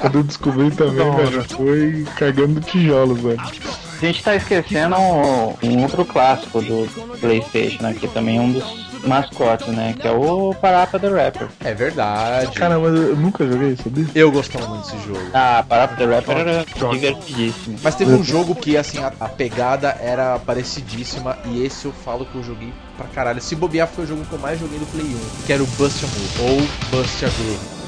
Quando 0.00 0.18
eu 0.18 0.22
descobri 0.24 0.70
também, 0.70 0.96
Da 0.96 1.04
hora. 1.04 1.24
velho, 1.26 1.44
foi 1.44 2.06
cagando 2.16 2.60
tijolos, 2.60 3.20
velho. 3.20 3.40
A 3.40 4.04
gente 4.06 4.22
tá 4.22 4.34
esquecendo 4.34 4.96
um, 4.96 5.54
um 5.62 5.82
outro 5.82 6.04
clássico 6.04 6.60
do 6.62 6.88
PlayStation, 7.20 7.82
né? 7.82 7.94
Que 7.98 8.08
também 8.08 8.38
é 8.38 8.40
um 8.40 8.52
dos 8.52 8.89
mascotes, 9.06 9.68
né? 9.68 9.94
Que 9.98 10.06
é 10.06 10.10
o 10.10 10.54
Parappa 10.54 10.98
the 10.98 11.08
Rapper. 11.08 11.48
É 11.64 11.74
verdade. 11.74 12.52
Cara, 12.52 12.78
mas 12.78 12.94
eu 12.94 13.16
nunca 13.16 13.46
joguei, 13.46 13.76
sabia? 13.76 14.06
Eu 14.14 14.30
gostava 14.30 14.66
muito 14.68 14.84
desse 14.84 14.98
jogo. 15.06 15.22
Ah, 15.32 15.64
Parappa 15.68 15.96
the 15.96 16.06
Rapper 16.06 16.36
era 16.36 16.64
divertidíssimo. 16.92 17.78
Mas 17.82 17.94
teve 17.94 18.12
um 18.12 18.22
jogo 18.24 18.54
que, 18.54 18.76
assim, 18.76 18.98
a, 18.98 19.12
a 19.20 19.28
pegada 19.28 19.96
era 20.00 20.38
parecidíssima 20.38 21.38
e 21.46 21.64
esse 21.64 21.86
eu 21.86 21.92
falo 21.92 22.24
que 22.26 22.34
eu 22.36 22.42
joguei 22.42 22.72
pra 22.96 23.06
caralho. 23.08 23.40
Se 23.40 23.54
bobear 23.54 23.88
foi 23.88 24.04
o 24.04 24.06
jogo 24.06 24.24
que 24.24 24.32
eu 24.32 24.38
mais 24.38 24.58
joguei 24.58 24.78
do 24.78 24.86
Play 24.86 25.06
1, 25.06 25.46
que 25.46 25.52
era 25.52 25.62
o 25.62 25.66
Bust 25.66 26.04
a 26.04 26.08
Move, 26.08 26.52
ou 26.52 26.60
Bust 26.90 27.24
a 27.24 27.28
Groove. 27.28 27.80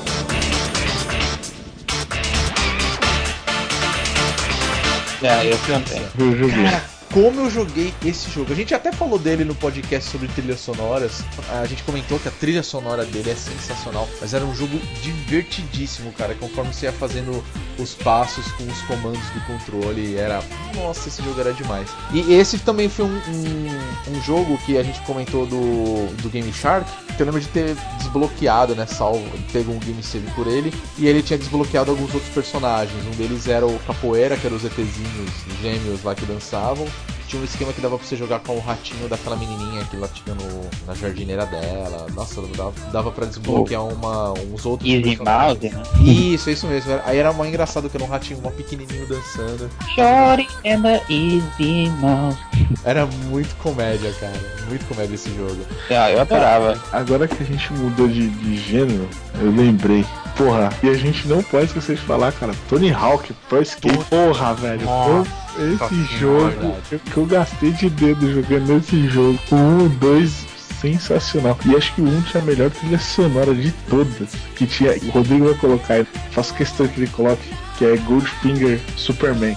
É, 5.22 5.52
eu 5.52 5.58
também. 5.58 6.02
Eu 6.18 6.36
joguei. 6.36 6.64
Cara, 6.64 6.82
como 7.12 7.40
eu 7.40 7.50
joguei 7.50 7.92
esse 8.04 8.30
jogo. 8.30 8.52
A 8.52 8.56
gente 8.56 8.74
até 8.74 8.90
falou 8.90 9.18
dele 9.18 9.44
no 9.44 9.54
podcast 9.54 10.10
sobre 10.10 10.28
trilhas 10.28 10.60
sonoras. 10.60 11.22
A 11.60 11.66
gente 11.66 11.82
comentou 11.82 12.18
que 12.18 12.28
a 12.28 12.30
trilha 12.30 12.62
sonora 12.62 13.04
dele 13.04 13.30
é 13.30 13.34
sensacional. 13.34 14.08
Mas 14.20 14.32
era 14.32 14.44
um 14.44 14.54
jogo 14.54 14.78
divertidíssimo, 15.02 16.10
cara. 16.12 16.34
Conforme 16.34 16.72
você 16.72 16.86
ia 16.86 16.92
fazendo 16.92 17.44
os 17.78 17.94
passos 17.94 18.50
com 18.52 18.64
os 18.64 18.82
comandos 18.82 19.22
do 19.30 19.40
controle, 19.46 20.16
era. 20.16 20.42
Nossa, 20.74 21.08
esse 21.08 21.22
jogo 21.22 21.40
era 21.40 21.52
demais. 21.52 21.88
E 22.12 22.32
esse 22.32 22.58
também 22.58 22.88
foi 22.88 23.04
um, 23.04 23.08
um, 23.08 24.16
um 24.16 24.22
jogo 24.22 24.58
que 24.58 24.76
a 24.76 24.82
gente 24.82 25.00
comentou 25.02 25.46
do, 25.46 26.06
do 26.22 26.30
Game 26.30 26.52
Shark. 26.52 26.90
Que 27.16 27.22
eu 27.22 27.26
lembro 27.26 27.40
de 27.40 27.48
ter 27.48 27.76
desbloqueado, 27.98 28.74
né? 28.74 28.86
Salvo, 28.86 29.22
pegou 29.52 29.74
um 29.74 29.78
game 29.78 30.02
save 30.02 30.30
por 30.32 30.46
ele. 30.46 30.72
E 30.98 31.06
ele 31.06 31.22
tinha 31.22 31.38
desbloqueado 31.38 31.90
alguns 31.90 32.14
outros 32.14 32.32
personagens. 32.32 33.04
Um 33.06 33.10
deles 33.10 33.46
era 33.48 33.66
o 33.66 33.78
Capoeira, 33.80 34.36
que 34.36 34.46
eram 34.46 34.56
os 34.56 34.64
ETzinhos 34.64 35.30
gêmeos 35.60 36.02
lá 36.02 36.14
que 36.14 36.24
dançavam. 36.24 36.86
Tinha 37.32 37.40
um 37.40 37.46
esquema 37.46 37.72
que 37.72 37.80
dava 37.80 37.96
pra 37.96 38.06
você 38.06 38.14
jogar 38.14 38.40
com 38.40 38.54
o 38.56 38.60
ratinho 38.60 39.08
daquela 39.08 39.36
menininha 39.36 39.82
que 39.86 39.96
lá 39.96 40.06
tinha 40.06 40.34
no, 40.34 40.68
na 40.86 40.94
jardineira 40.94 41.46
dela. 41.46 42.06
Nossa, 42.14 42.42
dava, 42.54 42.74
dava 42.92 43.10
pra 43.10 43.24
desbloquear 43.24 43.86
uma, 43.86 44.34
uns 44.34 44.66
outros 44.66 44.86
Easy. 44.86 45.16
Mouse, 45.16 45.70
né? 45.70 45.82
Isso, 46.04 46.50
é 46.50 46.52
isso 46.52 46.66
mesmo. 46.66 46.92
Aí 47.06 47.16
era 47.16 47.32
mó 47.32 47.46
engraçado 47.46 47.88
que 47.88 47.96
era 47.96 48.04
um 48.04 48.08
ratinho 48.08 48.38
mó 48.42 48.50
pequenininho 48.50 49.08
dançando. 49.08 49.70
Shorty 49.94 50.46
and 50.66 50.82
the 50.82 51.02
Easy 51.08 51.88
Mouse. 52.00 52.36
Era 52.84 53.06
muito 53.06 53.56
comédia, 53.62 54.12
cara. 54.20 54.38
Muito 54.68 54.84
comédia 54.84 55.14
esse 55.14 55.34
jogo. 55.34 55.56
Ah, 55.88 56.10
eu 56.10 56.20
adorava. 56.20 56.78
Agora 56.92 57.26
que 57.26 57.42
a 57.42 57.46
gente 57.46 57.72
mudou 57.72 58.08
de, 58.08 58.28
de 58.28 58.58
gênero, 58.58 59.08
eu 59.40 59.50
lembrei. 59.50 60.04
Porra, 60.36 60.70
e 60.82 60.88
a 60.88 60.94
gente 60.94 61.28
não 61.28 61.42
pode 61.42 61.66
esquecer 61.66 61.96
de 61.96 62.02
falar, 62.02 62.32
cara. 62.32 62.52
Tony 62.68 62.92
Hawk 62.92 63.32
Pro 63.48 63.62
Skate. 63.62 64.04
Porra, 64.04 64.54
velho. 64.54 64.84
Nossa 64.84 65.42
esse 65.58 66.18
jogo 66.18 66.48
verdade. 66.48 67.00
que, 67.12 67.16
eu 67.16 67.26
gastei 67.26 67.72
de 67.72 67.90
dedo 67.90 68.32
jogando 68.32 68.78
esse 68.78 69.08
jogo. 69.08 69.38
O 69.50 69.54
1, 69.54 69.84
o 69.84 69.88
2, 69.88 70.46
sensacional. 70.80 71.58
E 71.66 71.76
acho 71.76 71.94
que 71.94 72.00
o 72.00 72.06
1 72.06 72.22
tinha 72.22 72.42
a 72.42 72.46
melhor 72.46 72.70
trilha 72.70 72.98
sonora 72.98 73.54
de 73.54 73.70
todas. 73.88 74.30
Que 74.56 74.66
tinha. 74.66 74.92
O 75.02 75.10
Rodrigo 75.10 75.46
vai 75.46 75.54
colocar. 75.54 76.04
Faço 76.30 76.54
questão 76.54 76.86
que 76.88 77.00
ele 77.00 77.10
coloque. 77.10 77.42
Que 77.76 77.84
é 77.86 77.96
Goldfinger 77.98 78.80
Superman. 78.96 79.56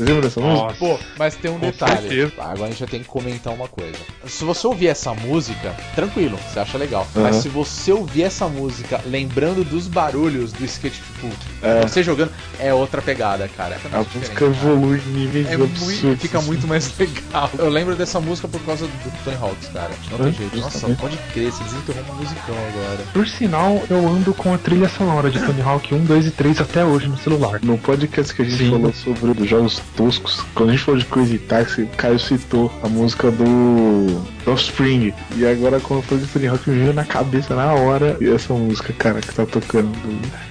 Vocês 0.00 0.08
lembram 0.08 0.22
dessa 0.22 0.40
música? 0.40 0.74
Pô, 0.78 0.98
mas 1.18 1.34
tem 1.36 1.50
um 1.50 1.58
Com 1.58 1.66
detalhe. 1.66 2.00
certeza. 2.08 2.32
Tá, 2.36 2.44
agora 2.44 2.64
a 2.64 2.68
gente 2.70 2.80
já 2.80 2.86
tem 2.86 3.00
que 3.00 3.06
comentar 3.06 3.52
uma 3.52 3.68
coisa. 3.68 3.98
Se 4.26 4.44
você 4.44 4.66
ouvir 4.66 4.86
essa 4.88 5.12
música, 5.12 5.74
tranquilo, 5.94 6.38
você 6.50 6.58
acha 6.58 6.78
legal. 6.78 7.06
Uhum. 7.14 7.22
Mas 7.22 7.36
se 7.36 7.48
você 7.50 7.92
ouvir 7.92 8.22
essa 8.22 8.48
música 8.48 9.00
lembrando 9.06 9.62
dos 9.64 9.86
barulhos 9.86 10.52
do 10.52 10.64
skate, 10.64 10.96
tipo, 10.96 11.28
É. 11.62 11.82
você 11.82 12.02
jogando, 12.02 12.30
é 12.58 12.72
outra 12.72 13.02
pegada, 13.02 13.48
cara. 13.56 13.74
É 13.92 13.96
A 13.96 14.04
música 14.14 14.44
evolui 14.46 15.02
em 15.06 15.10
níveis 15.10 15.46
É 15.50 15.56
muito, 15.58 15.72
absurdos. 15.72 16.20
fica 16.22 16.38
assim. 16.38 16.46
muito 16.46 16.66
mais 16.66 16.96
legal. 16.98 17.50
Eu 17.58 17.68
lembro 17.68 17.94
dessa 17.94 18.20
música 18.20 18.48
por 18.48 18.60
causa 18.62 18.86
do 18.86 19.24
Tony 19.24 19.36
Hawks, 19.36 19.68
cara. 19.68 19.90
Não 20.10 20.18
tem 20.18 20.28
É, 20.28 20.32
jeito. 20.32 20.56
Nossa, 20.56 20.88
pode 20.98 21.16
crer, 21.32 21.50
você 21.52 21.62
desenterrou 21.64 22.04
um 22.14 22.16
musicão 22.16 22.54
agora. 22.54 23.00
Por 23.12 23.26
sinal, 23.28 23.82
eu 23.90 24.08
ando 24.08 24.32
com 24.32 24.54
a 24.54 24.58
trilha 24.58 24.88
sonora 24.88 25.30
de 25.30 25.38
Tony 25.44 25.60
Hawk 25.60 25.94
1, 25.94 26.04
2 26.04 26.26
e 26.26 26.30
3 26.30 26.60
até 26.60 26.84
hoje 26.84 27.08
no 27.08 27.18
celular. 27.18 27.60
No 27.62 27.76
podcast 27.78 28.34
que 28.34 28.42
a 28.42 28.44
gente 28.44 28.56
Sim. 28.58 28.70
falou 28.70 28.92
sobre 28.94 29.42
os 29.42 29.48
jogos 29.48 29.82
toscos. 29.96 30.44
Quando 30.54 30.70
a 30.70 30.72
gente 30.72 30.84
falou 30.84 31.00
de 31.00 31.06
Crazy 31.06 31.38
Taxi, 31.38 31.82
o 31.82 31.88
Caio 31.88 32.18
citou 32.18 32.72
a 32.82 32.88
música 32.88 33.30
do 33.30 34.22
Offspring. 34.46 35.12
E 35.36 35.46
agora, 35.46 35.80
quando 35.80 36.02
foi 36.02 36.18
de 36.18 36.26
Tony 36.26 36.46
Hawk, 36.46 36.68
me 36.68 36.78
veio 36.78 36.92
na 36.92 37.04
cabeça 37.04 37.54
na 37.54 37.72
hora 37.72 38.16
e 38.20 38.28
essa 38.28 38.52
música, 38.52 38.92
cara, 38.92 39.20
que 39.20 39.34
tá 39.34 39.46
tocando. 39.46 39.90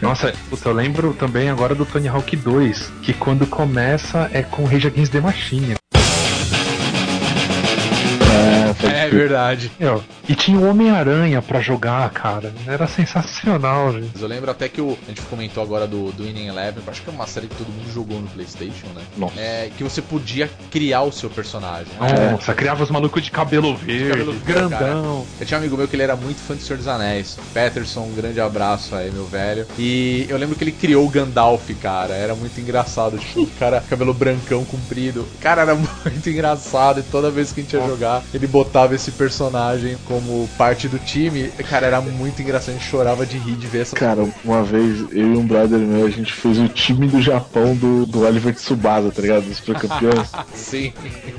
Nossa, 0.02 0.34
puta, 0.50 0.70
eu 0.70 0.74
lembro 0.74 1.14
também 1.14 1.50
agora 1.50 1.76
do 1.76 1.86
Tony 1.86 2.08
Hawk 2.08 2.36
2, 2.36 2.92
que 3.02 3.14
quando 3.14 3.46
começa 3.48 4.30
é 4.34 4.42
com 4.42 4.66
Rage 4.66 4.88
Against 4.88 5.12
the 5.12 5.22
Machine. 5.22 5.76
É 9.10 9.20
verdade. 9.20 9.72
Meu, 9.80 10.04
e 10.28 10.36
tinha 10.36 10.58
o 10.58 10.70
Homem-Aranha 10.70 11.42
pra 11.42 11.60
jogar, 11.60 12.10
cara. 12.12 12.54
Era 12.68 12.88
sensacional. 12.88 13.94
Mas 14.14 14.22
eu 14.22 14.28
lembro 14.28 14.50
até 14.52 14.68
que 14.70 14.82
o, 14.82 14.98
a 15.06 15.10
gente 15.10 15.22
comentou 15.24 15.62
agora 15.64 15.88
do, 15.88 16.12
do 16.12 16.24
Winning 16.24 16.48
Eleven, 16.48 16.84
acho 16.88 17.02
que 17.02 17.10
é 17.10 17.14
uma 17.14 17.28
série 17.28 17.48
que 17.48 17.56
todo 17.56 17.68
mundo 17.68 17.92
jogou 17.94 18.20
no 18.20 18.28
Playstation, 18.28 18.88
né? 18.96 19.02
Nossa. 19.18 19.40
É, 19.40 19.70
que 19.78 19.84
você 19.84 20.02
podia 20.02 20.50
criar 20.72 21.02
o 21.04 21.12
seu 21.12 21.30
personagem. 21.30 21.88
né? 22.00 22.32
Nossa, 22.32 22.54
criava 22.54 22.84
os 22.84 22.90
malucos 22.90 23.24
de 23.24 23.32
cabelo 23.32 23.76
verde, 23.76 24.10
cabelo 24.10 24.32
verde, 24.34 24.46
grandão. 24.46 25.26
Eu 25.40 25.46
tinha 25.46 25.58
um 25.58 25.62
amigo 25.62 25.78
meu 25.78 25.88
que 25.88 25.96
ele 25.96 26.04
era 26.04 26.16
muito 26.16 26.40
fã 26.40 26.56
de 26.56 26.64
Senhor 26.64 26.78
dos 26.78 26.88
Anéis. 26.88 27.38
Peterson, 27.54 28.02
um 28.02 28.14
grande 28.14 28.40
abraço 28.40 28.96
aí, 28.96 29.12
meu 29.12 29.26
velho. 29.26 29.66
E 29.78 30.26
eu 30.30 30.38
lembro 30.38 30.56
que 30.56 30.64
ele 30.64 30.72
criou 30.72 31.06
o 31.06 31.10
Gandalf, 31.10 31.70
cara. 31.82 32.14
Era 32.14 32.36
muito 32.36 32.60
engraçado. 32.60 33.18
Tipo, 33.18 33.44
o 33.44 33.48
cara, 33.60 33.82
cabelo 33.90 34.14
brancão, 34.14 34.64
comprido. 34.66 35.28
Cara, 35.42 35.62
era 35.62 35.76
muito 35.76 36.30
engraçado. 36.30 37.00
E 37.00 37.04
toda 37.04 37.30
vez 37.32 37.52
que 37.52 37.62
a 37.62 37.64
gente 37.64 37.76
ia 37.76 37.86
jogar, 37.86 38.24
ele 38.34 38.48
botava 38.48 38.96
esse 39.00 39.12
personagem 39.12 39.98
como 40.06 40.48
parte 40.58 40.88
do 40.88 41.00
time. 41.00 41.48
Cara, 41.70 41.88
era 41.88 42.02
muito 42.02 42.42
engraçado. 42.42 42.76
A 42.76 42.78
gente 42.78 42.90
chorava 42.90 43.26
de 43.26 43.38
rir 43.38 43.56
de 43.56 43.66
ver 43.66 43.82
essa. 43.82 43.96
Cara, 43.96 44.28
uma 44.44 44.62
vez 44.64 45.00
eu 45.12 45.34
e 45.34 45.38
um 45.38 45.46
brother 45.46 45.80
meu, 45.80 46.06
a 46.06 46.10
gente 46.10 46.32
fez 46.34 46.58
o 46.60 46.68
time 46.68 47.08
do 47.08 47.22
Japão 47.22 47.76
do, 47.76 48.06
do 48.06 48.26
Oliver 48.26 48.54
Tsubasa, 48.54 49.12
tá 49.12 49.22
ligado? 49.22 49.46
Dos 49.46 49.60
Campeões. 49.62 50.30
Sim. 50.54 50.94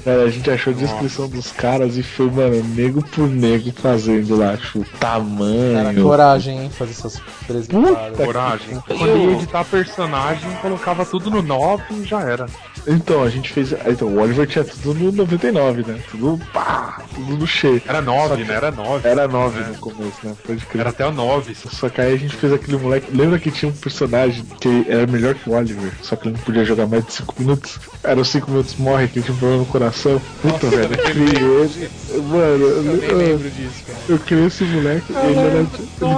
Cara, 0.04 0.24
a 0.24 0.30
gente 0.30 0.50
achou 0.50 0.72
a 0.72 0.76
descrição 0.76 1.28
dos 1.28 1.52
caras 1.52 1.96
e 1.96 2.02
foi, 2.02 2.30
mano, 2.30 2.64
nego 2.74 3.02
por 3.04 3.28
nego 3.28 3.70
fazendo 3.72 4.36
lá, 4.36 4.56
tipo, 4.56 4.84
tamanho. 4.98 5.74
Cara, 5.74 5.94
coragem, 5.94 6.62
hein? 6.62 6.70
Fazer 6.70 6.92
essas 6.92 7.20
apresentadas. 7.42 8.16
Coragem. 8.16 8.80
Quando 8.86 9.06
ia 9.06 9.32
editar 9.32 9.64
personagem, 9.64 10.50
colocava 10.62 11.04
tudo 11.04 11.30
no 11.30 11.42
9 11.42 11.82
e 11.90 12.04
já 12.04 12.20
era. 12.22 12.46
Então, 12.86 13.22
a 13.22 13.28
gente 13.28 13.52
fez. 13.52 13.72
Então, 13.86 14.08
o 14.08 14.20
Oliver 14.20 14.46
tinha 14.46 14.64
tudo 14.64 14.94
no 14.94 15.12
99, 15.12 15.84
né? 15.86 16.00
Tudo 16.10 16.40
pá, 16.52 17.02
tudo 17.14 17.36
no 17.36 17.46
cheio. 17.50 17.82
Era 17.86 18.00
9, 18.00 18.44
né? 18.44 18.54
Era 18.54 18.70
9. 18.70 19.08
Era 19.08 19.28
9 19.28 19.60
no 19.64 19.74
começo, 19.78 20.16
né? 20.22 20.34
Pode 20.46 20.64
crer. 20.66 20.80
Era 20.80 20.90
até 20.90 21.06
o 21.06 21.12
9. 21.12 21.54
Só 21.54 21.88
que 21.88 22.00
aí 22.00 22.14
a 22.14 22.16
gente 22.16 22.36
fez 22.36 22.52
aquele 22.52 22.76
moleque. 22.76 23.14
Lembra 23.14 23.38
que 23.38 23.50
tinha 23.50 23.70
um 23.70 23.74
personagem 23.74 24.44
que 24.60 24.84
era 24.88 25.06
melhor 25.06 25.34
que 25.34 25.48
o 25.48 25.52
Oliver, 25.52 25.92
só 26.02 26.16
que 26.16 26.28
ele 26.28 26.36
não 26.36 26.44
podia 26.44 26.64
jogar 26.64 26.86
mais 26.86 27.04
de 27.06 27.12
5 27.14 27.34
minutos? 27.38 27.78
Era 28.02 28.20
os 28.20 28.28
5 28.28 28.50
minutos 28.50 28.76
morre, 28.76 29.08
que 29.08 29.18
ele 29.18 29.24
tinha 29.24 29.34
um 29.34 29.38
problema 29.38 29.62
no 29.62 29.68
coração. 29.68 30.20
Puta, 30.42 30.66
velho, 30.68 30.94
eu 30.94 31.04
criei 31.04 31.44
ele. 31.44 31.90
Mano, 32.28 32.64
Eu 32.66 32.82
nem 32.82 33.08
eu, 33.10 33.16
lembro 33.16 33.50
disso, 33.50 33.84
cara. 33.86 33.98
eu 34.08 34.18
criei 34.18 34.46
esse 34.46 34.64
moleque, 34.64 35.12
ele, 35.12 35.38
era, 35.38 35.58
ele 35.58 35.68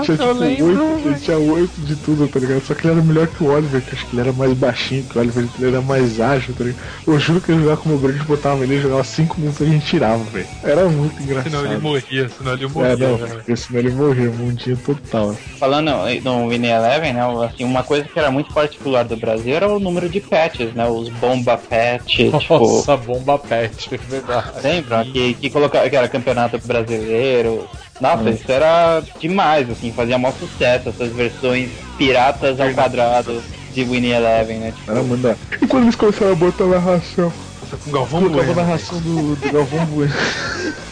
tinha 0.05 0.17
tipo 0.17 0.65
8, 0.65 1.09
ele 1.09 1.15
tinha 1.17 1.39
8 1.39 1.81
de 1.81 1.97
tudo, 1.97 2.29
tá 2.29 2.39
ligado? 2.39 2.63
Só 2.65 2.75
que 2.75 2.87
ele 2.87 2.95
era 2.95 3.03
melhor 3.03 3.27
que 3.27 3.43
o 3.43 3.49
Oliver, 3.49 3.81
que 3.83 3.95
acho 3.95 4.07
que 4.07 4.15
ele 4.15 4.21
era 4.23 4.33
mais 4.33 4.53
baixinho 4.55 5.03
que 5.05 5.17
o 5.17 5.21
Oliver, 5.21 5.45
ele 5.59 5.69
era 5.69 5.81
mais 5.83 6.21
ágil, 6.21 6.55
tá 6.55 6.65
ligado? 6.65 6.81
Eu 7.07 7.19
juro 7.19 7.41
que 7.41 7.51
eu 7.53 7.59
jogava 7.59 7.77
como 7.79 7.95
o 7.95 7.99
Brand, 7.99 8.23
botava 8.25 8.63
ele, 8.65 8.81
jogava 8.81 9.05
5 9.05 9.41
minutos 9.41 9.61
e 9.61 9.65
a 9.65 9.67
gente 9.67 9.87
tirava, 9.87 10.23
velho. 10.25 10.47
Era 10.63 10.89
muito 10.89 11.22
engraçado. 11.23 11.51
Senão 11.51 11.65
ele 11.65 11.81
morria, 11.81 12.29
senão 12.29 12.53
ele 12.53 12.67
morria. 12.67 12.93
É, 12.93 12.97
não, 12.97 13.19
porque 13.19 13.57
senão 13.57 13.81
ele 13.81 13.91
morria, 13.91 14.31
mundinho 14.31 14.77
total. 14.77 15.35
Falando 15.59 15.91
no 16.23 16.49
Winning 16.49 16.69
Eleven, 16.69 17.13
né? 17.13 17.23
Assim, 17.45 17.65
uma 17.65 17.83
coisa 17.83 18.05
que 18.05 18.19
era 18.19 18.31
muito 18.31 18.53
particular 18.53 19.05
do 19.05 19.17
Brasil 19.17 19.55
era 19.55 19.69
o 19.69 19.79
número 19.79 20.09
de 20.09 20.21
patches, 20.21 20.73
né? 20.75 20.87
Os 20.89 21.09
bomba 21.09 21.57
patch, 21.57 22.17
tipo. 22.41 22.59
Nossa, 22.59 22.97
bomba 22.97 23.39
pet, 23.39 23.95
é 23.95 23.99
verdade. 23.99 24.51
Lembra? 24.63 25.05
Que, 25.05 25.35
que, 25.35 25.51
colocava, 25.51 25.89
que 25.89 25.97
era 25.97 26.09
campeonato 26.09 26.59
brasileiro. 26.59 27.69
Nossa, 28.01 28.31
isso 28.31 28.51
era 28.51 29.03
demais, 29.21 29.71
assim, 29.71 29.93
fazia 29.93 30.19
maior 30.19 30.35
sucesso, 30.35 30.89
essas 30.89 31.13
versões 31.13 31.71
piratas 31.97 32.59
ao 32.59 32.73
quadrado 32.73 33.41
de 33.73 33.85
Winning 33.85 34.11
Eleven, 34.11 34.59
né? 34.59 34.73
Tipo, 34.73 34.91
Era 34.91 35.03
muito 35.03 35.37
E 35.61 35.67
quando 35.67 35.85
eles 35.85 35.95
começaram 35.95 36.33
a 36.33 36.35
botar 36.35 36.65
narração? 36.67 37.33
Nossa, 37.63 37.77
com 37.77 37.91
Galvão 37.91 38.23
Colocava 38.23 38.45
Bueno. 38.45 38.61
a 38.61 38.65
narração 38.65 39.01
do, 39.01 39.37
do 39.37 39.53
Galvão 39.53 39.87
Bueno. 39.87 40.13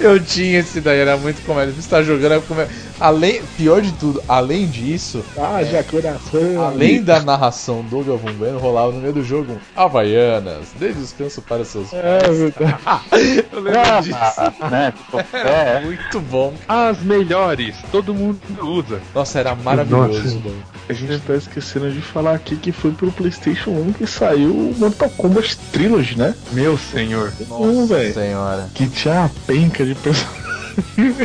Eu 0.00 0.18
tinha 0.18 0.58
esse 0.60 0.80
daí, 0.80 0.98
era 0.98 1.16
muito 1.16 1.44
comédia. 1.44 1.74
Você 1.74 1.88
tá 1.88 2.02
jogando, 2.02 2.32
é 2.34 2.40
comédia. 2.40 2.72
Além, 2.98 3.42
pior 3.56 3.80
de 3.82 3.92
tudo, 3.92 4.22
além 4.28 4.66
disso, 4.66 5.22
Ah, 5.36 5.62
já 5.62 5.82
coração. 5.82 6.62
além 6.62 7.02
da 7.02 7.20
narração 7.20 7.82
do 7.82 8.02
Galvão 8.02 8.32
Bueno, 8.34 8.58
rolava 8.58 8.92
no 8.92 9.00
meio 9.00 9.12
do 9.12 9.22
jogo 9.24 9.52
um 9.52 9.58
Havaianas, 9.80 10.68
dê 10.78 10.92
descanso 10.92 11.40
para 11.42 11.64
seus 11.64 11.92
É, 11.92 12.18
verdade. 12.30 12.80
Eu 13.52 13.60
lembro 13.60 14.02
disso. 14.02 14.70
né? 14.70 14.92
É, 15.34 15.80
Muito 15.84 16.20
bom. 16.20 16.52
As 16.68 17.00
melhores, 17.02 17.76
todo 17.92 18.14
mundo 18.14 18.38
usa. 18.62 19.00
Nossa, 19.14 19.38
era 19.40 19.54
maravilhoso. 19.54 20.40
Nossa. 20.44 20.56
A 20.88 20.92
gente 20.92 21.18
tá 21.20 21.34
esquecendo 21.36 21.90
de 21.90 22.00
falar 22.00 22.34
aqui 22.34 22.56
que 22.56 22.72
foi 22.72 22.90
pro 22.90 23.12
PlayStation 23.12 23.70
1 23.70 23.92
que 23.92 24.06
saiu 24.06 24.50
o 24.50 24.74
Mortal 24.78 25.08
Kombat 25.10 25.56
Trilogy, 25.72 26.18
né? 26.18 26.34
Meu 26.52 26.76
senhor. 26.76 27.32
Não, 27.48 27.86
velho. 27.86 28.12
senhora. 28.12 28.68
Que 28.74 28.88
tinha 28.88 29.24
a 29.26 29.30
penca 29.46 29.84
de 29.86 29.89
personagem. 29.94 30.50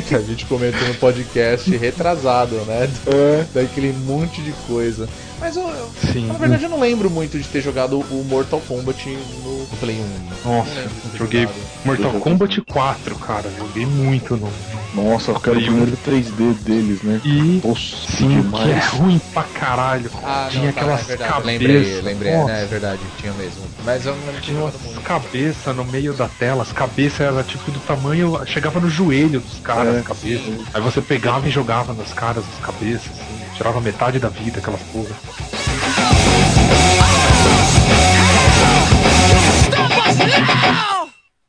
Que 0.08 0.16
a 0.16 0.22
gente 0.22 0.46
comentou 0.48 0.86
no 0.88 0.96
podcast 0.96 1.70
retrasado, 1.78 2.56
né? 2.66 2.90
É. 3.06 3.46
Daquele 3.54 3.94
monte 3.94 4.42
de 4.42 4.52
coisa. 4.68 5.08
Mas 5.40 5.56
eu, 5.58 5.68
eu- 5.68 5.92
Sim. 6.12 6.28
na 6.28 6.34
verdade, 6.36 6.64
eu 6.64 6.70
não 6.70 6.80
lembro 6.80 7.10
muito 7.10 7.38
de 7.38 7.48
ter 7.48 7.62
jogado 7.62 8.00
o 8.00 8.24
Mortal 8.24 8.62
Kombat 8.62 9.10
no 9.44 9.68
Play 9.80 10.00
1. 10.00 10.50
Nossa, 10.50 10.70
Não 10.70 10.76
lembro 10.76 10.96
de 10.96 11.10
ter 11.12 11.18
joguei 11.18 11.42
jogado. 11.42 11.60
Mortal 11.84 12.12
Kombat 12.22 12.62
4, 12.62 13.16
cara. 13.18 13.52
Joguei 13.58 13.86
muito 13.86 14.38
no. 14.38 14.52
Nossa, 14.94 15.32
eu 15.32 15.40
quero 15.42 15.60
o 15.60 15.62
primeiro 15.62 15.98
3D 15.98 16.54
deles, 16.54 17.02
né? 17.02 17.20
E. 17.26 17.60
Nossa, 17.62 17.82
Sim, 18.16 18.30
que 18.30 18.34
é 18.38 18.42
demais. 18.42 18.88
ruim 18.92 19.22
pra 19.34 19.44
caralho. 19.44 20.10
Ah, 20.24 20.48
tinha 20.50 20.68
não, 20.68 20.72
tá, 20.72 20.80
aquelas 20.82 21.02
é 21.02 21.04
verdade. 21.04 21.32
cabeças. 21.34 21.46
Lembrei, 21.60 22.02
lembrei, 22.02 22.32
Nossa. 22.38 22.54
né? 22.54 22.64
É 22.64 22.66
verdade, 22.66 23.02
tinha 23.20 23.34
mesmo. 23.34 23.62
Mas 23.84 24.06
eu 24.06 24.16
não 24.16 24.40
Tinha 24.42 24.60
umas 24.62 24.74
muito. 24.82 25.02
cabeças 25.02 25.76
no 25.76 25.84
meio 25.84 26.14
da 26.14 26.30
tela, 26.30 26.62
as 26.64 26.72
cabeças 26.72 27.20
eram 27.20 27.44
tipo 27.44 27.70
do 27.72 27.80
tamanho. 27.82 28.40
Chegava 28.46 28.80
no 28.80 28.90
joelho 28.90 29.42
dos 29.42 29.60
caras, 29.60 29.96
É. 29.96 30.00
as 30.00 30.08
cabeças. 30.08 30.54
Aí 30.74 30.82
você 30.82 31.02
pegava 31.02 31.46
e 31.46 31.52
jogava 31.52 31.94
nas 31.94 32.14
caras 32.14 32.46
as 32.48 32.66
cabeças, 32.66 33.12
tirava 33.56 33.82
metade 33.82 34.20
da 34.20 34.30
vida, 34.30 34.60
aquelas 34.60 34.82
porra. 34.84 35.16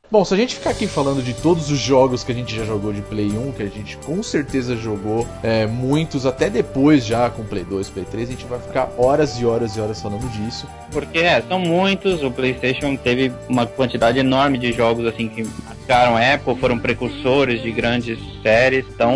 Bom, 0.08 0.24
se 0.24 0.32
a 0.32 0.36
gente 0.36 0.54
ficar 0.54 0.70
aqui 0.70 0.86
falando 0.86 1.20
de 1.20 1.34
todos 1.34 1.68
os 1.68 1.80
jogos 1.80 2.22
que 2.22 2.30
a 2.30 2.34
gente 2.34 2.54
já 2.54 2.64
jogou 2.64 2.92
de 2.92 3.02
Play 3.02 3.28
1, 3.28 3.52
que 3.52 3.62
a 3.64 3.66
gente 3.66 3.96
com 3.98 4.22
certeza 4.22 4.76
jogou, 4.76 5.26
é, 5.42 5.66
muitos 5.66 6.24
até 6.24 6.48
depois 6.48 7.04
já 7.04 7.28
com 7.28 7.44
Play 7.44 7.64
2, 7.64 7.90
Play 7.90 8.04
3, 8.04 8.28
a 8.28 8.32
gente 8.32 8.44
vai 8.46 8.60
ficar 8.60 8.88
horas 8.96 9.40
e 9.40 9.44
horas 9.44 9.76
e 9.76 9.80
horas 9.80 10.00
falando 10.00 10.30
disso. 10.30 10.68
Porque 10.92 11.18
é, 11.18 11.42
são 11.42 11.58
muitos, 11.58 12.22
o 12.22 12.30
PlayStation 12.30 12.96
teve 12.96 13.32
uma 13.48 13.66
quantidade 13.66 14.20
enorme 14.20 14.58
de 14.58 14.72
jogos 14.72 15.04
assim 15.06 15.28
que 15.28 15.42
marcaram 15.86 16.16
a 16.16 16.20
época, 16.20 16.60
foram 16.60 16.78
precursores 16.78 17.62
de 17.62 17.70
grandes 17.70 18.18
séries. 18.42 18.84
Então, 18.92 19.14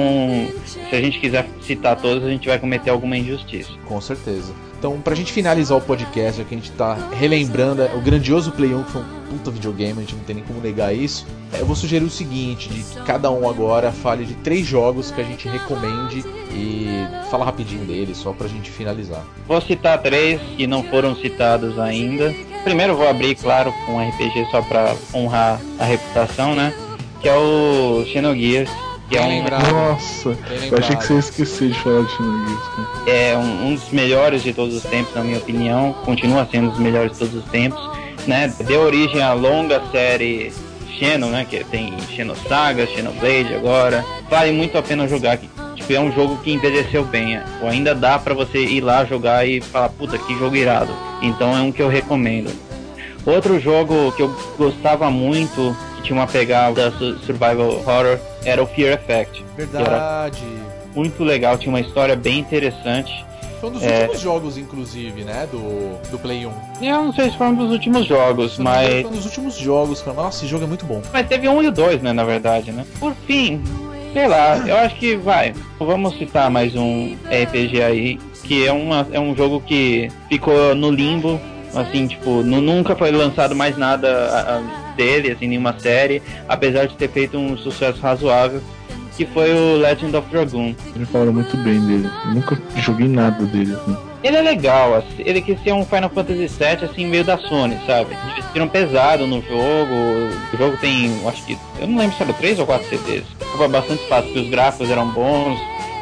se 0.65 0.95
a 0.95 1.01
gente 1.01 1.19
quiser 1.19 1.47
citar 1.61 1.97
todos, 1.97 2.25
a 2.25 2.31
gente 2.31 2.47
vai 2.47 2.59
cometer 2.59 2.91
alguma 2.91 3.17
injustiça. 3.17 3.71
Com 3.87 4.01
certeza. 4.01 4.53
Então, 4.79 4.99
pra 4.99 5.15
gente 5.15 5.31
finalizar 5.31 5.77
o 5.77 5.81
podcast, 5.81 6.39
já 6.39 6.45
que 6.45 6.55
a 6.55 6.57
gente 6.57 6.73
tá 6.73 6.95
relembrando 7.13 7.83
é, 7.83 7.93
o 7.95 8.01
grandioso 8.01 8.51
Play 8.53 8.75
1, 8.75 8.85
que 8.85 8.93
foi 8.93 9.03
um 9.03 9.21
puta 9.29 9.51
videogame, 9.51 9.99
a 9.99 10.01
gente 10.01 10.15
não 10.15 10.25
tem 10.25 10.37
nem 10.37 10.45
como 10.45 10.59
negar 10.59 10.95
isso, 10.95 11.27
é, 11.53 11.61
eu 11.61 11.67
vou 11.67 11.77
sugerir 11.77 12.05
o 12.05 12.11
seguinte, 12.11 12.71
de 12.71 12.83
que 12.83 13.03
cada 13.05 13.31
um 13.31 13.47
agora 13.47 13.93
fale 13.93 14.25
de 14.25 14.35
três 14.37 14.67
jogos 14.67 15.11
que 15.11 15.21
a 15.21 15.25
gente 15.25 15.47
recomende 15.49 16.25
e 16.51 16.87
fala 17.31 17.45
rapidinho 17.45 17.85
deles, 17.85 18.17
só 18.17 18.33
pra 18.33 18.49
gente 18.49 18.71
finalizar. 18.71 19.23
Vou 19.47 19.61
citar 19.61 20.01
três 20.01 20.41
que 20.57 20.67
não 20.67 20.83
foram 20.85 21.15
citados 21.15 21.79
ainda. 21.79 22.35
Primeiro, 22.65 22.93
eu 22.93 22.97
vou 22.97 23.09
abrir, 23.09 23.35
claro, 23.35 23.73
com 23.87 23.97
um 23.97 24.09
RPG 24.09 24.47
só 24.51 24.61
pra 24.63 24.95
honrar 25.15 25.61
a 25.79 25.85
reputação, 25.85 26.55
né? 26.55 26.73
Que 27.21 27.29
é 27.29 27.35
o 27.35 28.05
Xenogears. 28.07 28.71
Que 29.09 29.17
é 29.17 29.23
um. 29.23 29.43
Nossa, 29.43 30.29
eu 30.71 30.79
achei 30.79 30.95
que 30.97 31.05
você 31.05 31.15
esquecer 31.15 31.71
de 31.71 31.79
falar 31.81 32.03
de 32.03 32.13
Xenogears, 32.13 32.69
cara. 32.69 33.11
é 33.11 33.37
um, 33.37 33.69
um 33.69 33.75
dos 33.75 33.91
melhores 33.91 34.43
de 34.43 34.53
todos 34.53 34.75
os 34.75 34.83
tempos, 34.83 35.15
na 35.15 35.23
minha 35.23 35.39
opinião. 35.39 35.93
Continua 36.05 36.47
sendo 36.51 36.69
um 36.69 36.71
dos 36.71 36.79
melhores 36.79 37.13
de 37.13 37.19
todos 37.19 37.35
os 37.35 37.51
tempos. 37.51 37.81
Né? 38.27 38.53
Deu 38.67 38.83
origem 38.83 39.23
à 39.23 39.33
longa 39.33 39.83
série 39.91 40.53
Xeno, 40.99 41.29
né? 41.29 41.47
Que 41.49 41.65
tem 41.65 41.95
Xenosaga, 42.15 42.87
Xenoblade 42.87 43.55
agora. 43.55 44.05
Vale 44.29 44.53
muito 44.53 44.77
a 44.77 44.83
pena 44.83 45.09
jogar. 45.09 45.39
Tipo, 45.81 45.93
é 45.95 46.01
um 46.01 46.13
jogo 46.13 46.37
que 46.39 46.53
envelheceu 46.53 47.05
bem. 47.05 47.37
é. 47.37 47.45
Ou 47.63 47.69
ainda 47.69 47.95
dá 47.95 48.19
pra 48.19 48.35
você 48.35 48.59
ir 48.65 48.81
lá 48.81 49.05
jogar 49.05 49.47
e 49.47 49.61
falar, 49.61 49.89
puta, 49.91 50.17
que 50.19 50.39
jogo 50.39 50.55
irado. 50.57 50.93
Então 51.23 51.57
é 51.57 51.61
um 51.61 51.73
que 51.73 51.83
eu 51.83 51.89
recomendo. 51.89 52.51
Outro 53.27 53.59
jogo 53.61 54.13
que 54.13 54.23
eu 54.23 54.35
gostava 54.57 55.11
muito, 55.11 55.77
que 55.97 56.03
tinha 56.03 56.19
uma 56.19 56.27
pegada 56.27 56.91
su- 56.93 57.19
survival 57.21 57.69
horror, 57.77 58.19
era 58.45 58.63
o 58.63 58.67
Fear 58.67 58.95
Effect 58.95 59.45
Verdade. 59.57 60.43
muito 60.95 61.23
legal, 61.23 61.59
tinha 61.59 61.71
uma 61.71 61.81
história 61.81 62.17
bem 62.17 62.39
interessante. 62.39 63.13
Foi 63.61 63.69
um 63.69 63.73
dos 63.75 63.83
É. 63.83 64.01
últimos 64.05 64.21
jogos, 64.23 64.57
inclusive, 64.57 65.23
né? 65.23 65.47
Do, 65.53 66.01
do 66.11 66.19
Play 66.19 66.47
1. 66.47 66.51
Eu 66.81 67.05
não 67.05 67.13
sei 67.13 67.31
se 67.31 67.37
foi 67.37 67.49
um 67.49 67.55
dos 67.55 67.71
últimos 67.71 68.07
jogos, 68.07 68.57
não 68.57 68.65
mas. 68.65 68.89
Foi 69.03 69.11
um 69.11 69.15
dos 69.15 69.27
últimos 69.27 69.55
jogos, 69.57 70.01
cara. 70.01 70.17
Nossa, 70.17 70.39
esse 70.39 70.47
jogo 70.47 70.65
é 70.65 70.67
muito 70.67 70.87
bom. 70.87 71.03
Mas 71.13 71.27
teve 71.29 71.47
um 71.47 71.63
e 71.63 71.67
o 71.69 71.71
dois, 71.73 72.01
né, 72.01 72.15
na 72.15 72.25
verdade, 72.25 72.73
né? 72.73 72.87
Por 72.99 73.13
fim, 73.27 73.63
sei 74.13 74.27
lá, 74.29 74.57
eu 74.67 74.77
acho 74.77 74.95
que 74.97 75.17
vai. 75.17 75.53
Vamos 75.79 76.17
citar 76.19 76.51
mais 76.51 76.75
um 76.75 77.17
RPG 77.27 77.83
aí, 77.83 78.19
que 78.45 78.67
é, 78.67 78.73
uma, 78.73 79.07
é 79.13 79.21
um 79.21 79.35
jogo 79.37 79.61
que 79.61 80.09
ficou 80.29 80.75
no 80.75 80.91
limbo, 80.91 81.41
assim, 81.75 82.07
tipo, 82.07 82.43
nu- 82.43 82.61
nunca 82.61 82.97
foi 82.97 83.11
lançado 83.11 83.55
mais 83.55 83.77
nada 83.77 84.63
dele, 84.97 85.31
assim, 85.33 85.47
nenhuma 85.47 85.75
série, 85.79 86.23
apesar 86.49 86.87
de 86.87 86.97
ter 86.97 87.09
feito 87.09 87.39
um 87.39 87.57
sucesso 87.57 88.01
razoável, 88.01 88.61
que 89.17 89.27
foi 89.27 89.53
o 89.53 89.77
Legend 89.77 90.17
of 90.17 90.29
Dragoon. 90.31 90.75
Eles 90.97 91.09
falaram 91.11 91.33
muito 91.33 91.57
bem 91.59 91.79
dele. 91.81 92.09
Nunca 92.33 92.59
joguei 92.77 93.07
nada 93.07 93.45
dele. 93.45 93.75
Assim. 93.75 93.97
Ele 94.23 94.37
é 94.37 94.43
legal, 94.43 94.95
assim, 94.97 95.23
ele 95.25 95.41
quis 95.41 95.63
ser 95.63 95.73
um 95.73 95.85
Final 95.85 96.11
Fantasy 96.11 96.47
VII, 96.47 96.85
assim, 96.91 97.07
meio 97.07 97.25
da 97.25 97.39
Sony, 97.39 97.79
sabe? 97.87 98.17
Investiram 98.33 98.69
pesado 98.69 99.27
no 99.27 99.41
jogo, 99.43 99.95
o 100.53 100.57
jogo 100.59 100.77
tem, 100.79 101.11
acho 101.27 101.45
que, 101.47 101.57
eu 101.81 101.87
não 101.87 101.99
lembro 101.99 102.17
se 102.17 102.23
era 102.23 102.33
3 102.33 102.59
ou 102.59 102.67
4 102.67 102.87
CDs. 102.89 103.25
Foi 103.57 103.69
bastante 103.69 104.07
fácil, 104.09 104.25
porque 104.27 104.41
os 104.41 104.49
gráficos 104.51 104.91
eram 104.91 105.09
bons, 105.11 105.59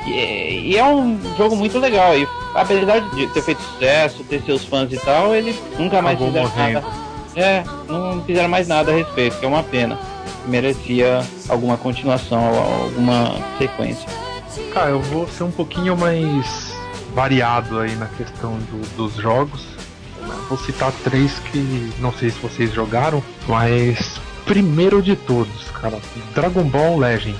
e, 0.07 0.13
é- 0.19 0.53
e 0.53 0.77
é 0.77 0.85
um 0.85 1.19
jogo 1.37 1.57
muito 1.57 1.79
legal, 1.79 2.17
e 2.17 2.27
apesar 2.55 3.01
de 3.01 3.27
ter 3.29 3.43
feito 3.43 3.61
sucesso, 3.63 4.23
ter 4.25 4.43
seus 4.43 4.65
fãs 4.65 4.93
e 4.93 4.97
tal, 4.99 5.35
eles 5.35 5.57
nunca 5.79 6.01
mais 6.01 6.17
Acabou 6.21 6.29
fizeram 6.29 6.49
morrendo. 6.49 6.81
nada. 6.83 7.09
É, 7.37 7.63
não 7.89 8.23
fizeram 8.25 8.49
mais 8.49 8.67
nada 8.69 8.91
a 8.91 8.95
respeito, 8.95 9.39
que 9.39 9.45
é 9.45 9.49
uma 9.49 9.63
pena. 9.63 9.99
Merecia 10.47 11.21
alguma 11.49 11.77
continuação, 11.77 12.41
alguma 12.85 13.35
sequência. 13.59 14.09
Cara, 14.73 14.91
eu 14.91 15.01
vou 15.01 15.29
ser 15.29 15.45
um 15.45 15.51
pouquinho 15.51 15.97
mais 15.97 16.73
variado 17.15 17.79
aí 17.81 17.95
na 17.97 18.07
questão 18.07 18.57
do- 18.71 18.97
dos 18.97 19.15
jogos. 19.15 19.63
Vou 20.49 20.59
citar 20.59 20.91
três 21.05 21.39
que 21.51 21.93
não 22.01 22.13
sei 22.13 22.31
se 22.31 22.39
vocês 22.41 22.73
jogaram, 22.73 23.23
mas 23.47 24.19
primeiro 24.49 25.01
de 25.03 25.15
todos, 25.15 25.71
cara, 25.81 25.99
Dragon 26.35 26.65
Ball 26.65 26.99
Legends. 26.99 27.39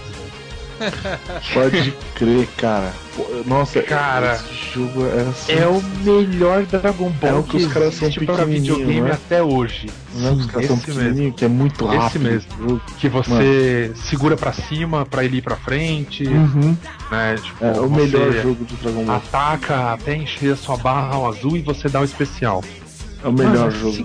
Pode 1.53 1.93
crer, 2.15 2.47
cara. 2.57 2.93
Nossa, 3.47 3.83
Cara, 3.83 4.35
esse 4.37 4.73
jogo 4.75 5.05
era 5.07 5.23
assim. 5.31 5.53
É 5.55 5.67
o 5.67 5.83
melhor 6.05 6.65
Dragon 6.67 7.11
Ball 7.11 7.31
É 7.31 7.35
o 7.35 7.43
que 7.43 7.57
os 7.57 7.67
caras 7.67 7.95
são 7.95 8.09
pequenininho, 8.09 8.77
videogame 8.77 9.01
né? 9.01 9.11
até 9.13 9.43
hoje. 9.43 9.91
Não, 10.15 10.35
os 10.35 10.43
Sim, 10.45 10.49
caras 10.49 10.67
são 10.69 10.77
esse 10.77 10.87
mesmo. 10.87 11.01
pequenininhos, 11.03 11.35
que 11.37 11.45
é 11.45 11.49
muito 11.49 11.85
Esse 11.89 11.97
rápido. 11.97 12.23
mesmo. 12.23 12.53
o 12.61 12.69
jogo. 12.69 12.83
Que 12.97 13.09
você 13.09 13.93
segura 14.09 14.37
pra 14.37 14.53
cima 14.53 15.05
pra 15.05 15.25
ele 15.25 15.39
ir 15.39 15.43
pra 15.43 15.57
frente, 15.57 16.23
Uhum. 16.29 16.77
né? 17.11 17.35
Tipo, 17.43 17.65
É 17.65 17.81
o 17.81 17.91
melhor 17.91 18.33
jogo 18.35 18.65
de 18.65 18.77
Dragon 18.77 19.05
Ball. 19.05 19.17
Ataca 19.17 19.93
até 19.95 20.15
encher 20.15 20.53
a 20.53 20.57
sua 20.57 20.77
barra 20.77 21.17
ao 21.17 21.27
azul 21.29 21.57
e 21.57 21.63
você 21.63 21.89
dá 21.89 22.01
o 22.01 22.05
especial. 22.05 22.63
É 23.23 23.29
o 23.29 23.33
melhor 23.33 23.55
Mano, 23.55 23.71
jogo. 23.73 23.93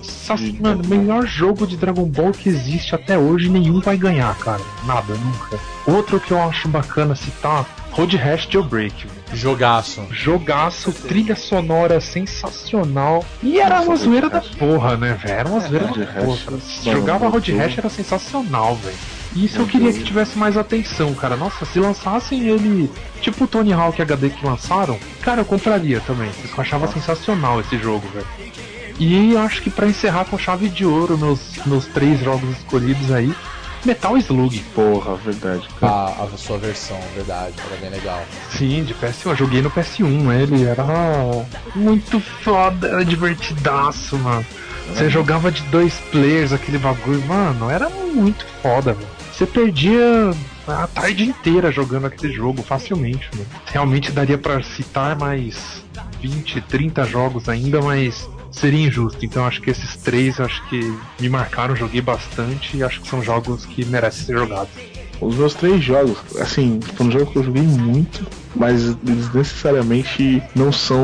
Mano, 0.60 0.82
Dragon 0.82 0.82
Ball. 0.82 0.98
melhor 0.98 1.26
jogo 1.26 1.66
de 1.66 1.76
Dragon 1.76 2.04
Ball 2.04 2.32
que 2.32 2.48
existe 2.48 2.94
até 2.94 3.16
hoje, 3.16 3.48
nenhum 3.48 3.80
vai 3.80 3.96
ganhar, 3.96 4.36
cara. 4.38 4.60
Nada, 4.86 5.14
nunca. 5.14 5.58
Outro 5.86 6.18
que 6.18 6.32
eu 6.32 6.42
acho 6.42 6.66
bacana 6.68 7.14
citar, 7.14 7.64
Road 7.92 8.16
Rash 8.16 8.48
Jailbreak. 8.50 9.06
velho. 9.06 9.24
Jogaço. 9.32 10.02
Jogaço, 10.10 10.92
trilha 10.92 11.36
sonora 11.36 12.00
sensacional. 12.00 13.24
E 13.42 13.60
era 13.60 13.76
Nossa, 13.76 13.88
uma 13.88 13.96
zoeira 13.96 14.28
da 14.30 14.40
porra, 14.40 14.96
né, 14.96 15.14
velho? 15.22 15.34
Era 15.34 15.48
uma 15.48 15.60
zoeira 15.60 15.86
Road 15.86 16.00
da 16.04 16.12
porra. 16.22 16.58
jogava 16.82 17.28
Road 17.28 17.52
Rash 17.52 17.78
era 17.78 17.88
sensacional, 17.88 18.74
velho. 18.76 18.96
E 19.36 19.46
isso 19.46 19.56
eu 19.56 19.60
Muito 19.60 19.72
queria 19.72 19.92
que 19.92 20.04
tivesse 20.04 20.38
mais 20.38 20.56
atenção, 20.56 21.12
cara. 21.14 21.36
Nossa, 21.36 21.64
se 21.64 21.78
lançassem 21.80 22.48
ele, 22.48 22.90
tipo 23.20 23.44
o 23.44 23.48
Tony 23.48 23.72
Hawk 23.72 24.00
HD 24.00 24.30
que 24.30 24.46
lançaram, 24.46 24.96
cara, 25.22 25.40
eu 25.40 25.44
compraria 25.44 26.00
também. 26.00 26.30
Eu 26.44 26.60
achava 26.60 26.86
sensacional 26.86 27.60
esse 27.60 27.76
jogo, 27.78 28.06
velho. 28.14 28.26
E 28.98 29.36
acho 29.36 29.62
que 29.62 29.70
pra 29.70 29.86
encerrar 29.86 30.24
com 30.24 30.38
chave 30.38 30.68
de 30.68 30.84
ouro 30.84 31.18
meus, 31.18 31.40
meus 31.66 31.86
três 31.86 32.20
jogos 32.20 32.48
escolhidos 32.58 33.10
aí, 33.10 33.34
Metal 33.84 34.16
Slug. 34.16 34.64
Porra, 34.74 35.14
verdade, 35.16 35.68
cara. 35.78 35.92
A, 35.92 36.24
a 36.24 36.38
sua 36.38 36.58
versão, 36.58 36.98
verdade. 37.14 37.54
Era 37.66 37.80
bem 37.80 37.90
legal. 37.90 38.24
Sim, 38.50 38.84
de 38.84 38.94
PS1, 38.94 39.26
eu 39.26 39.36
joguei 39.36 39.60
no 39.60 39.70
PS1, 39.70 40.32
ele 40.32 40.64
era 40.64 40.84
muito 41.74 42.20
foda, 42.20 42.88
era 42.88 43.04
divertidaço, 43.04 44.16
mano. 44.18 44.44
Você 44.88 45.08
jogava 45.08 45.50
de 45.50 45.62
dois 45.64 45.94
players 46.10 46.52
aquele 46.52 46.78
bagulho, 46.78 47.24
mano, 47.26 47.70
era 47.70 47.88
muito 47.88 48.46
foda, 48.62 48.92
velho. 48.92 49.08
Você 49.32 49.46
perdia 49.46 50.30
a 50.68 50.86
tarde 50.86 51.24
inteira 51.24 51.72
jogando 51.72 52.06
aquele 52.06 52.32
jogo 52.32 52.62
facilmente, 52.62 53.28
mano. 53.34 53.46
Realmente 53.66 54.12
daria 54.12 54.38
pra 54.38 54.62
citar 54.62 55.18
mais 55.18 55.82
20, 56.20 56.60
30 56.62 57.04
jogos 57.04 57.48
ainda, 57.48 57.82
mas 57.82 58.28
seria 58.54 58.86
injusto. 58.86 59.24
Então 59.24 59.44
acho 59.44 59.60
que 59.60 59.70
esses 59.70 59.96
três 59.96 60.40
acho 60.40 60.62
que 60.68 60.96
me 61.20 61.28
marcaram, 61.28 61.74
joguei 61.74 62.00
bastante 62.00 62.76
e 62.76 62.82
acho 62.82 63.00
que 63.00 63.08
são 63.08 63.22
jogos 63.22 63.64
que 63.66 63.84
merecem 63.84 64.26
ser 64.26 64.38
jogados. 64.38 64.72
Os 65.20 65.36
meus 65.36 65.54
três 65.54 65.82
jogos, 65.82 66.18
assim, 66.40 66.80
foram 66.96 67.10
jogos 67.10 67.30
que 67.30 67.38
eu 67.38 67.44
joguei 67.44 67.62
muito, 67.62 68.26
mas 68.54 68.96
eles 69.06 69.32
necessariamente 69.32 70.42
não 70.54 70.72
são, 70.72 71.00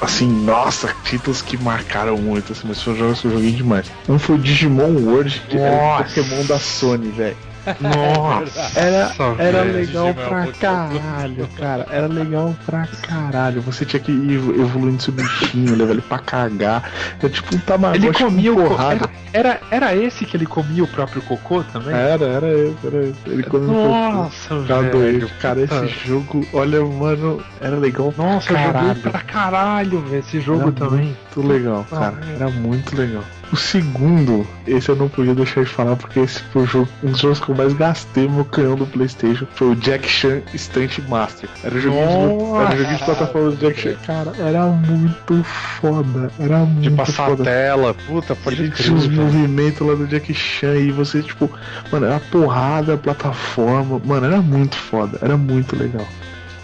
assim, 0.00 0.28
nossa, 0.44 0.94
títulos 1.04 1.42
que 1.42 1.56
marcaram 1.56 2.16
muito, 2.16 2.52
assim, 2.52 2.66
mas 2.66 2.82
foram 2.82 2.98
jogos 2.98 3.20
que 3.20 3.26
eu 3.26 3.32
joguei 3.32 3.50
demais. 3.50 3.90
Um 4.08 4.18
foi 4.18 4.38
Digimon 4.38 4.94
World, 5.04 5.42
que 5.48 5.58
era 5.58 5.76
o 5.76 5.76
Nossa. 5.76 6.04
Pokémon 6.04 6.44
da 6.44 6.58
Sony, 6.58 7.10
velho. 7.10 7.36
Nossa, 7.80 8.78
Era, 8.78 9.12
era 9.38 9.64
velho. 9.64 9.72
legal 9.72 10.06
é 10.06 10.10
um 10.10 10.14
pra 10.14 10.46
caralho, 10.52 11.48
cara. 11.58 11.86
Era 11.90 12.06
legal 12.06 12.54
pra 12.66 12.86
caralho. 13.02 13.60
Você 13.62 13.84
tinha 13.84 14.00
que 14.00 14.12
ir 14.12 14.34
evoluindo 14.60 15.02
seu 15.02 15.12
bichinho, 15.12 15.74
levar 15.76 15.92
ele 15.92 16.02
pra 16.02 16.18
cagar. 16.18 16.90
Era 17.18 17.28
tipo 17.28 17.54
um 17.54 17.58
Tamagotchi 17.58 18.06
Ele 18.06 18.14
comia 18.14 18.52
com 18.52 18.60
o 18.60 18.78
era, 18.80 19.10
era, 19.32 19.60
era 19.70 19.94
esse 19.94 20.24
que 20.24 20.36
ele 20.36 20.46
comia 20.46 20.82
o 20.84 20.88
próprio 20.88 21.20
cocô 21.22 21.62
também? 21.64 21.94
Era, 21.94 22.24
era 22.24 22.48
esse, 22.52 22.86
era 22.86 23.02
esse. 23.04 23.18
Ele 23.26 23.42
comia 23.42 23.68
um 23.68 23.74
pouco. 23.74 23.88
Nossa, 23.88 24.64
Cada 24.66 24.80
velho. 24.82 24.90
doente. 25.20 25.32
Cara, 25.40 25.60
esse 25.62 25.88
jogo, 26.06 26.46
olha, 26.52 26.84
mano, 26.84 27.42
era 27.60 27.76
legal 27.76 28.12
pra 28.12 28.24
Nossa, 28.24 28.52
eu 28.52 28.56
caralho. 28.56 28.88
joguei 28.88 29.02
pra 29.10 29.20
caralho 29.20 30.00
velho, 30.02 30.18
esse 30.20 30.40
jogo 30.40 30.62
Era 30.62 30.72
também. 30.72 31.16
Muito 31.36 31.48
legal, 31.48 31.86
cara. 31.90 32.14
Era 32.34 32.50
muito 32.50 32.96
legal. 32.96 33.22
O 33.50 33.56
segundo, 33.56 34.46
esse 34.66 34.90
eu 34.90 34.96
não 34.96 35.08
podia 35.08 35.34
deixar 35.34 35.64
de 35.64 35.70
falar 35.70 35.96
porque 35.96 36.20
esse 36.20 36.40
foi 36.52 36.64
o 36.64 36.66
jogo, 36.66 36.88
um 37.02 37.10
dos 37.10 37.20
jogos 37.20 37.40
que 37.40 37.48
eu 37.48 37.54
mais 37.54 37.72
gastei 37.72 38.24
no 38.26 38.34
meu 38.34 38.44
canhão 38.44 38.76
do 38.76 38.84
Playstation. 38.86 39.46
Foi 39.54 39.68
o 39.70 39.76
Jack 39.76 40.06
Chan 40.06 40.42
Stunt 40.54 40.98
Master. 41.08 41.48
Era 41.64 41.74
o 41.74 41.80
joguinho, 41.80 42.02
de, 42.04 42.54
era 42.60 42.74
o 42.74 42.76
joguinho 42.76 42.98
de 42.98 43.04
plataforma 43.04 43.50
do 43.50 43.56
Jack 43.56 43.80
Chan. 43.80 43.94
Cara, 44.06 44.32
era 44.38 44.66
muito 44.66 45.42
foda. 45.44 46.30
Era 46.38 46.58
muito 46.58 46.90
De 46.90 46.90
passar 46.90 47.24
a 47.24 47.26
foda. 47.30 47.44
tela, 47.44 47.94
puta, 48.06 48.36
pode 48.36 48.62
Ele 48.62 48.70
tinha 48.70 48.94
os 48.94 49.08
movimentos 49.08 49.86
lá 49.86 49.94
do 49.94 50.06
Jack 50.06 50.34
Chan 50.34 50.76
e 50.76 50.90
você, 50.90 51.22
tipo, 51.22 51.50
mano, 51.90 52.04
era 52.04 52.20
porrada, 52.20 52.98
plataforma, 52.98 53.98
mano, 54.04 54.26
era 54.26 54.42
muito 54.42 54.76
foda, 54.76 55.18
era 55.22 55.38
muito 55.38 55.74
legal. 55.74 56.06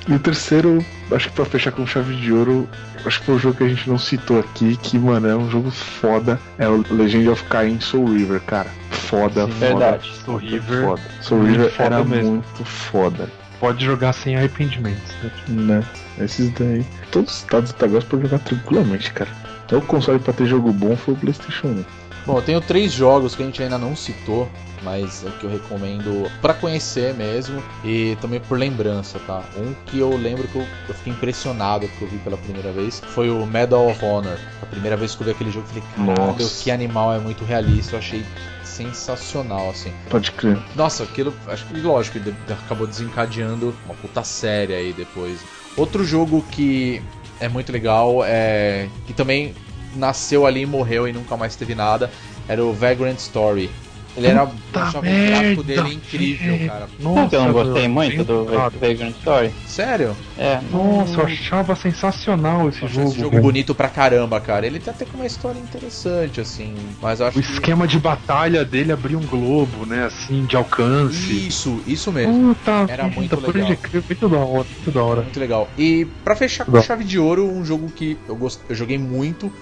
E 0.06 0.12
o 0.12 0.18
terceiro, 0.18 0.84
acho 1.12 1.28
que 1.28 1.34
pra 1.34 1.44
fechar 1.44 1.72
com 1.72 1.86
chave 1.86 2.14
de 2.16 2.32
ouro, 2.32 2.68
acho 3.04 3.20
que 3.20 3.26
foi 3.26 3.34
um 3.34 3.38
jogo 3.38 3.56
que 3.58 3.64
a 3.64 3.68
gente 3.68 3.88
não 3.88 3.98
citou 3.98 4.40
aqui, 4.40 4.76
que, 4.76 4.98
mano, 4.98 5.28
é 5.28 5.36
um 5.36 5.50
jogo 5.50 5.70
foda, 5.70 6.38
é 6.58 6.68
o 6.68 6.84
Legend 6.90 7.28
of 7.28 7.42
Kain 7.44 7.80
Soul 7.80 8.06
River, 8.12 8.40
cara. 8.42 8.68
Foda, 8.90 9.46
Sim, 9.46 9.52
foda. 9.52 9.66
verdade. 9.66 10.12
Soul 10.24 10.36
River, 10.38 10.84
Foda. 10.84 11.02
Soul 11.20 11.40
muito 11.42 11.52
River 11.56 11.70
foda 11.72 11.84
era 11.84 12.04
mesmo. 12.04 12.30
muito 12.32 12.64
foda, 12.64 13.28
Pode 13.60 13.84
jogar 13.84 14.12
sem 14.12 14.36
arrependimentos. 14.36 15.14
né? 15.22 15.30
né? 15.48 15.84
Esses 16.24 16.50
daí. 16.50 16.84
Todos 17.10 17.32
os 17.32 17.38
estados 17.40 17.72
do 17.72 17.76
Tagados 17.76 18.04
pra 18.04 18.18
jogar 18.18 18.38
tranquilamente, 18.40 19.12
cara. 19.12 19.30
Então 19.64 19.78
o 19.78 19.82
console 19.82 20.18
pra 20.18 20.32
ter 20.34 20.46
jogo 20.46 20.72
bom 20.72 20.96
foi 20.96 21.14
o 21.14 21.16
Playstation 21.16 21.68
1. 21.68 21.84
Bom, 22.26 22.36
eu 22.38 22.42
tenho 22.42 22.60
três 22.60 22.92
jogos 22.92 23.34
que 23.34 23.42
a 23.42 23.46
gente 23.46 23.62
ainda 23.62 23.78
não 23.78 23.94
citou, 23.96 24.50
mas 24.84 25.24
é 25.24 25.30
que 25.40 25.44
eu 25.44 25.50
recomendo 25.50 26.30
pra 26.40 26.54
conhecer 26.54 27.14
mesmo 27.14 27.62
e 27.82 28.16
também 28.20 28.38
por 28.40 28.58
lembrança, 28.58 29.18
tá? 29.26 29.42
Um 29.56 29.74
que 29.86 29.98
eu 29.98 30.16
lembro 30.16 30.46
que 30.46 30.56
eu, 30.56 30.66
eu 30.88 30.94
fiquei 30.94 31.12
impressionado 31.12 31.88
que 31.88 32.02
eu 32.02 32.08
vi 32.08 32.18
pela 32.18 32.36
primeira 32.36 32.70
vez 32.70 33.00
foi 33.08 33.30
o 33.30 33.46
Medal 33.46 33.88
of 33.88 34.04
Honor. 34.04 34.38
A 34.62 34.66
primeira 34.66 34.96
vez 34.96 35.14
que 35.14 35.22
eu 35.22 35.26
vi 35.26 35.30
aquele 35.32 35.50
jogo, 35.50 35.66
eu 35.74 35.82
falei, 35.82 36.14
caralho, 36.16 36.48
que 36.62 36.70
animal 36.70 37.12
é 37.12 37.18
muito 37.18 37.44
realista, 37.44 37.94
eu 37.94 37.98
achei 37.98 38.24
sensacional, 38.62 39.70
assim. 39.70 39.92
Pode 40.10 40.32
crer. 40.32 40.58
Nossa, 40.74 41.04
aquilo, 41.04 41.34
acho 41.46 41.64
que 41.66 41.80
lógico, 41.80 42.18
acabou 42.50 42.86
desencadeando 42.86 43.74
uma 43.84 43.94
puta 43.94 44.22
série 44.24 44.74
aí 44.74 44.92
depois. 44.92 45.40
Outro 45.76 46.04
jogo 46.04 46.44
que 46.50 47.02
é 47.40 47.48
muito 47.48 47.72
legal, 47.72 48.24
é 48.24 48.88
que 49.06 49.12
também 49.12 49.54
nasceu 49.94 50.46
ali 50.46 50.62
e 50.62 50.66
morreu 50.66 51.06
e 51.06 51.12
nunca 51.12 51.36
mais 51.36 51.54
teve 51.56 51.74
nada, 51.74 52.10
era 52.48 52.64
o 52.64 52.72
Vagrant 52.72 53.18
Story. 53.18 53.70
Ele 54.16 54.26
era. 54.28 54.46
Puta 54.46 54.98
o 54.98 55.02
gráfico 55.02 55.02
merda, 55.02 55.62
dele 55.62 55.94
incrível, 55.94 56.56
velho. 56.56 56.66
cara. 56.68 56.80
Sabe 56.80 56.92
que 56.96 57.02
eu 57.04 57.40
não 57.40 57.52
Nossa, 57.52 57.52
gostei 57.64 57.88
muito 57.88 58.24
do. 58.24 58.44
Vagrant 58.80 59.14
Story? 59.16 59.50
Sério? 59.66 60.16
É, 60.38 60.60
Nossa, 60.70 61.20
eu 61.20 61.24
achava 61.26 61.74
sensacional 61.76 62.68
esse 62.68 62.82
Eu 62.82 62.88
jogo. 62.88 63.08
esse 63.08 63.20
jogo 63.20 63.40
bonito 63.40 63.74
pra 63.74 63.88
caramba, 63.88 64.40
cara. 64.40 64.66
Ele 64.66 64.78
tá 64.78 64.90
até 64.92 65.04
com 65.04 65.16
uma 65.16 65.26
história 65.26 65.58
interessante, 65.58 66.40
assim. 66.40 66.74
Mas 67.00 67.20
eu 67.20 67.26
acho 67.26 67.38
O 67.38 67.42
que. 67.42 67.52
esquema 67.52 67.86
de 67.86 67.98
batalha 67.98 68.64
dele 68.64 68.92
abria 68.92 69.18
um 69.18 69.26
globo, 69.26 69.84
né? 69.86 70.04
Assim, 70.06 70.44
de 70.44 70.56
alcance. 70.56 71.46
Isso, 71.46 71.80
isso 71.86 72.12
mesmo. 72.12 72.54
Puta, 72.54 72.86
Era 72.88 73.04
vida, 73.08 73.16
muito 73.36 73.36
legal. 73.52 73.76
crer, 73.76 74.02
muito 74.06 74.28
da 74.28 74.38
hora, 74.38 74.66
muito 74.70 74.90
da 74.90 75.02
hora. 75.02 75.22
Muito 75.22 75.40
legal. 75.40 75.68
E 75.78 76.04
pra 76.24 76.36
fechar 76.36 76.64
com 76.64 76.80
chave 76.82 77.04
de 77.04 77.18
ouro, 77.18 77.44
um 77.50 77.64
jogo 77.64 77.88
que 77.90 78.16
eu, 78.28 78.36
gost... 78.36 78.60
eu 78.68 78.74
joguei 78.74 78.98
muito 78.98 79.52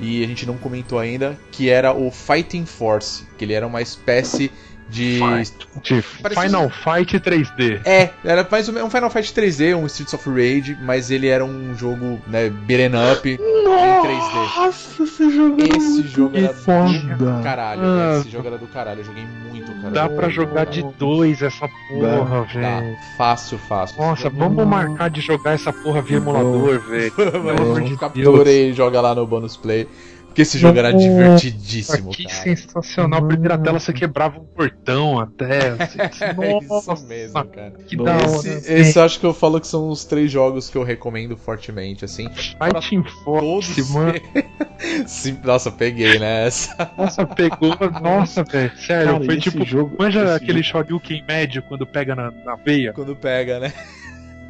e 0.00 0.22
a 0.22 0.26
gente 0.26 0.44
não 0.46 0.56
comentou 0.58 0.98
ainda, 0.98 1.38
que 1.52 1.68
era 1.68 1.92
o 1.92 2.10
Fighting 2.10 2.66
Force, 2.66 3.24
que 3.38 3.44
ele 3.44 3.52
era 3.54 3.66
uma 3.66 3.80
espécie 3.82 4.50
de 4.88 5.18
De 5.82 6.02
Parecia- 6.22 6.42
Final 6.42 6.70
Fight 6.70 7.18
3D. 7.18 7.80
É, 7.84 8.10
era 8.24 8.46
mais 8.48 8.68
ou 8.68 8.74
menos 8.74 8.86
um 8.88 8.90
Final 8.90 9.10
Fight 9.10 9.32
3D, 9.32 9.74
um 9.76 9.84
Streets 9.86 10.14
of 10.14 10.28
Rage, 10.30 10.76
mas 10.80 11.10
ele 11.10 11.26
era 11.26 11.44
um 11.44 11.74
jogo, 11.76 12.20
né, 12.28 12.48
beat'em 12.48 12.90
up 13.12 13.36
em 13.74 14.02
3D. 14.02 14.56
Nossa, 14.56 15.02
esse 15.02 15.30
jogo 15.30 15.56
era 15.62 15.76
Esse 15.76 15.88
muito 15.88 16.08
jogo 16.08 16.36
era 16.36 16.54
foda. 16.54 17.16
do 17.16 17.42
caralho, 17.42 17.80
Ah. 17.84 18.18
esse 18.20 18.30
jogo 18.30 18.46
era 18.48 18.58
do 18.58 18.66
caralho, 18.66 19.00
eu 19.00 19.04
joguei 19.04 19.24
muito, 19.50 19.72
cara. 19.80 19.90
Dá 19.90 20.08
pra 20.08 20.28
jogar 20.28 20.66
de 20.66 20.82
dois 20.98 21.42
essa 21.42 21.68
porra, 21.88 22.42
velho. 22.44 22.96
fácil, 23.16 23.58
fácil. 23.58 23.98
Nossa, 24.00 24.30
vamos 24.30 24.66
marcar 24.66 25.10
de 25.10 25.20
jogar 25.20 25.52
essa 25.52 25.72
porra 25.72 26.00
via 26.02 26.16
emulador, 26.18 26.78
velho. 26.80 27.12
Pelo 27.16 27.50
amor 27.50 27.80
de 27.82 27.96
Captura 27.96 28.50
e 28.50 28.72
joga 28.72 29.00
lá 29.00 29.14
no 29.14 29.26
bonus 29.26 29.56
play. 29.56 29.88
Porque 30.36 30.42
esse 30.42 30.58
jogo 30.58 30.78
era 30.78 30.92
divertidíssimo, 30.92 32.10
Que 32.10 32.24
cara. 32.24 32.42
sensacional. 32.42 33.26
Primeira 33.26 33.56
tela 33.56 33.80
você 33.80 33.90
quebrava 33.90 34.38
um 34.38 34.44
portão 34.44 35.18
até. 35.18 35.68
assim, 35.70 35.96
Nossa, 36.68 36.92
Isso 36.92 37.06
mesmo, 37.06 37.44
cara. 37.46 37.72
que 37.88 37.96
da 37.96 38.12
hora. 38.16 38.26
Esse, 38.26 38.72
esse 38.72 38.98
eu 38.98 39.02
acho 39.04 39.18
que 39.18 39.24
eu 39.24 39.32
falo 39.32 39.58
que 39.58 39.66
são 39.66 39.88
os 39.88 40.04
três 40.04 40.30
jogos 40.30 40.68
que 40.68 40.76
eu 40.76 40.82
recomendo 40.82 41.38
fortemente, 41.38 42.04
assim. 42.04 42.28
Fighting 42.34 43.02
Force, 43.24 43.82
mano. 43.94 44.12
Sim, 45.08 45.38
nossa, 45.42 45.70
peguei, 45.70 46.18
né? 46.18 46.46
Essa. 46.46 46.92
Nossa, 46.98 47.24
pegou. 47.26 47.74
Nossa, 48.02 48.44
velho. 48.44 48.72
Sério, 48.76 49.12
Cara, 49.14 49.24
foi 49.24 49.34
esse 49.38 49.50
tipo. 49.50 49.64
jogo- 49.64 49.96
Manja 49.98 50.22
esse 50.22 50.32
aquele 50.34 50.62
jogo- 50.62 50.84
Shoryuken 50.84 51.24
médio 51.26 51.62
quando 51.62 51.86
pega 51.86 52.14
na, 52.14 52.30
na 52.30 52.56
veia? 52.56 52.92
Quando 52.92 53.16
pega, 53.16 53.58
né? 53.58 53.72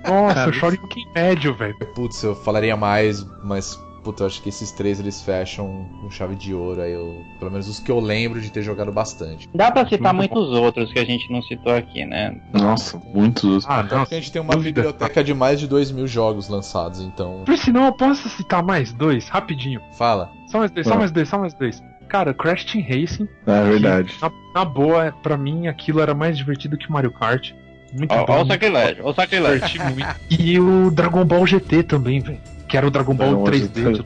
Nossa, 0.05 0.35
Cara, 0.35 0.53
Shoryuken 0.53 1.05
médio, 1.15 1.55
velho. 1.55 1.77
Putz, 1.95 2.25
eu 2.25 2.35
falaria 2.35 2.77
mais, 2.77 3.25
mas. 3.45 3.79
Puta, 4.07 4.23
eu 4.23 4.29
acho 4.29 4.41
que 4.41 4.51
esses 4.51 4.71
três 4.71 5.01
eles 5.01 5.21
fecham 5.21 5.85
com 6.01 6.09
chave 6.13 6.37
de 6.37 6.55
ouro. 6.55 6.81
Aí 6.81 6.93
eu, 6.93 7.25
pelo 7.41 7.51
menos 7.51 7.67
os 7.69 7.81
que 7.81 7.91
eu 7.91 7.99
lembro 7.99 8.41
de 8.41 8.53
ter 8.53 8.63
jogado 8.63 8.93
bastante. 8.93 9.49
dá 9.53 9.69
pra 9.73 9.85
citar 9.89 10.15
muitos 10.15 10.49
outros 10.51 10.93
que 10.93 10.99
a 11.01 11.05
gente 11.05 11.29
não 11.33 11.43
citou 11.43 11.75
aqui, 11.75 12.05
né? 12.07 12.41
Nossa, 12.53 12.97
muitos. 13.13 13.67
Ah, 13.67 13.81
Até 13.81 13.95
não. 13.97 14.03
porque 14.03 14.15
a 14.15 14.19
gente 14.21 14.31
tem 14.31 14.41
uma 14.41 14.55
dúvida. 14.55 14.81
biblioteca 14.83 15.25
de 15.25 15.35
mais 15.35 15.59
de 15.59 15.67
2 15.67 15.91
mil 15.91 16.07
jogos 16.07 16.49
lançados, 16.49 17.01
então. 17.01 17.43
Por 17.45 17.59
sinal, 17.59 17.87
eu 17.87 17.93
posso 17.95 18.29
citar 18.29 18.63
mais 18.63 18.93
dois, 18.93 19.29
rapidinho. 19.29 19.81
Fala. 19.99 20.31
Só 20.53 20.59
mais 20.61 20.71
dois, 20.71 20.87
só 20.87 20.95
Ah. 20.95 20.99
mais 20.99 21.11
dois, 21.11 21.29
só 21.29 21.39
mais 21.39 21.55
dois. 21.55 21.83
Cara, 22.09 22.33
Crash 22.33 22.65
Team 22.65 22.85
Racing, 22.89 23.27
É 23.45 23.63
verdade. 23.65 24.15
na, 24.23 24.31
na 24.55 24.65
boa, 24.65 25.13
pra 25.21 25.37
mim 25.37 25.67
aquilo 25.67 26.01
era 26.01 26.15
mais 26.15 26.39
divertido 26.39 26.79
que 26.79 26.89
Mario 26.93 27.11
Kart. 27.11 27.51
Muito 27.93 28.13
Ó, 28.15 28.25
bom. 28.25 28.33
ó 28.35 28.43
o 28.43 28.47
sacrilégio, 28.47 29.05
ó 29.05 29.11
o 29.11 29.15
sacrilégio. 29.15 29.83
muito. 29.83 30.17
E 30.31 30.61
o 30.61 30.91
Dragon 30.93 31.25
Ball 31.25 31.45
GT 31.45 31.83
também, 31.83 32.21
velho. 32.21 32.39
Que 32.69 32.77
era 32.77 32.87
o 32.87 32.91
Dragon 32.91 33.15
Ball 33.15 33.35
Ball 33.37 33.45
3D. 33.45 33.95
GT. 33.97 34.05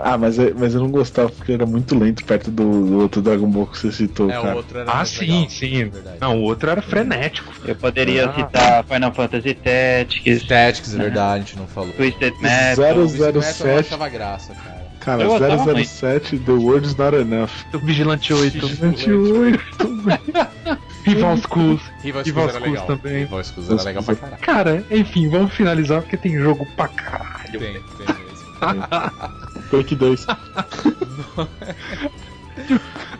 Ah, 0.00 0.18
mas, 0.18 0.36
eu- 0.38 0.54
mas 0.58 0.74
eu 0.74 0.80
não 0.80 0.90
gostava 0.90 1.30
porque 1.30 1.52
era 1.52 1.64
muito 1.64 1.98
lento 1.98 2.22
perto 2.24 2.50
do, 2.50 2.84
do 2.86 2.98
outro 3.00 3.22
Dragon 3.22 3.48
Ball 3.48 3.66
que 3.66 3.78
você 3.78 3.90
citou, 3.90 4.30
É, 4.30 4.38
o 4.38 4.42
cara. 4.42 4.56
outro 4.56 4.78
era 4.80 4.92
Ah, 4.92 5.04
sim, 5.06 5.26
legal, 5.26 5.50
sim. 5.50 5.80
é 5.80 5.84
verdade. 5.86 6.16
Não, 6.20 6.38
o 6.38 6.42
outro 6.42 6.68
era 6.68 6.82
frenético. 6.82 7.50
Eu 7.64 7.74
poderia 7.74 8.28
Ah. 8.28 8.34
citar 8.34 8.84
Final 8.84 9.12
Fantasy 9.14 9.54
Tactics, 9.54 10.46
Tactics, 10.46 10.94
é 10.94 10.98
verdade, 10.98 11.34
a 11.34 11.38
gente 11.38 11.56
não 11.56 11.66
falou. 11.66 11.90
Twisted 11.94 12.34
Metal. 12.40 12.74
Zero- 12.76 13.06
O 13.06 13.10
Metal 13.10 13.28
eu 13.34 13.42
07. 13.42 13.80
achava 13.80 14.08
graça, 14.10 14.52
cara. 14.54 14.82
Cara, 15.00 15.22
Eu 15.24 15.30
gostava 15.30 15.64
007, 15.84 16.38
The 16.38 16.52
World 16.52 16.86
is 16.86 16.94
Not 16.94 17.16
Enough. 17.16 17.48
O 17.74 17.78
Vigilante 17.78 18.32
8. 18.32 18.66
Vigilante 18.68 19.10
28. 19.10 19.60
Rival 21.04 21.36
Schools. 21.38 21.80
Rival 22.04 22.22
Rival 22.22 22.48
Schools 22.48 22.62
Schools 22.78 22.82
também. 22.86 23.18
Rival 23.24 23.42
Schools 23.44 23.70
era 23.70 23.82
legal 23.82 24.02
pra 24.04 24.14
caralho. 24.14 24.40
Cara, 24.42 24.84
enfim, 24.90 25.28
vamos 25.28 25.52
finalizar 25.54 26.02
porque 26.02 26.16
tem 26.16 26.38
jogo 26.38 26.64
pra 26.76 26.86
caralho. 26.88 27.41
Tem, 27.58 27.82
tem 27.98 28.06
mesmo. 28.06 28.52
Quake 29.70 29.94
2. 29.94 30.26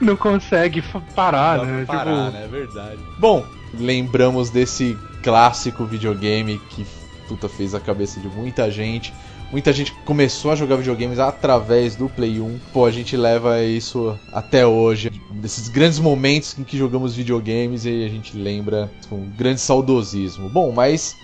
Não 0.00 0.16
consegue 0.16 0.82
parar, 1.14 1.58
Dá 1.58 1.64
né? 1.64 1.84
parar, 1.84 2.26
Tipo, 2.26 2.38
né? 2.38 2.44
É 2.44 2.48
verdade. 2.48 2.98
Bom, 3.18 3.44
lembramos 3.74 4.50
desse 4.50 4.96
clássico 5.22 5.84
videogame 5.84 6.60
que 6.70 6.84
puta 7.28 7.48
fez 7.48 7.74
a 7.74 7.80
cabeça 7.80 8.20
de 8.20 8.28
muita 8.28 8.70
gente. 8.70 9.12
Muita 9.50 9.70
gente 9.72 9.92
começou 10.06 10.50
a 10.50 10.56
jogar 10.56 10.76
videogames 10.76 11.18
através 11.18 11.94
do 11.94 12.08
Play 12.08 12.40
1. 12.40 12.58
Pô, 12.72 12.86
a 12.86 12.90
gente 12.90 13.16
leva 13.16 13.62
isso 13.62 14.18
até 14.32 14.66
hoje. 14.66 15.10
Desses 15.30 15.68
grandes 15.68 15.98
momentos 15.98 16.58
em 16.58 16.64
que 16.64 16.76
jogamos 16.78 17.14
videogames 17.14 17.84
e 17.84 18.04
a 18.04 18.08
gente 18.08 18.34
lembra 18.36 18.90
com 19.10 19.28
grande 19.36 19.60
saudosismo. 19.60 20.48
Bom, 20.48 20.72
mas 20.72 21.14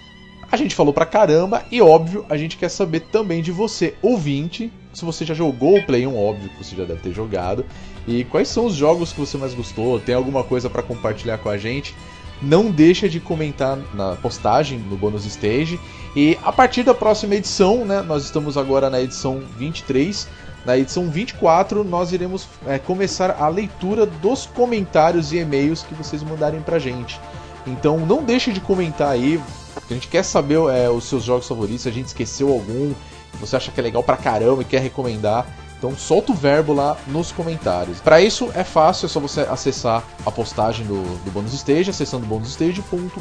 a 0.50 0.56
gente 0.56 0.74
falou 0.74 0.92
pra 0.92 1.04
caramba 1.04 1.64
e 1.70 1.80
óbvio, 1.82 2.24
a 2.28 2.36
gente 2.36 2.56
quer 2.56 2.70
saber 2.70 3.00
também 3.00 3.42
de 3.42 3.52
você, 3.52 3.94
ouvinte. 4.00 4.72
Se 4.94 5.04
você 5.04 5.24
já 5.24 5.34
jogou 5.34 5.76
o 5.76 5.84
Play 5.84 6.06
1, 6.06 6.16
óbvio 6.16 6.48
que 6.48 6.64
você 6.64 6.74
já 6.74 6.84
deve 6.84 7.00
ter 7.00 7.12
jogado. 7.12 7.64
E 8.06 8.24
quais 8.24 8.48
são 8.48 8.64
os 8.64 8.74
jogos 8.74 9.12
que 9.12 9.20
você 9.20 9.36
mais 9.36 9.52
gostou? 9.52 10.00
Tem 10.00 10.14
alguma 10.14 10.42
coisa 10.42 10.70
pra 10.70 10.82
compartilhar 10.82 11.38
com 11.38 11.50
a 11.50 11.58
gente? 11.58 11.94
Não 12.40 12.70
deixa 12.70 13.08
de 13.08 13.20
comentar 13.20 13.78
na 13.92 14.16
postagem 14.16 14.78
no 14.78 14.96
Bônus 14.96 15.26
Stage. 15.26 15.78
E 16.16 16.38
a 16.42 16.50
partir 16.50 16.82
da 16.82 16.94
próxima 16.94 17.34
edição, 17.34 17.84
né, 17.84 18.00
nós 18.00 18.24
estamos 18.24 18.56
agora 18.56 18.88
na 18.88 19.00
edição 19.00 19.42
23. 19.58 20.26
Na 20.64 20.78
edição 20.78 21.08
24, 21.10 21.84
nós 21.84 22.12
iremos 22.12 22.48
é, 22.66 22.78
começar 22.78 23.36
a 23.38 23.48
leitura 23.48 24.06
dos 24.06 24.46
comentários 24.46 25.32
e 25.32 25.38
e-mails 25.38 25.82
que 25.82 25.94
vocês 25.94 26.22
mandarem 26.22 26.62
pra 26.62 26.78
gente. 26.78 27.20
Então 27.66 27.98
não 27.98 28.22
deixe 28.22 28.52
de 28.52 28.60
comentar 28.60 29.10
aí. 29.10 29.40
A 29.88 29.94
gente 29.94 30.09
quer 30.09 30.22
saber 30.22 30.59
é, 30.70 30.88
os 30.88 31.05
seus 31.05 31.24
jogos 31.24 31.46
favoritos, 31.46 31.82
se 31.82 31.88
a 31.88 31.92
gente 31.92 32.06
esqueceu 32.06 32.52
algum, 32.52 32.92
você 33.40 33.56
acha 33.56 33.70
que 33.70 33.80
é 33.80 33.82
legal 33.82 34.02
pra 34.02 34.16
caramba 34.16 34.62
e 34.62 34.64
quer 34.64 34.80
recomendar. 34.80 35.46
Então 35.78 35.96
solta 35.96 36.32
o 36.32 36.34
verbo 36.34 36.74
lá 36.74 36.96
nos 37.06 37.30
comentários. 37.30 38.00
Para 38.00 38.20
isso 38.20 38.50
é 38.55 38.64
fácil, 38.64 39.06
é 39.06 39.09
só 39.09 39.20
você 39.20 39.42
acessar 39.42 40.02
a 40.26 40.30
postagem 40.30 40.84
do, 40.84 41.02
do 41.24 41.30
Bônus 41.30 41.55
Stage, 41.55 41.90
acessando 41.90 42.26
bonusstage.com.br, 42.26 43.20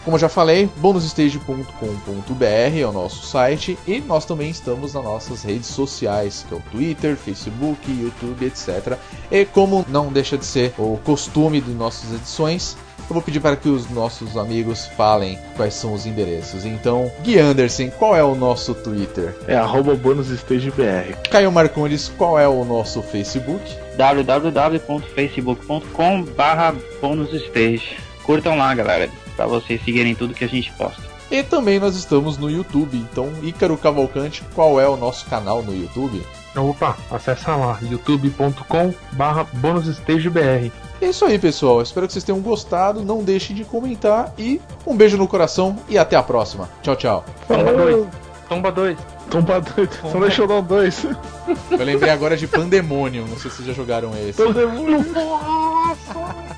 como 0.03 0.15
eu 0.15 0.19
já 0.19 0.29
falei, 0.29 0.69
bonusstage.com.br 0.77 2.45
é 2.45 2.85
o 2.85 2.91
nosso 2.91 3.25
site 3.25 3.77
e 3.87 4.01
nós 4.01 4.25
também 4.25 4.49
estamos 4.49 4.93
nas 4.93 5.03
nossas 5.03 5.43
redes 5.43 5.67
sociais, 5.67 6.45
que 6.47 6.53
é 6.53 6.57
o 6.57 6.61
Twitter, 6.71 7.15
Facebook, 7.15 7.79
YouTube, 7.89 8.45
etc. 8.45 8.97
E 9.31 9.45
como 9.45 9.85
não 9.87 10.11
deixa 10.11 10.37
de 10.37 10.45
ser 10.45 10.73
o 10.77 10.99
costume 11.03 11.61
de 11.61 11.71
nossas 11.71 12.13
edições, 12.13 12.75
eu 13.09 13.13
vou 13.13 13.21
pedir 13.21 13.39
para 13.39 13.55
que 13.55 13.69
os 13.69 13.89
nossos 13.89 14.35
amigos 14.37 14.87
falem 14.87 15.39
quais 15.55 15.73
são 15.73 15.93
os 15.93 16.05
endereços. 16.05 16.65
Então, 16.65 17.09
Gui 17.21 17.39
Anderson, 17.39 17.89
qual 17.91 18.13
é 18.15 18.23
o 18.23 18.35
nosso 18.35 18.73
Twitter? 18.73 19.35
É 19.47 19.55
arroba 19.55 19.95
bonusstagebr. 19.95 21.15
Caio 21.29 21.51
Marcondes, 21.51 22.11
qual 22.17 22.39
é 22.39 22.47
o 22.47 22.65
nosso 22.65 23.01
Facebook? 23.01 23.61
www.facebook.com 23.97 26.23
barra 26.35 26.75
bonusstage. 27.01 27.97
Curtam 28.23 28.57
lá, 28.57 28.73
galera, 28.73 29.09
pra 29.35 29.45
vocês 29.45 29.83
seguirem 29.83 30.15
tudo 30.15 30.33
que 30.33 30.43
a 30.43 30.49
gente 30.49 30.71
posta. 30.73 31.01
E 31.31 31.41
também 31.41 31.79
nós 31.79 31.95
estamos 31.95 32.37
no 32.37 32.49
YouTube. 32.49 32.97
Então, 32.97 33.31
Ícaro 33.41 33.77
Cavalcante, 33.77 34.43
qual 34.53 34.79
é 34.79 34.87
o 34.87 34.95
nosso 34.95 35.25
canal 35.25 35.63
no 35.63 35.75
YouTube? 35.75 36.21
opa, 36.55 36.95
acessa 37.09 37.55
lá, 37.55 37.79
youtube.com 37.81 38.93
barra 39.13 39.43
bonusstagebr. 39.53 40.71
É 41.01 41.07
isso 41.07 41.25
aí, 41.25 41.39
pessoal. 41.39 41.81
Espero 41.81 42.05
que 42.05 42.13
vocês 42.13 42.23
tenham 42.23 42.39
gostado. 42.39 43.03
Não 43.03 43.23
deixe 43.23 43.53
de 43.53 43.65
comentar. 43.65 44.31
E 44.37 44.61
um 44.85 44.95
beijo 44.95 45.17
no 45.17 45.27
coração. 45.27 45.75
E 45.89 45.97
até 45.97 46.15
a 46.15 46.21
próxima. 46.23 46.69
Tchau, 46.83 46.95
tchau. 46.95 47.25
Tomba 47.47 47.73
2. 47.73 48.07
Tomba 48.47 48.71
2. 48.71 48.97
Tomba 49.33 49.59
doido. 49.61 49.91
Só 50.11 50.19
deixa 50.19 50.43
eu 50.43 50.47
dar 50.47 50.55
um 50.55 50.63
dois. 50.63 51.03
Eu 51.71 51.83
lembrei 51.83 52.11
agora 52.11 52.37
de 52.37 52.45
Pandemonium. 52.45 53.25
Não 53.25 53.37
sei 53.37 53.49
se 53.49 53.57
vocês 53.57 53.67
já 53.69 53.73
jogaram 53.73 54.11
esse. 54.15 54.39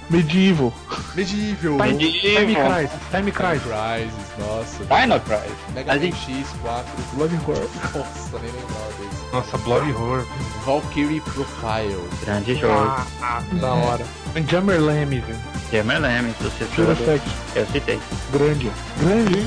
Medieval. 0.10 0.72
Medieval. 1.15 1.77
Time, 1.80 1.98
time 1.98 2.45
Medieval. 2.45 2.72
Crisis. 2.72 2.99
Time 3.11 3.32
Crisis. 3.32 3.64
Crisis, 3.64 4.38
nossa. 4.38 4.86
Dino 4.86 5.19
Crisis. 5.22 5.57
Mega 5.73 5.94
Man 5.94 5.99
gente- 6.02 6.32
X4. 6.32 6.84
Blood 7.14 7.36
Horror. 7.48 7.69
Nossa, 7.95 8.40
nem 8.40 8.52
lembrava 8.52 8.94
desse. 8.99 9.34
Nossa, 9.34 9.57
Bloody 9.57 9.91
Horror. 9.94 10.26
Valkyrie 10.65 11.22
Profile. 11.22 12.10
Grande 12.23 12.56
jogo. 12.56 12.73
Ah, 12.73 13.06
ah, 13.22 13.44
da 13.53 13.73
hora. 13.73 14.06
Jammer 14.48 14.80
Leme, 14.80 15.19
velho. 15.22 15.40
Gamerlame, 15.72 16.32
Pure 16.34 16.49
sucessor. 16.52 16.86
do- 16.86 16.91
Effect. 16.91 17.30
Eu 17.56 17.65
citei. 17.68 17.99
Grande. 18.32 18.72
Grande. 18.99 19.45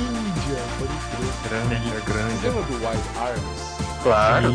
Grande, 1.49 1.75
é 1.97 2.01
grande. 2.05 2.37
Você 2.41 2.49
lembra 2.49 2.63
do 2.63 2.73
Wild 2.75 3.03
Arms? 3.19 3.79
Claro. 4.03 4.53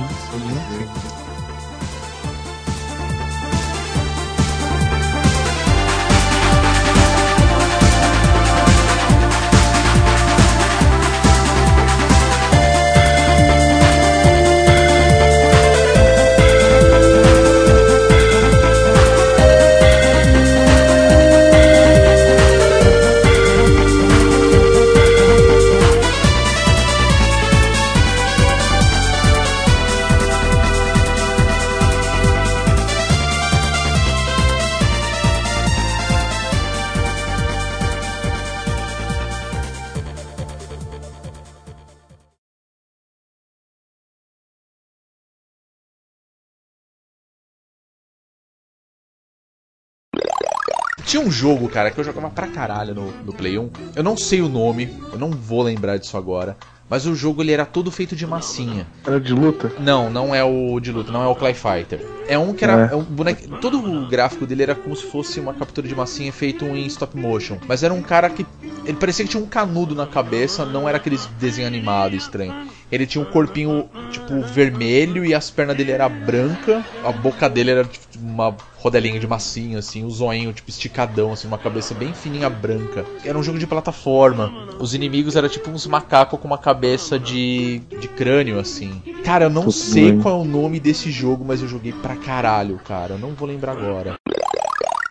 Tinha 51.14 51.24
um 51.24 51.30
jogo, 51.30 51.70
cara, 51.70 51.92
que 51.92 52.00
eu 52.00 52.04
jogava 52.04 52.32
pra 52.32 52.48
caralho 52.48 52.96
no, 52.96 53.14
no 53.24 53.32
Play 53.32 53.60
1. 53.60 53.70
Eu 53.96 54.02
não 54.02 54.18
sei 54.18 54.42
o 54.42 54.50
nome, 54.50 54.92
eu 55.12 55.20
não 55.20 55.30
vou 55.30 55.62
lembrar 55.62 55.98
disso 55.98 56.18
agora. 56.18 56.58
Mas 56.90 57.06
o 57.06 57.14
jogo 57.14 57.44
ele 57.44 57.52
era 57.52 57.68
todo 57.68 57.92
feito 57.92 58.16
de 58.16 58.26
massinha. 58.26 58.88
Era 59.06 59.20
de 59.22 59.32
luta? 59.32 59.72
Não, 59.80 60.10
não 60.10 60.34
é 60.34 60.44
o 60.44 60.80
de 60.80 60.92
luta, 60.92 61.12
não 61.12 61.24
é 61.24 61.28
o 61.28 61.36
Clay 61.36 61.54
Fighter. 61.54 62.04
É 62.28 62.36
um 62.36 62.52
que 62.52 62.64
era 62.64 62.88
É. 62.88 62.94
é 62.94 62.96
um 62.96 63.04
boneco. 63.04 63.48
Todo 63.60 63.78
o 63.78 64.08
gráfico 64.08 64.48
dele 64.48 64.64
era 64.64 64.74
como 64.74 64.96
se 64.96 65.06
fosse 65.06 65.40
uma 65.40 65.54
captura 65.54 65.88
de 65.88 65.96
massinha 65.96 66.34
feito 66.34 66.66
em 66.66 66.88
stop 66.88 67.16
motion. 67.16 67.58
Mas 67.68 67.84
era 67.84 67.94
um 67.94 68.02
cara 68.02 68.28
que. 68.28 68.44
Ele 68.84 68.98
parecia 68.98 69.24
que 69.24 69.30
tinha 69.30 69.42
um 69.42 69.46
canudo 69.46 69.94
na 69.94 70.08
cabeça, 70.08 70.66
não 70.66 70.90
era 70.90 70.98
aqueles 70.98 71.28
desenho 71.40 71.68
animado 71.68 72.16
estranho. 72.16 72.68
Ele 72.94 73.08
tinha 73.08 73.24
um 73.24 73.26
corpinho, 73.26 73.90
tipo, 74.12 74.40
vermelho 74.42 75.26
e 75.26 75.34
as 75.34 75.50
pernas 75.50 75.76
dele 75.76 75.92
era 75.92 76.08
branca, 76.08 76.86
a 77.04 77.12
boca 77.12 77.50
dele 77.50 77.72
era 77.72 77.84
tipo 77.84 78.06
uma 78.22 78.56
rodelinha 78.78 79.20
de 79.20 79.26
massinha, 79.26 79.80
assim, 79.80 80.04
o 80.04 80.12
zoinho, 80.12 80.54
tipo, 80.54 80.70
esticadão, 80.70 81.34
assim, 81.34 81.48
uma 81.48 81.58
cabeça 81.58 81.96
bem 81.96 82.14
fininha 82.14 82.48
branca. 82.52 83.04
Era 83.26 83.36
um 83.36 83.42
jogo 83.42 83.58
de 83.58 83.66
plataforma. 83.66 84.52
Os 84.80 84.94
inimigos 84.94 85.36
eram 85.36 85.50
tipo 85.50 85.72
uns 85.72 85.88
macacos 85.88 86.40
com 86.40 86.46
uma 86.46 86.58
cabeça 86.60 87.18
de, 87.18 87.80
de 88.00 88.08
crânio, 88.10 88.60
assim. 88.60 89.02
Cara, 89.24 89.46
eu 89.46 89.50
não 89.50 89.64
Tudo 89.64 89.72
sei 89.72 90.12
bem. 90.12 90.22
qual 90.22 90.40
é 90.40 90.42
o 90.44 90.46
nome 90.46 90.80
desse 90.80 91.10
jogo, 91.10 91.44
mas 91.44 91.64
eu 91.64 91.68
joguei 91.68 91.94
pra 91.94 92.16
caralho, 92.16 92.80
cara. 92.86 93.14
Eu 93.16 93.18
não 93.20 93.30
vou 93.34 93.48
lembrar 93.48 93.72
agora. 93.72 94.14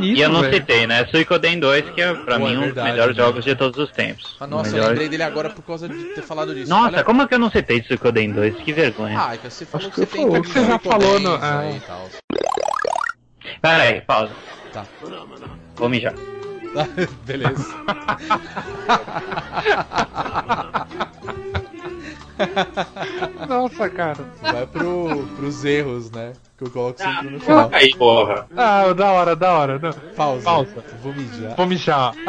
E 0.03 0.21
eu 0.21 0.29
não 0.29 0.41
velho. 0.41 0.55
citei, 0.55 0.87
né? 0.87 1.07
Suicoden 1.07 1.59
2, 1.61 1.91
que 1.91 2.01
é 2.03 2.13
pra 2.15 2.39
Pô, 2.39 2.47
é 2.47 2.51
mim 2.51 2.57
um 2.57 2.61
dos 2.61 2.65
verdade, 2.67 2.91
melhores 2.91 3.17
né? 3.17 3.23
jogos 3.23 3.45
de 3.45 3.55
todos 3.55 3.79
os 3.79 3.91
tempos. 3.93 4.37
Ah, 4.41 4.47
nossa, 4.47 4.71
eu 4.71 4.75
Melhores- 4.75 4.89
lembrei 4.91 5.09
dele 5.09 5.23
agora 5.23 5.51
por 5.51 5.63
causa 5.63 5.89
de 5.89 6.03
ter 6.15 6.23
falado 6.23 6.55
disso. 6.55 6.71
Nossa, 6.71 6.89
Olha- 6.97 7.05
como 7.05 7.23
é 7.23 7.29
que 7.29 7.35
eu 7.35 7.39
não 7.39 7.51
citei 7.51 7.83
Suicoden 7.83 8.33
2? 8.33 8.57
Que 8.57 8.73
vergonha. 8.73 9.19
Ah, 9.21 9.35
é 9.35 9.39
que 9.39 9.49
você 9.51 9.65
falou 9.67 9.87
Acho 9.89 9.95
que 9.95 10.07
que 10.07 10.11
você 10.13 10.17
falou. 10.19 10.33
todos 10.35 10.51
Você 10.51 10.65
já 10.67 10.79
falou 10.79 11.21
no- 11.21 11.35
aí 11.37 11.41
ah. 11.43 11.81
tal. 11.87 12.09
Pera 13.61 13.83
aí, 13.85 14.01
pausa. 14.01 14.33
Tá. 14.73 14.85
Vou 15.77 15.89
mijar. 15.89 16.15
Beleza. 17.27 17.75
Nossa, 23.49 23.89
cara. 23.89 24.25
Vai 24.41 24.67
pro, 24.67 25.27
pros 25.37 25.65
erros, 25.65 26.11
né? 26.11 26.33
Que 26.59 26.65
eu 26.65 26.71
coloco 26.71 26.99
sempre 26.99 27.31
no 27.31 27.41
final. 27.41 27.71
Aí, 27.73 27.95
porra. 27.97 28.47
Ah, 28.57 28.93
da 28.93 29.11
hora, 29.13 29.37
da 29.37 29.53
hora. 29.53 29.79
Não. 29.79 29.93
Pausa. 30.15 30.45
Pausa. 30.45 30.85
Vou 31.03 31.13
mijar. 31.15 31.57
Vou 31.57 31.67
mijar. 31.67 32.15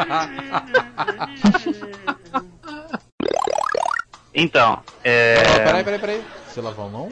Então, 4.35 4.79
é. 5.03 5.35
Ah, 5.37 5.63
peraí, 5.63 5.83
peraí, 5.83 5.99
peraí. 5.99 6.23
Você 6.47 6.59
lavou 6.59 6.85
a 6.87 6.89
mão? 6.89 7.09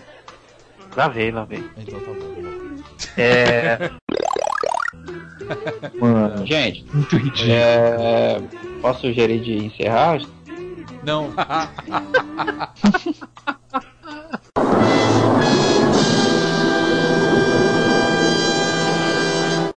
Lavei, 0.96 1.32
lavei. 1.32 1.64
Então 1.78 2.00
tá 2.00 2.12
bom. 2.12 2.82
É. 3.16 3.92
Mano. 6.02 6.46
Gente, 6.48 6.84
Muito 6.94 7.16
ridículo. 7.18 7.52
é. 7.52 8.42
Posso 8.82 9.02
sugerir 9.02 9.40
de 9.42 9.66
encerrar? 9.66 10.20
Não. 11.03 11.34